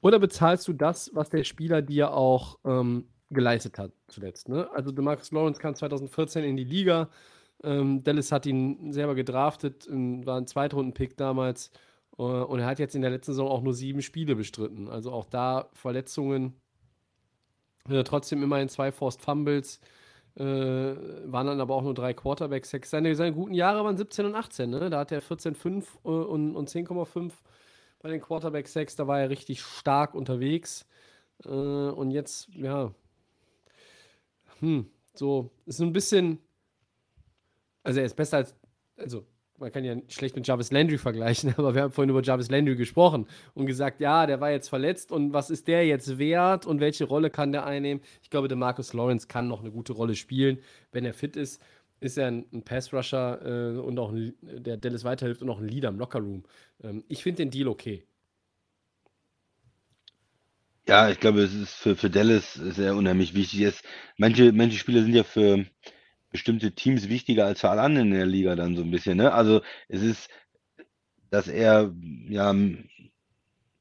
oder 0.00 0.18
bezahlst 0.18 0.68
du 0.68 0.72
das, 0.72 1.10
was 1.14 1.30
der 1.30 1.44
Spieler 1.44 1.82
dir 1.82 2.12
auch 2.12 2.58
ähm, 2.64 3.08
geleistet 3.30 3.78
hat 3.78 3.92
zuletzt? 4.08 4.48
Ne? 4.48 4.68
Also 4.74 4.92
DeMarcus 4.92 5.32
Lawrence 5.32 5.60
kam 5.60 5.74
2014 5.74 6.44
in 6.44 6.56
die 6.56 6.64
Liga. 6.64 7.10
Ähm, 7.62 8.02
Dallas 8.02 8.32
hat 8.32 8.46
ihn 8.46 8.92
selber 8.92 9.14
gedraftet, 9.14 9.86
ähm, 9.88 10.24
war 10.26 10.38
ein 10.38 10.46
Zweitrunden-Pick 10.46 11.16
damals. 11.16 11.70
Äh, 12.18 12.22
und 12.22 12.60
er 12.60 12.66
hat 12.66 12.78
jetzt 12.78 12.94
in 12.94 13.02
der 13.02 13.10
letzten 13.10 13.32
Saison 13.32 13.48
auch 13.48 13.62
nur 13.62 13.74
sieben 13.74 14.02
Spiele 14.02 14.36
bestritten. 14.36 14.88
Also 14.88 15.12
auch 15.12 15.26
da 15.26 15.68
Verletzungen 15.74 16.60
Äh, 17.88 18.04
trotzdem 18.04 18.42
immerhin 18.42 18.68
zwei 18.68 18.92
Forced 18.92 19.22
Fumbles, 19.22 19.80
äh, 20.36 20.42
waren 20.42 21.46
dann 21.46 21.60
aber 21.60 21.74
auch 21.74 21.82
nur 21.82 21.94
drei 21.94 22.14
Quarterback-Sacks. 22.14 22.90
Seine, 22.90 23.14
seine 23.14 23.32
guten 23.32 23.54
Jahre 23.54 23.84
waren 23.84 23.96
17 23.96 24.26
und 24.26 24.34
18, 24.34 24.70
ne? 24.70 24.90
Da 24.90 25.00
hat 25.00 25.12
er 25.12 25.22
14,5 25.22 25.84
äh, 26.04 26.08
und, 26.08 26.56
und 26.56 26.68
10,5 26.68 27.32
bei 28.00 28.10
den 28.10 28.20
Quarterback-Sacks. 28.20 28.96
Da 28.96 29.06
war 29.06 29.20
er 29.20 29.30
richtig 29.30 29.62
stark 29.62 30.14
unterwegs. 30.14 30.86
Äh, 31.44 31.48
und 31.48 32.10
jetzt, 32.10 32.48
ja, 32.54 32.92
hm, 34.60 34.90
so, 35.14 35.50
ist 35.66 35.80
ein 35.80 35.92
bisschen, 35.92 36.38
also 37.82 38.00
er 38.00 38.06
ist 38.06 38.16
besser 38.16 38.38
als, 38.38 38.54
also 38.96 39.26
man 39.60 39.70
kann 39.70 39.84
ja 39.84 39.96
schlecht 40.08 40.36
mit 40.36 40.46
Jarvis 40.46 40.72
Landry 40.72 40.98
vergleichen, 40.98 41.54
aber 41.56 41.74
wir 41.74 41.82
haben 41.82 41.92
vorhin 41.92 42.10
über 42.10 42.22
Jarvis 42.22 42.50
Landry 42.50 42.76
gesprochen 42.76 43.26
und 43.54 43.66
gesagt, 43.66 44.00
ja, 44.00 44.26
der 44.26 44.40
war 44.40 44.50
jetzt 44.50 44.68
verletzt 44.68 45.12
und 45.12 45.32
was 45.32 45.50
ist 45.50 45.68
der 45.68 45.86
jetzt 45.86 46.18
wert 46.18 46.66
und 46.66 46.80
welche 46.80 47.04
Rolle 47.04 47.30
kann 47.30 47.52
der 47.52 47.66
einnehmen? 47.66 48.02
Ich 48.22 48.30
glaube, 48.30 48.48
der 48.48 48.56
Marcus 48.56 48.92
Lawrence 48.92 49.28
kann 49.28 49.48
noch 49.48 49.60
eine 49.60 49.70
gute 49.70 49.92
Rolle 49.92 50.16
spielen, 50.16 50.58
wenn 50.92 51.04
er 51.04 51.14
fit 51.14 51.36
ist. 51.36 51.62
Ist 52.00 52.16
er 52.16 52.28
ein, 52.28 52.46
ein 52.50 52.62
Pass-Rusher 52.62 53.74
äh, 53.74 53.78
und 53.78 53.98
auch 53.98 54.10
ein, 54.10 54.32
der 54.40 54.78
Dallas 54.78 55.04
weiterhilft 55.04 55.42
und 55.42 55.50
auch 55.50 55.58
ein 55.58 55.68
Leader 55.68 55.90
im 55.90 55.98
Lockerroom. 55.98 56.44
Ähm, 56.82 57.04
ich 57.08 57.22
finde 57.22 57.42
den 57.42 57.50
Deal 57.50 57.68
okay. 57.68 58.04
Ja, 60.88 61.10
ich 61.10 61.20
glaube, 61.20 61.42
es 61.42 61.52
ist 61.52 61.74
für, 61.74 61.94
für 61.94 62.08
Dallas 62.08 62.54
sehr 62.54 62.96
unheimlich 62.96 63.34
wichtig. 63.34 63.60
Ist, 63.60 63.84
manche, 64.16 64.50
manche 64.52 64.78
Spieler 64.78 65.02
sind 65.02 65.14
ja 65.14 65.24
für, 65.24 65.66
bestimmte 66.30 66.72
Teams 66.74 67.08
wichtiger 67.08 67.46
als 67.46 67.60
für 67.60 67.70
alle 67.70 67.82
anderen 67.82 68.08
in 68.12 68.14
der 68.18 68.26
Liga 68.26 68.56
dann 68.56 68.76
so 68.76 68.82
ein 68.82 68.90
bisschen, 68.90 69.18
ne? 69.18 69.32
Also, 69.32 69.62
es 69.88 70.02
ist, 70.02 70.30
dass 71.30 71.48
er, 71.48 71.92
ja, 72.28 72.52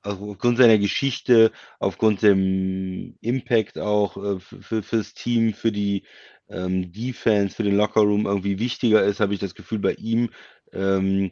also 0.01 0.31
aufgrund 0.31 0.57
seiner 0.57 0.77
Geschichte, 0.77 1.51
aufgrund 1.79 2.21
dem 2.21 3.17
Impact 3.21 3.77
auch 3.77 4.17
äh, 4.17 4.39
für, 4.39 4.81
fürs 4.83 5.13
Team, 5.13 5.53
für 5.53 5.71
die 5.71 6.03
ähm, 6.47 6.91
Defense, 6.91 7.55
für 7.55 7.63
den 7.63 7.75
Lockerroom 7.75 8.25
irgendwie 8.25 8.59
wichtiger 8.59 9.03
ist, 9.03 9.19
habe 9.19 9.33
ich 9.33 9.39
das 9.39 9.55
Gefühl 9.55 9.79
bei 9.79 9.93
ihm 9.95 10.29
ähm, 10.71 11.31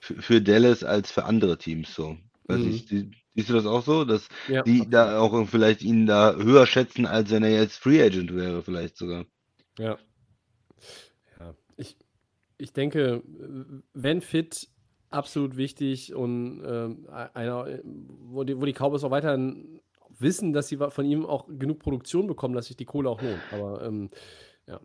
für, 0.00 0.40
Dallas 0.42 0.84
als 0.84 1.12
für 1.12 1.24
andere 1.24 1.58
Teams 1.58 1.94
so. 1.94 2.18
Weiß 2.44 2.62
Mhm. 2.62 2.66
ich, 2.66 2.86
sie- 2.88 3.10
siehst 3.34 3.50
du 3.50 3.54
das 3.54 3.66
auch 3.66 3.84
so, 3.84 4.04
dass 4.04 4.28
Ja, 4.46 4.66
die 4.66 4.88
da 4.90 5.18
auch 5.20 5.46
vielleicht 5.48 5.82
ihn 5.82 6.06
da 6.06 6.34
höher 6.34 6.66
schätzen, 6.66 7.06
als 7.06 7.30
wenn 7.30 7.44
er 7.44 7.52
jetzt 7.52 7.78
Free 7.78 8.02
Agent 8.02 8.34
wäre, 8.34 8.62
vielleicht 8.62 8.96
sogar? 8.96 9.26
Ja. 9.78 9.98
Ich 12.60 12.72
denke, 12.72 13.22
äh, 13.22 13.22
wenn 13.94 14.20
fit, 14.20 14.68
absolut 15.10 15.56
wichtig 15.56 16.14
und 16.14 16.62
ähm, 16.64 17.08
einer, 17.34 17.66
äh, 17.66 17.82
wo 17.84 18.44
die, 18.44 18.60
wo 18.60 18.64
die 18.64 18.72
Cowboys 18.72 19.04
auch 19.04 19.10
weiterhin 19.10 19.80
wissen, 20.18 20.52
dass 20.52 20.68
sie 20.68 20.76
von 20.76 21.04
ihm 21.04 21.26
auch 21.26 21.46
genug 21.48 21.78
Produktion 21.78 22.26
bekommen, 22.26 22.54
dass 22.54 22.66
sich 22.66 22.76
die 22.76 22.84
Kohle 22.84 23.08
auch 23.10 23.20
lohnt. 23.20 23.40
Aber 23.52 23.82
ähm, 23.84 24.10
ja. 24.66 24.80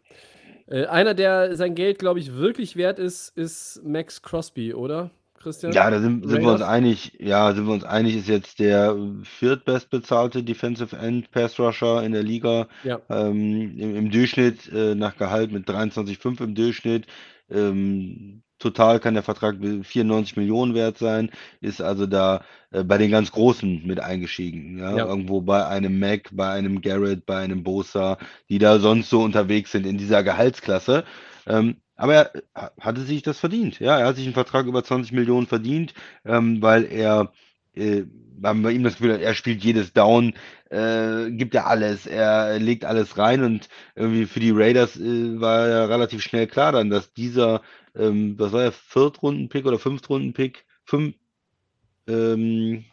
Äh, 0.67 0.85
einer, 0.85 1.13
der 1.13 1.55
sein 1.55 1.75
Geld, 1.75 1.99
glaube 1.99 2.19
ich, 2.19 2.35
wirklich 2.35 2.75
wert 2.75 2.99
ist, 2.99 3.29
ist 3.37 3.81
Max 3.83 4.21
Crosby, 4.21 4.73
oder? 4.73 5.11
Christian? 5.45 5.73
Ja, 5.73 5.91
da 5.91 5.99
sind, 5.99 6.27
sind 6.27 6.41
wir 6.41 6.53
uns 6.53 6.63
einig. 6.63 7.13
Ja, 7.19 7.53
sind 7.53 7.67
wir 7.67 7.73
uns 7.73 7.83
einig, 7.83 8.15
ist 8.15 8.27
jetzt 8.27 8.57
der 8.57 8.97
viertbestbezahlte 9.23 10.41
Defensive 10.41 10.95
End 10.97 11.29
Pass 11.29 11.59
Rusher 11.59 12.01
in 12.03 12.13
der 12.13 12.23
Liga. 12.23 12.67
Ja. 12.83 12.99
Ähm, 13.09 13.77
im, 13.77 13.95
Im 13.95 14.09
Durchschnitt 14.09 14.71
äh, 14.73 14.95
nach 14.95 15.17
Gehalt 15.17 15.51
mit 15.51 15.69
23,5 15.69 16.43
im 16.43 16.55
Durchschnitt. 16.55 17.05
Ähm, 17.49 18.43
total 18.59 18.99
kann 18.99 19.13
der 19.13 19.23
Vertrag 19.23 19.57
94 19.83 20.37
Millionen 20.37 20.73
wert 20.73 20.97
sein, 20.97 21.29
ist 21.61 21.81
also 21.81 22.05
da 22.07 22.43
äh, 22.71 22.83
bei 22.83 22.97
den 22.97 23.11
ganz 23.11 23.31
Großen 23.31 23.85
mit 23.85 23.99
eingestiegen. 23.99 24.79
Ja? 24.79 24.97
Ja. 24.97 25.05
Irgendwo 25.05 25.41
bei 25.41 25.65
einem 25.67 25.99
Mac, 25.99 26.29
bei 26.33 26.49
einem 26.51 26.81
Garrett, 26.81 27.25
bei 27.25 27.37
einem 27.39 27.63
Bosa, 27.63 28.17
die 28.49 28.57
da 28.59 28.79
sonst 28.79 29.09
so 29.09 29.21
unterwegs 29.21 29.71
sind 29.71 29.85
in 29.85 29.97
dieser 29.97 30.23
Gehaltsklasse. 30.23 31.05
Ähm, 31.47 31.77
aber 31.95 32.13
er 32.15 32.31
ha- 32.55 32.71
hatte 32.79 33.01
sich 33.01 33.21
das 33.21 33.39
verdient. 33.39 33.79
Ja, 33.79 33.97
er 33.99 34.07
hat 34.07 34.15
sich 34.15 34.25
einen 34.25 34.33
Vertrag 34.33 34.65
über 34.65 34.83
20 34.83 35.11
Millionen 35.13 35.47
verdient, 35.47 35.93
ähm, 36.25 36.61
weil 36.61 36.85
er 36.85 37.31
äh, 37.75 38.05
haben 38.43 38.63
wir 38.63 38.71
ihm 38.71 38.83
das 38.83 38.97
Gefühl, 38.97 39.19
er 39.19 39.33
spielt 39.33 39.63
jedes 39.63 39.93
Down, 39.93 40.33
äh, 40.69 41.31
gibt 41.31 41.55
er 41.55 41.67
alles, 41.67 42.05
er 42.05 42.59
legt 42.59 42.85
alles 42.85 43.17
rein 43.17 43.43
und 43.43 43.69
irgendwie 43.95 44.25
für 44.25 44.39
die 44.39 44.51
Raiders 44.51 44.97
äh, 44.97 45.39
war 45.39 45.67
ja 45.67 45.85
relativ 45.85 46.21
schnell 46.21 46.47
klar 46.47 46.71
dann, 46.71 46.89
dass 46.89 47.13
dieser, 47.13 47.61
ähm, 47.95 48.35
was 48.37 48.51
war 48.51 48.61
der, 48.61 48.71
Viertrunden-Pick 48.71 49.65
oder 49.65 49.79
Fünftrunden-Pick, 49.79 50.65
fünf, 50.83 51.15
ähm, 52.07 52.85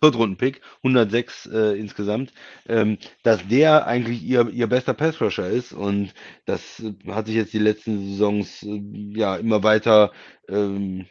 Viertrunden-Pick, 0.00 0.60
106 0.78 1.46
äh, 1.46 1.78
insgesamt, 1.78 2.32
ähm, 2.68 2.98
dass 3.22 3.46
der 3.48 3.86
eigentlich 3.86 4.22
ihr, 4.22 4.48
ihr 4.50 4.66
bester 4.66 4.92
Pass-Rusher 4.92 5.48
ist 5.48 5.72
und 5.72 6.12
das 6.44 6.82
hat 7.08 7.26
sich 7.26 7.36
jetzt 7.36 7.54
die 7.54 7.58
letzten 7.58 7.98
Saisons 7.98 8.62
äh, 8.62 8.80
ja 9.14 9.36
immer 9.36 9.62
weiter 9.62 10.12
ähm, 10.48 11.06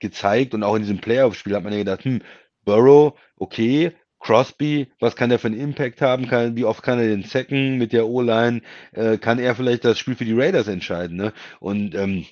gezeigt 0.00 0.54
und 0.54 0.62
auch 0.62 0.76
in 0.76 0.82
diesem 0.82 1.00
Playoff-Spiel 1.00 1.56
hat 1.56 1.64
man 1.64 1.72
ja 1.72 1.78
gedacht, 1.80 2.04
hm, 2.04 2.20
Burrow, 2.64 3.14
okay, 3.36 3.92
Crosby, 4.20 4.90
was 5.00 5.16
kann 5.16 5.28
der 5.30 5.38
für 5.38 5.48
einen 5.48 5.60
Impact 5.60 6.00
haben? 6.00 6.26
Kann, 6.28 6.56
wie 6.56 6.64
oft 6.64 6.82
kann 6.82 6.98
er 6.98 7.06
den 7.08 7.24
sacken 7.24 7.76
mit 7.78 7.92
der 7.92 8.06
O-Line? 8.06 8.62
Äh, 8.92 9.18
kann 9.18 9.38
er 9.38 9.54
vielleicht 9.54 9.84
das 9.84 9.98
Spiel 9.98 10.14
für 10.16 10.24
die 10.24 10.32
Raiders 10.38 10.68
entscheiden? 10.68 11.16
Ne? 11.16 11.32
Und 11.60 11.94
ähm, 11.94 12.24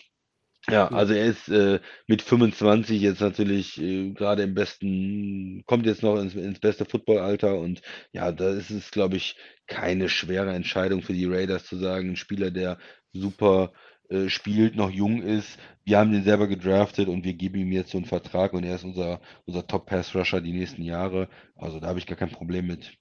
ja, 0.71 0.89
Ja. 0.91 0.93
also 0.93 1.13
er 1.15 1.27
ist 1.27 1.49
äh, 1.49 1.81
mit 2.07 2.23
25 2.23 3.03
jetzt 3.03 3.21
natürlich 3.21 3.81
äh, 3.81 4.11
gerade 4.13 4.43
im 4.45 4.55
besten, 4.55 5.65
kommt 5.67 5.87
jetzt 5.87 6.03
noch 6.03 6.17
ins, 6.21 6.35
ins 6.35 6.61
beste 6.61 6.85
Footballalter 6.85 7.57
und 7.59 7.83
ja, 8.13 8.31
da 8.33 8.51
ist 8.51 8.71
es, 8.71 8.91
glaube 8.93 9.17
ich, 9.17 9.37
keine 9.67 10.09
schwere 10.09 10.53
Entscheidung 10.55 11.03
für 11.03 11.15
die 11.15 11.27
Raiders 11.27 11.67
zu 11.67 11.77
sagen, 11.77 12.11
ein 12.11 12.17
Spieler, 12.17 12.51
der 12.53 12.79
super 13.13 13.73
äh, 14.13 14.29
spielt, 14.29 14.77
noch 14.77 14.91
jung 14.91 15.23
ist, 15.23 15.59
wir 15.85 15.99
haben 15.99 16.13
den 16.13 16.23
selber 16.23 16.47
gedraftet 16.47 17.09
und 17.09 17.25
wir 17.25 17.35
geben 17.35 17.61
ihm 17.61 17.73
jetzt 17.73 17.91
so 17.91 17.99
einen 17.99 18.07
Vertrag 18.07 18.53
und 18.53 18.65
er 18.65 18.77
ist 18.77 18.85
unser, 18.85 19.21
unser 19.47 19.67
Top-Pass-Rusher 19.67 20.41
die 20.41 20.53
nächsten 20.53 20.83
Jahre. 20.83 21.29
Also 21.57 21.81
da 21.81 21.89
habe 21.89 21.99
ich 21.99 22.07
gar 22.07 22.17
kein 22.17 22.31
Problem 22.31 22.67
mit. 22.67 22.93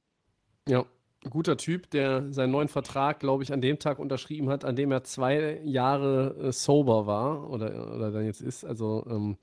Ja, 0.67 0.85
guter 1.29 1.57
Typ, 1.57 1.89
der 1.91 2.31
seinen 2.33 2.51
neuen 2.51 2.67
Vertrag, 2.67 3.19
glaube 3.19 3.43
ich, 3.43 3.53
an 3.53 3.61
dem 3.61 3.77
Tag 3.77 3.99
unterschrieben 3.99 4.49
hat, 4.49 4.65
an 4.65 4.75
dem 4.75 4.91
er 4.91 5.03
zwei 5.03 5.59
Jahre 5.63 6.35
äh, 6.41 6.51
sober 6.51 7.05
war 7.05 7.49
oder, 7.49 7.95
oder 7.95 8.11
dann 8.11 8.25
jetzt 8.25 8.41
ist. 8.41 8.65
Also 8.65 9.05
ähm, 9.09 9.37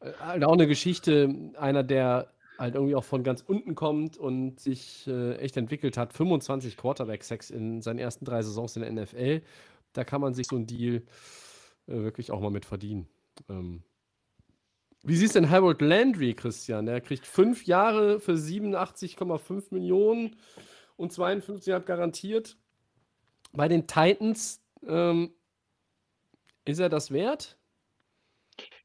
äh, 0.00 0.12
halt 0.20 0.44
auch 0.44 0.52
eine 0.52 0.66
Geschichte, 0.66 1.52
einer, 1.58 1.82
der 1.82 2.28
halt 2.58 2.76
irgendwie 2.76 2.94
auch 2.94 3.04
von 3.04 3.24
ganz 3.24 3.42
unten 3.42 3.74
kommt 3.74 4.16
und 4.16 4.60
sich 4.60 5.06
äh, 5.08 5.36
echt 5.38 5.56
entwickelt 5.56 5.96
hat. 5.96 6.12
25 6.12 6.76
Quarterback-Sacks 6.76 7.50
in 7.50 7.82
seinen 7.82 7.98
ersten 7.98 8.24
drei 8.24 8.42
Saisons 8.42 8.76
in 8.76 8.82
der 8.82 8.92
NFL. 8.92 9.42
Da 9.94 10.04
kann 10.04 10.20
man 10.20 10.34
sich 10.34 10.46
so 10.48 10.56
einen 10.56 10.66
Deal 10.66 11.02
äh, 11.86 11.92
wirklich 11.94 12.30
auch 12.30 12.40
mal 12.40 12.50
mit 12.50 12.66
verdienen. 12.66 13.08
Ähm, 13.48 13.82
wie 15.02 15.16
siehst 15.16 15.34
du 15.34 15.40
denn 15.40 15.50
Harold 15.50 15.82
Landry, 15.82 16.34
Christian? 16.34 16.86
Der 16.86 17.00
kriegt 17.00 17.26
fünf 17.26 17.64
Jahre 17.66 18.20
für 18.20 18.32
87,5 18.32 19.64
Millionen 19.70 20.36
und 20.96 21.12
52 21.12 21.72
hat 21.72 21.86
garantiert. 21.86 22.56
Bei 23.52 23.68
den 23.68 23.86
Titans 23.86 24.62
ähm, 24.86 25.30
ist 26.64 26.78
er 26.78 26.88
das 26.88 27.10
wert? 27.10 27.58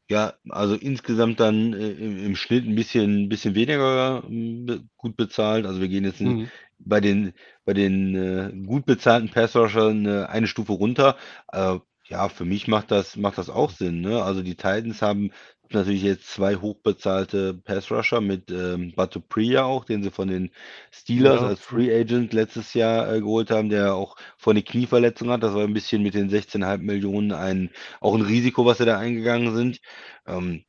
Ja, 0.10 0.34
also 0.50 0.76
insgesamt 0.76 1.40
dann 1.40 1.74
äh, 1.74 1.92
im, 1.92 2.26
im 2.26 2.36
Schnitt 2.36 2.66
ein 2.66 2.76
bisschen, 2.76 3.30
bisschen 3.30 3.56
weniger 3.56 4.24
ähm, 4.28 4.66
be 4.66 4.84
gut 4.98 5.16
bezahlt. 5.16 5.66
Also 5.66 5.80
wir 5.80 5.88
gehen 5.88 6.04
jetzt 6.04 6.20
in, 6.20 6.40
Mhm. 6.40 6.52
Bei 6.80 7.02
den, 7.02 7.34
bei 7.66 7.74
den 7.74 8.16
äh, 8.16 8.52
gut 8.66 8.86
bezahlten 8.86 9.30
Passrushern 9.30 10.06
äh, 10.06 10.26
eine 10.26 10.48
Stufe 10.48 10.74
runter. 10.74 11.18
Äh, 11.52 11.80
ja, 12.06 12.30
für 12.30 12.46
mich 12.46 12.68
macht 12.68 12.92
das, 12.92 13.16
macht 13.18 13.38
das 13.38 13.50
auch 13.50 13.70
Sinn. 13.72 14.02
Ne? 14.02 14.24
Also 14.24 14.42
die 14.42 14.56
Titans 14.56 15.02
haben 15.02 15.32
natürlich 15.72 16.02
jetzt 16.04 16.28
zwei 16.28 16.56
hochbezahlte 16.56 17.54
Passrusher 17.54 18.22
mit 18.22 18.50
ähm, 18.52 18.94
Batu 18.96 19.22
Priya 19.22 19.64
auch, 19.64 19.86
den 19.86 20.02
sie 20.04 20.12
von 20.12 20.28
den 20.28 20.52
Steelers 20.92 21.42
Ja, 21.42 21.46
als. 21.46 21.60
Free 21.60 21.94
Agent 21.94 22.34
letztes 22.34 22.74
Jahr 22.74 23.14
äh, 23.14 23.20
geholt 23.20 23.52
haben, 23.52 23.70
der 23.70 23.94
auch 23.96 24.16
vor 24.38 24.54
eine 24.54 24.64
Knieverletzung 24.64 25.30
hat. 25.30 25.44
Das 25.44 25.54
war 25.54 25.64
ein 25.64 25.74
bisschen 25.74 26.02
mit 26.04 26.16
den 26.16 26.30
16,5 26.30 26.78
Millionen 26.80 27.32
ein, 27.32 27.70
auch 28.02 28.16
ein 28.16 28.22
Risiko, 28.22 28.66
was 28.66 28.80
sie 28.80 28.86
da 28.86 28.98
eingegangen 28.98 29.56
sind. 29.56 29.80
Ähm, 30.26 30.64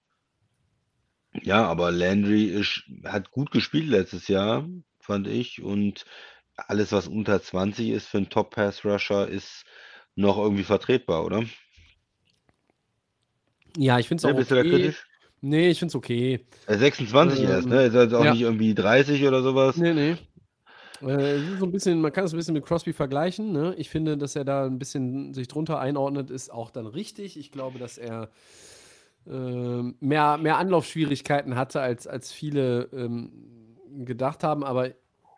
ja, 1.42 1.64
aber 1.66 1.90
Landry 1.92 2.44
ist, 2.46 2.84
hat 3.04 3.30
gut 3.30 3.50
gespielt 3.50 3.88
letztes 3.88 4.28
Jahr, 4.28 4.68
fand 5.10 5.26
ich. 5.28 5.62
Und 5.62 6.04
alles, 6.56 6.92
was 6.92 7.08
unter 7.08 7.42
20 7.42 7.90
ist 7.90 8.08
für 8.08 8.18
einen 8.18 8.30
Top-Pass-Rusher, 8.30 9.28
ist 9.28 9.64
noch 10.16 10.38
irgendwie 10.38 10.64
vertretbar, 10.64 11.24
oder? 11.24 11.44
Ja, 13.76 13.98
ich 13.98 14.08
finde 14.08 14.20
es 14.20 14.24
Ne, 14.24 14.34
auch 14.34 14.34
bist 14.34 14.50
du 14.50 14.54
da 14.56 14.62
okay. 14.62 14.64
kritisch? 14.64 15.06
Nee, 15.40 15.70
ich 15.70 15.78
finde 15.78 15.90
es 15.92 15.94
okay. 15.96 16.46
Äh, 16.66 16.78
26 16.78 17.44
erst, 17.44 17.68
Ähm, 17.68 17.70
ne? 17.70 17.84
Ist 17.84 17.94
also 17.94 18.18
auch 18.18 18.24
ja. 18.24 18.30
nicht 18.30 18.40
irgendwie 18.42 18.74
30 18.74 19.24
oder 19.26 19.42
sowas. 19.42 19.76
Nee, 19.76 19.94
nee. 19.94 20.18
Äh, 21.00 21.40
so 21.56 21.64
ein 21.66 21.72
bisschen, 21.72 22.00
man 22.00 22.12
kann 22.12 22.24
es 22.24 22.32
ein 22.32 22.36
bisschen 22.36 22.54
mit 22.54 22.64
Crosby 22.64 22.92
vergleichen. 22.92 23.52
Ne? 23.52 23.74
Ich 23.78 23.88
finde, 23.90 24.18
dass 24.18 24.36
er 24.36 24.44
da 24.44 24.66
ein 24.66 24.78
bisschen 24.78 25.32
sich 25.34 25.48
drunter 25.48 25.80
einordnet, 25.80 26.30
ist 26.30 26.50
auch 26.52 26.70
dann 26.70 26.86
richtig. 26.86 27.38
Ich 27.38 27.52
glaube, 27.52 27.78
dass 27.78 27.98
er 27.98 28.30
ähm, 29.26 29.96
mehr, 30.00 30.38
mehr 30.38 30.56
Anlaufschwierigkeiten 30.58 31.56
hatte, 31.56 31.80
als, 31.80 32.06
als 32.06 32.32
viele 32.32 32.88
ähm, 32.92 33.59
gedacht 34.04 34.44
haben. 34.44 34.64
Aber 34.64 34.90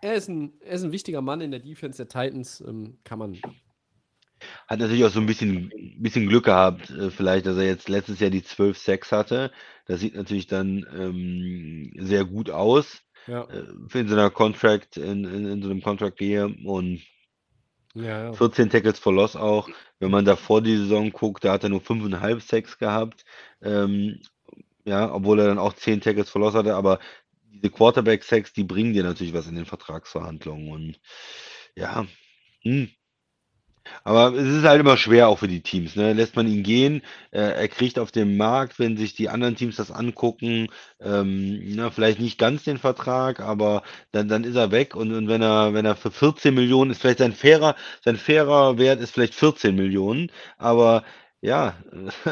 er 0.03 0.15
ist, 0.15 0.29
ein, 0.29 0.53
er 0.61 0.73
ist 0.73 0.85
ein 0.85 0.93
wichtiger 0.93 1.23
Mann 1.23 1.41
in 1.41 1.51
der 1.51 1.61
Defense 1.61 2.05
der 2.05 2.09
Titans, 2.09 2.63
ähm, 2.67 2.99
kann 3.05 3.19
man. 3.19 3.39
Hat 4.67 4.81
natürlich 4.81 5.05
auch 5.05 5.11
so 5.11 5.21
ein 5.21 5.27
bisschen, 5.27 5.71
bisschen 5.99 6.29
Glück 6.29 6.47
gehabt, 6.47 6.91
äh, 6.91 7.11
vielleicht, 7.11 7.47
dass 7.47 7.57
er 7.57 7.65
jetzt 7.65 7.89
letztes 7.89 8.19
Jahr 8.19 8.31
die 8.31 8.43
12 8.43 8.77
Sacks 8.77 9.13
hatte. 9.13 9.53
Das 9.87 10.01
sieht 10.01 10.15
natürlich 10.17 10.47
dann 10.47 10.85
ähm, 10.97 11.93
sehr 11.97 12.25
gut 12.25 12.51
aus 12.51 13.03
Ja, 13.27 13.45
äh, 13.45 13.99
in 13.99 14.09
so 14.09 14.15
einer 14.15 14.31
Contract, 14.31 14.97
in, 14.97 15.25
in, 15.25 15.47
in 15.47 15.63
so 15.63 15.71
einem 15.71 15.83
Contract 15.83 16.21
Year 16.21 16.53
und 16.65 17.01
ja, 17.95 18.25
ja. 18.25 18.33
14 18.33 18.71
Tackles 18.71 18.99
for 18.99 19.13
Loss 19.13 19.37
auch. 19.37 19.69
Wenn 19.99 20.11
man 20.11 20.25
da 20.25 20.35
vor 20.37 20.63
die 20.63 20.77
Saison 20.77 21.13
guckt, 21.13 21.45
da 21.45 21.53
hat 21.53 21.63
er 21.63 21.69
nur 21.69 21.81
5,5 21.81 22.41
Sacks 22.41 22.79
gehabt. 22.79 23.25
Ähm, 23.61 24.21
ja, 24.85 25.13
obwohl 25.13 25.39
er 25.39 25.47
dann 25.47 25.59
auch 25.59 25.75
10 25.75 26.01
Tackles 26.01 26.31
for 26.31 26.41
Loss 26.41 26.55
hatte, 26.55 26.75
aber 26.75 26.99
diese 27.53 27.71
Quarterback-Sacks, 27.71 28.53
die 28.53 28.65
bringen 28.65 28.93
dir 28.93 29.05
natürlich 29.05 29.35
was 29.35 29.47
in 29.49 29.57
den 29.57 29.67
Vertragsverhandlungen 29.67 30.71
und 30.71 31.01
ja, 31.77 32.07
hm. 32.63 32.91
Aber 34.05 34.35
es 34.35 34.49
ist 34.49 34.65
halt 34.65 34.81
immer 34.81 34.97
schwer 34.97 35.29
auch 35.29 35.39
für 35.41 35.49
die 35.49 35.63
Teams, 35.63 35.97
ne? 35.97 36.13
Lässt 36.13 36.37
man 36.37 36.47
ihn 36.47 36.63
gehen, 36.63 37.03
äh, 37.31 37.41
er 37.41 37.69
kriegt 37.69 37.99
auf 37.99 38.13
dem 38.13 38.37
Markt, 38.37 38.79
wenn 38.79 38.97
sich 38.97 39.15
die 39.15 39.29
anderen 39.29 39.57
Teams 39.57 39.77
das 39.77 39.91
angucken, 39.91 40.69
ähm, 41.01 41.61
na, 41.75 41.91
vielleicht 41.91 42.21
nicht 42.21 42.39
ganz 42.39 42.65
den 42.65 42.79
Vertrag, 42.79 43.41
aber 43.41 43.83
dann, 44.13 44.29
dann 44.29 44.45
ist 44.45 44.57
er 44.57 44.71
weg 44.71 44.95
und, 44.95 45.13
und 45.13 45.29
wenn 45.29 45.43
er, 45.43 45.75
wenn 45.75 45.85
er 45.85 45.97
für 45.97 46.11
14 46.11 46.55
Millionen 46.55 46.91
ist, 46.93 47.01
vielleicht 47.01 47.19
sein 47.19 47.33
fairer, 47.33 47.75
sein 48.05 48.17
fairer 48.17 48.79
Wert 48.79 49.01
ist 49.01 49.13
vielleicht 49.13 49.35
14 49.35 49.75
Millionen, 49.75 50.31
aber 50.59 51.05
ja, 51.43 51.77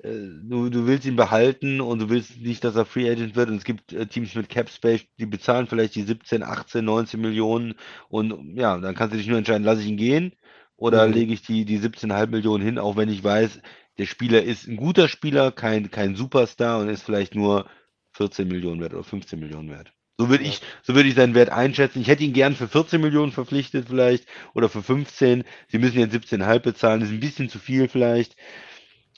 äh, 0.00 0.10
du, 0.42 0.70
du 0.70 0.86
willst 0.86 1.06
ihn 1.06 1.16
behalten 1.16 1.80
und 1.80 2.00
du 2.00 2.10
willst 2.10 2.38
nicht, 2.40 2.64
dass 2.64 2.76
er 2.76 2.86
Free 2.86 3.10
Agent 3.10 3.36
wird. 3.36 3.50
Und 3.50 3.56
es 3.58 3.64
gibt 3.64 3.92
äh, 3.94 4.06
Teams 4.06 4.34
mit 4.34 4.48
Cap 4.50 4.70
Space, 4.70 5.06
die 5.18 5.26
bezahlen 5.26 5.68
vielleicht 5.68 5.94
die 5.96 6.02
17, 6.02 6.42
18, 6.42 6.84
19 6.84 7.20
Millionen. 7.20 7.74
Und 8.08 8.56
ja, 8.58 8.78
dann 8.78 8.94
kannst 8.96 9.14
du 9.14 9.18
dich 9.18 9.28
nur 9.28 9.38
entscheiden, 9.38 9.64
lasse 9.64 9.82
ich 9.82 9.88
ihn 9.88 9.96
gehen 9.98 10.34
oder 10.76 11.06
Mhm. 11.06 11.12
lege 11.12 11.32
ich 11.34 11.42
die, 11.42 11.64
die 11.66 11.78
17,5 11.78 12.30
Millionen 12.30 12.64
hin, 12.64 12.78
auch 12.78 12.96
wenn 12.96 13.08
ich 13.10 13.24
weiß, 13.24 13.60
der 13.98 14.06
Spieler 14.06 14.42
ist 14.42 14.66
ein 14.68 14.76
guter 14.76 15.08
Spieler, 15.08 15.52
kein, 15.52 15.90
kein 15.90 16.16
Superstar 16.16 16.80
und 16.80 16.88
ist 16.88 17.02
vielleicht 17.02 17.34
nur 17.36 17.68
14 18.12 18.48
Millionen 18.48 18.80
wert 18.80 18.94
oder 18.94 19.04
15 19.04 19.40
Millionen 19.40 19.70
wert. 19.70 19.92
So 20.18 20.28
würde 20.28 20.44
Ja. 20.44 20.50
ich, 20.50 20.60
so 20.82 20.94
würde 20.94 21.08
ich 21.08 21.14
seinen 21.14 21.34
Wert 21.34 21.50
einschätzen. 21.50 22.00
Ich 22.00 22.08
hätte 22.08 22.24
ihn 22.24 22.32
gern 22.32 22.54
für 22.56 22.68
14 22.68 23.00
Millionen 23.00 23.32
verpflichtet 23.32 23.88
vielleicht 23.88 24.26
oder 24.54 24.68
für 24.68 24.82
15. 24.82 25.44
Sie 25.68 25.78
müssen 25.78 25.98
jetzt 26.00 26.12
17,5 26.14 26.58
bezahlen, 26.60 27.02
ist 27.02 27.10
ein 27.10 27.20
bisschen 27.20 27.48
zu 27.48 27.58
viel 27.58 27.88
vielleicht. 27.88 28.36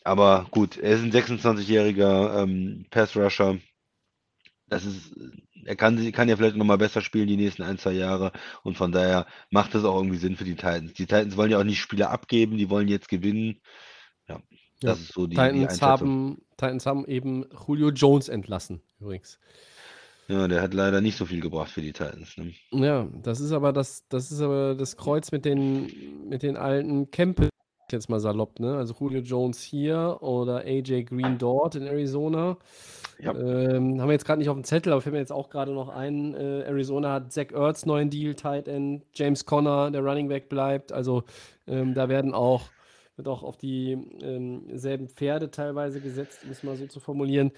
Aber 0.05 0.47
gut, 0.51 0.77
er 0.79 0.93
ist 0.97 1.03
ein 1.03 1.13
26-jähriger 1.13 2.43
ähm, 2.43 2.87
Pass-Rusher. 2.91 3.59
Das 4.69 4.85
ist, 4.85 5.13
er 5.65 5.77
kann, 5.77 6.13
kann 6.13 6.29
ja 6.29 6.37
vielleicht 6.37 6.57
nochmal 6.57 6.79
besser 6.79 7.01
spielen 7.03 7.27
die 7.29 7.37
nächsten 7.37 7.63
ein, 7.63 7.79
zwei 7.79 7.93
Jahre. 7.93 8.33
Und 8.63 8.77
von 8.77 8.93
daher 8.93 9.27
macht 9.51 9.75
das 9.75 9.85
auch 9.85 9.97
irgendwie 9.97 10.19
Sinn 10.19 10.37
für 10.37 10.45
die 10.45 10.55
Titans. 10.55 10.93
Die 10.95 11.07
Titans 11.07 11.37
wollen 11.37 11.51
ja 11.51 11.59
auch 11.59 11.65
nicht 11.65 11.81
Spieler 11.81 12.11
abgeben, 12.11 12.57
die 12.57 12.71
wollen 12.71 12.89
jetzt 12.89 13.09
gewinnen. 13.09 13.61
Ja, 14.29 14.41
Ja. 14.83 14.93
das 14.93 15.01
ist 15.01 15.13
so 15.13 15.27
die, 15.27 15.51
die 15.51 15.65
Titans, 15.65 15.65
Einschätzung. 15.67 15.83
haben, 15.83 16.43
Titans 16.57 16.87
haben 16.87 17.07
eben 17.07 17.45
Julio 17.67 17.91
Jones 17.91 18.29
entlassen, 18.29 18.83
übrigens. 19.01 19.39
Ja, 20.31 20.47
der 20.47 20.63
hat 20.63 20.75
leider 20.75 21.01
nicht 21.01 21.17
so 21.17 21.27
viel 21.27 21.41
gebracht 21.41 21.71
für 21.71 21.81
die 21.81 21.93
Titans. 21.93 22.37
Ne? 22.37 22.53
Ja, 22.71 23.09
das 23.23 23.41
ist 23.41 23.51
aber 23.51 23.73
das, 23.73 24.07
das 24.09 24.31
ist 24.31 24.41
aber 24.41 24.77
das 24.77 24.97
Kreuz 24.97 25.33
mit 25.33 25.45
den, 25.45 26.29
mit 26.29 26.45
den 26.45 26.57
alten 26.57 27.11
Campbell, 27.11 27.49
jetzt 27.91 28.09
mal 28.09 28.21
salopp, 28.21 28.61
ne? 28.61 28.77
Also 28.77 28.95
Julio 29.01 29.21
Jones 29.23 29.61
hier 29.61 30.19
oder 30.21 30.59
AJ 30.65 31.05
Green 31.05 31.37
dort 31.39 31.75
in 31.75 31.83
Arizona. 31.83 32.57
Ja. 33.19 33.35
Ähm, 33.35 34.01
haben 34.01 34.09
wir 34.09 34.13
jetzt 34.13 34.25
gerade 34.25 34.39
nicht 34.39 34.49
auf 34.49 34.57
dem 34.57 34.63
Zettel, 34.63 34.93
aber 34.93 35.03
fällt 35.03 35.15
mir 35.15 35.19
jetzt 35.19 35.33
auch 35.33 35.51
gerade 35.51 35.73
noch 35.73 35.89
ein. 35.89 36.35
Äh, 36.35 36.63
Arizona 36.63 37.15
hat 37.15 37.33
Zach 37.33 37.51
Ertz 37.53 37.85
neuen 37.85 38.09
Deal, 38.09 38.35
Tight 38.35 38.69
End, 38.69 39.03
James 39.15 39.45
Conner, 39.45 39.91
der 39.91 40.03
Running 40.03 40.29
Back 40.29 40.49
bleibt. 40.49 40.93
Also 40.93 41.25
ähm, 41.67 41.93
da 41.95 42.09
werden 42.09 42.35
auch, 42.35 42.71
wird 43.17 43.27
auch 43.27 43.43
auf 43.43 43.57
die 43.57 43.99
ähm, 44.23 44.63
selben 44.79 45.09
Pferde 45.09 45.51
teilweise 45.51 46.01
gesetzt, 46.01 46.45
um 46.45 46.51
es 46.51 46.63
mal 46.63 46.77
so 46.77 46.87
zu 46.87 47.01
formulieren. 47.01 47.51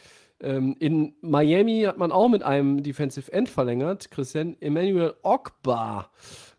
Ähm, 0.43 0.77
in 0.81 1.15
Miami 1.21 1.83
hat 1.87 1.99
man 1.99 2.13
auch 2.13 2.29
mit 2.29 2.43
einem 2.43 2.83
Defensive 2.83 3.33
End 3.33 3.49
verlängert, 3.49 4.11
Christian 4.11 4.57
Emmanuel 4.61 5.15
Ogba. 5.23 6.11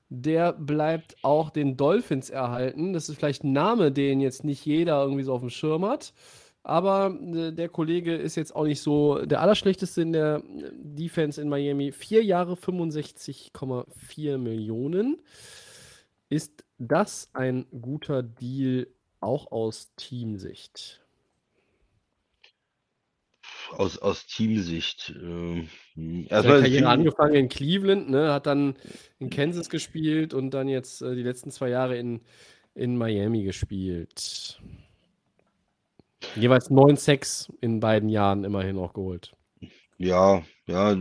Der 0.10 0.53
bleibt 0.53 1.18
auch 1.22 1.49
den 1.49 1.76
Dolphins 1.76 2.30
erhalten. 2.30 2.93
Das 2.93 3.10
ist 3.10 3.18
vielleicht 3.18 3.43
ein 3.43 3.51
Name, 3.51 3.91
den 3.91 4.22
jetzt 4.22 4.43
nicht 4.43 4.65
jeder 4.65 5.01
irgendwie 5.01 5.23
so 5.23 5.34
auf 5.34 5.41
dem 5.41 5.49
Schirm 5.49 5.85
hat. 5.85 6.14
Aber 6.64 7.18
äh, 7.19 7.51
der 7.51 7.68
Kollege 7.68 8.15
ist 8.15 8.35
jetzt 8.35 8.55
auch 8.55 8.64
nicht 8.64 8.81
so 8.81 9.26
der 9.26 9.41
Allerschlechteste 9.41 10.01
in 10.01 10.14
der 10.14 10.38
äh, 10.38 10.72
Defense 10.73 11.41
in 11.41 11.49
Miami. 11.49 11.91
Vier 11.91 12.23
Jahre 12.23 12.53
65,4 12.53 14.38
Millionen. 14.38 15.22
Ist 16.30 16.64
das 16.77 17.30
ein 17.34 17.65
guter 17.81 18.23
Deal 18.23 18.88
auch 19.19 19.51
aus 19.51 19.93
Teamsicht? 19.97 21.02
Aus, 23.78 23.98
aus 23.98 24.26
Teamsicht. 24.28 25.14
Ähm, 25.22 25.68
erstmal 26.30 26.58
ist 26.58 26.64
Karriere 26.64 26.84
Team- 26.84 26.88
angefangen 26.88 27.36
in 27.36 27.50
Cleveland, 27.50 28.10
ne, 28.10 28.32
hat 28.32 28.45
dann 28.45 28.76
in 29.20 29.30
Kansas 29.30 29.70
gespielt 29.70 30.34
und 30.34 30.52
dann 30.52 30.68
jetzt 30.68 31.02
äh, 31.02 31.16
die 31.16 31.24
letzten 31.24 31.52
zwei 31.52 31.70
Jahre 31.70 31.98
in, 31.98 32.22
in 32.76 32.98
Miami 32.98 33.44
gespielt. 33.44 34.62
Jeweils 36.36 36.70
neun 36.70 36.95
Sacks 36.95 37.52
in 37.62 37.80
beiden 37.80 38.10
Jahren 38.10 38.44
immerhin 38.44 38.78
auch 38.78 38.94
geholt. 38.94 39.34
Ja, 39.98 40.44
ja. 40.68 40.98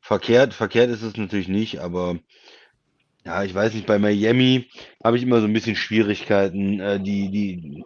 Verkehrt, 0.00 0.54
verkehrt 0.54 0.90
ist 0.90 1.02
es 1.02 1.16
natürlich 1.16 1.48
nicht, 1.48 1.78
aber 1.80 2.18
ja, 3.24 3.42
ich 3.42 3.54
weiß 3.54 3.72
nicht, 3.72 3.86
bei 3.86 3.98
Miami 3.98 4.68
habe 5.02 5.16
ich 5.16 5.22
immer 5.22 5.40
so 5.40 5.46
ein 5.46 5.52
bisschen 5.52 5.76
Schwierigkeiten, 5.76 6.78
äh, 6.80 7.00
die, 7.00 7.30
die, 7.30 7.84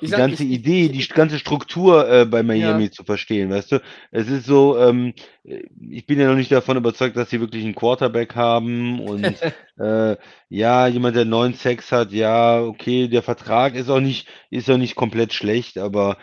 die 0.00 0.06
sag- 0.08 0.18
ganze 0.18 0.44
ich- 0.44 0.50
Idee, 0.50 0.88
die 0.88 1.06
ganze 1.08 1.38
Struktur 1.38 2.08
äh, 2.10 2.24
bei 2.24 2.42
Miami 2.42 2.90
zu 2.90 3.04
verstehen, 3.04 3.50
weißt 3.50 3.72
du? 3.72 3.82
Es 4.10 4.28
ist 4.28 4.46
so, 4.46 4.78
ähm, 4.78 5.14
ich 5.44 6.06
bin 6.06 6.18
ja 6.20 6.28
noch 6.28 6.36
nicht 6.36 6.50
davon 6.52 6.76
überzeugt, 6.76 7.16
dass 7.16 7.30
sie 7.30 7.40
wirklich 7.40 7.64
einen 7.64 7.74
Quarterback 7.74 8.34
haben 8.34 9.00
und 9.00 9.22
äh, 9.78 10.16
ja, 10.48 10.86
jemand, 10.86 11.16
der 11.16 11.24
neun 11.24 11.54
Sacks 11.54 11.92
hat, 11.92 12.12
ja, 12.12 12.60
okay, 12.62 13.08
der 13.08 13.22
Vertrag 13.22 13.74
ist 13.74 13.88
auch 13.90 14.00
nicht, 14.00 14.26
ist 14.50 14.70
auch 14.70 14.76
nicht 14.78 14.94
komplett 14.96 15.32
schlecht, 15.32 15.78
aber 15.78 16.16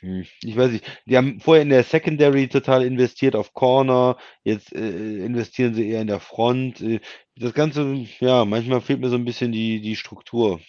hm, 0.00 0.24
ich 0.42 0.56
weiß 0.56 0.70
nicht, 0.72 0.84
die 1.06 1.16
haben 1.16 1.40
vorher 1.40 1.62
in 1.62 1.70
der 1.70 1.82
Secondary 1.84 2.48
total 2.48 2.84
investiert 2.84 3.34
auf 3.34 3.52
Corner, 3.52 4.16
jetzt 4.44 4.72
äh, 4.72 5.24
investieren 5.24 5.74
sie 5.74 5.88
eher 5.90 6.00
in 6.02 6.06
der 6.06 6.20
Front. 6.20 6.80
Äh, 6.80 7.00
Das 7.38 7.52
Ganze, 7.52 8.06
ja, 8.20 8.44
manchmal 8.44 8.80
fehlt 8.80 9.00
mir 9.00 9.08
so 9.10 9.16
ein 9.16 9.24
bisschen 9.24 9.52
die, 9.52 9.80
die 9.80 9.96
Struktur. 9.96 10.60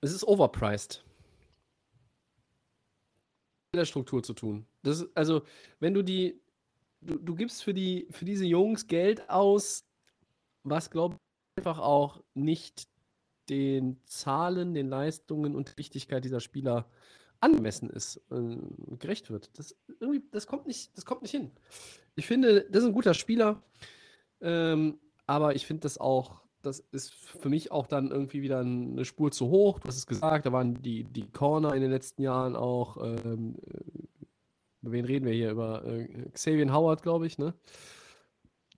Es 0.00 0.12
ist 0.12 0.24
overpriced. 0.26 1.03
Mit 3.74 3.80
der 3.80 3.86
Struktur 3.86 4.22
zu 4.22 4.34
tun. 4.34 4.66
Das 4.84 5.04
also, 5.16 5.42
wenn 5.80 5.94
du 5.94 6.02
die, 6.02 6.40
du, 7.00 7.18
du 7.18 7.34
gibst 7.34 7.64
für 7.64 7.74
die, 7.74 8.06
für 8.10 8.24
diese 8.24 8.44
Jungs 8.44 8.86
Geld 8.86 9.28
aus, 9.28 9.84
was 10.62 10.90
glaube 10.90 11.16
ich 11.16 11.58
einfach 11.58 11.80
auch 11.80 12.22
nicht 12.34 12.86
den 13.48 14.00
Zahlen, 14.04 14.74
den 14.74 14.88
Leistungen 14.88 15.56
und 15.56 15.70
der 15.70 15.76
Wichtigkeit 15.76 16.24
dieser 16.24 16.38
Spieler 16.38 16.88
angemessen 17.40 17.90
ist, 17.90 18.22
äh, 18.30 18.56
gerecht 18.96 19.30
wird. 19.30 19.50
Das 19.58 19.76
irgendwie, 19.98 20.22
das 20.30 20.46
kommt 20.46 20.68
nicht, 20.68 20.96
das 20.96 21.04
kommt 21.04 21.22
nicht 21.22 21.32
hin. 21.32 21.50
Ich 22.14 22.28
finde, 22.28 22.64
das 22.70 22.84
ist 22.84 22.88
ein 22.88 22.94
guter 22.94 23.14
Spieler, 23.14 23.60
ähm, 24.40 25.00
aber 25.26 25.56
ich 25.56 25.66
finde 25.66 25.80
das 25.80 25.98
auch, 25.98 26.43
das 26.64 26.80
ist 26.92 27.14
für 27.14 27.48
mich 27.48 27.70
auch 27.70 27.86
dann 27.86 28.10
irgendwie 28.10 28.42
wieder 28.42 28.60
eine 28.60 29.04
Spur 29.04 29.30
zu 29.30 29.48
hoch. 29.48 29.78
Du 29.80 29.88
hast 29.88 29.96
es 29.96 30.06
gesagt, 30.06 30.46
da 30.46 30.52
waren 30.52 30.82
die, 30.82 31.04
die 31.04 31.26
Corner 31.30 31.74
in 31.74 31.82
den 31.82 31.90
letzten 31.90 32.22
Jahren 32.22 32.56
auch. 32.56 32.96
Ähm, 32.96 33.56
äh, 33.66 34.04
über 34.82 34.92
wen 34.92 35.04
reden 35.04 35.26
wir 35.26 35.32
hier? 35.32 35.50
Über 35.50 35.84
äh, 35.84 36.08
Xavier 36.32 36.72
Howard, 36.72 37.02
glaube 37.02 37.26
ich, 37.26 37.38
ne? 37.38 37.54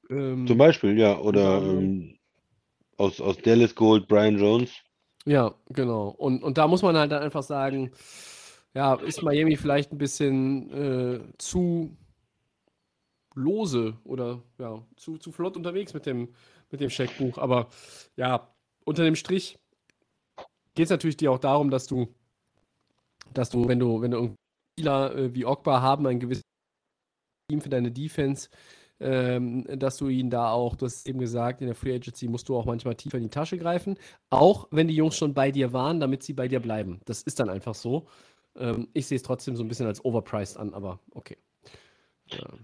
Ähm, 0.08 0.46
Zum 0.46 0.58
Beispiel, 0.58 0.98
ja, 0.98 1.18
oder 1.18 1.58
anderem. 1.58 1.78
ähm, 1.78 2.18
aus, 2.96 3.20
aus 3.20 3.38
Dallas 3.38 3.74
Gold, 3.74 4.06
Brian 4.08 4.38
Jones. 4.38 4.70
Ja, 5.24 5.54
genau. 5.70 6.08
Und, 6.08 6.42
und 6.42 6.58
da 6.58 6.68
muss 6.68 6.82
man 6.82 6.96
halt 6.96 7.10
dann 7.10 7.22
einfach 7.22 7.42
sagen, 7.42 7.90
ja, 8.74 8.94
ist 8.94 9.22
Miami 9.22 9.56
vielleicht 9.56 9.90
ein 9.90 9.98
bisschen 9.98 10.70
äh, 10.70 11.20
zu 11.38 11.96
lose 13.34 13.96
oder 14.04 14.42
ja, 14.58 14.82
zu, 14.96 15.18
zu 15.18 15.32
flott 15.32 15.56
unterwegs 15.56 15.92
mit 15.94 16.06
dem, 16.06 16.28
mit 16.70 16.80
dem 16.80 16.90
Scheckbuch. 16.90 17.38
Aber 17.38 17.68
ja, 18.16 18.52
unter 18.84 19.04
dem 19.04 19.16
Strich 19.16 19.58
geht 20.74 20.84
es 20.84 20.90
natürlich 20.90 21.16
dir 21.16 21.32
auch 21.32 21.38
darum, 21.38 21.70
dass 21.70 21.86
du, 21.86 22.14
dass 23.32 23.50
du, 23.50 23.66
wenn 23.68 23.78
du, 23.78 24.00
wenn 24.00 24.10
du 24.10 24.34
Spieler 24.74 25.14
äh, 25.16 25.34
wie 25.34 25.46
Ogba 25.46 25.80
haben, 25.80 26.06
ein 26.06 26.20
gewisses 26.20 26.44
Team 27.50 27.60
für 27.60 27.68
deine 27.68 27.90
Defense, 27.90 28.48
ähm, 29.00 29.64
dass 29.78 29.96
du 29.96 30.08
ihn 30.08 30.30
da 30.30 30.50
auch, 30.50 30.76
du 30.76 30.86
hast 30.86 31.06
eben 31.08 31.18
gesagt, 31.18 31.60
in 31.60 31.66
der 31.66 31.76
Free 31.76 31.94
Agency 31.94 32.28
musst 32.28 32.48
du 32.48 32.56
auch 32.56 32.64
manchmal 32.64 32.94
tiefer 32.94 33.18
in 33.18 33.24
die 33.24 33.30
Tasche 33.30 33.58
greifen. 33.58 33.98
Auch 34.30 34.68
wenn 34.70 34.88
die 34.88 34.96
Jungs 34.96 35.16
schon 35.16 35.34
bei 35.34 35.50
dir 35.50 35.72
waren, 35.72 36.00
damit 36.00 36.22
sie 36.22 36.32
bei 36.32 36.48
dir 36.48 36.60
bleiben. 36.60 37.00
Das 37.04 37.22
ist 37.22 37.40
dann 37.40 37.50
einfach 37.50 37.74
so. 37.74 38.06
Ähm, 38.56 38.88
ich 38.94 39.06
sehe 39.06 39.16
es 39.16 39.22
trotzdem 39.22 39.56
so 39.56 39.62
ein 39.62 39.68
bisschen 39.68 39.86
als 39.86 40.04
overpriced 40.04 40.56
an, 40.56 40.74
aber 40.74 41.00
okay. 41.12 41.36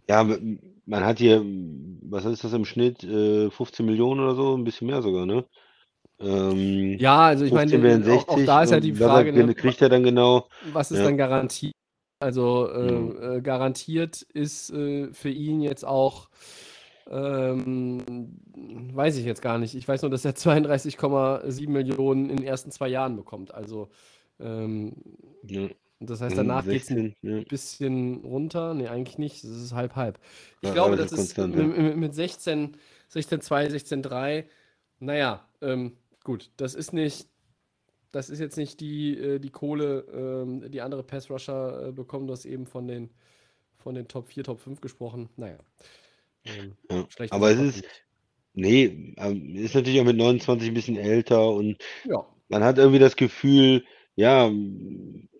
Ja, 0.08 0.24
man 0.24 1.04
hat 1.04 1.18
hier, 1.18 1.42
was 2.02 2.24
ist 2.24 2.44
das 2.44 2.52
im 2.52 2.64
Schnitt? 2.64 3.04
Äh, 3.04 3.50
15 3.50 3.86
Millionen 3.86 4.20
oder 4.20 4.34
so, 4.34 4.56
ein 4.56 4.64
bisschen 4.64 4.88
mehr 4.88 5.02
sogar, 5.02 5.26
ne? 5.26 5.44
Ähm, 6.20 6.98
Ja, 7.00 7.26
also 7.26 7.44
ich 7.44 7.50
15 7.50 7.80
meine, 7.80 8.04
äh, 8.04 8.10
auch, 8.10 8.28
auch 8.28 8.36
60 8.36 8.46
da 8.46 8.62
ist 8.62 8.70
ja 8.72 8.80
die 8.80 8.92
und 8.92 9.00
was 9.00 9.04
Frage, 9.04 9.32
ne, 9.32 9.54
kriegt 9.54 9.82
er 9.82 9.88
dann 9.88 10.02
genau? 10.04 10.48
was 10.60 10.90
ist 10.90 10.98
Ja. 11.00 11.06
dann 11.06 11.16
garantiert? 11.16 11.72
Also 12.20 12.68
äh, 12.70 12.86
Ja. 12.86 13.36
äh, 13.38 13.40
garantiert 13.42 14.22
ist 14.22 14.70
äh, 14.70 15.12
für 15.12 15.30
ihn 15.30 15.60
jetzt 15.60 15.84
auch, 15.84 16.28
ähm, 17.10 18.02
weiß 18.94 19.16
ich 19.16 19.24
jetzt 19.24 19.42
gar 19.42 19.58
nicht. 19.58 19.74
Ich 19.74 19.88
weiß 19.88 20.02
nur, 20.02 20.10
dass 20.10 20.24
er 20.24 20.34
32,7 20.36 21.72
Millionen 21.72 22.30
in 22.30 22.36
den 22.36 22.46
ersten 22.46 22.70
zwei 22.70 22.88
Jahren 22.88 23.16
bekommt. 23.16 23.52
Also 23.54 23.90
ähm, 24.38 24.94
Ja. 25.42 25.68
Das 26.06 26.20
heißt, 26.20 26.32
Also 26.32 26.36
danach 26.36 26.64
geht 26.64 26.82
es 26.82 26.90
ein 26.90 27.14
16, 27.22 27.36
ja. 27.38 27.44
bisschen 27.48 28.16
runter. 28.24 28.74
Nee, 28.74 28.88
eigentlich 28.88 29.18
nicht. 29.18 29.42
Das 29.44 29.50
ist 29.50 29.72
halb 29.74 29.96
halb. 29.96 30.18
Ich 30.60 30.68
Ja, 30.68 30.74
glaube, 30.74 30.96
das 30.96 31.12
ist 31.12 31.34
konstant, 31.36 31.56
mit, 31.56 31.76
mit- 31.76 31.96
mit 31.96 32.14
16, 32.14 32.76
16,2, 33.12 33.68
16,3. 33.70 34.44
Naja, 35.00 35.46
ähm, 35.60 35.96
gut, 36.24 36.50
das 36.56 36.74
ist 36.74 36.92
nicht, 36.92 37.28
das 38.12 38.30
ist 38.30 38.38
jetzt 38.40 38.56
nicht 38.56 38.80
die, 38.80 39.16
äh, 39.18 39.38
die 39.38 39.50
Kohle, 39.50 40.04
ähm, 40.14 40.70
die 40.70 40.80
andere 40.80 41.02
Pass-Rusher 41.02 41.88
äh, 41.88 41.92
bekommen. 41.92 42.26
Du 42.26 42.32
hast 42.32 42.44
eben 42.44 42.66
von 42.66 42.86
den, 42.86 43.10
von 43.78 43.94
den 43.94 44.06
Top 44.08 44.28
4, 44.28 44.44
Top 44.44 44.60
5 44.60 44.80
gesprochen. 44.80 45.28
Naja. 45.36 45.58
Ähm, 46.44 46.72
Ja. 46.90 47.06
Aber 47.30 47.50
es 47.50 47.58
ist, 47.60 47.84
nee, 48.54 49.14
ähm, 49.16 49.56
ist 49.56 49.74
natürlich 49.74 50.00
auch 50.00 50.04
mit 50.04 50.16
29 50.16 50.68
ein 50.68 50.74
bisschen 50.74 50.96
älter 50.96 51.50
und 51.50 51.76
Ja. 52.04 52.24
man 52.48 52.62
hat 52.62 52.78
irgendwie 52.78 52.98
das 52.98 53.16
Gefühl, 53.16 53.84
ja, 54.16 54.50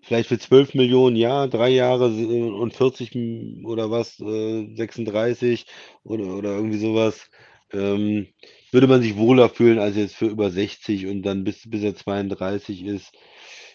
vielleicht 0.02 0.28
für 0.28 0.38
12 0.38 0.74
Millionen, 0.74 1.16
ja, 1.16 1.46
drei 1.46 1.70
Jahre 1.70 2.08
äh, 2.08 2.42
und 2.50 2.74
40 2.74 3.14
m- 3.14 3.64
oder 3.66 3.90
was, 3.90 4.18
äh, 4.20 4.74
36 4.76 5.66
oder, 6.04 6.36
oder 6.36 6.56
irgendwie 6.56 6.78
sowas, 6.78 7.30
ähm, 7.72 8.28
würde 8.72 8.86
man 8.86 9.02
sich 9.02 9.16
wohler 9.16 9.48
fühlen 9.48 9.78
als 9.78 9.96
jetzt 9.96 10.16
für 10.16 10.26
über 10.26 10.50
60 10.50 11.06
und 11.06 11.22
dann 11.22 11.44
bis, 11.44 11.68
bis 11.68 11.82
er 11.82 11.94
32 11.96 12.84
ist, 12.84 13.12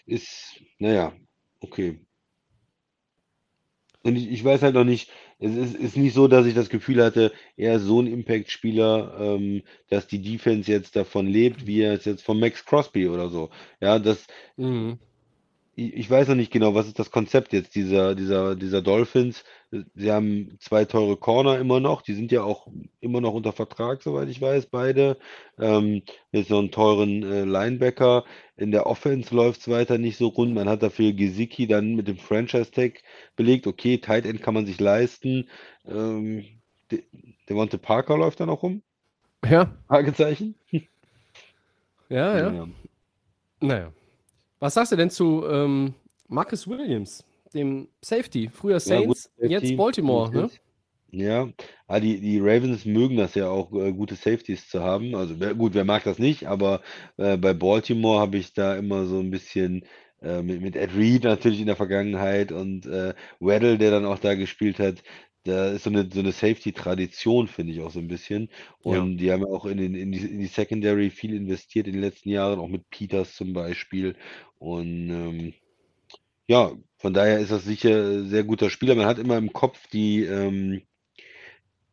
ist, 0.06 0.60
naja, 0.78 1.14
okay. 1.60 2.00
Und 4.02 4.16
ich, 4.16 4.30
ich 4.30 4.44
weiß 4.44 4.62
halt 4.62 4.74
noch 4.74 4.84
nicht, 4.84 5.10
es 5.38 5.54
ist, 5.56 5.74
ist 5.76 5.96
nicht 5.96 6.14
so, 6.14 6.28
dass 6.28 6.46
ich 6.46 6.54
das 6.54 6.68
Gefühl 6.68 7.02
hatte, 7.04 7.32
er 7.56 7.76
ist 7.76 7.82
so 7.82 8.00
ein 8.00 8.06
Impact-Spieler, 8.06 9.16
ähm, 9.20 9.62
dass 9.88 10.06
die 10.06 10.20
Defense 10.22 10.70
jetzt 10.70 10.96
davon 10.96 11.26
lebt, 11.26 11.66
wie 11.66 11.82
er 11.82 11.94
es 11.94 12.04
jetzt 12.04 12.22
von 12.24 12.38
Max 12.40 12.64
Crosby 12.64 13.08
oder 13.08 13.28
so. 13.28 13.50
Ja, 13.80 13.98
das, 13.98 14.26
Mhm. 14.56 14.98
Ich, 15.78 15.94
ich 15.94 16.10
weiß 16.10 16.28
noch 16.28 16.34
nicht 16.34 16.50
genau, 16.52 16.74
was 16.74 16.88
ist 16.88 16.98
das 16.98 17.12
Konzept 17.12 17.52
jetzt 17.52 17.76
dieser, 17.76 18.16
dieser, 18.16 18.56
dieser 18.56 18.82
Dolphins. 18.82 19.44
Sie 19.94 20.10
haben 20.10 20.56
zwei 20.58 20.84
teure 20.84 21.16
Corner 21.16 21.58
immer 21.58 21.78
noch, 21.78 22.02
die 22.02 22.14
sind 22.14 22.32
ja 22.32 22.42
auch 22.42 22.66
immer 23.00 23.20
noch 23.20 23.32
unter 23.32 23.52
Vertrag, 23.52 24.02
soweit 24.02 24.28
ich 24.28 24.40
weiß, 24.40 24.66
beide. 24.66 25.18
Ähm, 25.58 26.02
jetzt 26.32 26.50
noch 26.50 26.58
einen 26.58 26.72
teuren 26.72 27.22
äh, 27.22 27.44
Linebacker. 27.44 28.24
In 28.56 28.72
der 28.72 28.86
Offense 28.86 29.32
läuft 29.34 29.60
es 29.60 29.68
weiter 29.68 29.98
nicht 29.98 30.16
so 30.16 30.28
rund. 30.28 30.52
Man 30.52 30.68
hat 30.68 30.82
dafür 30.82 31.12
Gesicki 31.12 31.68
dann 31.68 31.94
mit 31.94 32.08
dem 32.08 32.18
Franchise-Tag 32.18 33.02
belegt. 33.36 33.68
Okay, 33.68 33.98
Tight 33.98 34.26
End 34.26 34.42
kann 34.42 34.54
man 34.54 34.66
sich 34.66 34.80
leisten. 34.80 35.48
Ähm, 35.86 36.44
De 36.90 37.04
Devonte 37.48 37.78
Parker 37.78 38.16
läuft 38.16 38.40
da 38.40 38.46
noch 38.46 38.62
rum? 38.62 38.82
Ja, 39.48 39.70
Fragezeichen? 39.86 40.56
ja, 42.08 42.38
ja. 42.38 42.52
Ja. 42.52 42.68
Naja. 43.60 43.92
Was 44.60 44.74
sagst 44.74 44.92
du 44.92 44.96
denn 44.96 45.10
zu 45.10 45.44
ähm, 45.48 45.94
Marcus 46.26 46.66
Williams, 46.66 47.24
dem 47.54 47.88
Safety? 48.02 48.50
Früher 48.52 48.74
Ja, 48.74 48.80
Saints, 48.80 49.30
jetzt 49.38 49.52
Safety, 49.52 49.76
Baltimore, 49.76 50.32
ne? 50.32 50.50
Ja, 51.10 51.48
ah, 51.86 52.00
die, 52.00 52.20
die 52.20 52.38
Ravens 52.38 52.84
mögen 52.84 53.16
das 53.16 53.34
ja 53.34 53.48
auch, 53.48 53.72
äh, 53.72 53.92
gute 53.92 54.14
Safeties 54.14 54.68
zu 54.68 54.82
haben. 54.82 55.14
Also 55.14 55.40
wer, 55.40 55.54
gut, 55.54 55.72
wer 55.72 55.84
mag 55.84 56.04
das 56.04 56.18
nicht, 56.18 56.46
aber 56.46 56.82
äh, 57.16 57.38
bei 57.38 57.54
Baltimore 57.54 58.20
habe 58.20 58.36
ich 58.36 58.52
da 58.52 58.76
immer 58.76 59.06
so 59.06 59.18
ein 59.20 59.30
bisschen 59.30 59.86
äh, 60.20 60.42
mit, 60.42 60.60
mit 60.60 60.76
Ed 60.76 60.94
Reed 60.94 61.24
natürlich 61.24 61.60
in 61.60 61.66
der 61.66 61.76
Vergangenheit 61.76 62.52
und 62.52 62.86
äh, 62.86 63.14
Weddle, 63.40 63.78
der 63.78 63.90
dann 63.90 64.04
auch 64.04 64.18
da 64.18 64.34
gespielt 64.34 64.78
hat. 64.80 65.02
Da 65.48 65.70
ist 65.70 65.84
so 65.84 65.90
eine, 65.90 66.08
so 66.12 66.20
eine 66.20 66.32
Safety-Tradition, 66.32 67.48
finde 67.48 67.72
ich 67.72 67.80
auch 67.80 67.90
so 67.90 67.98
ein 67.98 68.08
bisschen. 68.08 68.50
Ja. 68.84 69.00
Und 69.00 69.16
die 69.16 69.32
haben 69.32 69.40
ja 69.40 69.48
auch 69.48 69.64
in, 69.64 69.78
den, 69.78 69.94
in, 69.94 70.12
die, 70.12 70.18
in 70.18 70.40
die 70.40 70.46
Secondary 70.46 71.10
viel 71.10 71.34
investiert 71.34 71.86
in 71.86 71.94
den 71.94 72.02
letzten 72.02 72.28
Jahren, 72.28 72.58
auch 72.60 72.68
mit 72.68 72.90
Peters 72.90 73.34
zum 73.34 73.54
Beispiel. 73.54 74.14
Und 74.58 75.10
ähm, 75.10 75.54
ja, 76.46 76.72
von 76.98 77.14
daher 77.14 77.38
ist 77.38 77.50
das 77.50 77.64
sicher 77.64 77.90
ein 77.90 78.28
sehr 78.28 78.44
guter 78.44 78.70
Spieler. 78.70 78.94
Man 78.94 79.06
hat 79.06 79.18
immer 79.18 79.38
im 79.38 79.52
Kopf 79.52 79.86
die, 79.88 80.24
ähm, 80.24 80.82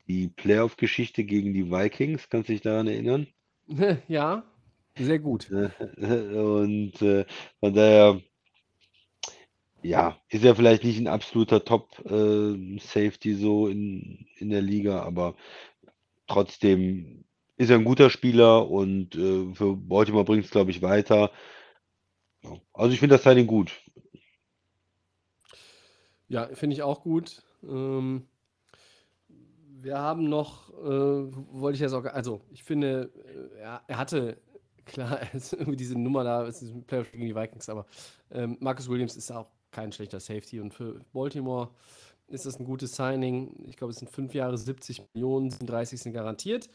die 0.07 0.27
Playoff-Geschichte 0.27 1.23
gegen 1.23 1.53
die 1.53 1.71
Vikings. 1.71 2.29
Kannst 2.29 2.49
du 2.49 2.53
dich 2.53 2.61
daran 2.61 2.87
erinnern? 2.87 3.27
Ja, 4.07 4.43
sehr 4.97 5.19
gut. 5.19 5.49
Und 5.97 7.01
äh, 7.01 7.25
von 7.59 7.73
daher, 7.73 8.21
ja, 9.87 10.17
ist 10.29 10.43
er 10.43 10.55
vielleicht 10.55 10.83
nicht 10.83 10.99
ein 10.99 11.07
absoluter 11.07 11.63
Top-Safety 11.65 13.35
so 13.35 13.67
in, 13.67 14.27
in 14.37 14.49
der 14.49 14.61
Liga, 14.61 15.03
aber 15.03 15.35
trotzdem 16.27 17.25
ist 17.57 17.69
er 17.71 17.77
ein 17.77 17.85
guter 17.85 18.09
Spieler 18.09 18.69
und 18.69 19.15
äh, 19.15 19.53
für 19.55 19.75
Baltimore 19.77 20.25
bringt 20.25 20.45
es, 20.45 20.51
glaube 20.51 20.71
ich, 20.71 20.81
weiter. 20.81 21.31
Ja, 22.43 22.57
Also 22.73 22.93
ich 22.93 22.99
finde 23.01 23.15
das 23.15 23.23
Signing 23.23 23.45
gut. 23.47 23.71
Ja, 26.27 26.47
finde 26.53 26.75
ich 26.75 26.81
auch 26.83 27.01
gut. 27.03 27.43
Ähm, 27.63 28.27
wir 29.81 29.97
haben 29.99 30.29
noch, 30.29 30.69
äh, 30.71 30.83
wollte 30.83 31.83
ich 31.83 31.93
auch, 31.93 32.01
gar- 32.03 32.13
also 32.13 32.41
ich 32.51 32.63
finde, 32.63 33.11
äh, 33.55 33.59
er, 33.59 33.81
er 33.87 33.97
hatte, 33.97 34.37
klar, 34.85 35.19
irgendwie 35.33 35.75
diese 35.75 35.97
Nummer 35.97 36.23
da, 36.23 36.45
es 36.47 36.61
ist 36.61 36.71
ein 36.73 36.83
Playoff 36.85 37.11
gegen 37.11 37.25
die 37.25 37.35
Vikings, 37.35 37.69
aber 37.69 37.85
ähm, 38.31 38.57
Marcus 38.59 38.89
Williams 38.89 39.15
ist 39.15 39.31
auch 39.31 39.47
kein 39.75 39.91
schlechter 39.91 40.19
Safety 40.19 40.59
und 40.59 40.73
für 40.73 41.01
Baltimore 41.13 41.69
ist 42.27 42.45
das 42.45 42.59
ein 42.59 42.65
gutes 42.65 42.95
Signing. 42.95 43.51
Ich 43.67 43.75
glaube, 43.77 43.91
es 43.91 43.99
sind 43.99 44.09
fünf 44.09 44.33
Jahre, 44.33 44.57
70 44.57 45.01
Millionen, 45.13 45.51
37 45.51 45.99
sind 46.01 46.13
garantiert. 46.13 46.69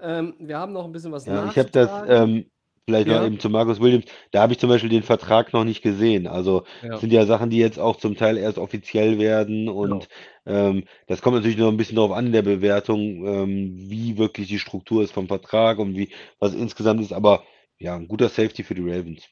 Ähm, 0.00 0.34
wir 0.38 0.58
haben 0.58 0.72
noch 0.72 0.84
ein 0.84 0.92
bisschen 0.92 1.12
was 1.12 1.26
Ja, 1.26 1.46
ich 1.46 1.58
habe 1.58 1.70
das, 1.70 1.90
ähm, 2.08 2.46
vielleicht 2.86 3.06
noch 3.08 3.14
Ja. 3.20 3.26
eben 3.26 3.38
zu 3.40 3.48
Marcus 3.48 3.80
Williams, 3.80 4.04
da 4.32 4.42
habe 4.42 4.52
ich 4.52 4.58
zum 4.58 4.68
Beispiel 4.68 4.90
den 4.90 5.02
Vertrag 5.02 5.52
noch 5.52 5.64
nicht 5.64 5.82
gesehen. 5.82 6.26
Also 6.26 6.64
Ja. 6.82 6.98
sind 6.98 7.12
ja 7.12 7.24
Sachen, 7.26 7.50
die 7.50 7.58
jetzt 7.58 7.78
auch 7.78 7.96
zum 7.96 8.16
Teil 8.16 8.36
erst 8.36 8.58
offiziell 8.58 9.18
werden 9.18 9.68
und 9.68 10.08
ähm, 10.46 10.84
das 11.06 11.22
kommt 11.22 11.36
natürlich 11.36 11.56
noch 11.56 11.68
ein 11.68 11.76
bisschen 11.76 11.96
darauf 11.96 12.12
an 12.12 12.26
in 12.26 12.32
der 12.32 12.42
Bewertung, 12.42 13.26
ähm, 13.26 13.74
wie 13.90 14.18
wirklich 14.18 14.48
die 14.48 14.58
Struktur 14.58 15.02
ist 15.02 15.12
vom 15.12 15.28
Vertrag 15.28 15.78
und 15.78 15.96
wie 15.96 16.12
was 16.38 16.54
insgesamt 16.54 17.00
ist. 17.00 17.12
Aber 17.12 17.44
ja, 17.78 17.94
ein 17.96 18.08
guter 18.08 18.28
Safety 18.28 18.62
für 18.64 18.74
die 18.74 18.82
Ravens. 18.82 19.28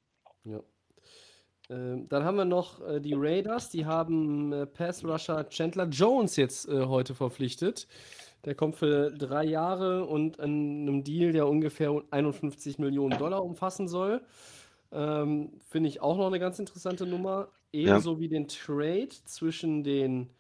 Ja. 1.71 1.77
Ähm, 1.77 2.09
dann 2.09 2.25
haben 2.25 2.37
wir 2.37 2.45
noch 2.45 2.81
äh, 2.87 3.01
die 3.01 3.15
Raiders, 3.15 3.71
die 3.71 3.87
haben 3.87 4.53
äh, 4.53 4.67
Pass-Rusher 4.67 5.49
Chandler 5.49 5.87
Jones 5.89 6.37
jetzt 6.37 6.69
äh, 6.69 6.85
heute 6.87 7.15
verpflichtet. 7.15 7.87
Der 8.45 8.55
kommt 8.55 8.77
für 8.77 9.11
drei 9.11 9.45
Jahre 9.45 10.07
und 10.07 10.41
an 10.41 10.51
einem 10.51 11.05
Deal, 11.05 11.33
der 11.33 11.47
ungefähr 11.47 12.03
51 12.11 12.79
Millionen 12.79 13.19
Dollar 13.19 13.45
umfassen 13.45 13.87
soll. 13.87 14.23
Ähm, 14.93 15.53
Finde 15.69 15.89
ich 15.89 16.01
auch 16.01 16.17
noch 16.17 16.27
eine 16.27 16.39
ganz 16.41 16.59
interessante 16.59 17.07
Nummer. 17.07 17.49
Ebenso 17.73 18.19
wie 18.19 18.29
den 18.29 18.49
Trade 18.49 19.11
zwischen 19.27 19.85
den 19.85 20.31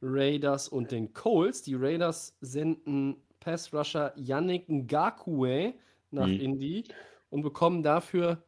Raiders 0.00 0.68
und 0.68 0.92
den 0.92 1.12
Colts. 1.12 1.62
Die 1.62 1.74
Raiders 1.74 2.36
senden 2.40 3.16
Pass-Rusher 3.40 4.12
Yannick 4.16 4.68
Ngakwe 4.68 5.74
nach 6.10 6.28
Mhm. 6.28 6.40
Indy 6.40 6.84
und 7.30 7.42
bekommen 7.42 7.82
dafür 7.82 8.42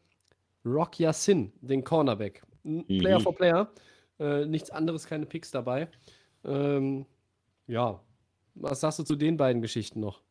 Rock 0.65 0.99
Yassin, 0.99 1.53
den 1.61 1.83
Cornerback. 1.85 2.43
N- 2.65 2.87
Player 2.87 3.19
Mhm. 3.19 3.23
for 3.23 3.35
Player. 3.35 3.71
Äh, 4.19 4.47
nichts 4.47 4.71
anderes, 4.71 5.07
keine 5.07 5.27
Picks 5.27 5.51
dabei. 5.51 5.89
Ähm, 6.45 7.07
ja, 7.67 8.01
was 8.55 8.81
sagst 8.81 8.99
du 8.99 9.03
zu 9.03 9.17
den 9.17 9.37
beiden 9.37 9.63
Geschichten 9.63 10.01
noch? 10.01 10.23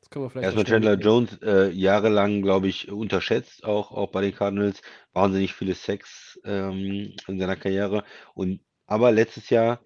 Das 0.00 0.10
können 0.10 0.24
wir 0.24 0.30
vielleicht 0.30 0.44
Erstmal 0.44 0.64
Chandler 0.64 0.96
mitnehmen. 0.96 1.28
Jones, 1.28 1.42
äh, 1.42 1.70
jahrelang, 1.70 2.42
glaube 2.42 2.68
ich, 2.68 2.90
unterschätzt, 2.90 3.64
auch, 3.64 3.90
auch 3.92 4.10
bei 4.10 4.22
den 4.22 4.34
Cardinals. 4.34 4.80
Wahnsinnig 5.12 5.52
viele 5.54 5.74
Sacks 5.74 6.40
ähm, 6.44 7.14
in 7.26 7.38
seiner 7.38 7.56
Karriere. 7.56 8.04
Und 8.34 8.60
aber 8.86 9.12
letztes 9.12 9.50
Jahr, 9.50 9.80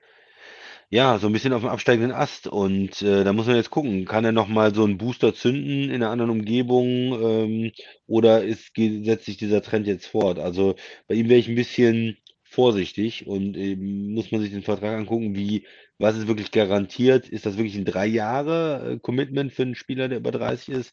ja, 0.90 1.18
so 1.18 1.26
ein 1.26 1.32
bisschen 1.32 1.52
auf 1.52 1.62
dem 1.62 1.70
absteigenden 1.70 2.12
Ast. 2.12 2.46
Und 2.46 3.02
äh, 3.02 3.24
da 3.24 3.32
muss 3.32 3.46
man 3.46 3.56
jetzt 3.56 3.70
gucken, 3.70 4.04
kann 4.04 4.24
er 4.24 4.32
nochmal 4.32 4.74
so 4.74 4.84
einen 4.84 4.98
Booster 4.98 5.34
zünden 5.34 5.90
in 5.90 5.96
einer 5.96 6.10
anderen 6.10 6.30
Umgebung 6.30 6.86
ähm, 6.86 7.72
oder 8.06 8.44
ist, 8.44 8.74
geht, 8.74 9.04
setzt 9.04 9.26
sich 9.26 9.36
dieser 9.36 9.62
Trend 9.62 9.86
jetzt 9.86 10.06
fort? 10.06 10.38
Also 10.38 10.76
bei 11.08 11.14
ihm 11.14 11.28
wäre 11.28 11.40
ich 11.40 11.48
ein 11.48 11.54
bisschen 11.54 12.18
vorsichtig 12.44 13.26
und 13.26 13.56
eben 13.56 14.12
muss 14.14 14.30
man 14.30 14.40
sich 14.40 14.50
den 14.50 14.62
Vertrag 14.62 14.96
angucken, 14.96 15.34
wie, 15.34 15.66
was 15.98 16.16
ist 16.16 16.28
wirklich 16.28 16.52
garantiert? 16.52 17.28
Ist 17.28 17.46
das 17.46 17.56
wirklich 17.56 17.76
ein 17.76 17.84
drei 17.84 18.06
Jahre 18.06 18.94
äh, 18.94 18.98
Commitment 19.00 19.52
für 19.52 19.62
einen 19.62 19.74
Spieler, 19.74 20.08
der 20.08 20.18
über 20.18 20.30
30 20.30 20.68
ist? 20.74 20.92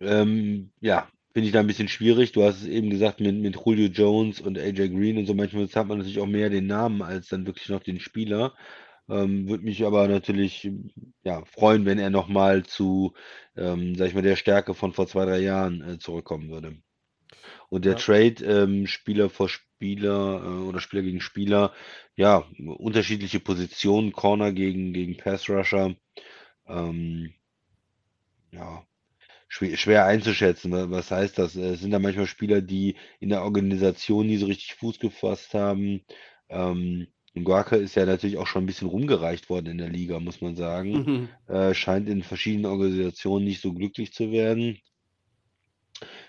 Ähm, 0.00 0.70
ja, 0.80 1.08
finde 1.34 1.48
ich 1.48 1.52
da 1.52 1.60
ein 1.60 1.68
bisschen 1.68 1.88
schwierig. 1.88 2.32
Du 2.32 2.44
hast 2.44 2.62
es 2.62 2.68
eben 2.68 2.90
gesagt, 2.90 3.20
mit, 3.20 3.36
mit 3.36 3.56
Julio 3.56 3.88
Jones 3.88 4.40
und 4.40 4.58
AJ 4.58 4.90
Green 4.90 5.18
und 5.18 5.26
so, 5.26 5.34
manchmal 5.34 5.68
hat 5.68 5.88
man 5.88 5.98
natürlich 5.98 6.20
auch 6.20 6.26
mehr 6.26 6.50
den 6.50 6.68
Namen 6.68 7.02
als 7.02 7.28
dann 7.28 7.46
wirklich 7.46 7.68
noch 7.70 7.82
den 7.82 8.00
Spieler. 8.00 8.54
Ähm, 9.08 9.48
würde 9.48 9.64
mich 9.64 9.84
aber 9.84 10.08
natürlich 10.08 10.70
ja, 11.24 11.44
freuen, 11.46 11.86
wenn 11.86 11.98
er 11.98 12.10
nochmal 12.10 12.64
zu, 12.64 13.14
ähm, 13.56 13.94
sag 13.96 14.08
ich 14.08 14.14
mal, 14.14 14.22
der 14.22 14.36
Stärke 14.36 14.74
von 14.74 14.92
vor 14.94 15.06
zwei, 15.08 15.26
drei 15.26 15.40
Jahren 15.40 15.82
äh, 15.82 15.98
zurückkommen 15.98 16.50
würde. 16.50 16.78
Und 17.68 17.84
der 17.84 17.94
Ja. 17.94 17.98
Trade, 17.98 18.44
ähm, 18.44 18.86
Spieler 18.86 19.30
vor 19.30 19.48
Spieler 19.48 20.42
äh, 20.44 20.64
oder 20.68 20.80
Spieler 20.80 21.02
gegen 21.02 21.20
Spieler, 21.20 21.72
ja, 22.16 22.44
unterschiedliche 22.78 23.40
Positionen, 23.40 24.12
Corner 24.12 24.52
gegen, 24.52 24.92
gegen 24.92 25.16
Pass 25.16 25.48
Rusher. 25.48 25.94
Ähm, 26.68 27.34
ja, 28.52 28.86
schwer, 29.54 29.76
schwer 29.76 30.04
einzuschätzen. 30.06 30.72
wa- 30.72 30.90
Was 30.90 31.10
heißt 31.10 31.38
das? 31.38 31.56
Äh, 31.56 31.70
Es 31.74 31.80
sind 31.80 31.90
da 31.92 31.98
manchmal 31.98 32.26
Spieler, 32.26 32.60
die 32.62 32.96
in 33.20 33.28
der 33.30 33.42
Organisation 33.44 34.26
nie 34.26 34.36
so 34.38 34.46
richtig 34.46 34.74
Fuß 34.74 34.98
gefasst 34.98 35.54
haben. 35.54 36.02
Ähm, 36.48 37.06
Ngwaka 37.34 37.76
ist 37.76 37.96
ja 37.96 38.06
natürlich 38.06 38.38
auch 38.38 38.46
schon 38.46 38.64
ein 38.64 38.66
bisschen 38.66 38.88
rumgereicht 38.88 39.48
worden 39.50 39.68
in 39.72 39.78
der 39.78 39.88
Liga, 39.90 40.20
muss 40.20 40.40
man 40.40 40.56
sagen. 40.56 41.08
Äh, 41.48 41.74
scheint 41.74 42.08
in 42.08 42.22
verschiedenen 42.22 42.66
Organisationen 42.66 43.44
nicht 43.44 43.60
so 43.62 43.72
glücklich 43.74 44.12
zu 44.12 44.30
werden. 44.32 44.78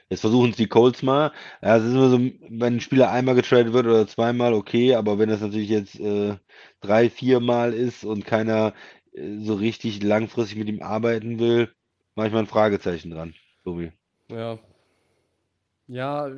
Jetzt 0.10 0.22
versuchen 0.22 0.52
es 0.52 0.58
die 0.58 0.68
Colts 0.68 1.04
mal. 1.04 1.32
Ja, 1.62 1.78
es 1.78 1.84
ist 1.84 1.92
immer 1.94 2.10
so, 2.10 2.18
wenn 2.20 2.76
ein 2.76 2.82
Spieler 2.82 3.12
einmal 3.12 3.36
getradet 3.36 3.74
wird 3.74 3.86
oder 3.86 4.08
zweimal, 4.08 4.54
okay, 4.54 4.96
aber 4.96 5.20
wenn 5.20 5.30
das 5.30 5.42
natürlich 5.42 5.70
jetzt 5.70 6.00
äh, 6.00 6.38
drei, 6.82 7.10
viermal 7.10 7.74
ist 7.74 8.04
und 8.06 8.26
keiner 8.26 8.74
äh, 9.14 9.40
so 9.44 9.56
richtig 9.56 10.04
langfristig 10.04 10.58
mit 10.58 10.68
ihm 10.70 10.82
arbeiten 10.82 11.40
will, 11.40 11.74
manchmal 12.16 12.44
ein 12.44 12.48
Fragezeichen 12.48 13.12
dran, 13.12 13.34
Tobi. 13.64 13.92
Ja. 14.30 14.60
Ja, 15.88 16.32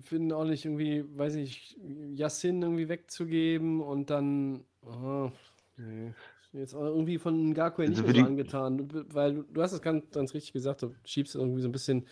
finde 0.00 0.34
auch 0.36 0.44
nicht 0.44 0.64
irgendwie, 0.64 1.04
weiß 1.16 1.34
nicht, 1.34 1.76
Yassin 2.14 2.62
irgendwie 2.62 2.88
wegzugeben 2.88 3.82
und 3.82 4.08
dann, 4.08 4.64
ah, 4.86 5.30
nee. 5.76 6.12
Jetzt 6.54 6.74
auch 6.74 6.84
irgendwie 6.84 7.18
von 7.18 7.50
Ngakwe 7.50 7.88
nicht 7.88 7.98
Also 7.98 8.04
mehr 8.04 8.22
so 8.22 8.28
angetan, 8.28 8.88
weil 9.12 9.34
du, 9.34 9.42
du 9.42 9.60
hast 9.60 9.72
es 9.72 9.82
ganz, 9.82 10.08
ganz 10.12 10.32
richtig 10.34 10.52
gesagt, 10.52 10.82
du 10.82 10.94
schiebst 11.04 11.34
irgendwie 11.34 11.60
so 11.60 11.68
ein 11.68 11.72
bisschen, 11.72 12.06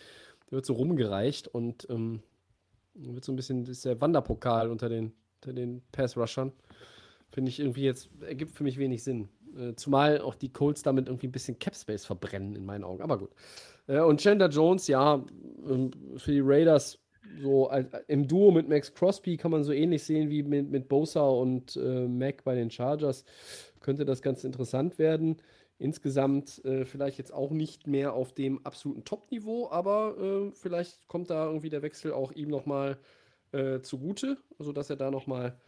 wird 0.49 0.65
so 0.65 0.73
rumgereicht 0.73 1.47
und 1.47 1.87
ähm, 1.89 2.21
wird 2.93 3.23
so 3.23 3.31
ein 3.31 3.37
bisschen, 3.37 3.61
das 3.61 3.77
ist 3.77 3.85
der 3.85 4.01
Wanderpokal 4.01 4.69
unter 4.69 4.89
den, 4.89 5.13
unter 5.41 5.53
den 5.53 5.81
Pass-Rushern. 5.93 6.51
Finde 7.31 7.49
ich 7.49 7.61
irgendwie 7.61 7.83
jetzt, 7.83 8.09
ergibt 8.21 8.51
für 8.51 8.65
mich 8.65 8.77
wenig 8.77 9.03
Sinn. 9.03 9.29
Äh, 9.57 9.75
zumal 9.75 10.21
auch 10.21 10.35
die 10.35 10.51
Colts 10.51 10.83
damit 10.83 11.07
irgendwie 11.07 11.27
ein 11.27 11.31
bisschen 11.31 11.59
Capspace 11.59 12.05
verbrennen, 12.05 12.55
in 12.55 12.65
meinen 12.65 12.83
Augen. 12.83 13.01
Aber 13.01 13.17
gut. 13.17 13.31
Äh, 13.87 13.99
und 13.99 14.21
Chandler 14.21 14.49
Jones, 14.49 14.87
ja, 14.87 15.23
ähm, 15.67 15.91
für 16.17 16.31
die 16.31 16.41
Raiders 16.43 16.99
so 17.41 17.71
im 18.07 18.27
Duo 18.27 18.51
mit 18.51 18.69
Max 18.69 18.93
Crosby 18.93 19.37
kann 19.37 19.51
man 19.51 19.63
so 19.63 19.71
ähnlich 19.71 20.03
sehen 20.03 20.29
wie 20.29 20.43
mit, 20.43 20.69
mit 20.69 20.87
Bosa 20.87 21.21
und 21.27 21.75
äh, 21.77 22.07
Mac 22.07 22.43
bei 22.43 22.55
den 22.55 22.69
Chargers. 22.69 23.23
Könnte 23.79 24.05
das 24.05 24.21
ganz 24.21 24.43
interessant 24.43 24.99
werden. 24.99 25.37
Insgesamt 25.79 26.63
äh, 26.65 26.85
vielleicht 26.85 27.17
jetzt 27.17 27.33
auch 27.33 27.51
nicht 27.51 27.87
mehr 27.87 28.13
auf 28.13 28.33
dem 28.33 28.63
absoluten 28.65 29.03
Top-Niveau, 29.03 29.69
aber 29.69 30.15
äh, 30.17 30.51
vielleicht 30.53 31.07
kommt 31.07 31.29
da 31.29 31.47
irgendwie 31.47 31.69
der 31.69 31.81
Wechsel 31.81 32.13
auch 32.13 32.31
ihm 32.31 32.49
nochmal 32.49 32.97
äh, 33.51 33.81
zugute, 33.81 34.37
sodass 34.59 34.89
er 34.89 34.95
da 34.95 35.09
nochmal 35.09 35.59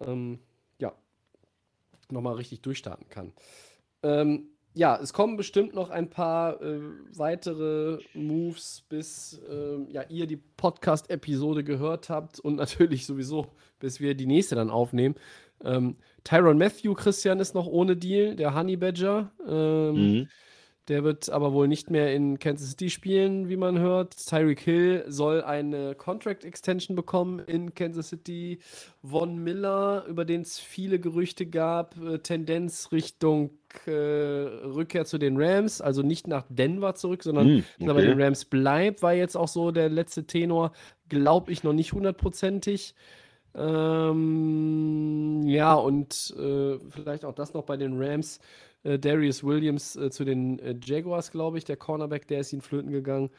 ähm, 0.00 0.40
nochmal 2.12 2.34
richtig 2.34 2.62
durchstarten 2.62 3.08
kann. 3.08 3.32
Ähm, 4.02 4.50
ja, 4.74 4.96
es 5.02 5.12
kommen 5.12 5.36
bestimmt 5.36 5.74
noch 5.74 5.90
ein 5.90 6.08
paar 6.08 6.62
äh, 6.62 6.80
weitere 7.16 7.98
Moves, 8.14 8.84
bis 8.88 9.40
ähm, 9.50 9.88
ja, 9.90 10.04
ihr 10.08 10.26
die 10.26 10.36
Podcast-Episode 10.36 11.64
gehört 11.64 12.10
habt 12.10 12.38
und 12.38 12.56
natürlich 12.56 13.06
sowieso, 13.06 13.46
bis 13.80 13.98
wir 14.00 14.14
die 14.14 14.26
nächste 14.26 14.54
dann 14.54 14.70
aufnehmen. 14.70 15.16
Ähm, 15.64 15.96
Tyron 16.22 16.58
Matthew, 16.58 16.94
Christian, 16.94 17.40
ist 17.40 17.54
noch 17.54 17.66
ohne 17.66 17.96
Deal, 17.96 18.36
der 18.36 18.54
Honey 18.54 18.76
Badger. 18.76 19.32
Ähm, 19.48 19.94
Mhm. 19.94 20.28
Der 20.88 21.04
wird 21.04 21.28
aber 21.28 21.52
wohl 21.52 21.68
nicht 21.68 21.90
mehr 21.90 22.14
in 22.14 22.38
Kansas 22.38 22.70
City 22.70 22.88
spielen, 22.88 23.48
wie 23.48 23.56
man 23.56 23.78
hört. 23.78 24.16
Tyreek 24.26 24.60
Hill 24.60 25.04
soll 25.06 25.42
eine 25.42 25.94
Contract 25.94 26.44
Extension 26.44 26.96
bekommen 26.96 27.40
in 27.40 27.74
Kansas 27.74 28.08
City. 28.08 28.58
Von 29.04 29.38
Miller, 29.38 30.04
über 30.08 30.24
den 30.24 30.40
es 30.40 30.58
viele 30.58 30.98
Gerüchte 30.98 31.46
gab, 31.46 31.96
äh, 32.02 32.18
Tendenz 32.18 32.90
Richtung 32.90 33.50
äh, 33.86 33.90
Rückkehr 33.90 35.04
zu 35.04 35.18
den 35.18 35.36
Rams, 35.40 35.80
also 35.80 36.02
nicht 36.02 36.26
nach 36.26 36.44
Denver 36.48 36.94
zurück, 36.94 37.22
sondern 37.22 37.64
dass 37.78 37.88
er 37.88 37.94
bei 37.94 38.00
den 38.00 38.14
okay. 38.14 38.24
Rams 38.24 38.44
bleibt, 38.46 39.02
war 39.02 39.12
jetzt 39.12 39.36
auch 39.36 39.48
so 39.48 39.70
der 39.70 39.88
letzte 39.90 40.26
Tenor, 40.26 40.72
glaube 41.08 41.52
ich, 41.52 41.62
noch 41.62 41.74
nicht 41.74 41.92
hundertprozentig. 41.92 42.94
Ähm, 43.54 45.42
ja, 45.46 45.74
und 45.74 46.34
äh, 46.38 46.78
vielleicht 46.90 47.24
auch 47.24 47.34
das 47.34 47.54
noch 47.54 47.64
bei 47.64 47.76
den 47.76 48.00
Rams. 48.00 48.40
Äh, 48.88 48.98
Darius 48.98 49.44
Williams 49.44 49.96
äh, 49.96 50.10
zu 50.10 50.24
den 50.24 50.58
äh, 50.60 50.74
Jaguars, 50.82 51.30
glaube 51.30 51.58
ich, 51.58 51.64
der 51.64 51.76
Cornerback, 51.76 52.26
der 52.26 52.40
ist 52.40 52.52
ihnen 52.52 52.62
flöten 52.62 52.90
gegangen. 52.90 53.30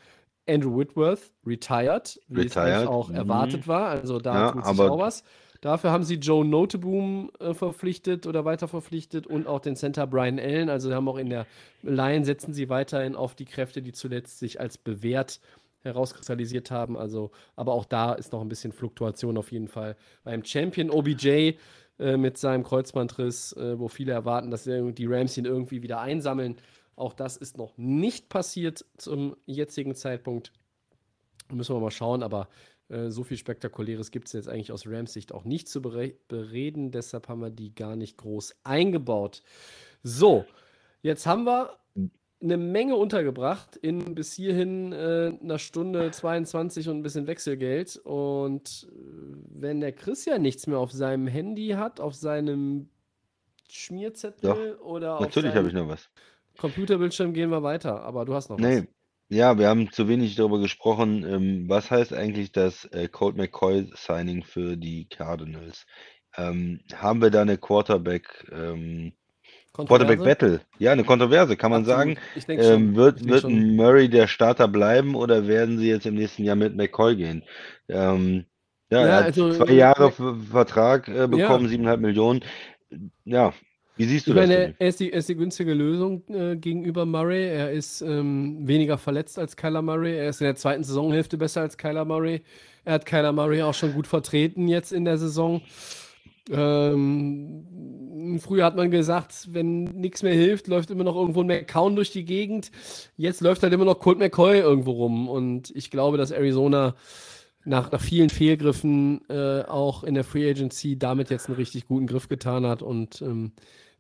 Andrew 0.48 0.78
Whitworth, 0.78 1.32
retired, 1.46 2.20
wie 2.28 2.46
es 2.46 2.56
Retired, 2.56 2.88
auch 2.88 3.10
mhm. 3.10 3.16
erwartet 3.16 3.68
war. 3.68 3.90
Also 3.90 4.20
da 4.20 4.34
Ja, 4.34 4.52
tut 4.52 4.66
sich 4.66 4.80
auch 4.80 5.00
was. 5.00 5.24
Dafür 5.62 5.92
haben 5.92 6.04
sie 6.04 6.16
Joe 6.16 6.46
Noteboom 6.46 7.32
äh, 7.40 7.54
verpflichtet 7.54 8.26
oder 8.26 8.46
weiter 8.46 8.68
verpflichtet 8.68 9.28
und 9.28 9.46
auch 9.46 9.60
den 9.60 9.76
Center 9.76 10.08
Brian 10.08 10.40
Allen. 10.40 10.70
Also 10.70 10.94
haben 10.94 11.08
auch 11.10 11.18
in 11.18 11.30
der 11.30 11.46
Line 11.84 12.24
setzen 12.26 12.54
sie 12.54 12.70
weiterhin 12.70 13.16
auf 13.16 13.36
die 13.36 13.46
Kräfte, 13.46 13.82
die 13.82 13.92
zuletzt 13.92 14.40
sich 14.40 14.60
als 14.60 14.78
bewährt 14.78 15.42
herauskristallisiert 15.82 16.72
haben. 16.72 16.98
Also, 16.98 17.32
aber 17.56 17.74
auch 17.74 17.86
da 17.86 18.14
ist 18.14 18.32
noch 18.32 18.42
ein 18.42 18.50
bisschen 18.50 18.72
Fluktuation 18.72 19.38
auf 19.38 19.52
jeden 19.52 19.68
Fall. 19.68 19.96
Beim 20.24 20.44
Champion 20.44 20.90
OBJ 20.90 21.54
äh, 22.00 22.18
mit 22.18 22.38
seinem 22.38 22.64
Kreuzbandriss, 22.64 23.54
äh, 23.54 23.78
wo 23.78 23.88
viele 23.88 24.14
erwarten, 24.14 24.52
dass 24.52 24.64
die 24.64 25.06
Rams 25.06 25.38
ihn 25.38 25.46
irgendwie 25.46 25.82
wieder 25.82 26.00
einsammeln. 26.00 26.58
Auch 26.96 27.14
das 27.14 27.38
ist 27.38 27.58
noch 27.58 27.78
nicht 27.78 28.30
passiert 28.30 28.86
zum 28.98 29.36
jetzigen 29.46 29.96
Zeitpunkt. 29.96 30.52
Müssen 31.52 31.76
wir 31.76 31.80
mal 31.80 31.92
schauen, 31.92 32.24
aber 32.24 32.50
äh, 32.90 33.10
so 33.10 33.24
viel 33.24 33.38
Spektakuläres 33.38 34.12
gibt 34.12 34.28
es 34.28 34.34
jetzt 34.34 34.50
eigentlich 34.50 34.72
aus 34.72 34.86
Rams 34.86 35.14
Sicht 35.14 35.34
auch 35.34 35.46
nicht 35.46 35.68
zu 35.68 35.82
bere 35.82 36.14
bereden. 36.28 36.92
Deshalb 36.92 37.28
haben 37.28 37.42
wir 37.42 37.50
die 37.50 37.74
gar 37.74 37.96
nicht 37.96 38.18
groß 38.18 38.56
eingebaut. 38.64 39.44
So, 40.04 40.46
jetzt 41.02 41.26
haben 41.26 41.46
wir 41.46 41.79
eine 42.42 42.58
Menge 42.58 42.96
untergebracht 42.96 43.76
in 43.76 44.16
bis 44.16 44.34
hierhin 44.34 44.94
äh, 44.94 45.34
einer 45.42 45.60
Stunde 45.60 46.12
22 46.12 46.88
und 46.90 46.98
ein 46.98 47.04
bisschen 47.04 47.28
Wechselgeld. 47.28 47.98
Und 47.98 48.88
äh, 48.90 48.96
wenn 49.50 49.82
der 49.82 49.92
Christian 49.92 50.42
nichts 50.42 50.68
mehr 50.68 50.80
auf 50.80 50.92
seinem 50.92 51.28
Handy 51.28 51.70
hat, 51.70 52.00
auf 52.00 52.16
seinem 52.16 52.90
Schmierzettel 53.70 54.76
oder 54.78 55.16
auf 55.16 55.22
Natürlich 55.22 55.54
habe 55.56 55.68
ich 55.68 55.74
noch 55.74 55.88
was. 55.88 56.10
Computerbildschirm, 56.58 57.34
gehen 57.34 57.50
wir 57.52 57.64
weiter. 57.64 58.02
Aber 58.04 58.26
du 58.26 58.34
hast 58.34 58.50
noch 58.50 58.58
Nee. 58.58 58.82
was. 58.82 58.88
Ja, 59.32 59.58
wir 59.60 59.68
haben 59.68 59.92
zu 59.92 60.08
wenig 60.08 60.36
darüber 60.36 60.60
gesprochen. 60.60 61.24
Ähm, 61.24 61.70
was 61.70 61.92
heißt 61.92 62.14
eigentlich 62.14 62.52
das 62.52 62.86
äh, 62.86 63.08
Colt 63.08 63.38
McCoy-Signing 63.38 64.44
für 64.44 64.76
die 64.76 65.08
Cardinals? 65.08 65.86
Ähm, 66.36 66.82
haben 66.94 67.22
wir 67.22 67.30
da 67.30 67.42
eine 67.44 67.58
Quarterback, 67.58 68.50
ähm, 68.52 69.14
Kontroverse? 69.88 70.18
Quarterback-Battle? 70.18 70.62
Ja, 70.80 70.92
eine 70.92 71.04
Kontroverse, 71.04 71.56
kann 71.58 71.72
man 71.72 71.82
Absolut. 71.82 72.00
sagen. 72.00 72.18
Ich 72.36 72.46
denke. 72.46 72.64
Ähm, 72.66 72.96
wird 72.96 73.22
Ich 73.22 73.28
wird 73.28 73.42
schon. 73.42 73.76
Murray 73.76 74.10
der 74.10 74.28
Starter 74.28 74.68
bleiben 74.68 75.16
oder 75.16 75.48
werden 75.48 75.78
sie 75.78 75.88
jetzt 75.90 76.06
im 76.06 76.16
nächsten 76.16 76.44
Jahr 76.44 76.56
mit 76.56 76.76
McCoy 76.76 77.16
gehen? 77.16 77.44
Ähm, 77.88 78.46
ja, 78.92 79.02
Ja, 79.02 79.08
er 79.08 79.16
hat 79.18 79.24
also, 79.26 79.54
zwei 79.54 79.72
äh, 79.72 79.76
Jahre 79.78 80.12
Ver- 80.12 80.36
Vertrag 80.52 81.08
äh, 81.08 81.28
bekommen, 81.28 81.68
siebeneinhalb 81.68 82.02
Millionen. 82.02 82.42
Ja, 83.26 83.54
wie 83.98 84.06
siehst 84.06 84.28
du 84.28 84.32
Ich 84.32 84.38
das? 84.38 84.48
meine, 84.48 84.74
er 84.80 84.88
ist 84.88 85.00
die, 85.00 85.12
er 85.12 85.20
ist 85.20 85.30
die 85.30 85.36
günstige 85.36 85.74
Lösung 85.74 86.24
äh, 86.30 86.56
gegenüber 86.56 87.06
Murray. 87.06 87.48
Er 87.50 87.72
ist 87.72 88.02
ähm, 88.02 88.66
weniger 88.68 88.98
verletzt 88.98 89.38
als 89.38 89.56
Kyler 89.58 89.82
Murray. 89.82 90.18
Er 90.18 90.30
ist 90.30 90.40
in 90.42 90.46
der 90.46 90.56
zweiten 90.56 90.84
Saisonhälfte 90.84 91.38
besser 91.38 91.62
als 91.62 91.78
Kyler 91.78 92.06
Murray. 92.06 92.42
Er 92.86 92.94
hat 92.94 93.06
Kyler 93.06 93.34
Murray 93.34 93.62
auch 93.62 93.74
schon 93.74 93.94
gut 93.94 94.08
vertreten 94.08 94.68
jetzt 94.68 94.92
in 94.94 95.04
der 95.06 95.18
Saison. 95.18 95.62
Ähm, 96.50 98.40
früher 98.40 98.66
hat 98.66 98.76
man 98.76 98.92
gesagt, 98.92 99.50
wenn 99.52 99.84
nichts 99.84 100.24
mehr 100.24 100.34
hilft, 100.34 100.68
läuft 100.68 100.90
immer 100.90 101.04
noch 101.04 101.16
irgendwo 101.16 101.42
ein 101.42 101.48
McCown 101.48 101.96
durch 101.96 102.12
die 102.12 102.26
Gegend. 102.26 102.72
Jetzt 103.18 103.42
läuft 103.42 103.64
halt 103.64 103.74
immer 103.74 103.86
noch 103.86 104.00
Colt 104.00 104.20
McCoy 104.20 104.60
irgendwo 104.60 104.92
rum. 104.92 105.30
Und 105.30 105.72
ich 105.76 105.92
glaube, 105.92 106.18
dass 106.18 106.32
Arizona 106.32 106.96
nach, 107.66 107.92
nach 107.92 108.02
vielen 108.02 108.30
Fehlgriffen 108.30 109.22
äh, 109.30 109.64
auch 109.64 110.04
in 110.04 110.16
der 110.16 110.24
Free 110.24 110.50
Agency 110.50 110.98
damit 110.98 111.30
jetzt 111.30 111.48
einen 111.48 111.58
richtig 111.58 111.88
guten 111.88 112.08
Griff 112.08 112.28
getan 112.28 112.66
hat. 112.66 112.82
Und 112.82 113.22
ähm, 113.22 113.52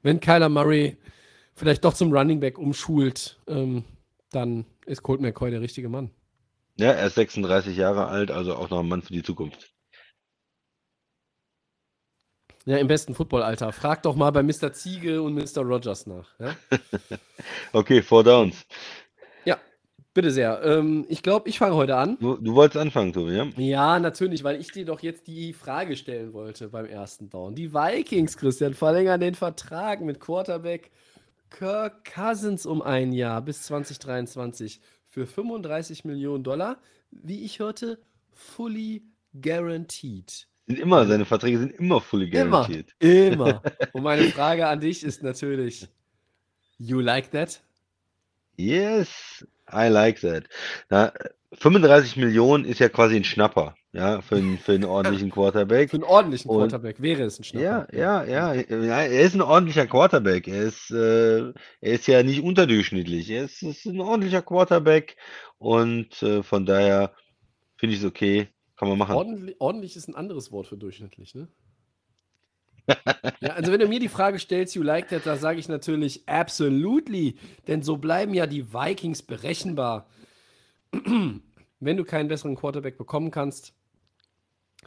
wenn 0.02 0.20
Kyler 0.20 0.50
Murray 0.50 0.98
vielleicht 1.54 1.84
doch 1.86 1.94
zum 1.94 2.12
Running 2.12 2.40
Back 2.40 2.58
umschult, 2.58 3.40
ähm, 3.48 3.84
dann 4.32 4.66
ist 4.86 5.04
Colt 5.04 5.22
McCoy 5.22 5.52
der 5.52 5.62
richtige 5.62 5.90
Mann. 5.90 6.10
Ja, 6.78 6.92
er 6.92 7.08
ist 7.08 7.16
36 7.16 7.76
Jahre 7.76 8.08
alt, 8.08 8.32
also 8.32 8.56
auch 8.56 8.70
noch 8.70 8.80
ein 8.80 8.88
Mann 8.88 9.02
für 9.02 9.14
die 9.14 9.24
Zukunft. 9.24 9.74
Ja, 12.70 12.78
im 12.78 12.86
besten 12.86 13.16
Footballalter. 13.16 13.72
Frag 13.72 14.04
doch 14.04 14.16
mal 14.16 14.30
bei 14.30 14.44
Mr. 14.44 14.72
Ziege 14.72 15.24
und 15.24 15.34
Mr. 15.34 15.64
Rogers 15.64 16.06
nach. 16.06 16.28
Ja? 16.38 16.56
Okay, 17.74 18.04
Four 18.04 18.24
Downs. 18.24 18.64
Ja. 19.44 19.58
Bitte 20.14 20.30
sehr. 20.30 20.62
Ähm, 20.64 21.04
ich 21.10 21.24
glaube, 21.24 21.50
ich 21.50 21.58
fange 21.58 21.74
heute 21.74 21.96
an. 21.96 22.20
Du, 22.20 22.38
du 22.38 22.54
wolltest 22.54 22.78
anfangen, 22.78 23.12
Tobi, 23.12 23.32
ja? 23.32 23.48
Ja, 23.58 23.98
natürlich, 23.98 24.44
weil 24.44 24.62
ich 24.62 24.72
dir 24.72 24.86
doch 24.86 25.00
jetzt 25.00 25.26
die 25.26 25.52
Frage 25.54 25.96
stellen 25.96 26.32
wollte 26.34 26.70
beim 26.70 26.86
ersten 26.86 27.32
Down. 27.32 27.56
Die 27.56 27.74
Vikings, 27.74 28.38
Christian, 28.38 28.76
verlängern 28.76 29.20
den 29.20 29.34
Vertrag 29.34 30.02
mit 30.02 30.20
Quarterback 30.20 30.92
Kirk 31.50 32.06
Cousins 32.06 32.68
um 32.68 32.84
ein 32.84 33.14
Jahr 33.14 33.42
bis 33.42 33.64
2023 33.64 34.80
für 35.08 35.26
35 35.26 36.06
Millionen 36.06 36.44
Dollar. 36.44 36.78
Wie 37.10 37.44
ich 37.44 37.58
hörte, 37.58 38.00
fully 38.32 39.02
guaranteed. 39.34 40.49
Sind 40.70 40.80
immer, 40.80 41.08
seine 41.08 41.26
Verträge 41.26 41.58
sind 41.58 41.72
immer 41.80 42.00
fully 42.00 42.30
Immer, 42.30 42.68
guaranteed. 42.68 42.94
immer. 43.00 43.64
Und 43.94 44.04
meine 44.04 44.26
Frage 44.26 44.68
an 44.68 44.80
dich 44.80 45.04
ist 45.04 45.24
natürlich, 45.24 45.88
you 46.78 47.00
like 47.00 47.32
that? 47.32 47.60
Yes, 48.56 49.44
I 49.72 49.88
like 49.88 50.22
that. 50.22 50.44
Na, 50.90 51.12
35 51.54 52.18
Millionen 52.18 52.66
ist 52.66 52.80
ja 52.80 52.88
quasi 52.90 53.16
ein 53.16 53.24
Schnapper, 53.24 53.74
ja, 53.94 54.22
für 54.22 54.36
einen, 54.36 54.60
für 54.60 54.74
einen 54.74 54.84
ordentlichen 54.86 55.32
Quarterback. 55.32 55.90
Für 55.90 55.96
einen 55.96 56.04
ordentlichen 56.04 56.52
Und- 56.52 56.58
Quarterback 56.60 57.02
wäre 57.02 57.24
es 57.24 57.40
ein 57.40 57.44
Ja, 57.60 57.88
Schnapper. 57.88 57.98
ja, 57.98 58.24
ja, 58.26 58.54
ja, 58.54 59.02
er 59.02 59.22
ist 59.22 59.34
ein 59.34 59.42
ordentlicher 59.42 59.88
Quarterback. 59.88 60.48
Er 60.48 60.64
ist, 60.66 60.92
äh, 60.92 61.48
er 61.48 61.54
ist 61.94 62.06
ja 62.06 62.22
nicht 62.22 62.44
unterdurchschnittlich. 62.44 63.28
Er 63.32 63.46
ist, 63.46 63.64
ist 63.64 63.86
ein 63.86 64.00
ordentlicher 64.02 64.44
Quarterback 64.44 65.16
und 65.58 66.22
äh, 66.22 66.44
von 66.44 66.68
daher 66.68 67.14
finde 67.78 67.96
ich 67.96 68.02
es 68.02 68.06
okay. 68.08 68.50
Kann 68.80 68.88
man 68.88 68.98
machen. 68.98 69.14
Ordentlich, 69.14 69.56
ordentlich 69.60 69.98
ist 69.98 70.08
ein 70.08 70.16
anderes 70.16 70.54
Wort 70.54 70.68
für 70.68 70.78
durchschnittlich, 70.78 71.36
ne? 71.36 71.50
ja, 73.42 73.50
also 73.50 73.74
wenn 73.74 73.82
du 73.82 73.90
mir 73.90 74.00
die 74.00 74.08
Frage 74.08 74.40
stellst, 74.40 74.74
you 74.74 74.82
like 74.82 75.10
that, 75.10 75.26
da 75.26 75.36
sage 75.36 75.60
ich 75.60 75.68
natürlich 75.68 76.28
absolutely, 76.30 77.36
denn 77.68 77.84
so 77.84 77.98
bleiben 77.98 78.34
ja 78.34 78.48
die 78.48 78.74
Vikings 78.74 79.22
berechenbar. 79.22 80.08
wenn 80.94 81.98
du 81.98 82.06
keinen 82.06 82.30
besseren 82.30 82.56
Quarterback 82.56 82.98
bekommen 82.98 83.32
kannst, 83.32 83.74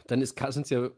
dann 0.07 0.21
ist 0.21 0.35
Cousins 0.35 0.71
ja 0.71 0.89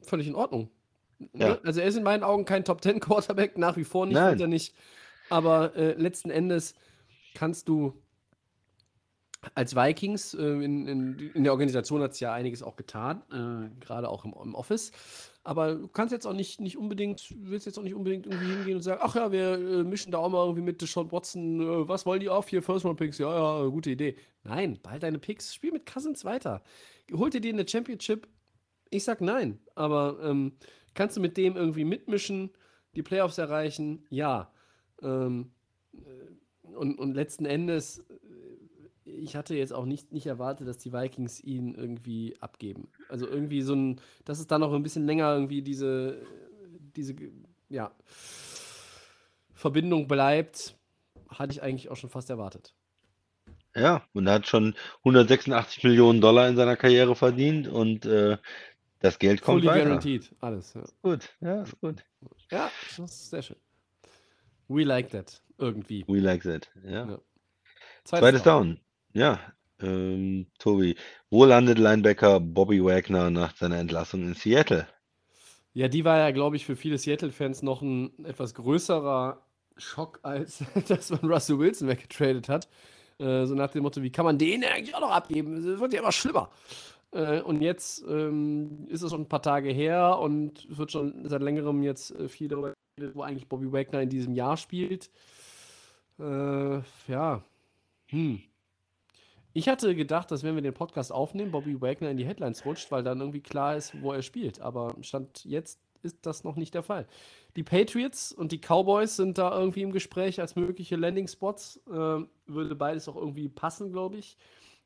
völlig 0.00 0.28
in 0.28 0.36
Ordnung. 0.36 0.70
Ne? 1.18 1.28
Ja. 1.48 1.58
Also 1.64 1.80
er 1.80 1.88
ist 1.88 1.96
in 1.96 2.04
meinen 2.04 2.22
Augen 2.22 2.44
kein 2.44 2.64
Top 2.64 2.80
10 2.80 3.00
Quarterback, 3.00 3.58
nach 3.58 3.76
wie 3.76 3.82
vor 3.82 4.06
nicht, 4.06 4.14
Nein. 4.14 4.30
wird 4.30 4.42
er 4.42 4.46
nicht. 4.46 4.72
Aber 5.30 5.74
äh, 5.74 5.94
letzten 5.94 6.30
Endes 6.30 6.74
kannst 7.34 7.68
du 7.68 8.00
als 9.54 9.76
Vikings, 9.76 10.34
äh, 10.34 10.42
in, 10.42 10.86
in, 10.86 11.18
in 11.34 11.44
der 11.44 11.52
Organisation 11.52 12.02
hat 12.02 12.12
es 12.12 12.20
ja 12.20 12.32
einiges 12.32 12.62
auch 12.62 12.76
getan, 12.76 13.22
äh, 13.30 13.84
gerade 13.84 14.08
auch 14.08 14.24
im, 14.24 14.34
im 14.42 14.54
Office. 14.54 14.90
Aber 15.44 15.76
du 15.76 15.88
kannst 15.88 16.12
jetzt 16.12 16.26
auch 16.26 16.32
nicht, 16.34 16.60
nicht 16.60 16.76
unbedingt, 16.76 17.34
willst 17.38 17.64
jetzt 17.64 17.78
auch 17.78 17.82
nicht 17.82 17.94
unbedingt 17.94 18.26
irgendwie 18.26 18.52
hingehen 18.52 18.76
und 18.76 18.82
sagen, 18.82 19.00
ach 19.02 19.14
ja, 19.14 19.32
wir 19.32 19.54
äh, 19.54 19.84
mischen 19.84 20.12
da 20.12 20.18
auch 20.18 20.28
mal 20.28 20.44
irgendwie 20.44 20.62
mit 20.62 20.82
Deshaun 20.82 21.10
Watson, 21.10 21.60
äh, 21.60 21.88
was 21.88 22.04
wollen 22.04 22.20
die 22.20 22.28
auf 22.28 22.48
hier, 22.48 22.62
First 22.62 22.84
Round 22.84 22.98
Picks? 22.98 23.18
Ja, 23.18 23.62
ja, 23.62 23.66
gute 23.68 23.90
Idee. 23.90 24.16
Nein, 24.42 24.78
behalt 24.82 25.02
deine 25.02 25.18
Picks, 25.18 25.54
spiel 25.54 25.72
mit 25.72 25.86
Cousins 25.86 26.24
weiter. 26.24 26.62
Holt 27.12 27.32
dir 27.32 27.40
den 27.40 27.54
eine 27.56 27.66
Championship? 27.66 28.28
Ich 28.90 29.04
sag 29.04 29.20
nein, 29.20 29.58
aber 29.74 30.18
ähm, 30.22 30.52
kannst 30.94 31.16
du 31.16 31.20
mit 31.20 31.36
dem 31.36 31.56
irgendwie 31.56 31.84
mitmischen, 31.84 32.50
die 32.94 33.02
Playoffs 33.02 33.38
erreichen? 33.38 34.06
Ja. 34.10 34.52
Ähm, 35.02 35.52
äh, 35.94 36.74
und, 36.74 36.98
und 36.98 37.14
letzten 37.14 37.46
Endes, 37.46 38.04
ich 39.18 39.36
hatte 39.36 39.54
jetzt 39.54 39.72
auch 39.72 39.84
nicht, 39.84 40.12
nicht 40.12 40.26
erwartet, 40.26 40.68
dass 40.68 40.78
die 40.78 40.92
Vikings 40.92 41.40
ihn 41.42 41.74
irgendwie 41.74 42.36
abgeben. 42.40 42.88
Also 43.08 43.26
irgendwie 43.26 43.62
so 43.62 43.74
ein, 43.74 44.00
dass 44.24 44.38
es 44.38 44.46
da 44.46 44.58
noch 44.58 44.72
ein 44.72 44.82
bisschen 44.82 45.06
länger 45.06 45.32
irgendwie 45.32 45.62
diese, 45.62 46.22
diese, 46.96 47.14
ja, 47.68 47.92
Verbindung 49.52 50.08
bleibt, 50.08 50.76
hatte 51.28 51.52
ich 51.52 51.62
eigentlich 51.62 51.90
auch 51.90 51.96
schon 51.96 52.10
fast 52.10 52.30
erwartet. 52.30 52.74
Ja, 53.74 54.02
und 54.12 54.26
er 54.26 54.34
hat 54.34 54.46
schon 54.46 54.74
186 54.98 55.84
Millionen 55.84 56.20
Dollar 56.20 56.48
in 56.48 56.56
seiner 56.56 56.76
Karriere 56.76 57.14
verdient 57.14 57.68
und 57.68 58.06
äh, 58.06 58.38
das 59.00 59.18
Geld 59.18 59.42
kommt 59.42 59.60
Fully 59.60 59.68
weiter. 59.68 59.84
guaranteed, 59.84 60.34
alles. 60.40 60.74
Ja. 60.74 60.84
Gut, 61.02 61.28
ja, 61.40 61.62
ist 61.62 61.80
gut. 61.80 62.04
ja, 62.50 62.70
das 62.96 62.98
ist 62.98 63.30
sehr 63.30 63.42
schön. 63.42 63.56
We 64.68 64.84
like 64.84 65.10
that, 65.10 65.42
irgendwie. 65.58 66.04
We 66.08 66.18
like 66.18 66.42
that. 66.42 66.70
Ja. 66.84 67.06
Ja. 67.06 67.18
Zweites 68.04 68.42
Down. 68.42 68.80
Ja, 69.12 69.40
ähm, 69.80 70.46
Tobi. 70.58 70.96
Wo 71.30 71.44
landet 71.44 71.78
Linebacker 71.78 72.40
Bobby 72.40 72.82
Wagner 72.84 73.30
nach 73.30 73.56
seiner 73.56 73.78
Entlassung 73.78 74.22
in 74.22 74.34
Seattle? 74.34 74.86
Ja, 75.72 75.88
die 75.88 76.04
war 76.04 76.18
ja, 76.18 76.30
glaube 76.30 76.56
ich, 76.56 76.66
für 76.66 76.76
viele 76.76 76.98
Seattle-Fans 76.98 77.62
noch 77.62 77.82
ein 77.82 78.24
etwas 78.24 78.54
größerer 78.54 79.44
Schock, 79.76 80.18
als 80.22 80.64
dass 80.88 81.10
man 81.10 81.30
Russell 81.30 81.58
Wilson 81.58 81.88
weggetradet 81.88 82.48
hat. 82.48 82.68
Äh, 83.18 83.46
so 83.46 83.54
nach 83.54 83.70
dem 83.70 83.82
Motto, 83.82 84.02
wie 84.02 84.10
kann 84.10 84.24
man 84.24 84.38
den 84.38 84.64
eigentlich 84.64 84.94
auch 84.94 85.00
noch 85.00 85.10
abgeben? 85.10 85.56
Es 85.56 85.80
wird 85.80 85.92
ja 85.92 86.00
immer 86.00 86.12
schlimmer. 86.12 86.50
Äh, 87.12 87.40
und 87.40 87.62
jetzt 87.62 88.04
ähm, 88.08 88.86
ist 88.88 89.02
es 89.02 89.10
schon 89.10 89.22
ein 89.22 89.28
paar 89.28 89.42
Tage 89.42 89.70
her 89.70 90.18
und 90.18 90.66
es 90.70 90.78
wird 90.78 90.92
schon 90.92 91.28
seit 91.28 91.42
längerem 91.42 91.82
jetzt 91.82 92.10
äh, 92.12 92.28
viel 92.28 92.48
darüber 92.48 92.74
geredet, 92.96 93.16
wo 93.16 93.22
eigentlich 93.22 93.48
Bobby 93.48 93.72
Wagner 93.72 94.02
in 94.02 94.10
diesem 94.10 94.34
Jahr 94.34 94.56
spielt. 94.56 95.10
Ja. 96.20 97.44
Hm. 98.08 98.42
Ich 99.52 99.68
hatte 99.68 99.94
gedacht, 99.94 100.30
dass 100.30 100.42
wenn 100.42 100.54
wir 100.54 100.62
den 100.62 100.74
Podcast 100.74 101.12
aufnehmen, 101.12 101.50
Bobby 101.50 101.80
Wagner 101.80 102.10
in 102.10 102.16
die 102.16 102.26
Headlines 102.26 102.64
rutscht, 102.64 102.90
weil 102.90 103.02
dann 103.02 103.20
irgendwie 103.20 103.40
klar 103.40 103.76
ist, 103.76 104.00
wo 104.02 104.12
er 104.12 104.22
spielt. 104.22 104.60
Aber 104.60 104.94
Stand 105.00 105.44
jetzt 105.44 105.80
ist 106.02 106.18
das 106.22 106.44
noch 106.44 106.56
nicht 106.56 106.74
der 106.74 106.82
Fall. 106.82 107.06
Die 107.56 107.62
Patriots 107.62 108.32
und 108.32 108.52
die 108.52 108.60
Cowboys 108.60 109.16
sind 109.16 109.38
da 109.38 109.58
irgendwie 109.58 109.82
im 109.82 109.92
Gespräch 109.92 110.40
als 110.40 110.54
mögliche 110.54 110.96
Landing-Spots. 110.96 111.80
Ähm, 111.92 112.28
würde 112.46 112.74
beides 112.74 113.08
auch 113.08 113.16
irgendwie 113.16 113.48
passen, 113.48 113.92
glaube 113.92 114.18
ich. 114.18 114.36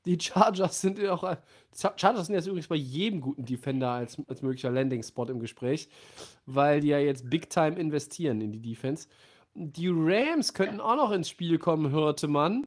Die 0.07 0.19
Chargers 0.21 0.81
sind 0.81 0.99
ja 0.99 1.13
auch. 1.13 1.37
Chargers 1.97 2.27
sind 2.27 2.35
jetzt 2.35 2.47
übrigens 2.47 2.69
bei 2.69 2.77
jedem 2.77 3.21
guten 3.21 3.45
Defender 3.45 3.91
als, 3.91 4.17
als 4.27 4.43
möglicher 4.43 4.71
Landing-Spot 4.71 5.27
im 5.27 5.41
Gespräch, 5.41 5.89
weil 6.47 6.81
die 6.81 6.89
ja 6.89 6.99
jetzt 6.99 7.29
Big 7.29 7.51
Time 7.51 7.79
investieren 7.79 8.41
in 8.41 8.53
die 8.53 8.63
Defense. 8.63 9.09
Die 9.55 9.89
Rams 9.89 10.55
könnten 10.55 10.81
auch 10.81 10.97
noch 10.97 11.11
ins 11.13 11.29
Spiel 11.29 11.59
kommen, 11.59 11.91
hörte 11.91 12.27
man. 12.27 12.67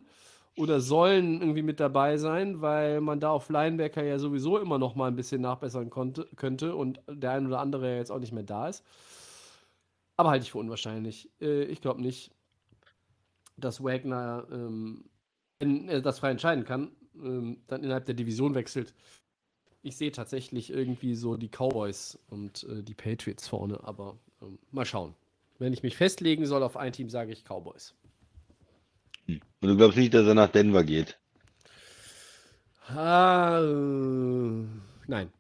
Oder 0.58 0.80
sollen 0.80 1.42
irgendwie 1.42 1.64
mit 1.64 1.82
dabei 1.82 2.18
sein, 2.18 2.62
weil 2.62 3.02
man 3.02 3.20
da 3.20 3.30
auf 3.30 3.50
Linebacker 3.50 4.04
ja 4.04 4.18
sowieso 4.20 4.58
immer 4.58 4.78
noch 4.78 4.96
mal 4.96 5.08
ein 5.08 5.16
bisschen 5.16 5.42
nachbessern 5.42 5.90
konnte, 5.90 6.30
könnte 6.38 6.76
und 6.76 7.02
der 7.10 7.32
ein 7.32 7.48
oder 7.48 7.60
andere 7.60 7.92
ja 7.92 7.98
jetzt 7.98 8.12
auch 8.12 8.20
nicht 8.20 8.32
mehr 8.32 8.44
da 8.44 8.70
ist. 8.70 8.84
Aber 10.16 10.30
halte 10.30 10.44
ich 10.44 10.52
für 10.52 10.60
unwahrscheinlich. 10.60 11.30
Äh, 11.42 11.64
ich 11.64 11.82
glaube 11.82 12.02
nicht, 12.02 12.32
dass 13.58 13.84
Wagner, 13.84 14.48
ähm, 14.52 15.06
wenn 15.60 15.90
er 15.90 16.02
das 16.02 16.20
frei 16.20 16.32
entscheiden 16.32 16.64
kann, 16.64 16.92
ähm, 17.16 17.58
dann 17.68 17.84
innerhalb 17.84 18.06
der 18.06 18.16
Division 18.16 18.56
wechselt. 18.56 18.94
Ich 19.82 19.98
sehe 19.98 20.12
tatsächlich 20.12 20.72
irgendwie 20.72 21.16
so 21.16 21.38
die 21.38 21.50
Cowboys 21.50 22.18
und 22.30 22.64
äh, 22.70 22.82
die 22.82 22.96
Patriots 22.96 23.48
vorne, 23.48 23.84
aber 23.84 24.18
ähm, 24.42 24.58
mal 24.72 24.86
schauen. 24.86 25.16
Wenn 25.60 25.74
ich 25.74 25.84
mich 25.84 25.96
festlegen 25.96 26.46
soll 26.46 26.64
auf 26.64 26.76
ein 26.76 26.92
Team, 26.92 27.10
sage 27.10 27.32
ich 27.32 27.44
Cowboys. 27.44 27.94
Und 29.28 29.42
du 29.62 29.78
glaubst 29.78 29.98
nicht, 29.98 30.14
dass 30.16 30.26
er 30.26 30.34
nach 30.34 30.50
Denver 30.52 30.84
geht? 30.84 31.20
Ah, 32.88 33.60
äh, 33.62 34.66
nein. 35.08 35.32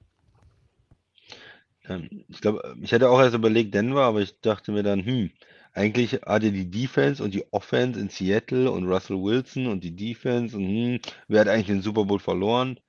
Ich 2.27 2.41
glaube, 2.41 2.75
ich 2.81 2.93
hatte 2.93 3.09
auch 3.09 3.19
erst 3.19 3.35
überlegt 3.35 3.73
Denver, 3.73 4.03
aber 4.03 4.21
ich 4.21 4.39
dachte 4.41 4.71
mir 4.71 4.83
dann, 4.83 5.03
hm, 5.05 5.31
eigentlich 5.73 6.13
hatte 6.23 6.51
die 6.51 6.69
Defense 6.69 7.23
und 7.23 7.33
die 7.33 7.45
Offense 7.51 7.99
in 7.99 8.09
Seattle 8.09 8.71
und 8.71 8.85
Russell 8.87 9.17
Wilson 9.21 9.67
und 9.67 9.83
die 9.83 9.95
Defense 9.95 10.55
und 10.57 10.63
hm, 10.65 10.99
wer 11.27 11.41
hat 11.41 11.47
eigentlich 11.47 11.67
den 11.67 11.81
Super 11.81 12.05
Bowl 12.05 12.19
verloren 12.19 12.79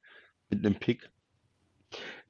mit 0.51 0.65
einem 0.67 0.77
Pick? 0.77 1.11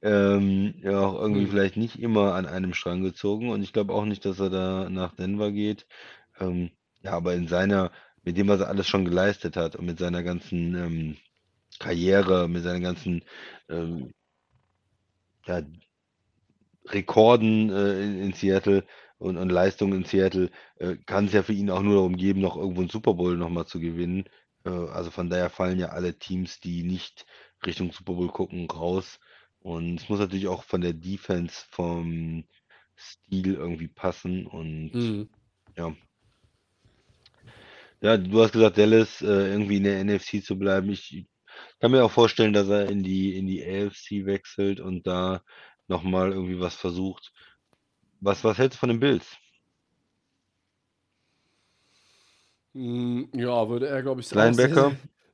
Ähm, 0.01 0.75
ja, 0.83 0.99
auch 1.01 1.19
irgendwie 1.19 1.45
Hm. 1.45 1.47
vielleicht 1.47 1.77
nicht 1.77 1.99
immer 1.99 2.33
an 2.35 2.45
einem 2.45 2.73
Strang 2.73 3.01
gezogen 3.03 3.49
und 3.49 3.63
ich 3.63 3.73
glaube 3.73 3.93
auch 3.93 4.05
nicht, 4.05 4.25
dass 4.25 4.39
er 4.39 4.49
da 4.49 4.89
nach 4.89 5.15
Denver 5.15 5.51
geht. 5.51 5.87
Ähm, 6.39 6.71
ja, 7.03 7.13
aber 7.13 7.35
in 7.35 7.47
seiner, 7.47 7.91
mit 8.27 8.35
dem, 8.37 8.49
was 8.49 8.59
er 8.59 8.67
alles 8.67 8.87
schon 8.89 9.05
geleistet 9.05 9.55
hat 9.55 9.77
und 9.77 9.85
mit 9.85 9.99
seiner 9.99 10.21
ganzen 10.21 10.75
ähm, 10.75 11.17
Karriere, 11.79 12.49
mit 12.49 12.61
seinen 12.63 12.83
ganzen 12.83 13.23
ähm, 13.69 14.13
ja, 15.45 15.61
Rekorden 16.87 17.69
äh, 17.69 18.03
in, 18.03 18.19
in 18.21 18.33
Seattle 18.33 18.85
und, 19.17 19.37
und 19.37 19.49
Leistungen 19.49 19.99
in 19.99 20.03
Seattle, 20.03 20.51
äh, 20.75 20.97
kann 21.05 21.27
es 21.27 21.33
ja 21.33 21.41
für 21.41 21.53
ihn 21.53 21.69
auch 21.69 21.81
nur 21.81 21.95
darum 21.95 22.17
geben, 22.17 22.41
noch 22.41 22.57
irgendwo 22.57 22.81
einen 22.81 22.89
Super 22.89 23.13
Bowl 23.13 23.37
nochmal 23.37 23.65
zu 23.65 23.79
gewinnen. 23.79 24.25
Äh, 24.65 24.71
also 24.71 25.09
von 25.09 25.29
daher 25.29 25.49
fallen 25.49 25.79
ja 25.79 25.87
alle 25.87 26.19
Teams, 26.19 26.59
die 26.59 26.83
nicht 26.83 27.25
Richtung 27.65 27.93
Super 27.93 28.13
Bowl 28.13 28.27
gucken, 28.27 28.69
raus. 28.69 29.21
Und 29.59 30.01
es 30.01 30.09
muss 30.09 30.19
natürlich 30.19 30.49
auch 30.49 30.65
von 30.65 30.81
der 30.81 30.93
Defense, 30.93 31.65
vom 31.69 32.43
Stil 32.97 33.53
irgendwie 33.53 33.87
passen. 33.87 34.45
Und 34.47 34.91
Mhm. 34.93 35.29
ja. 35.77 35.95
Ja, 38.01 38.17
du 38.17 38.41
hast 38.41 38.53
gesagt, 38.53 38.77
Dallas 38.77 39.21
äh, 39.21 39.25
irgendwie 39.51 39.77
in 39.77 39.83
der 39.83 39.99
NFC 40.03 40.43
zu 40.43 40.57
bleiben. 40.57 40.89
Ich 40.91 41.27
kann 41.79 41.91
mir 41.91 42.03
auch 42.05 42.11
vorstellen, 42.11 42.53
dass 42.53 42.69
er 42.69 42.89
in 42.89 43.03
die, 43.03 43.37
in 43.37 43.47
die 43.47 43.63
AFC 43.63 44.25
wechselt 44.25 44.79
und 44.79 45.07
da 45.07 45.43
nochmal 45.87 46.31
irgendwie 46.31 46.59
was 46.59 46.75
versucht. 46.75 47.31
Was, 48.19 48.43
was 48.43 48.57
hältst 48.57 48.77
du 48.77 48.79
von 48.81 48.89
den 48.89 48.99
Bills? 48.99 49.37
Hm, 52.73 53.29
ja, 53.33 53.67
würde 53.69 53.87
er, 53.87 54.01
glaube 54.03 54.21
ich, 54.21 54.27
sehr, 54.27 54.53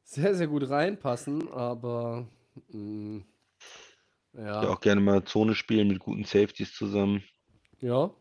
sehr, 0.03 0.35
sehr, 0.35 0.47
gut 0.47 0.69
reinpassen, 0.69 1.49
aber 1.51 2.27
hm, 2.71 3.25
Ja, 4.61 4.63
ja, 4.63 4.69
auch 4.69 4.79
gerne 4.79 5.01
mal 5.01 5.23
Zone 5.25 5.55
spielen 5.55 5.87
mit 5.87 5.99
guten 5.99 6.23
Safeties 6.25 6.73
zusammen. 6.73 7.23
ja, 7.81 8.11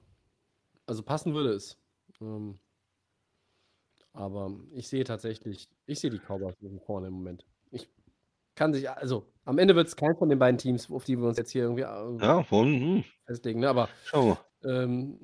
also 0.87 1.03
passen 1.03 1.35
würde 1.35 1.51
es. 1.53 1.79
Ähm, 2.21 2.59
aber 4.13 4.53
ich 4.73 4.89
sehe 4.89 5.05
tatsächlich, 5.05 5.69
ich 5.87 6.01
sehe 6.01 6.11
die 6.11 6.19
Cowboys 6.19 6.55
vorne 6.85 7.09
im 7.09 7.15
Moment. 7.15 7.45
Ich 7.71 7.89
kann 8.55 8.73
sich, 8.73 8.89
also 8.91 9.27
am 9.45 9.59
Ende 9.59 9.75
wird 9.75 9.89
es 9.89 9.97
kein 9.97 10.17
von 10.17 10.29
den 10.29 10.39
beiden 10.39 10.59
Teams, 10.59 10.91
auf 10.91 11.05
die 11.05 11.19
wir 11.19 11.27
uns 11.29 11.39
jetzt 11.39 11.51
hier 11.51 11.63
irgendwie 11.63 11.83
äh, 11.83 12.25
Ja, 12.25 12.43
von, 12.43 12.67
hm, 12.69 13.05
festlegen, 13.27 13.61
ne? 13.61 13.69
aber 13.69 13.89
ähm, 14.65 15.19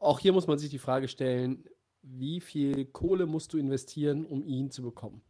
auch 0.00 0.18
hier 0.18 0.32
muss 0.32 0.46
man 0.46 0.58
sich 0.58 0.70
die 0.70 0.78
Frage 0.78 1.08
stellen, 1.08 1.64
wie 2.02 2.40
viel 2.40 2.84
Kohle 2.86 3.26
musst 3.26 3.52
du 3.52 3.58
investieren, 3.58 4.26
um 4.26 4.44
ihn 4.44 4.70
zu 4.70 4.82
bekommen? 4.82 5.22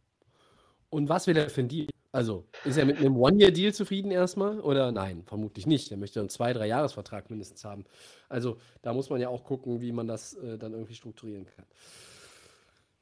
Und 0.89 1.09
was 1.09 1.27
will 1.27 1.37
er 1.37 1.49
für 1.49 1.61
ein 1.61 1.69
Deal? 1.69 1.87
Also, 2.11 2.45
ist 2.63 2.77
er 2.77 2.85
mit 2.85 2.97
einem 2.97 3.17
One-Year-Deal 3.17 3.73
zufrieden 3.73 4.09
erstmal? 4.09 4.61
Oder 4.61 4.93
nein, 4.93 5.23
vermutlich 5.25 5.67
nicht. 5.67 5.91
Er 5.91 5.97
möchte 5.97 6.21
einen 6.21 6.29
zwei-, 6.29 6.53
drei 6.53 6.67
Jahresvertrag 6.67 7.29
mindestens 7.29 7.65
haben. 7.65 7.83
Also, 8.29 8.57
da 8.81 8.93
muss 8.93 9.09
man 9.09 9.19
ja 9.19 9.27
auch 9.27 9.43
gucken, 9.43 9.81
wie 9.81 9.91
man 9.91 10.07
das 10.07 10.33
äh, 10.35 10.57
dann 10.57 10.71
irgendwie 10.71 10.95
strukturieren 10.95 11.45
kann. 11.45 11.65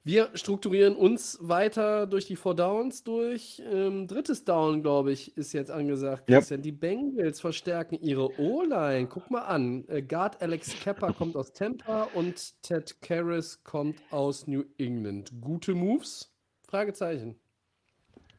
Wir 0.06 0.32
strukturieren 0.34 0.98
uns 0.98 1.38
weiter 1.42 2.08
durch 2.08 2.26
die 2.26 2.36
Four 2.36 2.56
Downs 2.56 3.06
durch. 3.06 3.62
Ähm, 3.72 4.06
drittes 4.06 4.44
Down, 4.44 4.82
glaube 4.82 5.14
ich, 5.14 5.38
ist 5.38 5.54
jetzt 5.54 5.72
angesagt. 5.72 6.28
Christian. 6.28 6.62
Die 6.62 6.74
Bengals 6.74 7.40
verstärken 7.40 7.98
ihre 8.02 8.38
O-Line. 8.38 9.08
Guck 9.08 9.32
mal 9.32 9.44
an. 9.44 9.88
Äh, 9.88 10.02
Guard 10.02 10.42
Alex 10.42 10.76
Kepper 10.84 11.14
kommt 11.14 11.38
aus 11.38 11.54
Tampa 11.54 12.04
und 12.16 12.62
Ted 12.64 13.00
Karras 13.02 13.64
kommt 13.64 13.96
aus 14.12 14.46
New 14.46 14.66
England. 14.78 15.32
Gute 15.40 15.74
Moves? 15.74 16.30
Fragezeichen. 16.68 17.40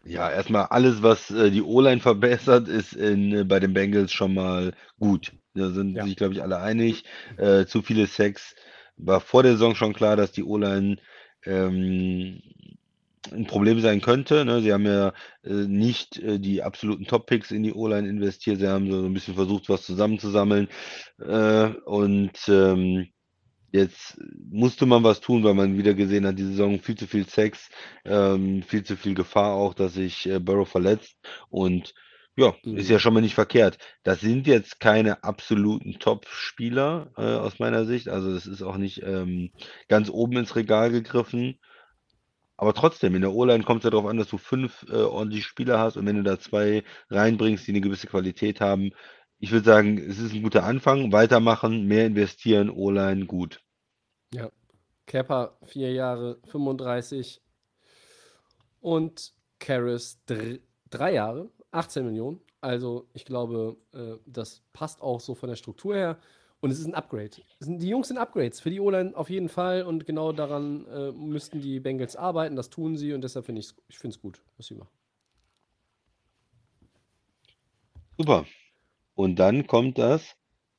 Ja, 0.04 0.30
erstmal 0.30 0.66
alles, 0.66 1.02
was 1.02 1.30
äh, 1.30 1.50
die 1.50 1.62
O-Line 1.62 2.02
verbessert, 2.02 2.68
ist 2.68 2.92
in, 2.92 3.32
äh, 3.32 3.44
bei 3.44 3.58
den 3.58 3.72
Bengals 3.72 4.12
schon 4.12 4.34
mal 4.34 4.74
gut. 5.00 5.32
Da 5.54 5.70
sind 5.70 5.96
Ja. 5.96 6.04
sich, 6.04 6.16
glaube 6.16 6.34
ich, 6.34 6.42
alle 6.42 6.58
einig. 6.58 7.04
Äh, 7.38 7.64
zu 7.64 7.80
viele 7.80 8.06
Sacks. 8.06 8.54
War 8.98 9.20
vor 9.22 9.42
der 9.42 9.52
Saison 9.52 9.74
schon 9.74 9.94
klar, 9.94 10.14
dass 10.16 10.30
die 10.30 10.44
O-Line 10.44 10.98
ähm, 11.46 12.40
ein 13.32 13.46
Problem 13.46 13.80
sein 13.80 14.00
könnte. 14.00 14.44
Ne? 14.44 14.60
Sie 14.60 14.72
haben 14.72 14.86
ja 14.86 15.12
äh, 15.44 15.52
nicht 15.52 16.18
äh, 16.18 16.38
die 16.38 16.62
absoluten 16.62 17.06
Top-Picks 17.06 17.50
in 17.50 17.62
die 17.62 17.72
O-Line 17.72 18.08
investiert. 18.08 18.58
Sie 18.58 18.68
haben 18.68 18.90
so 18.90 19.04
ein 19.04 19.14
bisschen 19.14 19.34
versucht, 19.34 19.68
was 19.68 19.84
zusammenzusammeln. 19.84 20.68
Äh, 21.18 21.68
und 21.84 22.32
ähm, 22.48 23.08
jetzt 23.72 24.18
musste 24.50 24.86
man 24.86 25.02
was 25.04 25.20
tun, 25.20 25.42
weil 25.42 25.54
man 25.54 25.78
wieder 25.78 25.94
gesehen 25.94 26.26
hat, 26.26 26.38
die 26.38 26.44
Saison 26.44 26.78
viel 26.78 26.96
zu 26.96 27.06
viel 27.06 27.26
Sex, 27.26 27.68
ähm, 28.04 28.62
viel 28.62 28.84
zu 28.84 28.96
viel 28.96 29.14
Gefahr 29.14 29.54
auch, 29.54 29.74
dass 29.74 29.94
sich 29.94 30.26
äh, 30.26 30.38
Burrow 30.38 30.68
verletzt. 30.68 31.16
Und 31.48 31.94
ja, 32.36 32.54
ist 32.74 32.88
Mhm. 32.88 32.90
ja 32.90 32.98
schon 32.98 33.14
mal 33.14 33.20
nicht 33.20 33.34
verkehrt. 33.34 33.78
Das 34.02 34.20
sind 34.20 34.46
jetzt 34.46 34.80
keine 34.80 35.22
absoluten 35.24 35.98
Top-Spieler 35.98 37.12
äh, 37.16 37.22
aus 37.22 37.58
meiner 37.58 37.84
Sicht. 37.86 38.08
Also 38.08 38.32
das 38.34 38.46
ist 38.46 38.62
auch 38.62 38.76
nicht 38.76 39.02
ähm, 39.04 39.50
ganz 39.88 40.10
oben 40.10 40.36
ins 40.38 40.56
Regal 40.56 40.90
gegriffen. 40.90 41.58
Aber 42.56 42.74
trotzdem, 42.74 43.14
in 43.14 43.20
der 43.22 43.32
O-Line 43.32 43.62
kommt 43.64 43.80
es 43.80 43.84
ja 43.84 43.90
darauf 43.90 44.06
an, 44.08 44.16
dass 44.16 44.28
du 44.28 44.38
fünf 44.38 44.84
äh, 44.88 44.94
ordentliche 44.96 45.46
Spieler 45.48 45.78
hast 45.78 45.96
und 45.96 46.06
wenn 46.06 46.16
du 46.16 46.22
da 46.24 46.38
zwei 46.40 46.82
reinbringst, 47.10 47.66
die 47.66 47.70
eine 47.72 47.80
gewisse 47.80 48.06
Qualität 48.08 48.60
haben, 48.60 48.90
ich 49.38 49.52
würde 49.52 49.64
sagen, 49.66 49.98
es 49.98 50.18
ist 50.18 50.32
ein 50.34 50.42
guter 50.42 50.64
Anfang. 50.64 51.12
Weitermachen, 51.12 51.86
mehr 51.86 52.06
investieren, 52.06 52.70
O-Line, 52.70 53.26
gut. 53.26 53.60
Ja. 54.32 54.50
Kepper, 55.06 55.58
vier 55.62 55.92
Jahre, 55.92 56.38
35. 56.46 57.42
Und 58.80 59.32
Karras, 59.58 60.18
dr 60.26 60.58
drei 60.90 61.14
Jahre, 61.14 61.50
18 61.74 62.04
Millionen. 62.04 62.40
Also, 62.60 63.06
ich 63.12 63.24
glaube, 63.24 63.76
äh, 63.92 64.16
das 64.26 64.62
passt 64.72 65.02
auch 65.02 65.20
so 65.20 65.34
von 65.34 65.48
der 65.48 65.56
Struktur 65.56 65.94
her. 65.94 66.18
Und 66.60 66.70
es 66.70 66.78
ist 66.78 66.86
ein 66.86 66.94
Upgrade. 66.94 67.30
Es 67.60 67.66
sind, 67.66 67.82
die 67.82 67.88
Jungs 67.88 68.08
sind 68.08 68.16
Upgrades 68.16 68.60
für 68.60 68.70
die 68.70 68.80
O-Line 68.80 69.14
auf 69.14 69.28
jeden 69.28 69.50
Fall. 69.50 69.82
Und 69.82 70.06
genau 70.06 70.32
daran 70.32 70.86
äh, 70.86 71.12
müssten 71.12 71.60
die 71.60 71.78
Bengals 71.78 72.16
arbeiten. 72.16 72.56
Das 72.56 72.70
tun 72.70 72.96
sie. 72.96 73.12
Und 73.12 73.22
deshalb 73.22 73.44
finde 73.44 73.60
ich 73.60 73.72
ich 73.88 73.98
finde 73.98 74.16
es 74.16 74.22
gut, 74.22 74.40
was 74.56 74.66
sie 74.66 74.74
machen. 74.74 74.88
Super. 78.16 78.46
Und 79.14 79.38
dann 79.38 79.66
kommt 79.66 79.98
das 79.98 80.36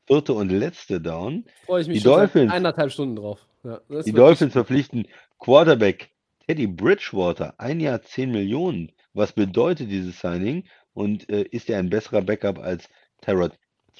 vierte 0.07 0.33
und 0.33 0.49
letzte 0.49 0.99
Down. 1.01 1.45
Freue 1.65 1.81
ich 1.81 1.87
mich 1.87 1.97
Die 1.97 2.03
schon 2.03 2.13
Dolphins. 2.13 2.51
eineinhalb 2.51 2.91
Stunden 2.91 3.15
drauf. 3.17 3.45
Ja, 3.63 3.81
Die 4.05 4.11
Dolphins 4.11 4.53
verpflichten 4.53 5.07
Quarterback 5.39 6.11
Teddy 6.47 6.67
Bridgewater, 6.67 7.55
ein 7.59 7.79
Jahr 7.79 8.01
10 8.01 8.31
Millionen. 8.31 8.91
Was 9.13 9.33
bedeutet 9.33 9.89
dieses 9.89 10.19
Signing? 10.19 10.65
Und 10.95 11.29
äh, 11.29 11.43
ist 11.43 11.69
er 11.69 11.77
ein 11.77 11.89
besserer 11.89 12.21
Backup 12.23 12.57
als 12.57 12.89
Tyrod 13.21 13.51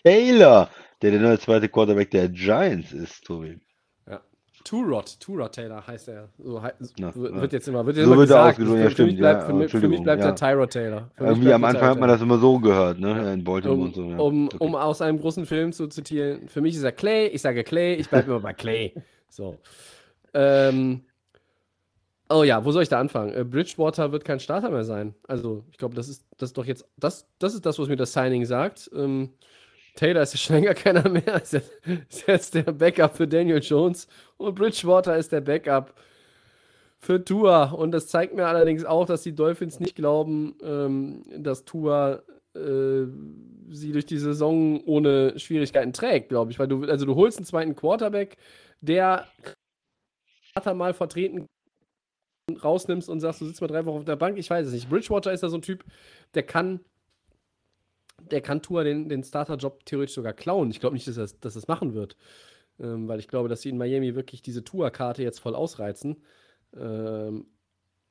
Taylor, 0.04 0.70
der 1.02 1.12
der 1.12 1.20
neue 1.20 1.38
zweite 1.38 1.70
Quarterback 1.70 2.10
der 2.10 2.30
Giants 2.30 2.94
ist, 2.94 3.24
Tobi? 3.26 3.60
Ja. 4.08 4.22
Turod, 4.64 5.20
Turod 5.20 5.52
Taylor 5.52 5.86
heißt 5.86 6.08
er. 6.08 6.30
So 6.38 6.62
Na, 6.98 7.14
wird 7.14 7.34
na. 7.36 7.44
jetzt 7.44 7.68
immer, 7.68 7.86
wird 7.86 7.98
So 7.98 8.02
jetzt 8.02 8.08
immer 8.08 8.18
wird 8.18 8.30
er 8.32 8.54
gesagt. 8.54 8.58
Für, 8.58 8.78
ja, 8.80 8.90
stimmt, 8.90 9.10
mich 9.12 9.20
bleibt, 9.20 9.42
ja, 9.42 9.46
für, 9.48 9.54
mich, 9.54 9.72
für 9.72 9.88
mich 9.90 10.04
bleibt 10.04 10.22
ja. 10.24 10.32
der 10.32 10.36
Tyrod 10.36 10.70
Taylor. 10.72 11.12
Für 11.16 11.26
Irgendwie 11.26 11.54
am 11.54 11.64
Anfang 11.66 11.90
hat 11.90 12.00
man 12.00 12.10
das 12.10 12.22
immer 12.22 12.38
so 12.40 12.60
gehört, 12.60 13.00
ne? 13.00 13.10
Ja. 13.10 13.34
In 13.34 13.44
Baltimore 13.44 13.78
Um, 13.78 13.84
und 13.86 13.96
so. 13.96 14.02
Um, 14.04 14.46
Okay. 14.48 14.58
um 14.60 14.76
aus 14.76 15.02
einem 15.02 15.20
großen 15.20 15.46
Film 15.46 15.74
zu 15.74 15.88
zitieren, 15.88 16.48
für 16.48 16.62
mich 16.62 16.76
ist 16.76 16.84
er 16.84 16.94
Clay, 16.94 17.28
ich 17.28 17.42
sage 17.42 17.64
Clay, 17.64 17.96
ich 17.96 18.10
bleibe 18.10 18.32
immer 18.32 18.40
bei 18.40 18.54
Clay. 18.54 18.94
So. 19.30 19.58
Ähm, 20.34 21.02
oh 22.30 22.44
ja, 22.44 22.64
wo 22.66 22.72
soll 22.72 22.84
ich 22.84 22.90
da 22.90 23.00
anfangen? 23.00 23.34
Äh, 23.34 23.44
Bridgewater 23.44 24.12
wird 24.12 24.26
kein 24.26 24.40
Starter 24.40 24.70
mehr 24.70 24.84
sein. 24.84 25.16
Also, 25.28 25.64
ich 25.72 25.78
glaube, 25.78 25.96
das 25.96 26.10
ist, 26.10 26.26
das 26.38 26.50
ist 26.50 26.58
doch 26.58 26.66
jetzt, 26.66 26.86
das, 26.98 27.28
das 27.40 27.54
ist 27.54 27.66
das, 27.66 27.80
was 27.80 27.88
mir 27.88 27.96
das 27.96 28.14
Signing 28.14 28.46
sagt. 28.46 28.90
Ähm, 28.96 29.34
Taylor 29.96 30.22
ist 30.22 30.34
ja 30.34 30.40
schon 30.40 30.56
länger 30.58 30.74
keiner 30.76 31.08
mehr. 31.10 31.42
Ist 31.42 31.54
ist 31.54 32.28
jetzt 32.28 32.56
der 32.56 32.64
Backup 32.64 33.16
für 33.16 33.28
Daniel 33.28 33.62
Jones 33.62 34.08
und 34.38 34.56
Bridgewater 34.56 35.18
ist 35.18 35.32
der 35.32 35.42
Backup 35.42 35.94
für 37.00 37.24
Tua. 37.24 37.72
Und 37.72 37.92
das 37.92 38.08
zeigt 38.08 38.36
mir 38.36 38.46
allerdings 38.46 38.86
auch, 38.86 39.06
dass 39.06 39.24
die 39.24 39.36
Dolphins 39.36 39.80
nicht 39.80 39.96
glauben, 39.96 40.56
ähm, 40.64 41.24
dass 41.38 41.66
Tua 41.66 42.24
äh, 42.56 43.06
sie 43.70 43.92
durch 43.92 44.06
die 44.06 44.18
Saison 44.18 44.82
ohne 44.86 45.38
Schwierigkeiten 45.40 45.94
trägt, 45.94 46.30
glaube 46.30 46.52
ich. 46.52 46.60
Weil 46.60 46.68
du, 46.68 46.84
also 46.86 47.06
du 47.06 47.16
holst 47.16 47.38
einen 47.38 47.46
zweiten 47.46 47.76
Quarterback, 47.76 48.38
der 48.82 49.28
er 50.64 50.74
mal 50.74 50.94
vertreten 50.94 51.48
rausnimmst 52.52 53.10
und 53.10 53.20
sagst, 53.20 53.42
du 53.42 53.46
sitzt 53.46 53.62
mal 53.62 53.68
drei 53.68 53.86
Wochen 53.86 54.00
auf 54.00 54.06
der 54.06 54.16
Bank. 54.16 54.38
Ich 54.38 54.50
weiß 54.50 54.68
es 54.68 54.74
nicht. 54.74 54.90
Bridgewater 54.90 55.34
ist 55.34 55.44
da 55.44 55.50
so 55.50 55.58
ein 55.58 55.62
Typ, 55.62 55.84
der 56.34 56.44
kann, 56.44 56.80
der 58.20 58.42
kann 58.42 58.62
Tua 58.62 58.84
den, 58.84 59.10
den 59.10 59.24
Starter-Job 59.24 59.86
theoretisch 59.86 60.16
sogar 60.16 60.34
klauen. 60.34 60.70
Ich 60.70 60.80
glaube 60.80 60.96
nicht, 60.96 61.08
dass 61.08 61.18
er 61.18 61.24
das, 61.24 61.40
dass 61.40 61.54
das 61.56 61.68
machen 61.68 61.94
wird. 61.94 62.16
Ähm, 62.80 63.08
weil 63.08 63.20
ich 63.20 63.28
glaube, 63.28 63.50
dass 63.50 63.62
sie 63.62 63.70
in 63.70 63.78
Miami 63.78 64.16
wirklich 64.16 64.42
diese 64.42 64.64
Tua-Karte 64.64 65.24
jetzt 65.24 65.40
voll 65.40 65.56
ausreizen. 65.56 66.22
Ähm, 66.76 67.48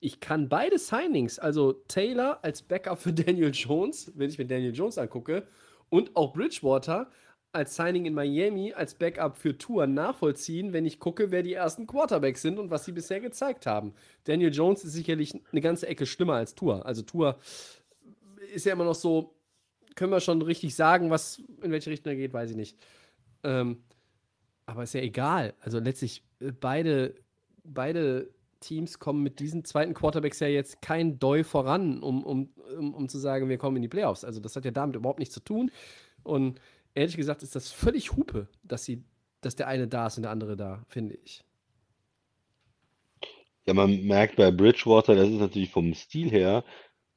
ich 0.01 0.21
kann 0.21 0.49
beide 0.49 0.79
Signings, 0.79 1.39
also 1.39 1.73
Taylor 1.73 2.43
als 2.43 2.63
Backup 2.63 2.99
für 2.99 3.13
Daniel 3.13 3.53
Jones, 3.53 4.13
wenn 4.17 4.31
ich 4.31 4.39
mir 4.39 4.47
Daniel 4.47 4.75
Jones 4.75 4.99
angucke, 4.99 5.47
und 5.91 6.17
auch 6.17 6.33
Bridgewater 6.33 7.09
als 7.55 7.77
Signing 7.77 8.05
in 8.05 8.15
Miami 8.15 8.73
als 8.73 8.95
Backup 8.95 9.37
für 9.37 9.57
Tour 9.57 9.87
nachvollziehen, 9.87 10.73
wenn 10.73 10.85
ich 10.85 10.99
gucke, 10.99 11.31
wer 11.31 11.43
die 11.43 11.55
ersten 11.55 11.87
Quarterbacks 11.87 12.43
sind 12.43 12.59
und 12.59 12.71
was 12.71 12.85
sie 12.85 12.93
bisher 12.93 13.21
gezeigt 13.21 13.67
haben. 13.67 13.95
Daniel 14.25 14.53
Jones 14.53 14.85
ist 14.85 14.93
sicherlich 14.93 15.41
eine 15.53 15.61
ganze 15.61 15.87
Ecke 15.87 16.07
schlimmer 16.07 16.35
als 16.35 16.55
Tour. 16.55 16.85
Also 16.85 17.03
Tour 17.03 17.39
ist 18.53 18.67
ja 18.67 18.73
immer 18.73 18.85
noch 18.85 18.95
so, 18.95 19.35
können 19.95 20.11
wir 20.11 20.21
schon 20.21 20.43
richtig 20.43 20.75
sagen, 20.75 21.11
was 21.11 21.43
in 21.63 21.71
welche 21.71 21.91
Richtung 21.91 22.13
er 22.13 22.17
geht, 22.17 22.33
weiß 22.33 22.51
ich 22.51 22.57
nicht. 22.57 22.77
Ähm, 23.45 23.85
aber 24.67 24.83
ist 24.83 24.95
ja 24.95 25.01
egal. 25.01 25.55
Also 25.61 25.79
letztlich 25.79 26.25
äh, 26.41 26.51
beide, 26.51 27.15
beide 27.63 28.31
Teams 28.59 28.99
kommen 28.99 29.23
mit 29.23 29.39
diesen 29.39 29.65
zweiten 29.65 29.95
Quarterbacks 29.95 30.41
ja 30.41 30.49
jetzt 30.49 30.83
kein 30.83 31.19
Doi 31.19 31.45
voran, 31.45 32.03
um, 32.03 32.25
um, 32.25 32.49
um, 32.77 32.95
um 32.95 33.09
zu 33.09 33.19
sagen, 33.19 33.49
wir 33.49 33.59
kommen 33.59 33.77
in 33.77 33.83
die 33.83 33.89
Playoffs. 33.89 34.25
Also 34.25 34.41
das 34.41 34.57
hat 34.57 34.65
ja 34.65 34.71
damit 34.71 34.97
überhaupt 34.97 35.19
nichts 35.21 35.35
zu 35.35 35.41
tun. 35.41 35.71
Und 36.25 36.61
ehrlich 36.95 37.17
gesagt 37.17 37.43
ist 37.43 37.55
das 37.55 37.71
völlig 37.71 38.13
Hupe, 38.17 38.49
dass 38.63 38.85
sie, 38.85 39.05
dass 39.41 39.57
der 39.57 39.69
eine 39.69 39.89
da 39.89 40.07
ist 40.07 40.17
und 40.17 40.23
der 40.23 40.31
andere 40.31 40.57
da, 40.57 40.85
finde 40.89 41.17
ich. 41.23 41.45
Ja, 43.67 43.75
man 43.75 44.05
merkt 44.05 44.37
bei 44.37 44.51
Bridgewater, 44.51 45.15
das 45.15 45.29
ist 45.29 45.41
natürlich 45.41 45.71
vom 45.71 45.95
Stil 45.95 46.31
her 46.31 46.65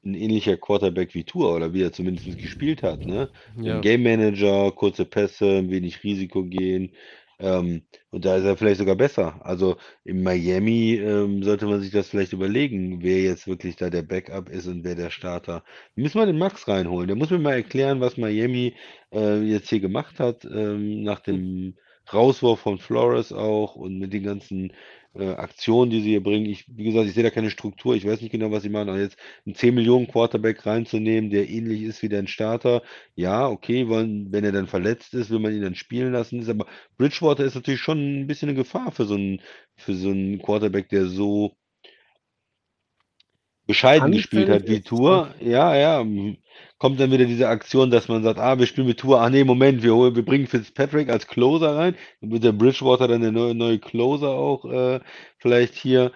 ein 0.04 0.14
ähnlicher 0.14 0.56
Quarterback 0.56 1.14
wie 1.14 1.24
Tua 1.24 1.54
oder 1.54 1.72
wie 1.74 1.82
er 1.82 1.92
zumindest 1.92 2.38
gespielt 2.38 2.82
hat, 2.82 3.04
ne? 3.04 3.28
Ja. 3.60 3.80
Game 3.80 4.04
Manager, 4.04 4.70
kurze 4.72 5.04
Pässe, 5.04 5.68
wenig 5.68 6.02
Risiko 6.04 6.44
gehen. 6.44 6.92
Ähm, 7.40 7.82
und 8.10 8.24
da 8.24 8.36
ist 8.36 8.44
er 8.44 8.56
vielleicht 8.56 8.78
sogar 8.78 8.96
besser. 8.96 9.40
Also 9.44 9.76
in 10.04 10.22
Miami 10.22 10.94
ähm, 10.96 11.42
sollte 11.44 11.66
man 11.66 11.80
sich 11.80 11.90
das 11.92 12.08
vielleicht 12.08 12.32
überlegen, 12.32 13.02
wer 13.02 13.20
jetzt 13.22 13.46
wirklich 13.46 13.76
da 13.76 13.90
der 13.90 14.02
Backup 14.02 14.48
ist 14.48 14.66
und 14.66 14.84
wer 14.84 14.94
der 14.96 15.10
Starter. 15.10 15.64
Müssen 15.94 16.18
wir 16.18 16.26
den 16.26 16.38
Max 16.38 16.66
reinholen. 16.66 17.06
Der 17.06 17.16
muss 17.16 17.30
mir 17.30 17.38
mal 17.38 17.54
erklären, 17.54 18.00
was 18.00 18.16
Miami 18.16 18.74
äh, 19.12 19.40
jetzt 19.42 19.68
hier 19.70 19.80
gemacht 19.80 20.18
hat, 20.20 20.44
ähm, 20.44 21.02
nach 21.02 21.20
dem 21.20 21.76
Rauswurf 22.12 22.60
von 22.60 22.78
Flores 22.78 23.32
auch 23.32 23.76
und 23.76 23.98
mit 23.98 24.12
den 24.12 24.22
ganzen 24.24 24.72
äh, 25.18 25.30
Aktionen, 25.34 25.90
die 25.90 26.00
sie 26.00 26.10
hier 26.10 26.22
bringen. 26.22 26.46
Ich, 26.46 26.64
wie 26.68 26.84
gesagt, 26.84 27.06
ich 27.08 27.14
sehe 27.14 27.22
da 27.22 27.30
keine 27.30 27.50
Struktur. 27.50 27.94
Ich 27.96 28.06
weiß 28.06 28.20
nicht 28.20 28.30
genau, 28.32 28.50
was 28.50 28.62
sie 28.62 28.68
machen. 28.70 28.88
Aber 28.88 28.98
jetzt 29.00 29.18
einen 29.46 29.54
10 29.54 29.74
Millionen 29.74 30.06
Quarterback 30.08 30.64
reinzunehmen, 30.66 31.30
der 31.30 31.48
ähnlich 31.48 31.82
ist 31.82 32.02
wie 32.02 32.08
dein 32.08 32.28
Starter, 32.28 32.82
ja, 33.14 33.48
okay, 33.48 33.88
wollen, 33.88 34.32
wenn 34.32 34.44
er 34.44 34.52
dann 34.52 34.66
verletzt 34.68 35.14
ist, 35.14 35.30
will 35.30 35.38
man 35.40 35.52
ihn 35.54 35.62
dann 35.62 35.74
spielen 35.74 36.12
lassen. 36.12 36.40
Ist 36.40 36.48
aber 36.48 36.66
Bridgewater 36.96 37.44
ist 37.44 37.54
natürlich 37.54 37.80
schon 37.80 38.22
ein 38.22 38.26
bisschen 38.26 38.48
eine 38.48 38.56
Gefahr 38.58 38.92
für 38.92 39.04
so 39.06 39.14
einen, 39.14 39.40
für 39.76 39.94
so 39.94 40.10
einen 40.10 40.40
Quarterback, 40.40 40.88
der 40.88 41.06
so 41.06 41.56
bescheiden 43.68 44.10
gespielt 44.10 44.48
hat 44.48 44.66
wie 44.66 44.80
Tour. 44.80 45.32
Ja, 45.40 45.76
ja. 45.76 46.04
Kommt 46.78 46.98
dann 46.98 47.12
wieder 47.12 47.26
diese 47.26 47.48
Aktion, 47.48 47.90
dass 47.90 48.08
man 48.08 48.24
sagt, 48.24 48.40
ah, 48.40 48.58
wir 48.58 48.66
spielen 48.66 48.86
mit 48.88 48.98
Tour. 48.98 49.20
Ah, 49.20 49.30
nee, 49.30 49.44
Moment, 49.44 49.82
wir, 49.82 49.94
holen, 49.94 50.16
wir 50.16 50.24
bringen 50.24 50.46
Fitzpatrick 50.46 51.10
als 51.10 51.26
Closer 51.28 51.76
rein. 51.76 51.94
Dann 52.20 52.32
wird 52.32 52.44
der 52.44 52.52
Bridgewater 52.52 53.06
dann 53.06 53.20
der 53.20 53.32
neue, 53.32 53.54
neue 53.54 53.78
Closer 53.78 54.30
auch 54.30 54.64
äh, 54.64 55.00
vielleicht 55.38 55.74
hier. 55.74 56.12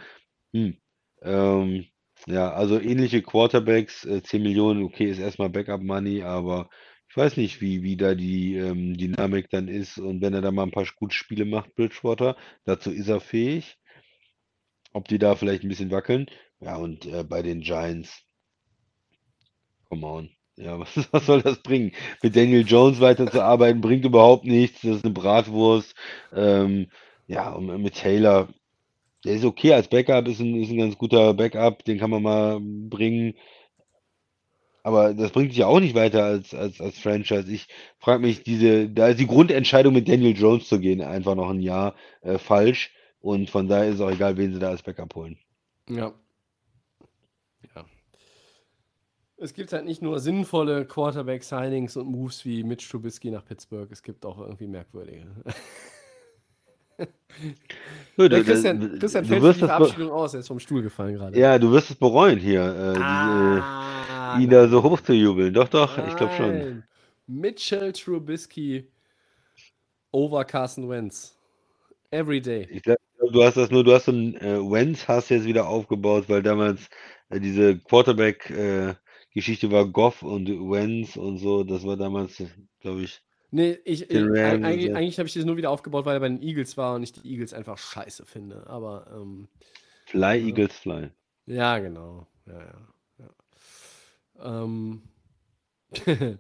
Hm. 0.53 0.77
Ähm, 1.23 1.87
ja, 2.27 2.53
also 2.53 2.81
ähnliche 2.81 3.23
Quarterbacks, 3.23 4.05
äh, 4.05 4.23
10 4.23 4.43
Millionen, 4.43 4.83
okay, 4.85 5.11
ist 5.11 5.19
erstmal 5.19 5.51
Backup-Money, 5.51 6.23
aber 6.23 6.71
ich 7.11 7.17
weiß 7.17 7.37
nicht, 7.37 7.61
wie, 7.61 7.83
wie 7.83 7.97
da 7.97 8.15
die 8.15 8.57
ähm, 8.57 8.97
Dynamik 8.97 9.51
dann 9.51 9.69
ist. 9.69 9.99
Und 9.99 10.23
wenn 10.23 10.33
er 10.33 10.41
da 10.41 10.51
mal 10.51 10.63
ein 10.63 10.71
paar 10.71 10.87
gute 10.97 11.15
Spiele 11.15 11.45
macht, 11.45 11.75
Bridgewater, 11.75 12.37
dazu 12.65 12.91
ist 12.91 13.09
er 13.09 13.21
fähig. 13.21 13.77
Ob 14.95 15.09
die 15.09 15.19
da 15.19 15.35
vielleicht 15.35 15.63
ein 15.63 15.69
bisschen 15.69 15.91
wackeln. 15.91 16.27
Ja, 16.63 16.77
und 16.77 17.07
äh, 17.07 17.25
bei 17.25 17.43
den 17.43 17.61
Giants, 17.61 18.23
come 19.89 20.07
on. 20.07 20.31
Ja, 20.57 20.79
was, 20.81 21.09
was 21.13 21.27
soll 21.27 21.43
das 21.43 21.63
bringen? 21.63 21.93
Mit 22.23 22.37
Daniel 22.37 22.65
Jones 22.67 23.01
weiterzuarbeiten, 23.01 23.81
bringt 23.81 24.05
überhaupt 24.05 24.45
nichts. 24.45 24.83
Das 24.83 24.97
ist 24.97 25.05
eine 25.05 25.15
Bratwurst. 25.15 25.95
Ähm, 26.33 26.89
ja, 27.27 27.51
und 27.53 27.83
mit 27.83 27.95
Taylor, 27.95 28.49
der 29.25 29.35
ist 29.35 29.45
okay 29.45 29.73
als 29.75 29.89
Backup, 29.89 30.29
ist 30.29 30.41
ein, 30.41 30.55
ist 30.57 30.71
ein 30.71 30.79
ganz 30.79 30.97
guter 30.99 31.35
Backup, 31.35 31.85
den 31.85 31.99
kann 31.99 32.11
man 32.11 32.23
mal 32.23 32.61
bringen. 32.61 33.35
Aber 34.85 35.15
das 35.15 35.31
bringt 35.33 35.51
sich 35.51 35.59
ja 35.59 35.67
auch 35.67 35.81
nicht 35.81 35.95
weiter 35.95 36.25
als, 36.25 36.55
als, 36.55 36.81
als 36.81 36.99
Franchise. 36.99 37.53
Ich 37.53 37.69
frage 37.99 38.21
mich, 38.21 38.43
diese, 38.43 38.89
da 38.89 39.09
ist 39.09 39.21
die 39.21 39.27
Grundentscheidung 39.29 39.95
mit 39.95 40.09
Daniel 40.09 40.37
Jones 40.37 40.69
zu 40.69 40.81
gehen, 40.81 41.01
einfach 41.01 41.35
noch 41.37 41.51
ein 41.51 41.61
Jahr 41.61 41.95
äh, 42.23 42.39
falsch. 42.39 42.93
Und 43.21 43.51
von 43.51 43.69
daher 43.69 43.89
ist 43.89 43.97
es 43.97 44.01
auch 44.01 44.11
egal, 44.11 44.37
wen 44.37 44.53
sie 44.53 44.59
da 44.61 44.71
als 44.71 44.83
Backup 44.83 45.15
holen. 45.15 45.39
Ja. 45.89 46.13
Es 49.43 49.55
gibt 49.55 49.73
halt 49.73 49.85
nicht 49.85 50.03
nur 50.03 50.21
sinnvolle 50.21 50.85
Quarterback-Signings 50.87 51.97
und 51.97 52.07
Moves 52.07 52.45
wie 52.45 52.63
Mitch 52.63 52.89
Trubisky 52.89 53.31
nach 53.31 53.45
Pittsburgh, 53.45 53.91
es 53.91 54.03
gibt 54.03 54.25
auch 54.25 54.39
irgendwie 54.39 54.69
merkwürdige. 54.69 55.27
Du, 58.17 58.25
Ja, 58.25 58.29
du, 58.29 58.45
Christian, 58.45 58.99
Christian 59.01 59.25
du 59.25 59.41
fällt 59.41 59.57
die 59.57 59.61
Verabschiedung 59.61 60.11
aus, 60.13 60.35
er 60.35 60.41
ist 60.41 60.49
vom 60.49 60.61
Stuhl 60.61 60.83
gefallen 60.83 61.15
gerade. 61.15 61.37
ja, 61.37 61.59
du 61.59 61.73
wirst 61.73 61.91
es 61.91 61.97
bereuen 61.97 62.39
hier, 62.39 62.61
äh, 62.63 62.99
Ah, 63.01 64.39
ihn 64.39 64.51
da 64.51 64.69
so 64.69 64.81
nein. 64.81 64.91
hoch 64.91 65.01
zu 65.01 65.13
jubeln. 65.15 65.53
Doch, 65.53 65.69
doch, 65.69 65.99
ich 66.07 66.15
glaube 66.17 66.33
schon. 66.37 66.59
Nein. 66.59 66.85
Mitchell 67.27 67.93
Trubisky 67.93 68.87
over 70.13 70.45
Carson 70.45 70.89
Wentz. 70.89 71.37
Every 72.11 72.41
day. 72.41 72.69
Ich 72.71 72.83
glaube, 72.83 73.01
du 73.33 73.43
hast 73.43 73.57
das 73.57 73.71
nur, 73.71 73.83
du 73.83 73.93
hast 73.95 74.05
so 74.05 74.13
einen 74.13 74.37
äh, 74.37 74.59
Wentz-Hass 74.61 75.31
jetzt 75.31 75.47
wieder 75.47 75.67
aufgebaut, 75.67 76.29
weil 76.29 76.43
damals 76.43 76.89
äh, 77.31 77.41
diese 77.41 77.79
Quarterback-Geschichte 79.35 79.71
war 79.71 79.87
Goff 79.87 80.23
und 80.23 80.49
Wentz 80.49 81.17
und 81.17 81.39
so. 81.39 81.65
Das 81.65 81.85
war 81.85 81.97
damals, 81.97 82.43
glaube 82.81 83.03
ich, 83.03 83.23
Nee, 83.51 83.79
ich, 83.85 84.11
ich, 84.11 84.17
und 84.17 84.37
eigentlich, 84.39 84.91
so. 84.91 84.95
eigentlich 84.95 85.19
habe 85.19 85.29
ich 85.29 85.35
das 85.35 85.45
nur 85.45 85.59
wieder 85.59 85.71
aufgebaut, 85.71 86.07
weil 86.07 86.17
er 86.17 86.21
bei 86.21 86.29
den 86.29 86.43
Eagles 86.43 86.77
war 86.79 86.95
und 86.95 87.03
ich 87.03 87.13
die 87.13 87.29
Eagles 87.31 87.53
einfach 87.53 87.77
scheiße 87.77 88.25
finde. 88.25 88.67
Aber 88.67 89.07
ähm, 89.15 89.49
Fly, 90.07 90.37
Ja. 90.39 90.47
Eagles, 90.47 90.79
Fly. 90.79 91.11
ja, 91.47 91.79
genau. 91.79 92.27
Ja, 92.47 92.61
ja, 92.61 92.95
ja. 93.19 94.63
Ähm, 94.65 95.03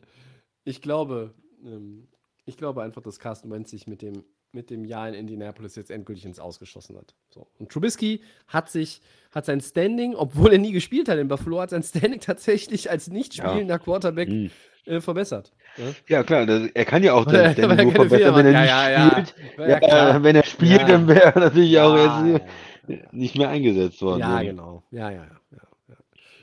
ich 0.64 0.82
glaube, 0.82 1.34
ähm, 1.64 2.08
ich 2.46 2.56
glaube 2.56 2.82
einfach, 2.82 3.02
dass 3.02 3.18
Carsten 3.18 3.50
Wentz 3.50 3.70
sich 3.70 3.86
mit 3.86 4.02
dem, 4.02 4.24
mit 4.52 4.70
dem 4.70 4.84
Jahr 4.84 5.08
in 5.08 5.14
Indianapolis 5.14 5.76
jetzt 5.76 5.90
endgültig 5.90 6.24
ins 6.26 6.38
Ausgeschossen 6.38 6.96
hat. 6.96 7.14
So. 7.30 7.46
Und 7.58 7.70
Trubisky 7.70 8.22
hat 8.48 8.70
sich, 8.70 9.00
hat 9.30 9.46
sein 9.46 9.60
Standing, 9.60 10.14
obwohl 10.14 10.52
er 10.52 10.58
nie 10.58 10.72
gespielt 10.72 11.08
hat 11.08 11.18
in 11.18 11.28
Buffalo, 11.28 11.60
hat 11.60 11.70
sein 11.70 11.82
Standing 11.82 12.20
tatsächlich 12.20 12.90
als 12.90 13.08
nicht 13.08 13.34
Ja. 13.36 13.48
spielender 13.50 13.78
Quarterback 13.78 14.28
Hm. 14.28 14.50
äh, 14.86 15.00
verbessert. 15.00 15.52
Ja? 15.78 15.84
Ja, 16.08 16.22
klar, 16.22 16.44
das, 16.46 16.68
er 16.74 16.84
kann 16.84 17.02
ja 17.02 17.14
auch 17.14 17.24
sein 17.30 17.52
Standing 17.54 17.84
nur 17.86 17.94
verbessern, 17.94 18.34
wenn 18.36 18.46
er 18.46 18.60
nicht 18.60 18.70
Ja, 18.70 18.90
ja, 18.90 18.90
ja. 18.90 19.10
spielt. 19.10 19.34
Ja, 19.58 19.68
Ja, 19.68 19.80
klar. 19.80 20.22
wenn 20.22 20.36
er 20.36 20.44
spielt, 20.44 20.80
Ja. 20.82 20.86
dann 20.86 21.08
wäre 21.08 21.20
er 21.34 21.38
natürlich 21.40 21.78
auch 21.78 21.96
Ja, 21.96 22.26
jetzt 22.26 22.44
ja, 22.88 22.94
ja. 22.96 23.02
nicht 23.12 23.36
mehr 23.38 23.48
eingesetzt 23.48 24.02
worden. 24.02 24.20
Ja, 24.20 24.38
ne? 24.40 24.46
genau. 24.46 24.82
Ja, 24.90 25.10
ja, 25.10 25.16
ja. 25.16 25.40
ja, 25.52 25.58
ja. 25.88 25.96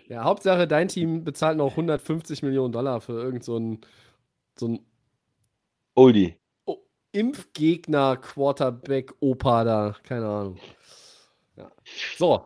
Ja, 0.07 0.23
Hauptsache, 0.23 0.67
dein 0.67 0.87
Team 0.87 1.23
bezahlt 1.23 1.57
noch 1.57 1.71
150 1.71 2.41
Millionen 2.41 2.71
Dollar 2.73 3.01
für 3.01 3.13
irgend 3.21 3.43
so 3.43 3.77
so 4.57 4.67
ein 4.67 4.79
Oldie. 5.93 6.38
Oh, 7.13 7.17
Impfgegner 7.17 8.17
Quarterback 8.17 9.13
Opa 9.19 9.63
da, 9.63 9.95
keine 10.03 10.27
Ahnung. 10.27 10.57
Ja. 11.55 11.71
So. 12.17 12.45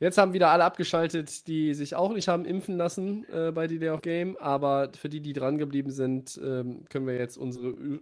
Jetzt 0.00 0.18
haben 0.18 0.32
wieder 0.32 0.50
alle 0.50 0.64
abgeschaltet, 0.64 1.46
die 1.46 1.72
sich 1.72 1.94
auch 1.94 2.12
nicht 2.12 2.28
haben 2.28 2.44
impfen 2.44 2.76
lassen 2.76 3.24
äh, 3.32 3.52
bei 3.52 3.66
Delay 3.66 3.90
of 3.90 4.02
Game, 4.02 4.36
aber 4.36 4.90
für 4.92 5.08
die, 5.08 5.20
die 5.20 5.32
dran 5.32 5.56
geblieben 5.56 5.90
sind, 5.92 6.38
ähm, 6.44 6.84
können 6.90 7.06
wir 7.06 7.16
jetzt 7.16 7.38
unsere 7.38 8.00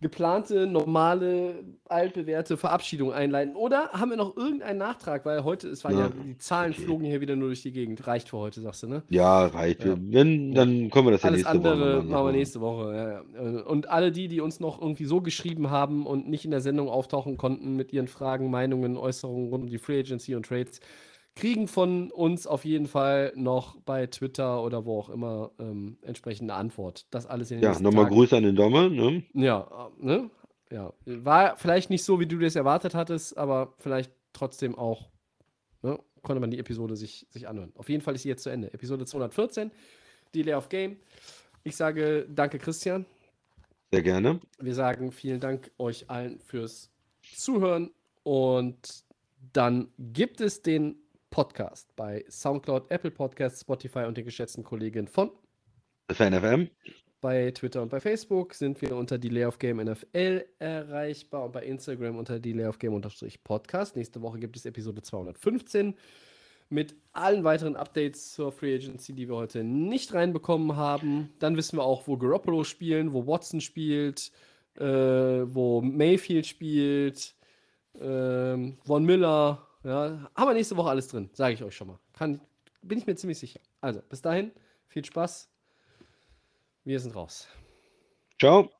geplante, 0.00 0.66
normale, 0.66 1.64
altbewährte 1.88 2.56
Verabschiedung 2.56 3.12
einleiten. 3.12 3.56
Oder 3.56 3.90
haben 3.92 4.10
wir 4.10 4.16
noch 4.16 4.36
irgendeinen 4.36 4.78
Nachtrag? 4.78 5.24
Weil 5.24 5.44
heute, 5.44 5.68
es 5.68 5.84
war 5.84 5.92
ja, 5.92 5.98
Ja, 6.00 6.08
die 6.08 6.36
Zahlen 6.38 6.72
okay. 6.72 6.82
flogen 6.82 7.04
hier 7.06 7.20
wieder 7.20 7.36
nur 7.36 7.48
durch 7.48 7.62
die 7.62 7.72
Gegend. 7.72 8.06
Reicht 8.06 8.28
für 8.28 8.38
heute, 8.38 8.60
sagst 8.60 8.82
du, 8.82 8.88
ne? 8.88 9.02
Ja, 9.08 9.46
reicht. 9.46 9.84
Ja. 9.84 9.96
Wenn, 9.98 10.54
dann 10.54 10.90
können 10.90 11.06
wir 11.06 11.12
das 11.12 11.22
ja 11.22 11.30
Alles 11.30 11.44
nächste 11.44 11.64
Woche 11.64 11.70
andere 11.72 11.88
nochmal 11.96 12.02
machen 12.02 12.26
wir 12.26 12.32
machen. 12.32 12.36
nächste 12.36 12.60
Woche. 12.60 13.24
Ja, 13.36 13.62
Und 13.64 13.88
alle 13.88 14.12
die, 14.12 14.28
die 14.28 14.40
uns 14.40 14.60
noch 14.60 14.80
irgendwie 14.80 15.04
so 15.06 15.20
geschrieben 15.20 15.70
haben 15.70 16.06
und 16.06 16.28
nicht 16.28 16.44
in 16.44 16.50
der 16.50 16.60
Sendung 16.60 16.88
auftauchen 16.88 17.36
konnten 17.36 17.74
mit 17.76 17.92
ihren 17.92 18.08
Fragen, 18.08 18.50
Meinungen, 18.50 18.96
Äußerungen 18.96 19.48
rund 19.48 19.64
um 19.64 19.70
die 19.70 19.78
Free 19.78 20.00
Agency 20.00 20.34
und 20.34 20.46
Trades, 20.46 20.80
kriegen 21.36 21.68
von 21.68 22.10
uns 22.10 22.46
auf 22.46 22.64
jeden 22.64 22.86
Fall 22.86 23.32
noch 23.36 23.78
bei 23.82 24.06
Twitter 24.06 24.62
oder 24.62 24.86
wo 24.86 24.98
auch 24.98 25.10
immer 25.10 25.52
ähm, 25.60 25.98
entsprechende 26.02 26.54
Antwort. 26.54 27.06
Das 27.10 27.26
alles 27.26 27.50
in 27.50 27.58
den 27.58 27.64
Ja, 27.64 27.78
nochmal. 27.78 28.06
Grüße 28.06 28.36
an 28.36 28.42
den 28.42 28.56
Dommer. 28.56 28.88
Ne? 28.88 29.22
Ja, 29.34 29.90
äh, 30.00 30.04
ne? 30.04 30.30
Ja. 30.72 30.92
War 31.04 31.56
vielleicht 31.56 31.90
nicht 31.90 32.02
so, 32.02 32.18
wie 32.18 32.26
du 32.26 32.38
das 32.38 32.56
erwartet 32.56 32.94
hattest, 32.94 33.36
aber 33.36 33.74
vielleicht 33.78 34.10
trotzdem 34.32 34.74
auch, 34.74 35.10
ne? 35.82 36.00
Konnte 36.22 36.40
man 36.40 36.50
die 36.50 36.58
Episode 36.58 36.96
sich, 36.96 37.26
sich 37.30 37.46
anhören. 37.46 37.72
Auf 37.76 37.88
jeden 37.88 38.02
Fall 38.02 38.16
ist 38.16 38.22
sie 38.22 38.28
jetzt 38.28 38.42
zu 38.42 38.50
Ende. 38.50 38.72
Episode 38.74 39.04
214, 39.04 39.70
Delay 40.34 40.54
of 40.54 40.68
Game. 40.68 40.96
Ich 41.62 41.76
sage 41.76 42.26
danke, 42.28 42.58
Christian. 42.58 43.06
Sehr 43.92 44.02
gerne. 44.02 44.40
Wir 44.58 44.74
sagen 44.74 45.12
vielen 45.12 45.38
Dank 45.38 45.70
euch 45.78 46.10
allen 46.10 46.40
fürs 46.40 46.90
Zuhören 47.22 47.92
und 48.24 49.04
dann 49.52 49.92
gibt 49.98 50.40
es 50.40 50.62
den 50.62 50.96
Podcast 51.30 51.94
bei 51.96 52.24
Soundcloud, 52.28 52.90
Apple 52.90 53.10
Podcasts, 53.10 53.60
Spotify 53.60 54.04
und 54.04 54.16
den 54.16 54.24
geschätzten 54.24 54.64
Kollegen 54.64 55.08
von 55.08 55.30
Das 56.08 56.20
war 56.20 56.30
NFM. 56.30 56.70
bei 57.20 57.50
Twitter 57.50 57.82
und 57.82 57.90
bei 57.90 58.00
Facebook 58.00 58.54
sind 58.54 58.80
wir 58.82 58.96
unter 58.96 59.18
Delay 59.18 59.44
of 59.44 59.58
Game 59.58 59.78
NFL 59.78 60.44
erreichbar 60.58 61.44
und 61.44 61.52
bei 61.52 61.64
Instagram 61.64 62.16
unter 62.16 62.38
Delay 62.38 62.66
of 62.66 62.78
Game 62.78 63.00
Podcast. 63.44 63.96
Nächste 63.96 64.22
Woche 64.22 64.38
gibt 64.38 64.56
es 64.56 64.66
Episode 64.66 65.02
215 65.02 65.94
mit 66.68 66.96
allen 67.12 67.44
weiteren 67.44 67.76
Updates 67.76 68.32
zur 68.32 68.52
Free 68.52 68.74
Agency, 68.74 69.12
die 69.12 69.28
wir 69.28 69.36
heute 69.36 69.62
nicht 69.62 70.14
reinbekommen 70.14 70.76
haben. 70.76 71.30
Dann 71.38 71.56
wissen 71.56 71.78
wir 71.78 71.84
auch, 71.84 72.06
wo 72.08 72.16
Garoppolo 72.16 72.64
spielen, 72.64 73.12
wo 73.12 73.26
Watson 73.26 73.60
spielt, 73.60 74.32
äh, 74.76 74.84
wo 74.84 75.80
Mayfield 75.80 76.46
spielt, 76.46 77.34
ähm, 78.00 78.78
Von 78.84 79.04
Miller. 79.04 79.66
Ja, 79.86 80.28
haben 80.34 80.48
wir 80.48 80.54
nächste 80.54 80.76
Woche 80.76 80.90
alles 80.90 81.06
drin, 81.06 81.30
sage 81.32 81.54
ich 81.54 81.62
euch 81.62 81.76
schon 81.76 81.86
mal. 81.86 82.00
Kann, 82.12 82.40
bin 82.82 82.98
ich 82.98 83.06
mir 83.06 83.14
ziemlich 83.14 83.38
sicher. 83.38 83.60
Also, 83.80 84.02
bis 84.02 84.20
dahin, 84.20 84.50
viel 84.88 85.04
Spaß. 85.04 85.48
Wir 86.82 86.98
sind 86.98 87.14
raus. 87.14 87.46
Ciao. 88.40 88.75